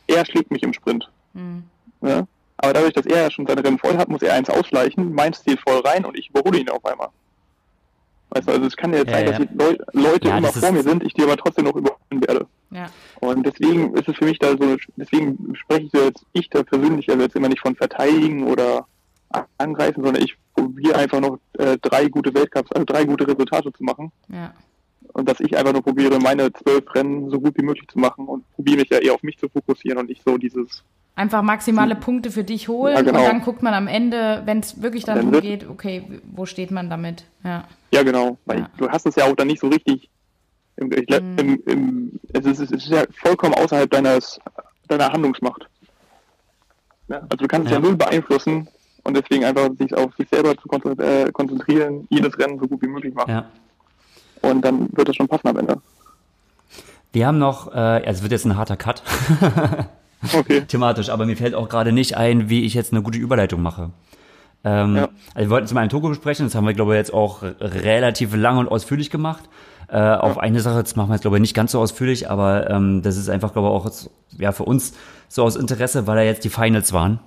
Er 0.07 0.25
schlägt 0.25 0.51
mich 0.51 0.63
im 0.63 0.73
Sprint. 0.73 1.09
Hm. 1.35 1.65
Ja? 2.01 2.27
Aber 2.57 2.73
dadurch, 2.73 2.95
dass 2.95 3.07
er 3.07 3.31
schon 3.31 3.47
seine 3.47 3.63
Rennen 3.63 3.79
voll 3.79 3.97
hat, 3.97 4.09
muss 4.09 4.23
er 4.23 4.35
eins 4.35 4.49
ausgleichen, 4.49 5.13
meins 5.13 5.43
zählt 5.43 5.61
voll 5.61 5.81
rein 5.81 6.05
und 6.05 6.17
ich 6.17 6.31
überhole 6.31 6.59
ihn 6.59 6.69
auf 6.69 6.85
einmal. 6.85 7.09
Weißt 8.31 8.49
du, 8.49 8.53
also 8.53 8.67
es 8.67 8.77
kann 8.77 8.93
ja 8.93 9.01
jetzt 9.01 9.11
ja, 9.11 9.17
sein, 9.17 9.27
ja. 9.27 9.39
dass 9.39 9.49
die 9.49 9.55
Leu 9.55 9.77
Leute 9.93 10.29
ja, 10.29 10.39
immer 10.39 10.53
vor 10.53 10.73
mir 10.73 10.83
sind, 10.83 11.03
ich 11.03 11.13
die 11.13 11.23
aber 11.23 11.37
trotzdem 11.37 11.65
noch 11.65 11.77
überholen 11.77 12.27
werde. 12.27 12.47
Ja. 12.73 12.87
Und 13.21 13.45
deswegen 13.45 13.95
ist 13.95 14.09
es 14.09 14.17
für 14.17 14.25
mich 14.25 14.39
da 14.39 14.51
so, 14.51 14.77
deswegen 14.97 15.55
spreche 15.55 15.83
ich 15.83 15.91
so 15.93 16.05
jetzt, 16.05 16.27
ich 16.33 16.49
da 16.49 16.63
persönlich 16.63 17.09
also 17.09 17.23
jetzt 17.23 17.37
immer 17.37 17.49
nicht 17.49 17.61
von 17.61 17.77
verteidigen 17.77 18.47
oder 18.47 18.87
angreifen, 19.59 20.03
sondern 20.03 20.23
ich 20.23 20.37
probiere 20.55 20.97
einfach 20.97 21.21
noch 21.21 21.39
äh, 21.59 21.79
drei 21.81 22.07
gute 22.07 22.35
Weltcups, 22.35 22.73
also 22.73 22.85
drei 22.85 23.05
gute 23.05 23.27
Resultate 23.27 23.73
zu 23.73 23.85
machen. 23.85 24.13
Ja. 24.29 24.53
Und 25.13 25.29
dass 25.29 25.41
ich 25.41 25.57
einfach 25.57 25.73
nur 25.73 25.83
probiere, 25.83 26.19
meine 26.19 26.53
zwölf 26.53 26.85
Rennen 26.95 27.29
so 27.31 27.39
gut 27.41 27.57
wie 27.59 27.65
möglich 27.65 27.89
zu 27.89 27.99
machen 27.99 28.27
und 28.27 28.51
probiere 28.53 28.79
mich 28.79 28.91
ja 28.91 28.99
eher 28.99 29.15
auf 29.15 29.23
mich 29.23 29.39
zu 29.39 29.49
fokussieren 29.49 29.99
und 29.99 30.09
nicht 30.09 30.23
so 30.25 30.39
dieses 30.39 30.85
Einfach 31.15 31.43
maximale 31.43 31.95
Punkte 31.95 32.31
für 32.31 32.43
dich 32.43 32.69
holen 32.69 32.95
ja, 32.95 33.03
genau. 33.03 33.19
und 33.19 33.27
dann 33.27 33.43
guckt 33.43 33.63
man 33.63 33.75
am 33.75 33.87
Ende, 33.87 34.43
wenn 34.47 34.61
es 34.61 34.81
wirklich 34.81 35.05
darum 35.05 35.31
geht, 35.31 35.69
okay, 35.69 36.05
wo 36.25 36.47
steht 36.47 36.71
man 36.71 36.89
damit? 36.89 37.25
Ja, 37.45 37.65
ja 37.93 38.03
genau. 38.03 38.39
Weil 38.47 38.61
ja. 38.61 38.71
du 38.79 38.89
hast 38.89 39.05
es 39.05 39.17
ja 39.17 39.27
auch 39.27 39.37
dann 39.37 39.49
nicht 39.49 39.61
so 39.61 39.69
richtig 39.69 40.09
im, 40.77 40.89
mhm. 40.89 41.39
im, 41.39 41.63
im, 41.67 42.21
es, 42.33 42.47
ist, 42.47 42.61
es 42.61 42.71
ist 42.71 42.89
ja 42.89 43.05
vollkommen 43.23 43.55
außerhalb 43.55 43.91
deines, 43.91 44.41
deiner 44.89 45.13
Handlungsmacht. 45.13 45.67
Ja, 47.09 47.19
also 47.19 47.37
du 47.37 47.47
kannst 47.47 47.67
es 47.67 47.73
ja. 47.73 47.79
ja 47.79 47.85
null 47.85 47.97
beeinflussen 47.97 48.69
und 49.05 49.17
deswegen 49.17 49.45
einfach 49.45 49.69
sich 49.79 49.95
auf 49.95 50.15
sich 50.17 50.29
selber 50.29 50.55
zu 50.57 50.69
äh, 51.01 51.31
konzentrieren, 51.33 52.07
jedes 52.11 52.39
Rennen 52.39 52.59
so 52.59 52.67
gut 52.67 52.83
wie 52.83 52.89
möglich 52.89 53.15
machen. 53.15 53.31
Ja. 53.31 53.45
Und 54.43 54.65
dann 54.65 54.89
wird 54.93 55.09
es 55.09 55.17
schon 55.17 55.29
passen 55.29 55.49
am 55.49 55.57
Ende. 55.57 55.81
Wir 57.13 57.27
haben 57.27 57.39
noch, 57.39 57.73
äh, 57.75 58.05
es 58.05 58.23
wird 58.23 58.33
jetzt 58.33 58.47
ein 58.47 58.57
harter 58.57 58.77
Cut. 58.77 59.03
okay. 60.33 60.63
Thematisch, 60.63 61.11
aber 61.11 61.27
mir 61.27 61.37
fällt 61.37 61.55
auch 61.55 61.69
gerade 61.69 61.93
nicht 61.93 62.17
ein, 62.17 62.49
wie 62.49 62.65
ich 62.65 62.75
jetzt 62.75 62.93
eine 62.93 63.03
gute 63.03 63.19
Überleitung 63.19 63.61
mache. 63.61 63.91
Ähm, 64.65 64.97
ja. 64.97 65.09
Also 65.35 65.49
wir 65.49 65.51
wollten 65.51 65.67
zum 65.67 65.79
einen 65.79 65.91
Togo 65.91 66.09
besprechen, 66.09 66.47
das 66.47 66.55
haben 66.55 66.67
wir, 66.67 66.75
glaube 66.75 66.93
ich, 66.93 66.99
jetzt 66.99 67.13
auch 67.13 67.43
relativ 67.43 68.35
lang 68.37 68.59
und 68.59 68.69
ausführlich 68.69 69.11
gemacht. 69.11 69.45
Äh, 69.89 69.99
ja. 69.99 70.21
Auf 70.21 70.39
eine 70.39 70.61
Sache, 70.61 70.83
das 70.83 70.97
machen 70.97 71.11
wir 71.11 71.15
jetzt, 71.15 71.23
glaube 71.23 71.37
ich, 71.37 71.41
nicht 71.41 71.55
ganz 71.55 71.73
so 71.73 71.81
ausführlich, 71.81 72.31
aber 72.31 72.71
ähm, 72.71 73.03
das 73.03 73.17
ist 73.17 73.29
einfach, 73.29 73.53
glaube 73.53 73.69
ich, 73.69 73.75
auch 73.75 74.11
ja, 74.41 74.53
für 74.53 74.65
uns 74.65 74.95
so 75.29 75.43
aus 75.43 75.57
Interesse, 75.57 76.07
weil 76.07 76.17
da 76.17 76.23
jetzt 76.23 76.45
die 76.45 76.49
Finals 76.49 76.93
waren. 76.93 77.19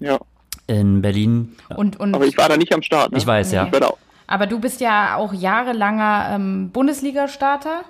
Ja. 0.00 0.18
In 0.66 1.02
Berlin. 1.02 1.56
Und, 1.76 2.00
und 2.00 2.14
aber 2.14 2.26
ich 2.26 2.38
war 2.38 2.48
da 2.48 2.56
nicht 2.56 2.72
am 2.72 2.82
Start. 2.82 3.12
Ne? 3.12 3.18
Ich 3.18 3.26
weiß, 3.26 3.50
nee. 3.50 3.56
ja. 3.56 3.66
Ich 3.66 3.82
aber 4.26 4.46
du 4.46 4.58
bist 4.58 4.80
ja 4.80 5.16
auch 5.16 5.34
jahrelanger 5.34 6.28
ähm, 6.30 6.70
Bundesliga-Starter. 6.70 7.82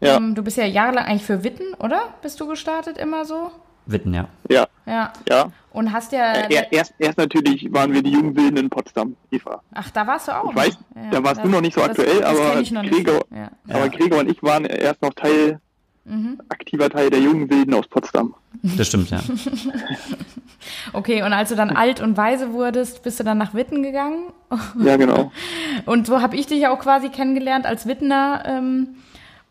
Ja. 0.00 0.16
Ähm, 0.16 0.34
du 0.34 0.42
bist 0.42 0.56
ja 0.56 0.66
jahrelang 0.66 1.06
eigentlich 1.06 1.24
für 1.24 1.44
Witten, 1.44 1.74
oder? 1.78 2.08
Bist 2.20 2.40
du 2.40 2.46
gestartet 2.46 2.98
immer 2.98 3.24
so? 3.24 3.50
Witten, 3.86 4.12
ja. 4.12 4.28
Ja. 4.50 4.66
Ja. 4.86 5.12
ja. 5.28 5.52
Und 5.72 5.92
hast 5.92 6.12
ja. 6.12 6.32
Äh, 6.32 6.66
erst, 6.70 6.94
erst 6.98 7.18
natürlich 7.18 7.72
waren 7.72 7.92
wir 7.92 8.02
die 8.02 8.10
jungen 8.10 8.36
Wilden 8.36 8.56
in 8.58 8.70
Potsdam, 8.70 9.16
Eva. 9.30 9.62
Ach, 9.72 9.90
da 9.90 10.06
warst 10.06 10.28
du 10.28 10.32
auch. 10.32 10.50
Ich 10.50 10.56
weiß, 10.56 10.78
ja, 10.94 11.10
da 11.10 11.24
warst 11.24 11.36
das, 11.36 11.44
du 11.44 11.48
noch 11.50 11.60
nicht 11.60 11.74
so 11.74 11.82
aktuell, 11.82 12.20
das 12.20 12.38
aber, 12.38 12.82
Gregor, 12.82 13.24
ja. 13.30 13.50
aber 13.68 13.88
Gregor 13.88 14.20
und 14.20 14.30
ich 14.30 14.42
waren 14.42 14.64
erst 14.64 15.00
noch 15.02 15.14
Teil, 15.14 15.60
mhm. 16.04 16.40
aktiver 16.48 16.90
Teil 16.90 17.10
der 17.10 17.20
jungen 17.20 17.48
Wilden 17.48 17.74
aus 17.74 17.88
Potsdam. 17.88 18.34
Das 18.62 18.88
stimmt, 18.88 19.10
ja. 19.10 19.20
Okay, 20.92 21.22
und 21.22 21.32
als 21.32 21.48
du 21.48 21.56
dann 21.56 21.70
alt 21.70 22.00
und 22.00 22.16
weise 22.16 22.52
wurdest, 22.52 23.02
bist 23.02 23.18
du 23.18 23.24
dann 23.24 23.38
nach 23.38 23.54
Witten 23.54 23.82
gegangen? 23.82 24.32
Ja, 24.78 24.96
genau. 24.96 25.32
Und 25.86 26.06
so 26.06 26.20
habe 26.20 26.36
ich 26.36 26.46
dich 26.46 26.66
auch 26.66 26.78
quasi 26.78 27.08
kennengelernt 27.08 27.66
als 27.66 27.86
Wittener. 27.86 28.42
Ähm, 28.46 28.96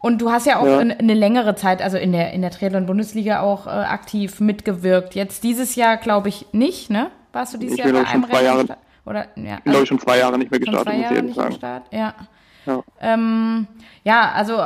und 0.01 0.19
du 0.21 0.31
hast 0.31 0.47
ja 0.47 0.59
auch 0.59 0.65
ja. 0.65 0.79
eine, 0.79 1.13
längere 1.13 1.55
Zeit, 1.55 1.81
also 1.81 1.97
in 1.97 2.11
der, 2.11 2.33
in 2.33 2.41
der 2.41 2.51
Triathlon-Bundesliga 2.51 3.41
auch 3.41 3.67
äh, 3.67 3.69
aktiv 3.69 4.39
mitgewirkt. 4.39 5.13
Jetzt 5.13 5.43
dieses 5.43 5.75
Jahr 5.75 5.97
glaube 5.97 6.29
ich 6.29 6.47
nicht, 6.51 6.89
ne? 6.89 7.11
Warst 7.31 7.53
du 7.53 7.57
dieses 7.57 7.77
ich 7.77 7.85
Jahr 7.85 7.93
bei 7.93 8.07
einem 8.07 8.23
Rennen? 8.23 8.45
Jahre, 8.45 8.65
oder, 9.05 9.27
ja, 9.35 9.57
ich 9.57 9.63
glaube 9.63 9.83
ich, 9.83 9.89
schon 9.89 9.99
zwei 9.99 10.17
Jahre 10.17 10.37
nicht 10.37 10.51
mehr 10.51 10.59
gestartet, 10.59 10.93
muss 10.93 11.05
ich 11.05 11.17
ehrlich 11.17 11.35
sagen. 11.35 11.53
Start, 11.53 11.83
ja. 11.91 12.15
Ja. 12.65 12.83
Ähm, 12.99 13.67
ja, 14.03 14.31
also 14.35 14.59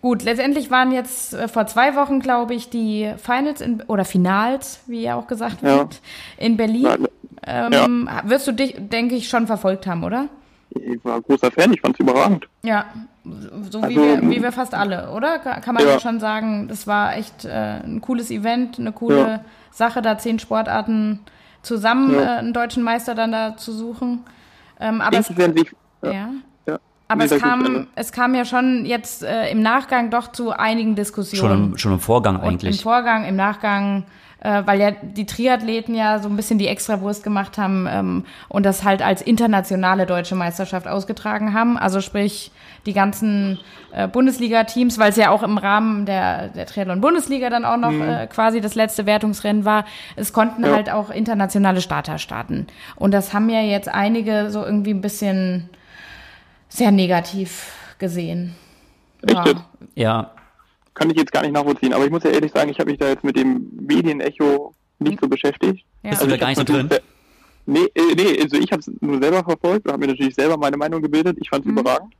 gut, 0.00 0.22
letztendlich 0.22 0.70
waren 0.70 0.92
jetzt 0.92 1.34
äh, 1.34 1.48
vor 1.48 1.66
zwei 1.66 1.96
Wochen, 1.96 2.20
glaube 2.20 2.54
ich, 2.54 2.70
die 2.70 3.12
Finals 3.16 3.60
in, 3.60 3.82
oder 3.82 4.04
Finals, 4.04 4.80
wie 4.86 5.02
ja 5.02 5.16
auch 5.16 5.26
gesagt 5.26 5.62
wird, 5.62 5.94
ja. 5.94 6.44
in 6.44 6.56
Berlin. 6.56 7.08
Ähm, 7.44 8.08
ja. 8.08 8.22
Wirst 8.28 8.46
du 8.46 8.52
dich, 8.52 8.76
denke 8.78 9.16
ich, 9.16 9.28
schon 9.28 9.46
verfolgt 9.46 9.86
haben, 9.86 10.04
oder? 10.04 10.28
Ich 10.70 11.04
war 11.04 11.20
großer 11.20 11.50
Fan, 11.50 11.72
ich 11.72 11.80
fand 11.80 11.94
es 11.94 12.00
überragend. 12.00 12.48
Ja, 12.62 12.86
so 13.24 13.80
also, 13.80 13.88
wie, 13.88 13.96
wir, 13.96 14.22
wie 14.22 14.42
wir 14.42 14.52
fast 14.52 14.74
alle, 14.74 15.10
oder? 15.10 15.38
Kann 15.38 15.74
man 15.74 15.84
ja, 15.84 15.92
ja 15.92 16.00
schon 16.00 16.20
sagen, 16.20 16.68
das 16.68 16.86
war 16.86 17.16
echt 17.16 17.44
äh, 17.44 17.80
ein 17.84 18.00
cooles 18.00 18.30
Event, 18.30 18.78
eine 18.78 18.92
coole 18.92 19.44
Sache, 19.70 20.02
da 20.02 20.18
zehn 20.18 20.38
Sportarten 20.38 21.20
zusammen 21.62 22.14
äh, 22.14 22.22
einen 22.22 22.52
deutschen 22.52 22.82
Meister 22.82 23.14
dann 23.14 23.32
da 23.32 23.56
zu 23.56 23.72
suchen. 23.72 24.24
Ähm, 24.80 25.00
aber 25.00 25.18
es, 25.18 25.32
ja. 26.02 26.30
Aber 27.08 27.24
es 27.24 27.38
kam, 27.38 27.86
es 27.94 28.12
kam 28.12 28.34
ja 28.34 28.44
schon 28.44 28.84
jetzt 28.84 29.22
äh, 29.22 29.50
im 29.50 29.62
Nachgang 29.62 30.10
doch 30.10 30.30
zu 30.30 30.50
einigen 30.50 30.94
Diskussionen. 30.94 31.50
Schon 31.50 31.64
im, 31.64 31.78
schon 31.78 31.92
im 31.92 32.00
Vorgang 32.00 32.40
eigentlich. 32.40 32.72
Und 32.72 32.76
Im 32.76 32.82
Vorgang, 32.82 33.24
im 33.24 33.36
Nachgang, 33.36 34.04
äh, 34.40 34.62
weil 34.64 34.80
ja 34.80 34.90
die 34.90 35.26
Triathleten 35.26 35.94
ja 35.94 36.18
so 36.18 36.28
ein 36.28 36.36
bisschen 36.36 36.58
die 36.58 36.68
Extrawurst 36.68 37.24
gemacht 37.24 37.58
haben 37.58 37.88
ähm, 37.90 38.24
und 38.48 38.64
das 38.64 38.84
halt 38.84 39.02
als 39.02 39.20
internationale 39.20 40.06
deutsche 40.06 40.34
Meisterschaft 40.34 40.86
ausgetragen 40.86 41.54
haben. 41.54 41.76
Also 41.76 42.00
sprich 42.00 42.52
die 42.86 42.92
ganzen 42.92 43.58
äh, 43.92 44.06
Bundesliga-Teams, 44.06 44.98
weil 44.98 45.10
es 45.10 45.16
ja 45.16 45.30
auch 45.30 45.42
im 45.42 45.58
Rahmen 45.58 46.06
der, 46.06 46.48
der 46.48 46.66
Triathlon-Bundesliga 46.66 47.50
dann 47.50 47.64
auch 47.64 47.76
noch 47.76 47.90
mhm. 47.90 48.02
äh, 48.02 48.26
quasi 48.28 48.60
das 48.60 48.74
letzte 48.74 49.06
Wertungsrennen 49.06 49.64
war. 49.64 49.84
Es 50.14 50.32
konnten 50.32 50.64
ja. 50.64 50.72
halt 50.72 50.90
auch 50.90 51.10
internationale 51.10 51.80
Starter 51.80 52.18
starten. 52.18 52.66
Und 52.96 53.12
das 53.12 53.34
haben 53.34 53.50
ja 53.50 53.60
jetzt 53.60 53.88
einige 53.88 54.50
so 54.50 54.64
irgendwie 54.64 54.92
ein 54.92 55.00
bisschen 55.00 55.68
sehr 56.68 56.92
negativ 56.92 57.72
gesehen. 57.98 58.54
Ja. 59.28 59.44
ja. 59.94 60.30
Kann 60.98 61.10
ich 61.10 61.16
jetzt 61.16 61.30
gar 61.30 61.42
nicht 61.42 61.52
nachvollziehen, 61.52 61.92
aber 61.92 62.04
ich 62.04 62.10
muss 62.10 62.24
ja 62.24 62.30
ehrlich 62.30 62.50
sagen, 62.50 62.70
ich 62.70 62.78
habe 62.80 62.90
mich 62.90 62.98
da 62.98 63.08
jetzt 63.08 63.22
mit 63.22 63.36
dem 63.36 63.70
Medienecho 63.80 64.74
nicht 64.98 65.20
so 65.20 65.28
beschäftigt. 65.28 65.84
Ja. 66.02 66.10
Bist 66.10 66.22
du 66.22 66.26
da 66.26 66.36
gar 66.36 66.48
nicht 66.48 66.58
so 66.58 66.64
drin? 66.64 66.88
Nee, 67.66 67.86
äh, 67.94 68.14
nee, 68.16 68.42
also 68.42 68.56
ich 68.56 68.72
habe 68.72 68.80
es 68.80 68.90
nur 69.00 69.22
selber 69.22 69.44
verfolgt 69.44 69.86
und 69.86 69.92
habe 69.92 70.00
mir 70.00 70.12
natürlich 70.12 70.34
selber 70.34 70.56
meine 70.56 70.76
Meinung 70.76 71.00
gebildet. 71.00 71.36
Ich 71.40 71.50
fand 71.50 71.64
es 71.64 71.70
mhm. 71.70 71.78
überragend. 71.78 72.14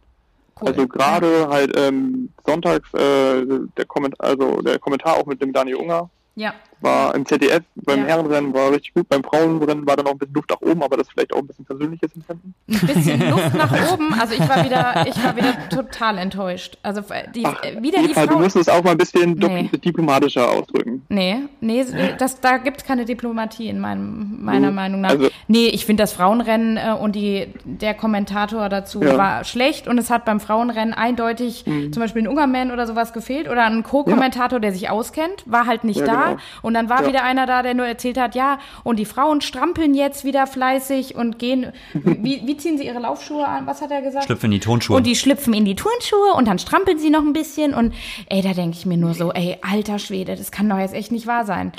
Cool. 0.61 0.69
Also 0.69 0.87
gerade 0.87 1.49
halt 1.49 1.77
ähm, 1.77 2.29
sonntags 2.47 2.93
äh, 2.95 3.45
der 3.77 3.85
Kommentar, 3.87 4.29
also 4.29 4.63
der 4.63 4.79
Kommentar 4.79 5.17
auch 5.17 5.27
mit 5.27 5.43
dem 5.43 5.53
Daniel 5.53 5.77
Unger. 5.77 6.11
Ja. 6.37 6.55
War 6.81 7.15
im 7.15 7.27
ZDF 7.27 7.63
beim 7.75 8.01
ja. 8.01 8.07
Herrenrennen 8.07 8.55
war 8.55 8.71
richtig 8.71 8.95
gut, 8.95 9.09
beim 9.09 9.25
Frauenrennen 9.25 9.87
war 9.87 9.97
dann 9.97 10.07
auch 10.07 10.13
ein 10.13 10.19
bisschen 10.19 10.35
Luft 10.35 10.51
nach 10.51 10.61
oben, 10.61 10.83
aber 10.83 10.97
das 10.97 11.09
ist 11.09 11.13
vielleicht 11.13 11.33
auch 11.33 11.39
ein 11.39 11.47
bisschen 11.47 11.65
persönliches 11.65 12.15
Empfinden. 12.15 12.55
Ein 12.69 12.87
bisschen 12.87 13.31
Luft 13.31 13.55
nach 13.55 13.93
oben, 13.93 14.15
also 14.15 14.35
ich 14.35 14.49
war 14.49 14.65
wieder, 14.65 15.07
ich 15.07 15.25
war 15.25 15.37
wieder 15.37 15.69
total 15.69 16.19
enttäuscht. 16.19 16.79
Also 16.83 17.03
die, 17.35 17.45
Ach, 17.45 17.63
wieder 17.81 18.03
die 18.03 18.15
Frau, 18.15 18.27
Du 18.27 18.39
musst 18.39 18.57
es 18.57 18.69
auch 18.69 18.83
mal 18.85 18.93
ein 18.93 18.99
bisschen 18.99 19.33
nee. 19.33 19.71
diplomatischer 19.85 20.51
ausdrücken. 20.51 21.03
Nee, 21.09 21.39
nee, 21.61 21.85
das, 22.19 22.41
da 22.41 22.59
gibt 22.59 22.79
es 22.79 22.85
keine 22.85 23.05
Diplomatie 23.05 23.69
in 23.69 23.81
meinem, 23.81 24.45
meiner 24.45 24.71
mhm. 24.71 24.77
Meinung 24.77 25.01
nach. 25.01 25.11
Also, 25.11 25.29
nee, 25.49 25.69
ich 25.69 25.87
finde 25.87 26.03
das 26.03 26.13
Frauenrennen 26.13 26.77
äh, 26.77 26.97
und 26.99 27.15
die, 27.15 27.49
der 27.65 27.95
Kommentator 27.95 28.69
dazu 28.69 29.03
ja. 29.03 29.17
war 29.17 29.45
schlecht 29.45 29.89
und 29.89 29.99
es 29.99 30.11
hat 30.11 30.25
beim 30.25 30.41
Frauenrennen 30.41 30.95
eindeutig 30.95 31.67
mhm. 31.67 31.93
zum 31.93 32.03
Beispiel 32.03 32.23
ein 32.23 32.29
Ungerman 32.29 32.71
oder 32.71 32.87
sowas 32.87 33.13
gefehlt 33.13 33.49
oder 33.49 33.65
ein 33.65 33.83
Co-Kommentator, 33.83 34.57
ja. 34.57 34.61
der 34.61 34.73
sich 34.73 34.91
auskennt, 34.91 35.45
war 35.47 35.67
halt 35.67 35.85
nicht 35.85 36.01
da. 36.01 36.31
Genau. 36.31 36.39
Und 36.69 36.75
dann 36.75 36.91
war 36.91 37.01
ja. 37.01 37.09
wieder 37.09 37.25
einer 37.25 37.47
da, 37.47 37.63
der 37.63 37.73
nur 37.73 37.87
erzählt 37.87 38.21
hat, 38.21 38.35
ja, 38.35 38.59
und 38.85 38.99
die 38.99 39.07
Frauen 39.07 39.41
strampeln 39.41 39.95
jetzt 39.95 40.27
wieder 40.27 40.47
fleißig 40.47 41.15
und 41.17 41.39
gehen. 41.39 41.73
wie, 41.95 42.43
wie 42.45 42.59
ziehen 42.59 42.77
sie 42.77 42.85
ihre 42.85 42.99
Laufschuhe 42.99 43.49
an? 43.49 43.67
Was 43.67 43.81
hat 43.81 43.91
er 43.91 44.03
gesagt? 44.03 44.27
Schlüpfen 44.27 44.49
in 44.49 44.51
die 44.51 44.61
Turnschuhe. 44.61 44.99
Und 44.99 45.07
die 45.07 45.17
schlüpfen 45.17 45.55
in 45.55 45.65
die 45.65 45.77
Turnschuhe 45.77 46.35
und 46.37 46.47
dann 46.47 46.59
strampeln 46.59 46.99
sie 46.99 47.09
noch 47.09 47.23
ein 47.23 47.33
bisschen. 47.33 47.73
Und 47.73 47.95
ey, 48.29 48.43
da 48.43 48.53
denke 48.53 48.77
ich 48.77 48.85
mir 48.85 48.99
nur 48.99 49.15
so, 49.15 49.33
ey, 49.33 49.57
alter 49.63 49.99
Schwede, 49.99 50.37
das 50.37 50.53
kann 50.53 50.69
doch 50.69 50.77
jetzt 50.77 50.93
echt 50.93 51.11
nicht 51.11 51.27
wahr 51.27 51.47
sein. 51.47 51.73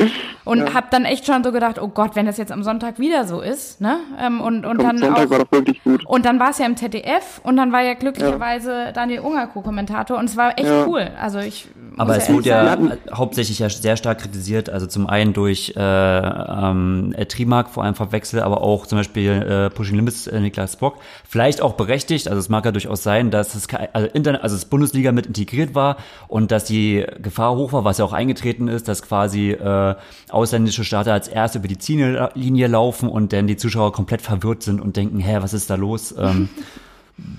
Und 0.43 0.57
ja. 0.57 0.73
hab 0.73 0.89
dann 0.89 1.05
echt 1.05 1.27
schon 1.27 1.43
so 1.43 1.51
gedacht, 1.51 1.79
oh 1.79 1.89
Gott, 1.89 2.15
wenn 2.15 2.25
das 2.25 2.37
jetzt 2.37 2.51
am 2.51 2.63
Sonntag 2.63 2.97
wieder 2.97 3.25
so 3.25 3.41
ist, 3.41 3.79
ne? 3.81 3.99
Ähm, 4.19 4.41
und, 4.41 4.65
und 4.65 4.81
dann 4.81 4.97
Sonntag 4.97 5.27
auch, 5.27 5.29
war 5.29 5.39
doch 5.39 5.51
wirklich 5.51 5.83
gut. 5.83 6.03
Und 6.07 6.25
dann 6.25 6.39
war 6.39 6.49
es 6.49 6.57
ja 6.57 6.65
im 6.65 6.77
ZDF 6.77 7.41
und 7.43 7.57
dann 7.57 7.71
war 7.71 7.83
ja 7.83 7.93
glücklicherweise 7.93 8.71
ja. 8.71 8.91
Daniel 8.91 9.19
Unger 9.19 9.45
Co-Kommentator 9.45 10.17
und 10.17 10.25
es 10.25 10.35
war 10.35 10.57
echt 10.57 10.71
cool. 10.87 11.11
Also 11.19 11.37
ich 11.37 11.67
aber 11.99 12.15
es 12.15 12.29
wurde 12.31 12.47
ja 12.47 12.77
hauptsächlich 13.11 13.59
ja 13.59 13.69
sehr 13.69 13.97
stark 13.97 14.19
kritisiert, 14.19 14.69
also 14.69 14.78
zum 14.87 15.07
einen 15.07 15.33
durch 15.33 15.73
äh, 15.75 15.79
ähm, 15.79 17.13
Trimark 17.27 17.69
vor 17.69 17.83
allem 17.83 17.95
Verwechsel, 17.95 18.41
aber 18.41 18.61
auch 18.61 18.87
zum 18.87 18.97
Beispiel 18.97 19.31
äh, 19.31 19.69
Pushing 19.69 19.95
Limits 19.95 20.27
äh, 20.27 20.39
Niklas 20.39 20.77
Bock. 20.77 20.97
Vielleicht 21.27 21.61
auch 21.61 21.73
berechtigt, 21.73 22.27
also 22.27 22.39
es 22.39 22.49
mag 22.49 22.65
ja 22.65 22.71
durchaus 22.71 23.03
sein, 23.03 23.31
dass 23.31 23.55
es 23.55 23.67
also, 23.93 24.07
Internet, 24.07 24.43
also 24.43 24.55
das 24.55 24.65
Bundesliga 24.65 25.11
mit 25.11 25.27
integriert 25.27 25.75
war 25.75 25.97
und 26.27 26.51
dass 26.51 26.65
die 26.65 27.05
Gefahr 27.21 27.55
hoch 27.55 27.73
war, 27.73 27.83
was 27.83 27.97
ja 27.97 28.05
auch 28.05 28.13
eingetreten 28.13 28.67
ist, 28.67 28.87
dass 28.87 29.01
quasi 29.01 29.51
äh, 29.51 29.95
ausländische 30.29 30.83
Starter 30.83 31.13
als 31.13 31.27
erste 31.27 31.59
über 31.59 31.67
die 31.67 31.77
Ziellinie 31.77 32.67
laufen 32.67 33.09
und 33.09 33.33
dann 33.33 33.47
die 33.47 33.57
Zuschauer 33.57 33.91
komplett 33.91 34.21
verwirrt 34.21 34.63
sind 34.63 34.81
und 34.81 34.97
denken, 34.97 35.19
hä, 35.19 35.37
was 35.41 35.53
ist 35.53 35.69
da 35.69 35.75
los? 35.75 36.13
Ähm, 36.17 36.49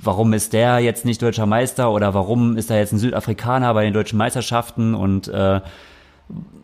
warum 0.03 0.33
ist 0.33 0.53
der 0.53 0.79
jetzt 0.79 1.05
nicht 1.05 1.23
deutscher 1.23 1.47
Meister 1.47 1.91
oder 1.91 2.15
warum 2.15 2.57
ist 2.57 2.71
da 2.71 2.77
jetzt 2.77 2.93
ein 2.93 2.99
Südafrikaner 2.99 3.73
bei 3.75 3.85
den 3.85 3.93
deutschen 3.93 4.19
Meisterschaften 4.19 4.95
und 4.95 5.29
äh, 5.29 5.61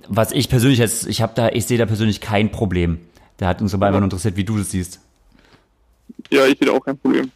was 0.08 0.32
ich 0.32 0.48
persönlich 0.48 0.78
jetzt, 0.78 1.06
ich 1.06 1.22
habe 1.22 1.32
da, 1.34 1.48
ich 1.48 1.66
sehe 1.66 1.78
da 1.78 1.86
persönlich 1.86 2.20
kein 2.20 2.50
Problem. 2.50 3.00
Der 3.40 3.48
hat 3.48 3.60
uns 3.60 3.74
aber 3.74 3.86
ja. 3.86 3.88
einfach 3.88 4.00
nur 4.00 4.06
interessiert, 4.06 4.36
wie 4.36 4.44
du 4.44 4.58
das 4.58 4.70
siehst. 4.70 5.00
Ja, 6.30 6.46
ich 6.46 6.58
sehe 6.58 6.72
auch 6.72 6.84
kein 6.84 6.96
Problem. 6.98 7.30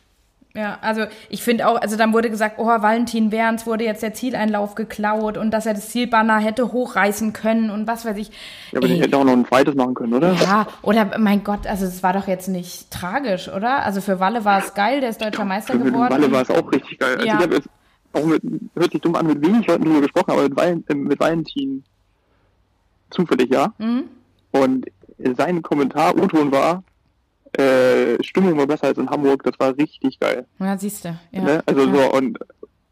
Ja, 0.52 0.78
also 0.80 1.04
ich 1.28 1.44
finde 1.44 1.68
auch, 1.68 1.80
also 1.80 1.96
dann 1.96 2.12
wurde 2.12 2.28
gesagt, 2.28 2.56
oh, 2.58 2.66
Valentin 2.66 3.30
Werns 3.30 3.66
wurde 3.66 3.84
jetzt 3.84 4.02
der 4.02 4.14
Zieleinlauf 4.14 4.74
geklaut 4.74 5.38
und 5.38 5.52
dass 5.52 5.64
er 5.64 5.74
das 5.74 5.90
Zielbanner 5.90 6.38
hätte 6.38 6.72
hochreißen 6.72 7.32
können 7.32 7.70
und 7.70 7.86
was 7.86 8.04
weiß 8.04 8.16
ich. 8.16 8.30
Ja, 8.72 8.78
aber 8.78 8.88
Ey, 8.88 8.94
die 8.94 9.00
hätte 9.00 9.16
auch 9.16 9.24
noch 9.24 9.32
ein 9.32 9.46
zweites 9.46 9.76
machen 9.76 9.94
können, 9.94 10.12
oder? 10.12 10.32
Ja, 10.32 10.66
oder 10.82 11.18
mein 11.18 11.44
Gott, 11.44 11.68
also 11.68 11.86
es 11.86 12.02
war 12.02 12.14
doch 12.14 12.26
jetzt 12.26 12.48
nicht 12.48 12.90
tragisch, 12.90 13.48
oder? 13.48 13.84
Also 13.84 14.00
für 14.00 14.18
Walle 14.18 14.44
war 14.44 14.58
es 14.58 14.74
geil, 14.74 15.00
der 15.00 15.10
ist 15.10 15.22
deutscher 15.22 15.44
Meister 15.44 15.74
für 15.74 15.84
geworden. 15.84 16.12
Für 16.12 16.20
Walle 16.20 16.32
war 16.32 16.42
es 16.42 16.50
auch 16.50 16.72
richtig 16.72 16.98
geil. 16.98 17.14
Also 17.14 17.26
ja. 17.26 17.36
ich 17.36 17.42
habe 17.42 17.54
jetzt 17.54 17.68
auch 18.12 18.24
mit, 18.24 18.42
hört 18.74 18.90
sich 18.90 19.00
dumm 19.00 19.14
an, 19.14 19.28
mit 19.28 19.46
wenig 19.46 19.68
Leuten 19.68 19.84
drüber 19.84 20.00
gesprochen, 20.00 20.32
aber 20.32 20.42
mit, 20.42 20.56
Val 20.56 20.82
äh, 20.88 20.94
mit 20.94 21.20
Valentin 21.20 21.84
zufällig, 23.10 23.50
ja. 23.50 23.74
Mhm. 23.78 24.04
Und 24.52 24.86
sein 25.36 25.62
Kommentar, 25.62 26.16
O-Ton 26.16 26.50
war, 26.50 26.82
äh, 27.52 28.22
Stimmung 28.22 28.56
war 28.56 28.66
besser 28.66 28.88
als 28.88 28.98
in 28.98 29.10
Hamburg, 29.10 29.42
das 29.42 29.58
war 29.58 29.76
richtig 29.76 30.18
geil. 30.18 30.46
Ja, 30.58 30.78
siehst 30.78 31.04
du. 31.04 31.18
Ja. 31.32 31.42
Ne? 31.42 31.62
Also 31.66 31.86
ja. 31.86 31.94
so, 31.94 32.16
und 32.16 32.38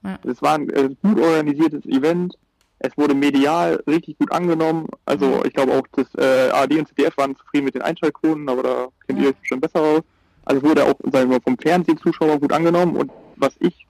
ja. 0.03 0.19
es 0.25 0.43
war 0.43 0.55
ein 0.55 0.69
äh, 0.71 0.91
gut 1.03 1.21
organisiertes 1.21 1.85
Event. 1.87 2.35
Es 2.81 2.97
wurde 2.97 3.15
medial 3.15 3.83
richtig 3.89 4.19
gut 4.19 4.31
angenommen. 4.33 4.87
Also 5.05 5.45
ich 5.45 5.53
glaube 5.53 5.73
auch, 5.73 5.87
das 5.93 6.07
äh, 6.17 6.51
ARD 6.51 6.79
und 6.79 6.89
ZDF 6.89 7.17
waren 7.17 7.37
zufrieden 7.37 7.65
mit 7.65 7.75
den 7.75 7.83
Einschaltquoten, 7.83 8.49
aber 8.49 8.63
da 8.63 8.89
kennt 9.07 9.21
ihr 9.21 9.31
euch 9.31 9.37
schon 9.43 9.61
besser 9.61 9.81
aus. 9.81 10.03
Also 10.45 10.63
wurde 10.63 10.85
auch 10.85 10.95
sagen 11.13 11.31
wir, 11.31 11.41
vom 11.41 11.59
Fernsehzuschauer 11.59 12.39
gut 12.39 12.53
angenommen 12.53 12.97
und 12.97 13.11
was 13.37 13.55
ich 13.59 13.87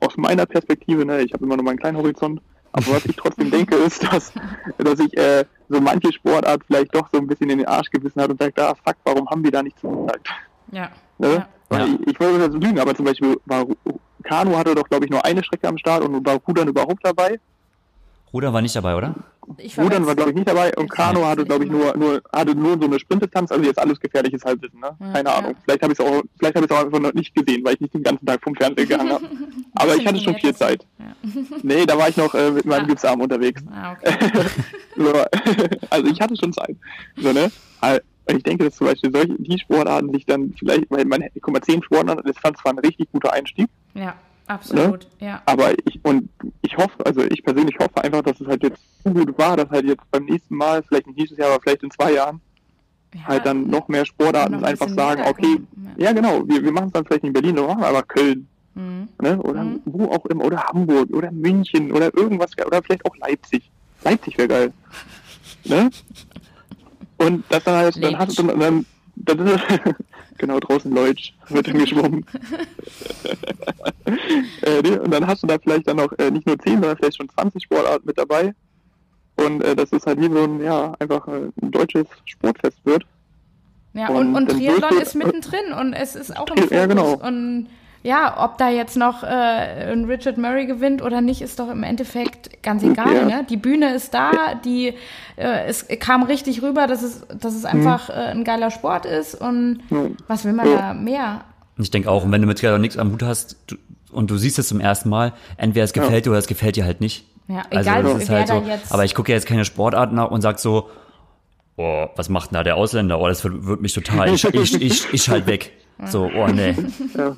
aus 0.00 0.16
meiner 0.16 0.46
Perspektive, 0.46 1.04
ne, 1.04 1.22
ich 1.22 1.32
habe 1.32 1.44
immer 1.44 1.56
nur 1.56 1.64
meinen 1.64 1.78
kleinen 1.78 1.98
Horizont, 1.98 2.40
aber 2.72 2.86
was 2.88 3.06
ich 3.06 3.16
trotzdem 3.16 3.50
denke, 3.50 3.76
ist, 3.76 4.02
dass, 4.04 4.32
dass 4.78 4.98
ich 4.98 5.16
äh, 5.16 5.44
so 5.70 5.80
manche 5.80 6.12
Sportart 6.12 6.62
vielleicht 6.66 6.94
doch 6.94 7.08
so 7.12 7.18
ein 7.18 7.26
bisschen 7.26 7.48
in 7.48 7.58
den 7.58 7.66
Arsch 7.66 7.90
gewissen 7.90 8.20
hat 8.20 8.30
und 8.30 8.40
sagt, 8.40 8.58
ah 8.58 8.74
fuck, 8.74 8.96
warum 9.04 9.28
haben 9.30 9.42
wir 9.42 9.50
da 9.50 9.62
nicht 9.62 9.78
zugesagt? 9.78 10.28
Ja. 10.72 10.90
Ne? 11.18 11.34
ja. 11.34 11.48
Weil 11.68 11.80
ja. 11.80 11.94
Ich, 12.00 12.08
ich 12.08 12.20
wollte 12.20 12.50
das 12.50 12.62
lügen, 12.62 12.80
aber 12.80 12.94
zum 12.94 13.04
Beispiel 13.04 13.40
war 13.46 13.64
Kanu 14.24 14.56
hatte 14.56 14.74
doch, 14.74 14.88
glaube 14.88 15.04
ich, 15.04 15.10
nur 15.10 15.24
eine 15.24 15.42
Strecke 15.42 15.68
am 15.68 15.78
Start 15.78 16.02
und 16.02 16.26
war 16.26 16.36
Rudern 16.46 16.68
überhaupt 16.68 17.04
dabei. 17.04 17.38
Rudern 18.32 18.52
war 18.52 18.62
nicht 18.62 18.76
dabei, 18.76 18.96
oder? 18.96 19.14
Rudern 19.76 20.06
war, 20.06 20.14
glaube 20.14 20.30
ich, 20.30 20.36
nicht 20.36 20.48
dabei 20.48 20.72
und 20.76 20.88
Kanu 20.88 21.24
hatte, 21.24 21.44
glaube 21.44 21.64
ich, 21.64 21.70
nur, 21.70 21.96
nur, 21.96 22.22
hatte 22.32 22.54
nur 22.54 22.78
so 22.78 22.84
eine 22.84 23.00
Sprintdistanz, 23.00 23.50
also 23.50 23.64
jetzt 23.64 23.78
alles 23.78 23.98
gefährliches 23.98 24.44
Halbwissen, 24.44 24.78
ne? 24.78 24.96
Ja, 25.00 25.12
Keine 25.12 25.32
Ahnung. 25.32 25.54
Vielleicht 25.64 25.82
habe 25.82 25.92
ich 25.92 25.98
es 25.98 26.04
auch, 26.04 26.22
vielleicht 26.38 26.54
habe 26.54 26.66
ich 26.66 26.70
es 26.70 26.76
auch 26.76 26.84
einfach 26.84 27.00
noch 27.00 27.12
nicht 27.12 27.34
gesehen, 27.34 27.64
weil 27.64 27.74
ich 27.74 27.80
nicht 27.80 27.94
den 27.94 28.04
ganzen 28.04 28.24
Tag 28.24 28.40
vom 28.42 28.54
Fernseher 28.54 28.86
gehangen 28.86 29.12
habe. 29.12 29.28
Aber 29.74 29.96
ich 29.96 30.06
hatte 30.06 30.20
schon 30.20 30.36
viel 30.36 30.54
Zeit. 30.54 30.86
Ja. 30.98 31.06
Nee, 31.62 31.84
da 31.84 31.98
war 31.98 32.08
ich 32.08 32.16
noch 32.16 32.32
äh, 32.34 32.52
mit 32.52 32.64
meinem 32.64 32.84
ah. 32.84 32.86
Gipsarm 32.86 33.20
unterwegs. 33.20 33.62
Ah, 33.72 33.92
okay. 33.92 34.14
so, 34.96 35.12
also 35.90 36.06
ich 36.06 36.20
hatte 36.20 36.36
schon 36.36 36.52
Zeit. 36.52 36.76
So, 37.16 37.32
ne? 37.32 37.50
Ich 38.28 38.42
denke, 38.44 38.64
dass 38.64 38.76
zum 38.76 38.86
Beispiel 38.86 39.10
solche, 39.12 39.34
die 39.38 39.58
Sportarten 39.58 40.12
sich 40.12 40.24
dann 40.26 40.54
vielleicht, 40.56 40.88
weil 40.90 41.04
man, 41.04 41.24
guck 41.40 41.52
mal, 41.52 41.62
zehn 41.62 41.82
Sportarten, 41.82 42.22
das 42.24 42.38
fand 42.38 42.56
zwar 42.58 42.72
ein 42.72 42.78
richtig 42.78 43.10
guter 43.10 43.32
Einstieg. 43.32 43.66
Ja. 43.94 44.14
Absolut, 44.50 45.06
ne? 45.20 45.28
ja. 45.28 45.42
Aber 45.46 45.70
ich, 45.86 46.00
und 46.02 46.28
ich 46.62 46.76
hoffe, 46.76 47.06
also 47.06 47.22
ich 47.22 47.40
persönlich 47.44 47.76
hoffe 47.78 48.02
einfach, 48.02 48.22
dass 48.22 48.40
es 48.40 48.48
halt 48.48 48.64
jetzt 48.64 48.80
so 49.04 49.12
gut 49.12 49.38
war, 49.38 49.56
dass 49.56 49.70
halt 49.70 49.84
jetzt 49.84 50.02
beim 50.10 50.24
nächsten 50.24 50.56
Mal, 50.56 50.82
vielleicht 50.82 51.06
nicht 51.06 51.18
nächstes 51.18 51.38
Jahr, 51.38 51.52
aber 51.52 51.62
vielleicht 51.62 51.84
in 51.84 51.90
zwei 51.92 52.14
Jahren, 52.14 52.40
ja, 53.14 53.20
halt 53.26 53.46
dann 53.46 53.68
noch 53.68 53.86
mehr 53.86 54.04
Sportarten 54.04 54.54
noch 54.54 54.64
einfach 54.64 54.88
sagen, 54.88 55.22
okay, 55.28 55.60
ja. 55.96 56.06
ja. 56.06 56.12
genau, 56.12 56.42
wir, 56.48 56.64
wir 56.64 56.72
machen 56.72 56.88
es 56.88 56.92
dann 56.94 57.04
vielleicht 57.04 57.22
in 57.22 57.32
Berlin, 57.32 57.54
wir 57.54 57.62
machen 57.62 57.84
aber 57.84 58.02
Köln. 58.02 58.48
Mhm. 58.74 59.08
Ne? 59.22 59.40
Oder 59.40 59.62
mhm. 59.62 59.82
wo 59.84 60.06
auch 60.06 60.26
immer, 60.26 60.44
oder 60.44 60.64
Hamburg, 60.64 61.10
oder 61.10 61.30
München, 61.30 61.92
oder 61.92 62.12
irgendwas, 62.16 62.50
oder 62.66 62.82
vielleicht 62.82 63.06
auch 63.06 63.16
Leipzig. 63.18 63.70
Leipzig 64.02 64.36
wäre 64.36 64.48
geil. 64.48 64.72
Ne? 65.64 65.90
Und 67.18 67.44
das 67.50 67.62
dann 67.62 67.76
halt, 67.76 68.02
dann 68.02 68.18
hast 68.18 68.36
du 68.36 68.42
dann, 68.42 68.58
dann, 68.58 68.86
dann 69.14 69.60
genau, 70.40 70.58
draußen 70.58 70.92
Leutsch 70.92 71.32
wird 71.48 71.68
dann 71.68 71.78
geschwommen. 71.78 72.26
äh, 74.62 74.82
ne? 74.82 75.00
Und 75.00 75.12
dann 75.12 75.26
hast 75.26 75.42
du 75.42 75.46
da 75.46 75.58
vielleicht 75.58 75.86
dann 75.86 75.98
noch 75.98 76.12
äh, 76.18 76.30
nicht 76.30 76.46
nur 76.46 76.58
10, 76.58 76.74
sondern 76.74 76.96
vielleicht 76.96 77.16
schon 77.18 77.28
20 77.28 77.62
Sportarten 77.62 78.06
mit 78.06 78.18
dabei. 78.18 78.54
Und 79.36 79.62
äh, 79.62 79.76
dass 79.76 79.92
es 79.92 80.04
halt 80.06 80.20
wie 80.20 80.32
so 80.32 80.42
ein, 80.42 80.62
ja, 80.62 80.94
einfach 80.98 81.26
äh, 81.28 81.50
ein 81.62 81.70
deutsches 81.70 82.06
Sportfest 82.24 82.78
wird. 82.84 83.04
Ja, 83.92 84.08
und, 84.08 84.34
und, 84.34 84.36
und 84.36 84.50
Triathlon 84.50 85.00
ist 85.00 85.14
mittendrin 85.14 85.72
und 85.78 85.92
es 85.92 86.14
ist 86.14 86.36
auch 86.36 86.48
im 86.50 86.56
Fokus. 86.58 86.70
Ja, 86.70 86.86
genau. 86.86 87.14
Und 87.14 87.68
ja, 88.02 88.42
ob 88.42 88.56
da 88.56 88.70
jetzt 88.70 88.96
noch 88.96 89.22
äh, 89.22 89.26
ein 89.26 90.06
Richard 90.06 90.38
Murray 90.38 90.66
gewinnt 90.66 91.02
oder 91.02 91.20
nicht, 91.20 91.42
ist 91.42 91.58
doch 91.58 91.68
im 91.68 91.82
Endeffekt 91.82 92.62
ganz 92.62 92.82
egal. 92.82 93.14
Ja. 93.14 93.24
Ne? 93.24 93.46
Die 93.48 93.58
Bühne 93.58 93.94
ist 93.94 94.14
da, 94.14 94.54
die 94.64 94.94
äh, 95.36 95.66
es 95.66 95.86
kam 95.98 96.22
richtig 96.22 96.62
rüber, 96.62 96.86
dass 96.86 97.02
es, 97.02 97.26
dass 97.28 97.54
es 97.54 97.64
einfach 97.64 98.08
mhm. 98.08 98.14
äh, 98.14 98.26
ein 98.30 98.44
geiler 98.44 98.70
Sport 98.70 99.04
ist 99.04 99.34
und 99.34 99.80
was 100.28 100.44
will 100.44 100.54
man 100.54 100.66
da 100.66 100.94
mehr? 100.94 101.42
Ich 101.78 101.90
denke 101.90 102.10
auch, 102.10 102.24
und 102.24 102.32
wenn 102.32 102.40
du 102.40 102.46
mit 102.46 102.58
Triathlon 102.58 102.80
nichts 102.80 102.96
am 102.96 103.12
Hut 103.12 103.22
hast 103.22 103.56
du, 103.66 103.76
und 104.12 104.30
du 104.30 104.36
siehst 104.36 104.58
es 104.58 104.68
zum 104.68 104.80
ersten 104.80 105.08
Mal, 105.08 105.32
entweder 105.56 105.84
es 105.84 105.92
gefällt 105.92 106.26
dir 106.26 106.30
oder 106.30 106.38
es 106.38 106.46
gefällt 106.46 106.76
dir 106.76 106.84
halt 106.84 107.00
nicht. 107.00 107.26
Ja, 107.48 107.62
also 107.70 107.90
egal, 107.90 108.02
das 108.02 108.22
ist 108.22 108.30
halt 108.30 108.48
so. 108.48 108.62
Aber 108.90 109.04
ich 109.04 109.14
gucke 109.14 109.32
ja 109.32 109.36
jetzt 109.36 109.46
keine 109.46 109.64
Sportart 109.64 110.12
nach 110.12 110.30
und 110.30 110.40
sag 110.40 110.58
so, 110.58 110.88
oh, 111.76 112.06
was 112.16 112.28
macht 112.28 112.50
denn 112.50 112.54
da 112.54 112.62
der 112.62 112.76
Ausländer? 112.76 113.18
Oh, 113.20 113.26
das 113.26 113.42
wird, 113.44 113.66
wird 113.66 113.80
mich 113.80 113.92
total, 113.92 114.28
ich, 114.34 114.44
ich, 114.44 114.80
ich, 114.80 115.12
ich 115.12 115.28
halt 115.28 115.46
weg. 115.46 115.72
So, 116.06 116.30
oh 116.34 116.46
nee, 116.48 116.74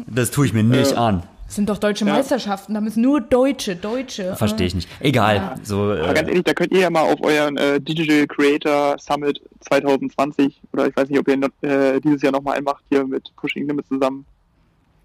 das 0.06 0.30
tue 0.30 0.46
ich 0.46 0.52
mir 0.52 0.62
nicht 0.62 0.96
an. 0.96 1.22
Das 1.52 1.56
sind 1.56 1.68
doch 1.68 1.76
deutsche 1.76 2.06
Meisterschaften, 2.06 2.72
da 2.72 2.80
müssen 2.80 3.02
nur 3.02 3.20
Deutsche, 3.20 3.76
Deutsche. 3.76 4.36
Verstehe 4.36 4.68
ich 4.68 4.74
nicht. 4.74 4.88
Egal. 5.00 5.36
Ja. 5.36 5.54
So, 5.62 5.92
äh, 5.92 6.14
ganz 6.14 6.26
ehrlich, 6.26 6.44
da 6.44 6.54
könnt 6.54 6.72
ihr 6.72 6.80
ja 6.80 6.88
mal 6.88 7.02
auf 7.02 7.22
euren 7.22 7.58
äh, 7.58 7.78
Digital 7.78 8.26
Creator 8.26 8.96
Summit 8.98 9.38
2020 9.60 10.62
oder 10.72 10.86
ich 10.86 10.96
weiß 10.96 11.10
nicht, 11.10 11.18
ob 11.18 11.28
ihr 11.28 11.38
äh, 11.60 12.00
dieses 12.00 12.22
Jahr 12.22 12.32
nochmal 12.32 12.56
einen 12.56 12.64
macht 12.64 12.82
hier 12.88 13.06
mit 13.06 13.36
Pushing 13.36 13.68
Limits 13.68 13.88
zusammen. 13.88 14.24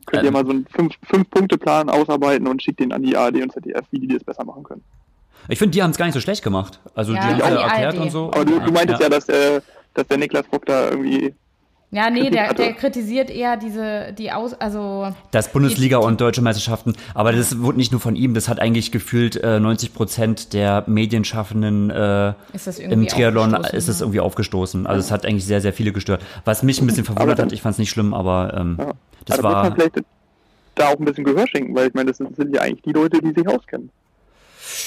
Könnt 0.05 0.23
ähm, 0.23 0.27
ihr 0.27 0.31
mal 0.31 0.45
so 0.45 0.51
einen 0.51 0.65
Fünf-Punkte-Plan 1.03 1.89
ausarbeiten 1.89 2.47
und 2.47 2.63
schickt 2.63 2.79
den 2.79 2.93
an 2.93 3.03
die 3.03 3.17
ARD 3.17 3.41
und 3.41 3.51
ZDF, 3.51 3.83
wie 3.91 3.99
die 3.99 4.07
das 4.07 4.23
besser 4.23 4.45
machen 4.45 4.63
können. 4.63 4.83
Ich 5.49 5.59
finde, 5.59 5.71
die 5.71 5.83
haben 5.83 5.91
es 5.91 5.97
gar 5.97 6.05
nicht 6.05 6.15
so 6.15 6.21
schlecht 6.21 6.43
gemacht. 6.43 6.79
Also 6.95 7.13
ja, 7.13 7.19
die 7.19 7.43
haben 7.43 7.53
es 7.53 7.61
ja 7.61 7.67
erklärt 7.67 7.97
und 7.97 8.11
so. 8.11 8.27
Aber 8.27 8.45
du, 8.45 8.59
du 8.59 8.71
meintest 8.71 9.01
ja, 9.01 9.07
ja 9.07 9.09
dass, 9.09 9.27
äh, 9.27 9.59
dass 9.93 10.07
der 10.07 10.17
Niklas 10.17 10.47
Bock 10.47 10.65
da 10.65 10.91
irgendwie 10.91 11.33
ja, 11.89 12.09
nee, 12.09 12.29
der, 12.29 12.53
der 12.53 12.73
kritisiert 12.73 13.29
eher 13.29 13.55
diese, 13.55 14.11
die 14.11 14.33
Aus, 14.33 14.53
also. 14.53 15.13
Das 15.31 15.53
Bundesliga 15.53 15.99
die, 15.99 16.05
und 16.05 16.19
deutsche 16.19 16.41
Meisterschaften. 16.41 16.93
Aber 17.13 17.31
das 17.31 17.59
wurde 17.59 17.77
nicht 17.77 17.93
nur 17.93 18.01
von 18.01 18.17
ihm, 18.17 18.33
das 18.33 18.49
hat 18.49 18.59
eigentlich 18.59 18.91
gefühlt 18.91 19.37
äh, 19.37 19.59
90 19.61 19.93
Prozent 19.93 20.53
der 20.53 20.83
Medienschaffenden 20.87 21.89
äh, 21.89 22.33
im 22.79 23.07
Triathlon 23.07 23.53
ist 23.71 23.87
es 23.87 24.01
irgendwie 24.01 24.19
aufgestoßen. 24.19 24.85
Also 24.85 24.99
es 24.99 25.11
hat 25.11 25.25
eigentlich 25.25 25.45
sehr, 25.45 25.61
sehr 25.61 25.71
viele 25.71 25.93
gestört. 25.93 26.21
Was 26.43 26.61
mich 26.61 26.81
ein 26.81 26.87
bisschen 26.87 27.05
verwundert 27.05 27.39
hat, 27.39 27.53
ich 27.53 27.61
fand 27.61 27.73
es 27.73 27.79
nicht 27.79 27.89
schlimm, 27.89 28.13
aber 28.13 28.53
ähm, 28.57 28.75
ja. 28.77 28.91
das 29.23 29.39
aber 29.39 29.49
war. 29.49 29.63
Man 29.63 29.75
vielleicht 29.75 30.01
da 30.75 30.89
auch 30.89 30.99
ein 30.99 31.05
bisschen 31.05 31.23
Gehör 31.23 31.47
schenken, 31.47 31.73
weil 31.73 31.87
ich 31.87 31.93
meine, 31.93 32.11
das 32.11 32.17
sind 32.17 32.53
ja 32.53 32.61
eigentlich 32.61 32.81
die 32.81 32.91
Leute, 32.91 33.19
die 33.21 33.31
sich 33.31 33.47
auskennen. 33.47 33.89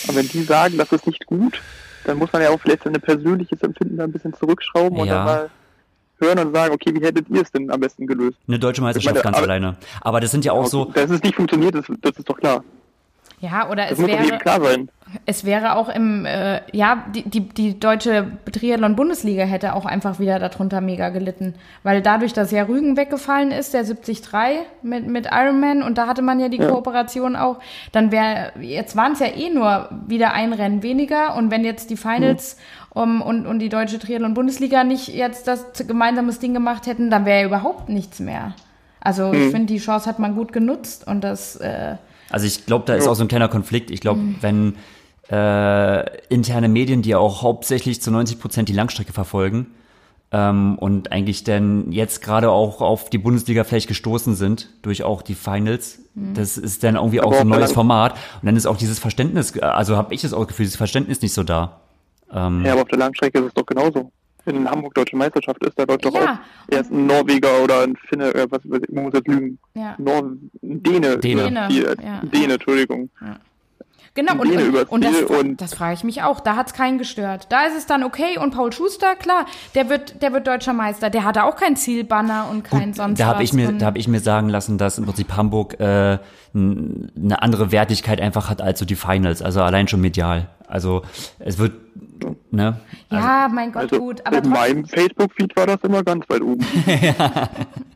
Und 0.07 0.17
wenn 0.17 0.29
die 0.29 0.43
sagen, 0.43 0.77
das 0.77 0.93
ist 0.93 1.07
nicht 1.07 1.25
gut, 1.25 1.63
dann 2.05 2.19
muss 2.19 2.31
man 2.33 2.43
ja 2.43 2.51
auch 2.51 2.61
vielleicht 2.61 2.85
sein 2.85 2.93
persönliches 2.93 3.63
Empfinden 3.63 3.97
da 3.97 4.05
ein 4.05 4.13
bisschen 4.13 4.35
zurückschrauben 4.35 4.97
ja. 4.99 5.03
und 5.03 5.09
dann 5.09 5.25
mal 5.25 5.51
hören 6.21 6.39
und 6.39 6.55
sagen, 6.55 6.75
okay, 6.75 6.95
wie 6.95 7.05
hättet 7.05 7.29
ihr 7.29 7.43
es 7.43 7.51
denn 7.51 7.71
am 7.71 7.81
besten 7.81 8.07
gelöst? 8.07 8.39
Eine 8.47 8.59
deutsche 8.59 8.83
Meisterschaft 8.83 9.15
meine, 9.15 9.25
ganz 9.25 9.37
aber, 9.37 9.47
alleine. 9.47 9.77
Aber 10.01 10.21
das 10.21 10.31
sind 10.31 10.45
ja 10.45 10.53
auch 10.53 10.67
so. 10.67 10.87
Dass 10.87 11.11
es 11.11 11.23
nicht 11.23 11.35
funktioniert, 11.35 11.75
das, 11.75 11.87
das 12.01 12.17
ist 12.17 12.29
doch 12.29 12.37
klar. 12.37 12.63
Ja, 13.41 13.71
oder 13.71 13.87
das 13.89 13.99
es 13.99 14.07
wäre. 14.07 14.39
klar 14.39 14.61
sein. 14.61 14.91
Es 15.27 15.45
wäre 15.45 15.75
auch 15.75 15.89
im, 15.89 16.25
äh, 16.25 16.61
ja, 16.73 17.05
die, 17.13 17.23
die, 17.23 17.41
die 17.41 17.81
deutsche 17.81 18.39
Triathlon-Bundesliga 18.53 19.43
hätte 19.43 19.75
auch 19.75 19.87
einfach 19.87 20.21
wieder 20.21 20.39
darunter 20.39 20.81
mega 20.81 21.09
gelitten. 21.09 21.55
Weil 21.83 22.01
dadurch, 22.01 22.33
dass 22.33 22.53
ja 22.53 22.63
Rügen 22.65 22.97
weggefallen 22.97 23.51
ist, 23.51 23.75
der 23.75 23.83
73 23.83 24.23
mit, 24.83 25.09
mit 25.09 25.27
Ironman, 25.33 25.83
und 25.83 25.99
da 25.99 26.07
hatte 26.07 26.23
man 26.23 26.39
ja 26.39 26.49
die 26.49 26.59
ja. 26.59 26.69
Kooperation 26.69 27.35
auch, 27.35 27.59
dann 27.93 28.13
wäre, 28.13 28.53
jetzt 28.61 28.95
waren 28.95 29.13
es 29.13 29.21
ja 29.21 29.27
eh 29.27 29.51
nur 29.51 29.89
wieder 30.07 30.33
ein 30.33 30.53
Rennen 30.53 30.83
weniger. 30.83 31.35
Und 31.35 31.51
wenn 31.51 31.65
jetzt 31.65 31.91
die 31.91 31.97
Finals 31.97 32.57
mhm 32.57 32.80
um, 32.91 33.23
und, 33.23 33.47
und 33.47 33.61
die 33.61 33.69
deutsche 33.69 33.99
Triathlon-Bundesliga 33.99 34.85
nicht 34.85 35.09
jetzt 35.09 35.47
das 35.47 35.65
gemeinsames 35.87 36.39
Ding 36.39 36.55
gemacht 36.55 36.87
hätten, 36.87 37.11
dann 37.11 37.25
wäre 37.25 37.41
ja 37.41 37.47
überhaupt 37.47 37.89
nichts 37.89 38.21
mehr. 38.21 38.55
Also 39.01 39.29
mhm. 39.29 39.35
ich 39.35 39.51
finde, 39.51 39.67
die 39.67 39.79
Chance 39.79 40.07
hat 40.09 40.19
man 40.19 40.35
gut 40.35 40.53
genutzt 40.53 41.07
und 41.07 41.23
das. 41.23 41.57
Äh, 41.57 41.97
also 42.31 42.47
ich 42.47 42.67
glaube, 42.67 42.85
da 42.87 42.95
ist 42.95 43.07
auch 43.07 43.15
so 43.15 43.25
ein 43.25 43.29
kleiner 43.29 43.49
Konflikt. 43.49 43.91
Ich 43.91 44.01
glaube, 44.01 44.21
mhm. 44.21 44.37
wenn 44.41 44.77
äh, 45.31 46.19
interne 46.29 46.69
Medien, 46.69 47.03
die 47.03 47.11
ja 47.11 47.19
auch 47.19 47.43
hauptsächlich 47.43 48.03
zu 48.03 48.11
90 48.11 48.41
Prozent 48.41 48.69
die 48.69 48.73
Langstrecke 48.73 49.13
verfolgen, 49.13 49.67
ähm, 50.33 50.77
und 50.79 51.13
eigentlich 51.13 51.45
dann 51.45 51.91
jetzt 51.93 52.23
gerade 52.23 52.51
auch 52.51 52.81
auf 52.81 53.11
die 53.11 53.19
Bundesliga 53.19 53.65
vielleicht 53.65 53.89
gestoßen 53.89 54.35
sind 54.35 54.69
durch 54.83 55.03
auch 55.03 55.23
die 55.23 55.35
Finals. 55.35 56.01
Mhm. 56.15 56.35
Das 56.35 56.57
ist 56.57 56.85
dann 56.85 56.97
irgendwie 56.97 57.21
auch 57.21 57.33
so 57.33 57.41
ein 57.41 57.49
neues 57.49 57.73
Format 57.73 58.13
und 58.13 58.47
dann 58.47 58.57
ist 58.57 58.67
auch 58.67 58.77
dieses 58.77 58.99
Verständnis, 58.99 59.59
also 59.59 59.97
habe 59.97 60.15
ich 60.15 60.23
das 60.23 60.33
auch 60.33 60.47
Gefühl, 60.47 60.65
dieses 60.65 60.77
Verständnis 60.77 61.21
nicht 61.23 61.35
so 61.35 61.43
da. 61.43 61.81
Ähm, 62.33 62.65
ja, 62.65 62.73
aber 62.73 62.83
auf 62.83 62.89
der 62.89 62.99
Langstrecke 62.99 63.39
ist 63.39 63.47
es 63.47 63.55
doch 63.55 63.67
genauso. 63.67 64.13
In 64.47 64.65
der 64.65 64.73
Hamburg 64.73 64.95
Deutsche 64.95 65.17
Meisterschaft 65.17 65.63
ist 65.65 65.79
da 65.79 65.85
läuft 65.85 66.05
doch 66.05 66.15
ja. 66.15 66.35
auch 66.35 66.75
erst 66.75 66.91
ein 66.91 67.07
Norweger 67.07 67.63
oder 67.63 67.83
ein 67.83 67.97
Finne, 68.09 68.35
äh, 68.35 68.47
was, 68.49 68.61
ich 68.65 68.89
muss 68.89 69.13
jetzt 69.13 69.29
lügen. 69.29 69.59
Ja. 69.75 69.95
Nor 69.99 70.33
Däne. 70.63 71.19
Däne. 71.19 71.69
Die, 71.71 71.85
äh, 71.85 71.97
ja. 72.03 72.21
Däne, 72.23 72.55
Entschuldigung. 72.55 73.11
Ja. 73.21 73.37
Genau, 74.15 74.33
und, 74.33 74.51
und, 74.51 74.91
und, 74.91 75.05
das, 75.05 75.23
und 75.23 75.61
das 75.61 75.75
frage 75.75 75.95
ich 75.95 76.03
mich 76.03 76.23
auch. 76.23 76.41
Da 76.41 76.57
hat 76.57 76.67
es 76.67 76.73
keinen 76.73 76.99
gestört. 76.99 77.47
Da 77.51 77.67
ist 77.67 77.77
es 77.77 77.87
dann 77.87 78.03
okay. 78.03 78.39
Und 78.39 78.53
Paul 78.53 78.73
Schuster, 78.73 79.15
klar, 79.15 79.47
der 79.77 79.89
wird, 79.89 80.21
der 80.21 80.33
wird 80.33 80.49
deutscher 80.49 80.73
Meister. 80.73 81.11
Der 81.11 81.23
hatte 81.23 81.45
auch 81.45 81.55
kein 81.55 81.77
Zielbanner 81.77 82.49
und 82.51 82.65
kein 82.65 82.87
Gut, 82.87 82.97
sonst 82.97 83.21
da 83.21 83.27
hab 83.27 83.37
was. 83.37 83.45
Ich 83.45 83.53
mir, 83.53 83.73
da 83.73 83.87
habe 83.87 83.99
ich 83.99 84.09
mir 84.09 84.19
sagen 84.19 84.49
lassen, 84.49 84.79
dass 84.79 84.99
im 84.99 85.05
Prinzip 85.05 85.37
Hamburg 85.37 85.79
äh, 85.79 86.19
eine 86.55 87.43
andere 87.43 87.71
Wertigkeit 87.71 88.21
einfach 88.21 88.51
hat 88.51 88.61
als 88.61 88.81
so 88.81 88.85
die 88.85 88.97
Finals. 88.97 89.43
Also 89.43 89.63
allein 89.63 89.87
schon 89.87 90.01
medial. 90.01 90.49
Also 90.67 91.03
es 91.39 91.59
wird, 91.59 91.73
ne? 92.51 92.81
Also, 93.11 93.25
ja, 93.25 93.49
mein 93.49 93.71
Gott, 93.71 93.83
also 93.83 93.99
gut. 93.99 94.27
Aber 94.27 94.39
in 94.39 94.49
meinem 94.49 94.85
Facebook-Feed 94.87 95.57
war 95.57 95.67
das 95.67 95.79
immer 95.83 96.03
ganz 96.03 96.29
weit 96.29 96.43
oben. 96.43 96.67
ja. 96.87 97.49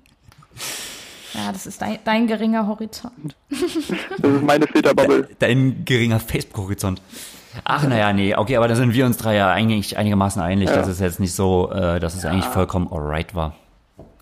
Ja, 1.34 1.52
das 1.52 1.66
ist 1.66 1.82
dein, 1.82 1.98
dein 2.04 2.26
geringer 2.26 2.66
Horizont. 2.66 3.36
das 3.50 3.60
ist 3.60 4.42
meine 4.42 4.66
Filterbubble. 4.66 5.28
Dein 5.38 5.84
geringer 5.84 6.20
Facebook-Horizont. 6.20 7.02
Ach, 7.64 7.86
naja, 7.86 8.12
nee, 8.12 8.34
okay, 8.34 8.56
aber 8.56 8.68
da 8.68 8.74
sind 8.74 8.94
wir 8.94 9.06
uns 9.06 9.16
drei 9.16 9.36
ja 9.36 9.50
eigentlich 9.50 9.96
einigermaßen 9.96 10.42
einig, 10.42 10.68
ja. 10.68 10.76
dass 10.76 10.88
es 10.88 10.98
jetzt 10.98 11.20
nicht 11.20 11.34
so, 11.34 11.70
äh, 11.70 12.00
dass 12.00 12.14
es 12.14 12.24
ja. 12.24 12.30
eigentlich 12.30 12.46
vollkommen 12.46 12.88
alright 12.90 13.34
war. 13.34 13.54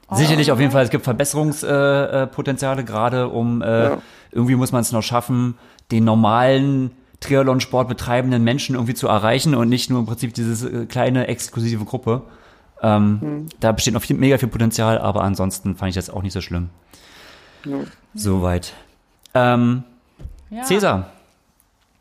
Oh, 0.09 0.17
Sicherlich 0.17 0.53
auf 0.53 0.61
jeden 0.61 0.73
Fall, 0.73 0.85
es 0.85 0.91
gibt 0.91 1.05
Verbesserungspotenziale, 1.05 2.83
äh, 2.83 2.85
gerade 2.85 3.29
um, 3.29 3.63
äh, 3.63 3.85
ja. 3.85 3.99
irgendwie 4.31 4.57
muss 4.57 4.73
man 4.73 4.83
es 4.83 4.93
noch 4.93 5.03
schaffen, 5.03 5.55
den 5.91 6.05
normalen 6.05 6.91
Triathlon-Sport 7.21 7.89
betreibenden 7.89 8.45
Menschen 8.45 8.75
irgendwie 8.75 8.95
zu 8.95 9.09
erreichen 9.09 9.55
und 9.55 9.69
nicht 9.69 9.89
nur 9.89 10.01
im 10.01 10.07
Prinzip 10.07 10.35
diese 10.35 10.69
äh, 10.69 10.87
kleine 10.87 11.29
exklusive 11.29 11.85
Gruppe. 11.85 12.23
Ähm, 12.83 13.19
mhm. 13.21 13.49
Da 13.61 13.73
besteht 13.73 13.95
noch 13.95 14.03
viel, 14.03 14.17
mega 14.17 14.39
viel 14.39 14.49
Potenzial, 14.49 14.99
aber 14.99 15.23
ansonsten 15.23 15.77
fand 15.77 15.91
ich 15.91 15.95
das 15.95 16.11
auch 16.11 16.23
nicht 16.23 16.33
so 16.33 16.41
schlimm. 16.41 16.71
Ja. 17.65 17.81
Soweit. 18.15 18.75
Ähm, 19.35 19.85
ja. 20.51 20.63
Cäsar, 20.65 21.13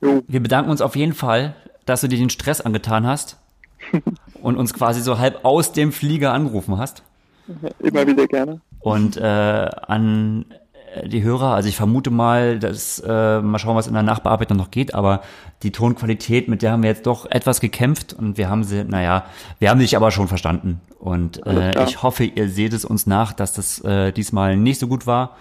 jo. 0.02 0.24
wir 0.28 0.42
bedanken 0.42 0.72
uns 0.72 0.82
auf 0.82 0.96
jeden 0.96 1.14
Fall, 1.14 1.56
dass 1.86 2.02
du 2.02 2.08
dir 2.08 2.18
den 2.18 2.30
Stress 2.30 2.62
angetan 2.62 3.08
hast 3.08 3.38
und 4.42 4.58
uns 4.58 4.74
quasi 4.74 5.02
so 5.02 5.18
halb 5.18 5.46
aus 5.46 5.72
dem 5.72 5.92
Flieger 5.92 6.34
angerufen 6.34 6.78
hast. 6.78 7.04
Immer 7.80 8.08
wieder 8.08 8.28
gerne. 8.28 8.62
Und 8.80 9.18
äh, 9.18 9.22
an 9.22 10.46
die 11.06 11.24
Hörer, 11.24 11.54
also 11.54 11.70
ich 11.70 11.76
vermute 11.76 12.12
mal, 12.12 12.60
dass 12.60 13.00
äh, 13.00 13.42
mal 13.42 13.60
schauen, 13.60 13.76
was 13.76 13.88
in 13.88 13.94
der 13.94 14.04
Nachbearbeitung 14.04 14.58
noch 14.58 14.72
geht, 14.72 14.94
aber 14.94 15.22
die 15.64 15.72
Tonqualität, 15.72 16.48
mit 16.48 16.62
der 16.62 16.72
haben 16.72 16.84
wir 16.84 16.90
jetzt 16.90 17.06
doch 17.06 17.30
etwas 17.30 17.62
gekämpft. 17.62 18.14
Und 18.14 18.38
wir 18.38 18.50
haben 18.50 18.64
sie, 18.64 18.84
naja, 18.84 19.26
wir 19.60 19.70
haben 19.70 19.80
dich 19.80 19.96
aber 19.96 20.12
schon 20.12 20.28
verstanden. 20.28 20.82
Und 21.00 21.46
äh, 21.46 21.84
ich 21.86 22.04
hoffe, 22.04 22.26
ihr 22.26 22.50
seht 22.50 22.74
es 22.74 22.86
uns 22.86 23.08
nach, 23.08 23.34
dass 23.34 23.54
das 23.54 23.80
äh, 23.84 24.12
diesmal 24.12 24.58
nicht 24.58 24.80
so 24.80 24.88
gut 24.88 25.08
war. 25.08 25.38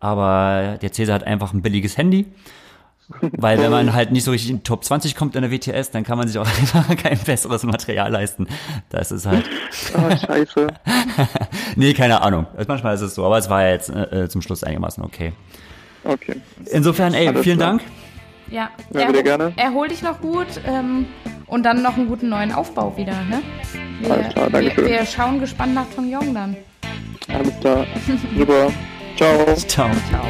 Aber 0.00 0.78
der 0.80 0.92
Cäsar 0.92 1.16
hat 1.16 1.24
einfach 1.24 1.52
ein 1.52 1.62
billiges 1.62 1.96
Handy 1.96 2.26
weil 3.20 3.58
wenn 3.58 3.70
man 3.70 3.94
halt 3.94 4.12
nicht 4.12 4.24
so 4.24 4.30
richtig 4.30 4.50
in 4.50 4.62
Top 4.62 4.84
20 4.84 5.14
kommt 5.16 5.34
in 5.34 5.42
der 5.42 5.50
WTS, 5.50 5.90
dann 5.90 6.04
kann 6.04 6.18
man 6.18 6.28
sich 6.28 6.38
auch 6.38 6.46
einfach 6.60 6.96
kein 6.96 7.18
besseres 7.18 7.64
Material 7.64 8.10
leisten. 8.10 8.46
Das 8.90 9.10
ist 9.10 9.26
halt. 9.26 9.44
Oh, 9.94 10.16
scheiße. 10.16 10.66
nee, 11.76 11.94
keine 11.94 12.20
Ahnung. 12.20 12.46
Manchmal 12.66 12.94
ist 12.94 13.00
es 13.00 13.14
so, 13.14 13.24
aber 13.24 13.38
es 13.38 13.48
war 13.48 13.62
ja 13.62 13.70
jetzt 13.70 13.90
äh, 13.90 14.24
äh 14.24 14.28
zum 14.28 14.42
Schluss 14.42 14.62
einigermaßen 14.62 15.02
okay. 15.02 15.32
Okay. 16.04 16.36
Insofern, 16.70 17.14
ey, 17.14 17.28
Alles 17.28 17.42
vielen 17.42 17.58
klar. 17.58 17.70
Dank. 17.70 17.82
Ja, 18.50 18.70
ja 18.92 19.00
erhol, 19.00 19.22
gerne. 19.22 19.52
erhol 19.56 19.88
dich 19.88 20.02
noch 20.02 20.20
gut 20.20 20.46
ähm, 20.66 21.06
und 21.46 21.64
dann 21.64 21.82
noch 21.82 21.96
einen 21.96 22.08
guten 22.08 22.30
neuen 22.30 22.52
Aufbau 22.52 22.96
wieder, 22.96 23.12
ne? 23.24 23.42
Wir, 24.00 24.12
Alles 24.12 24.32
klar, 24.32 24.50
danke 24.50 24.68
wir, 24.68 24.74
schön. 24.74 24.86
wir 24.86 25.06
schauen 25.06 25.40
gespannt 25.40 25.74
nach 25.74 25.86
Tong 25.94 26.10
Yong 26.10 26.32
dann. 26.32 26.56
Alles 27.28 27.60
klar. 27.60 27.86
Super. 28.36 28.70
Ciao. 29.16 29.54
Ciao. 29.66 29.90
Ciao. 30.08 30.24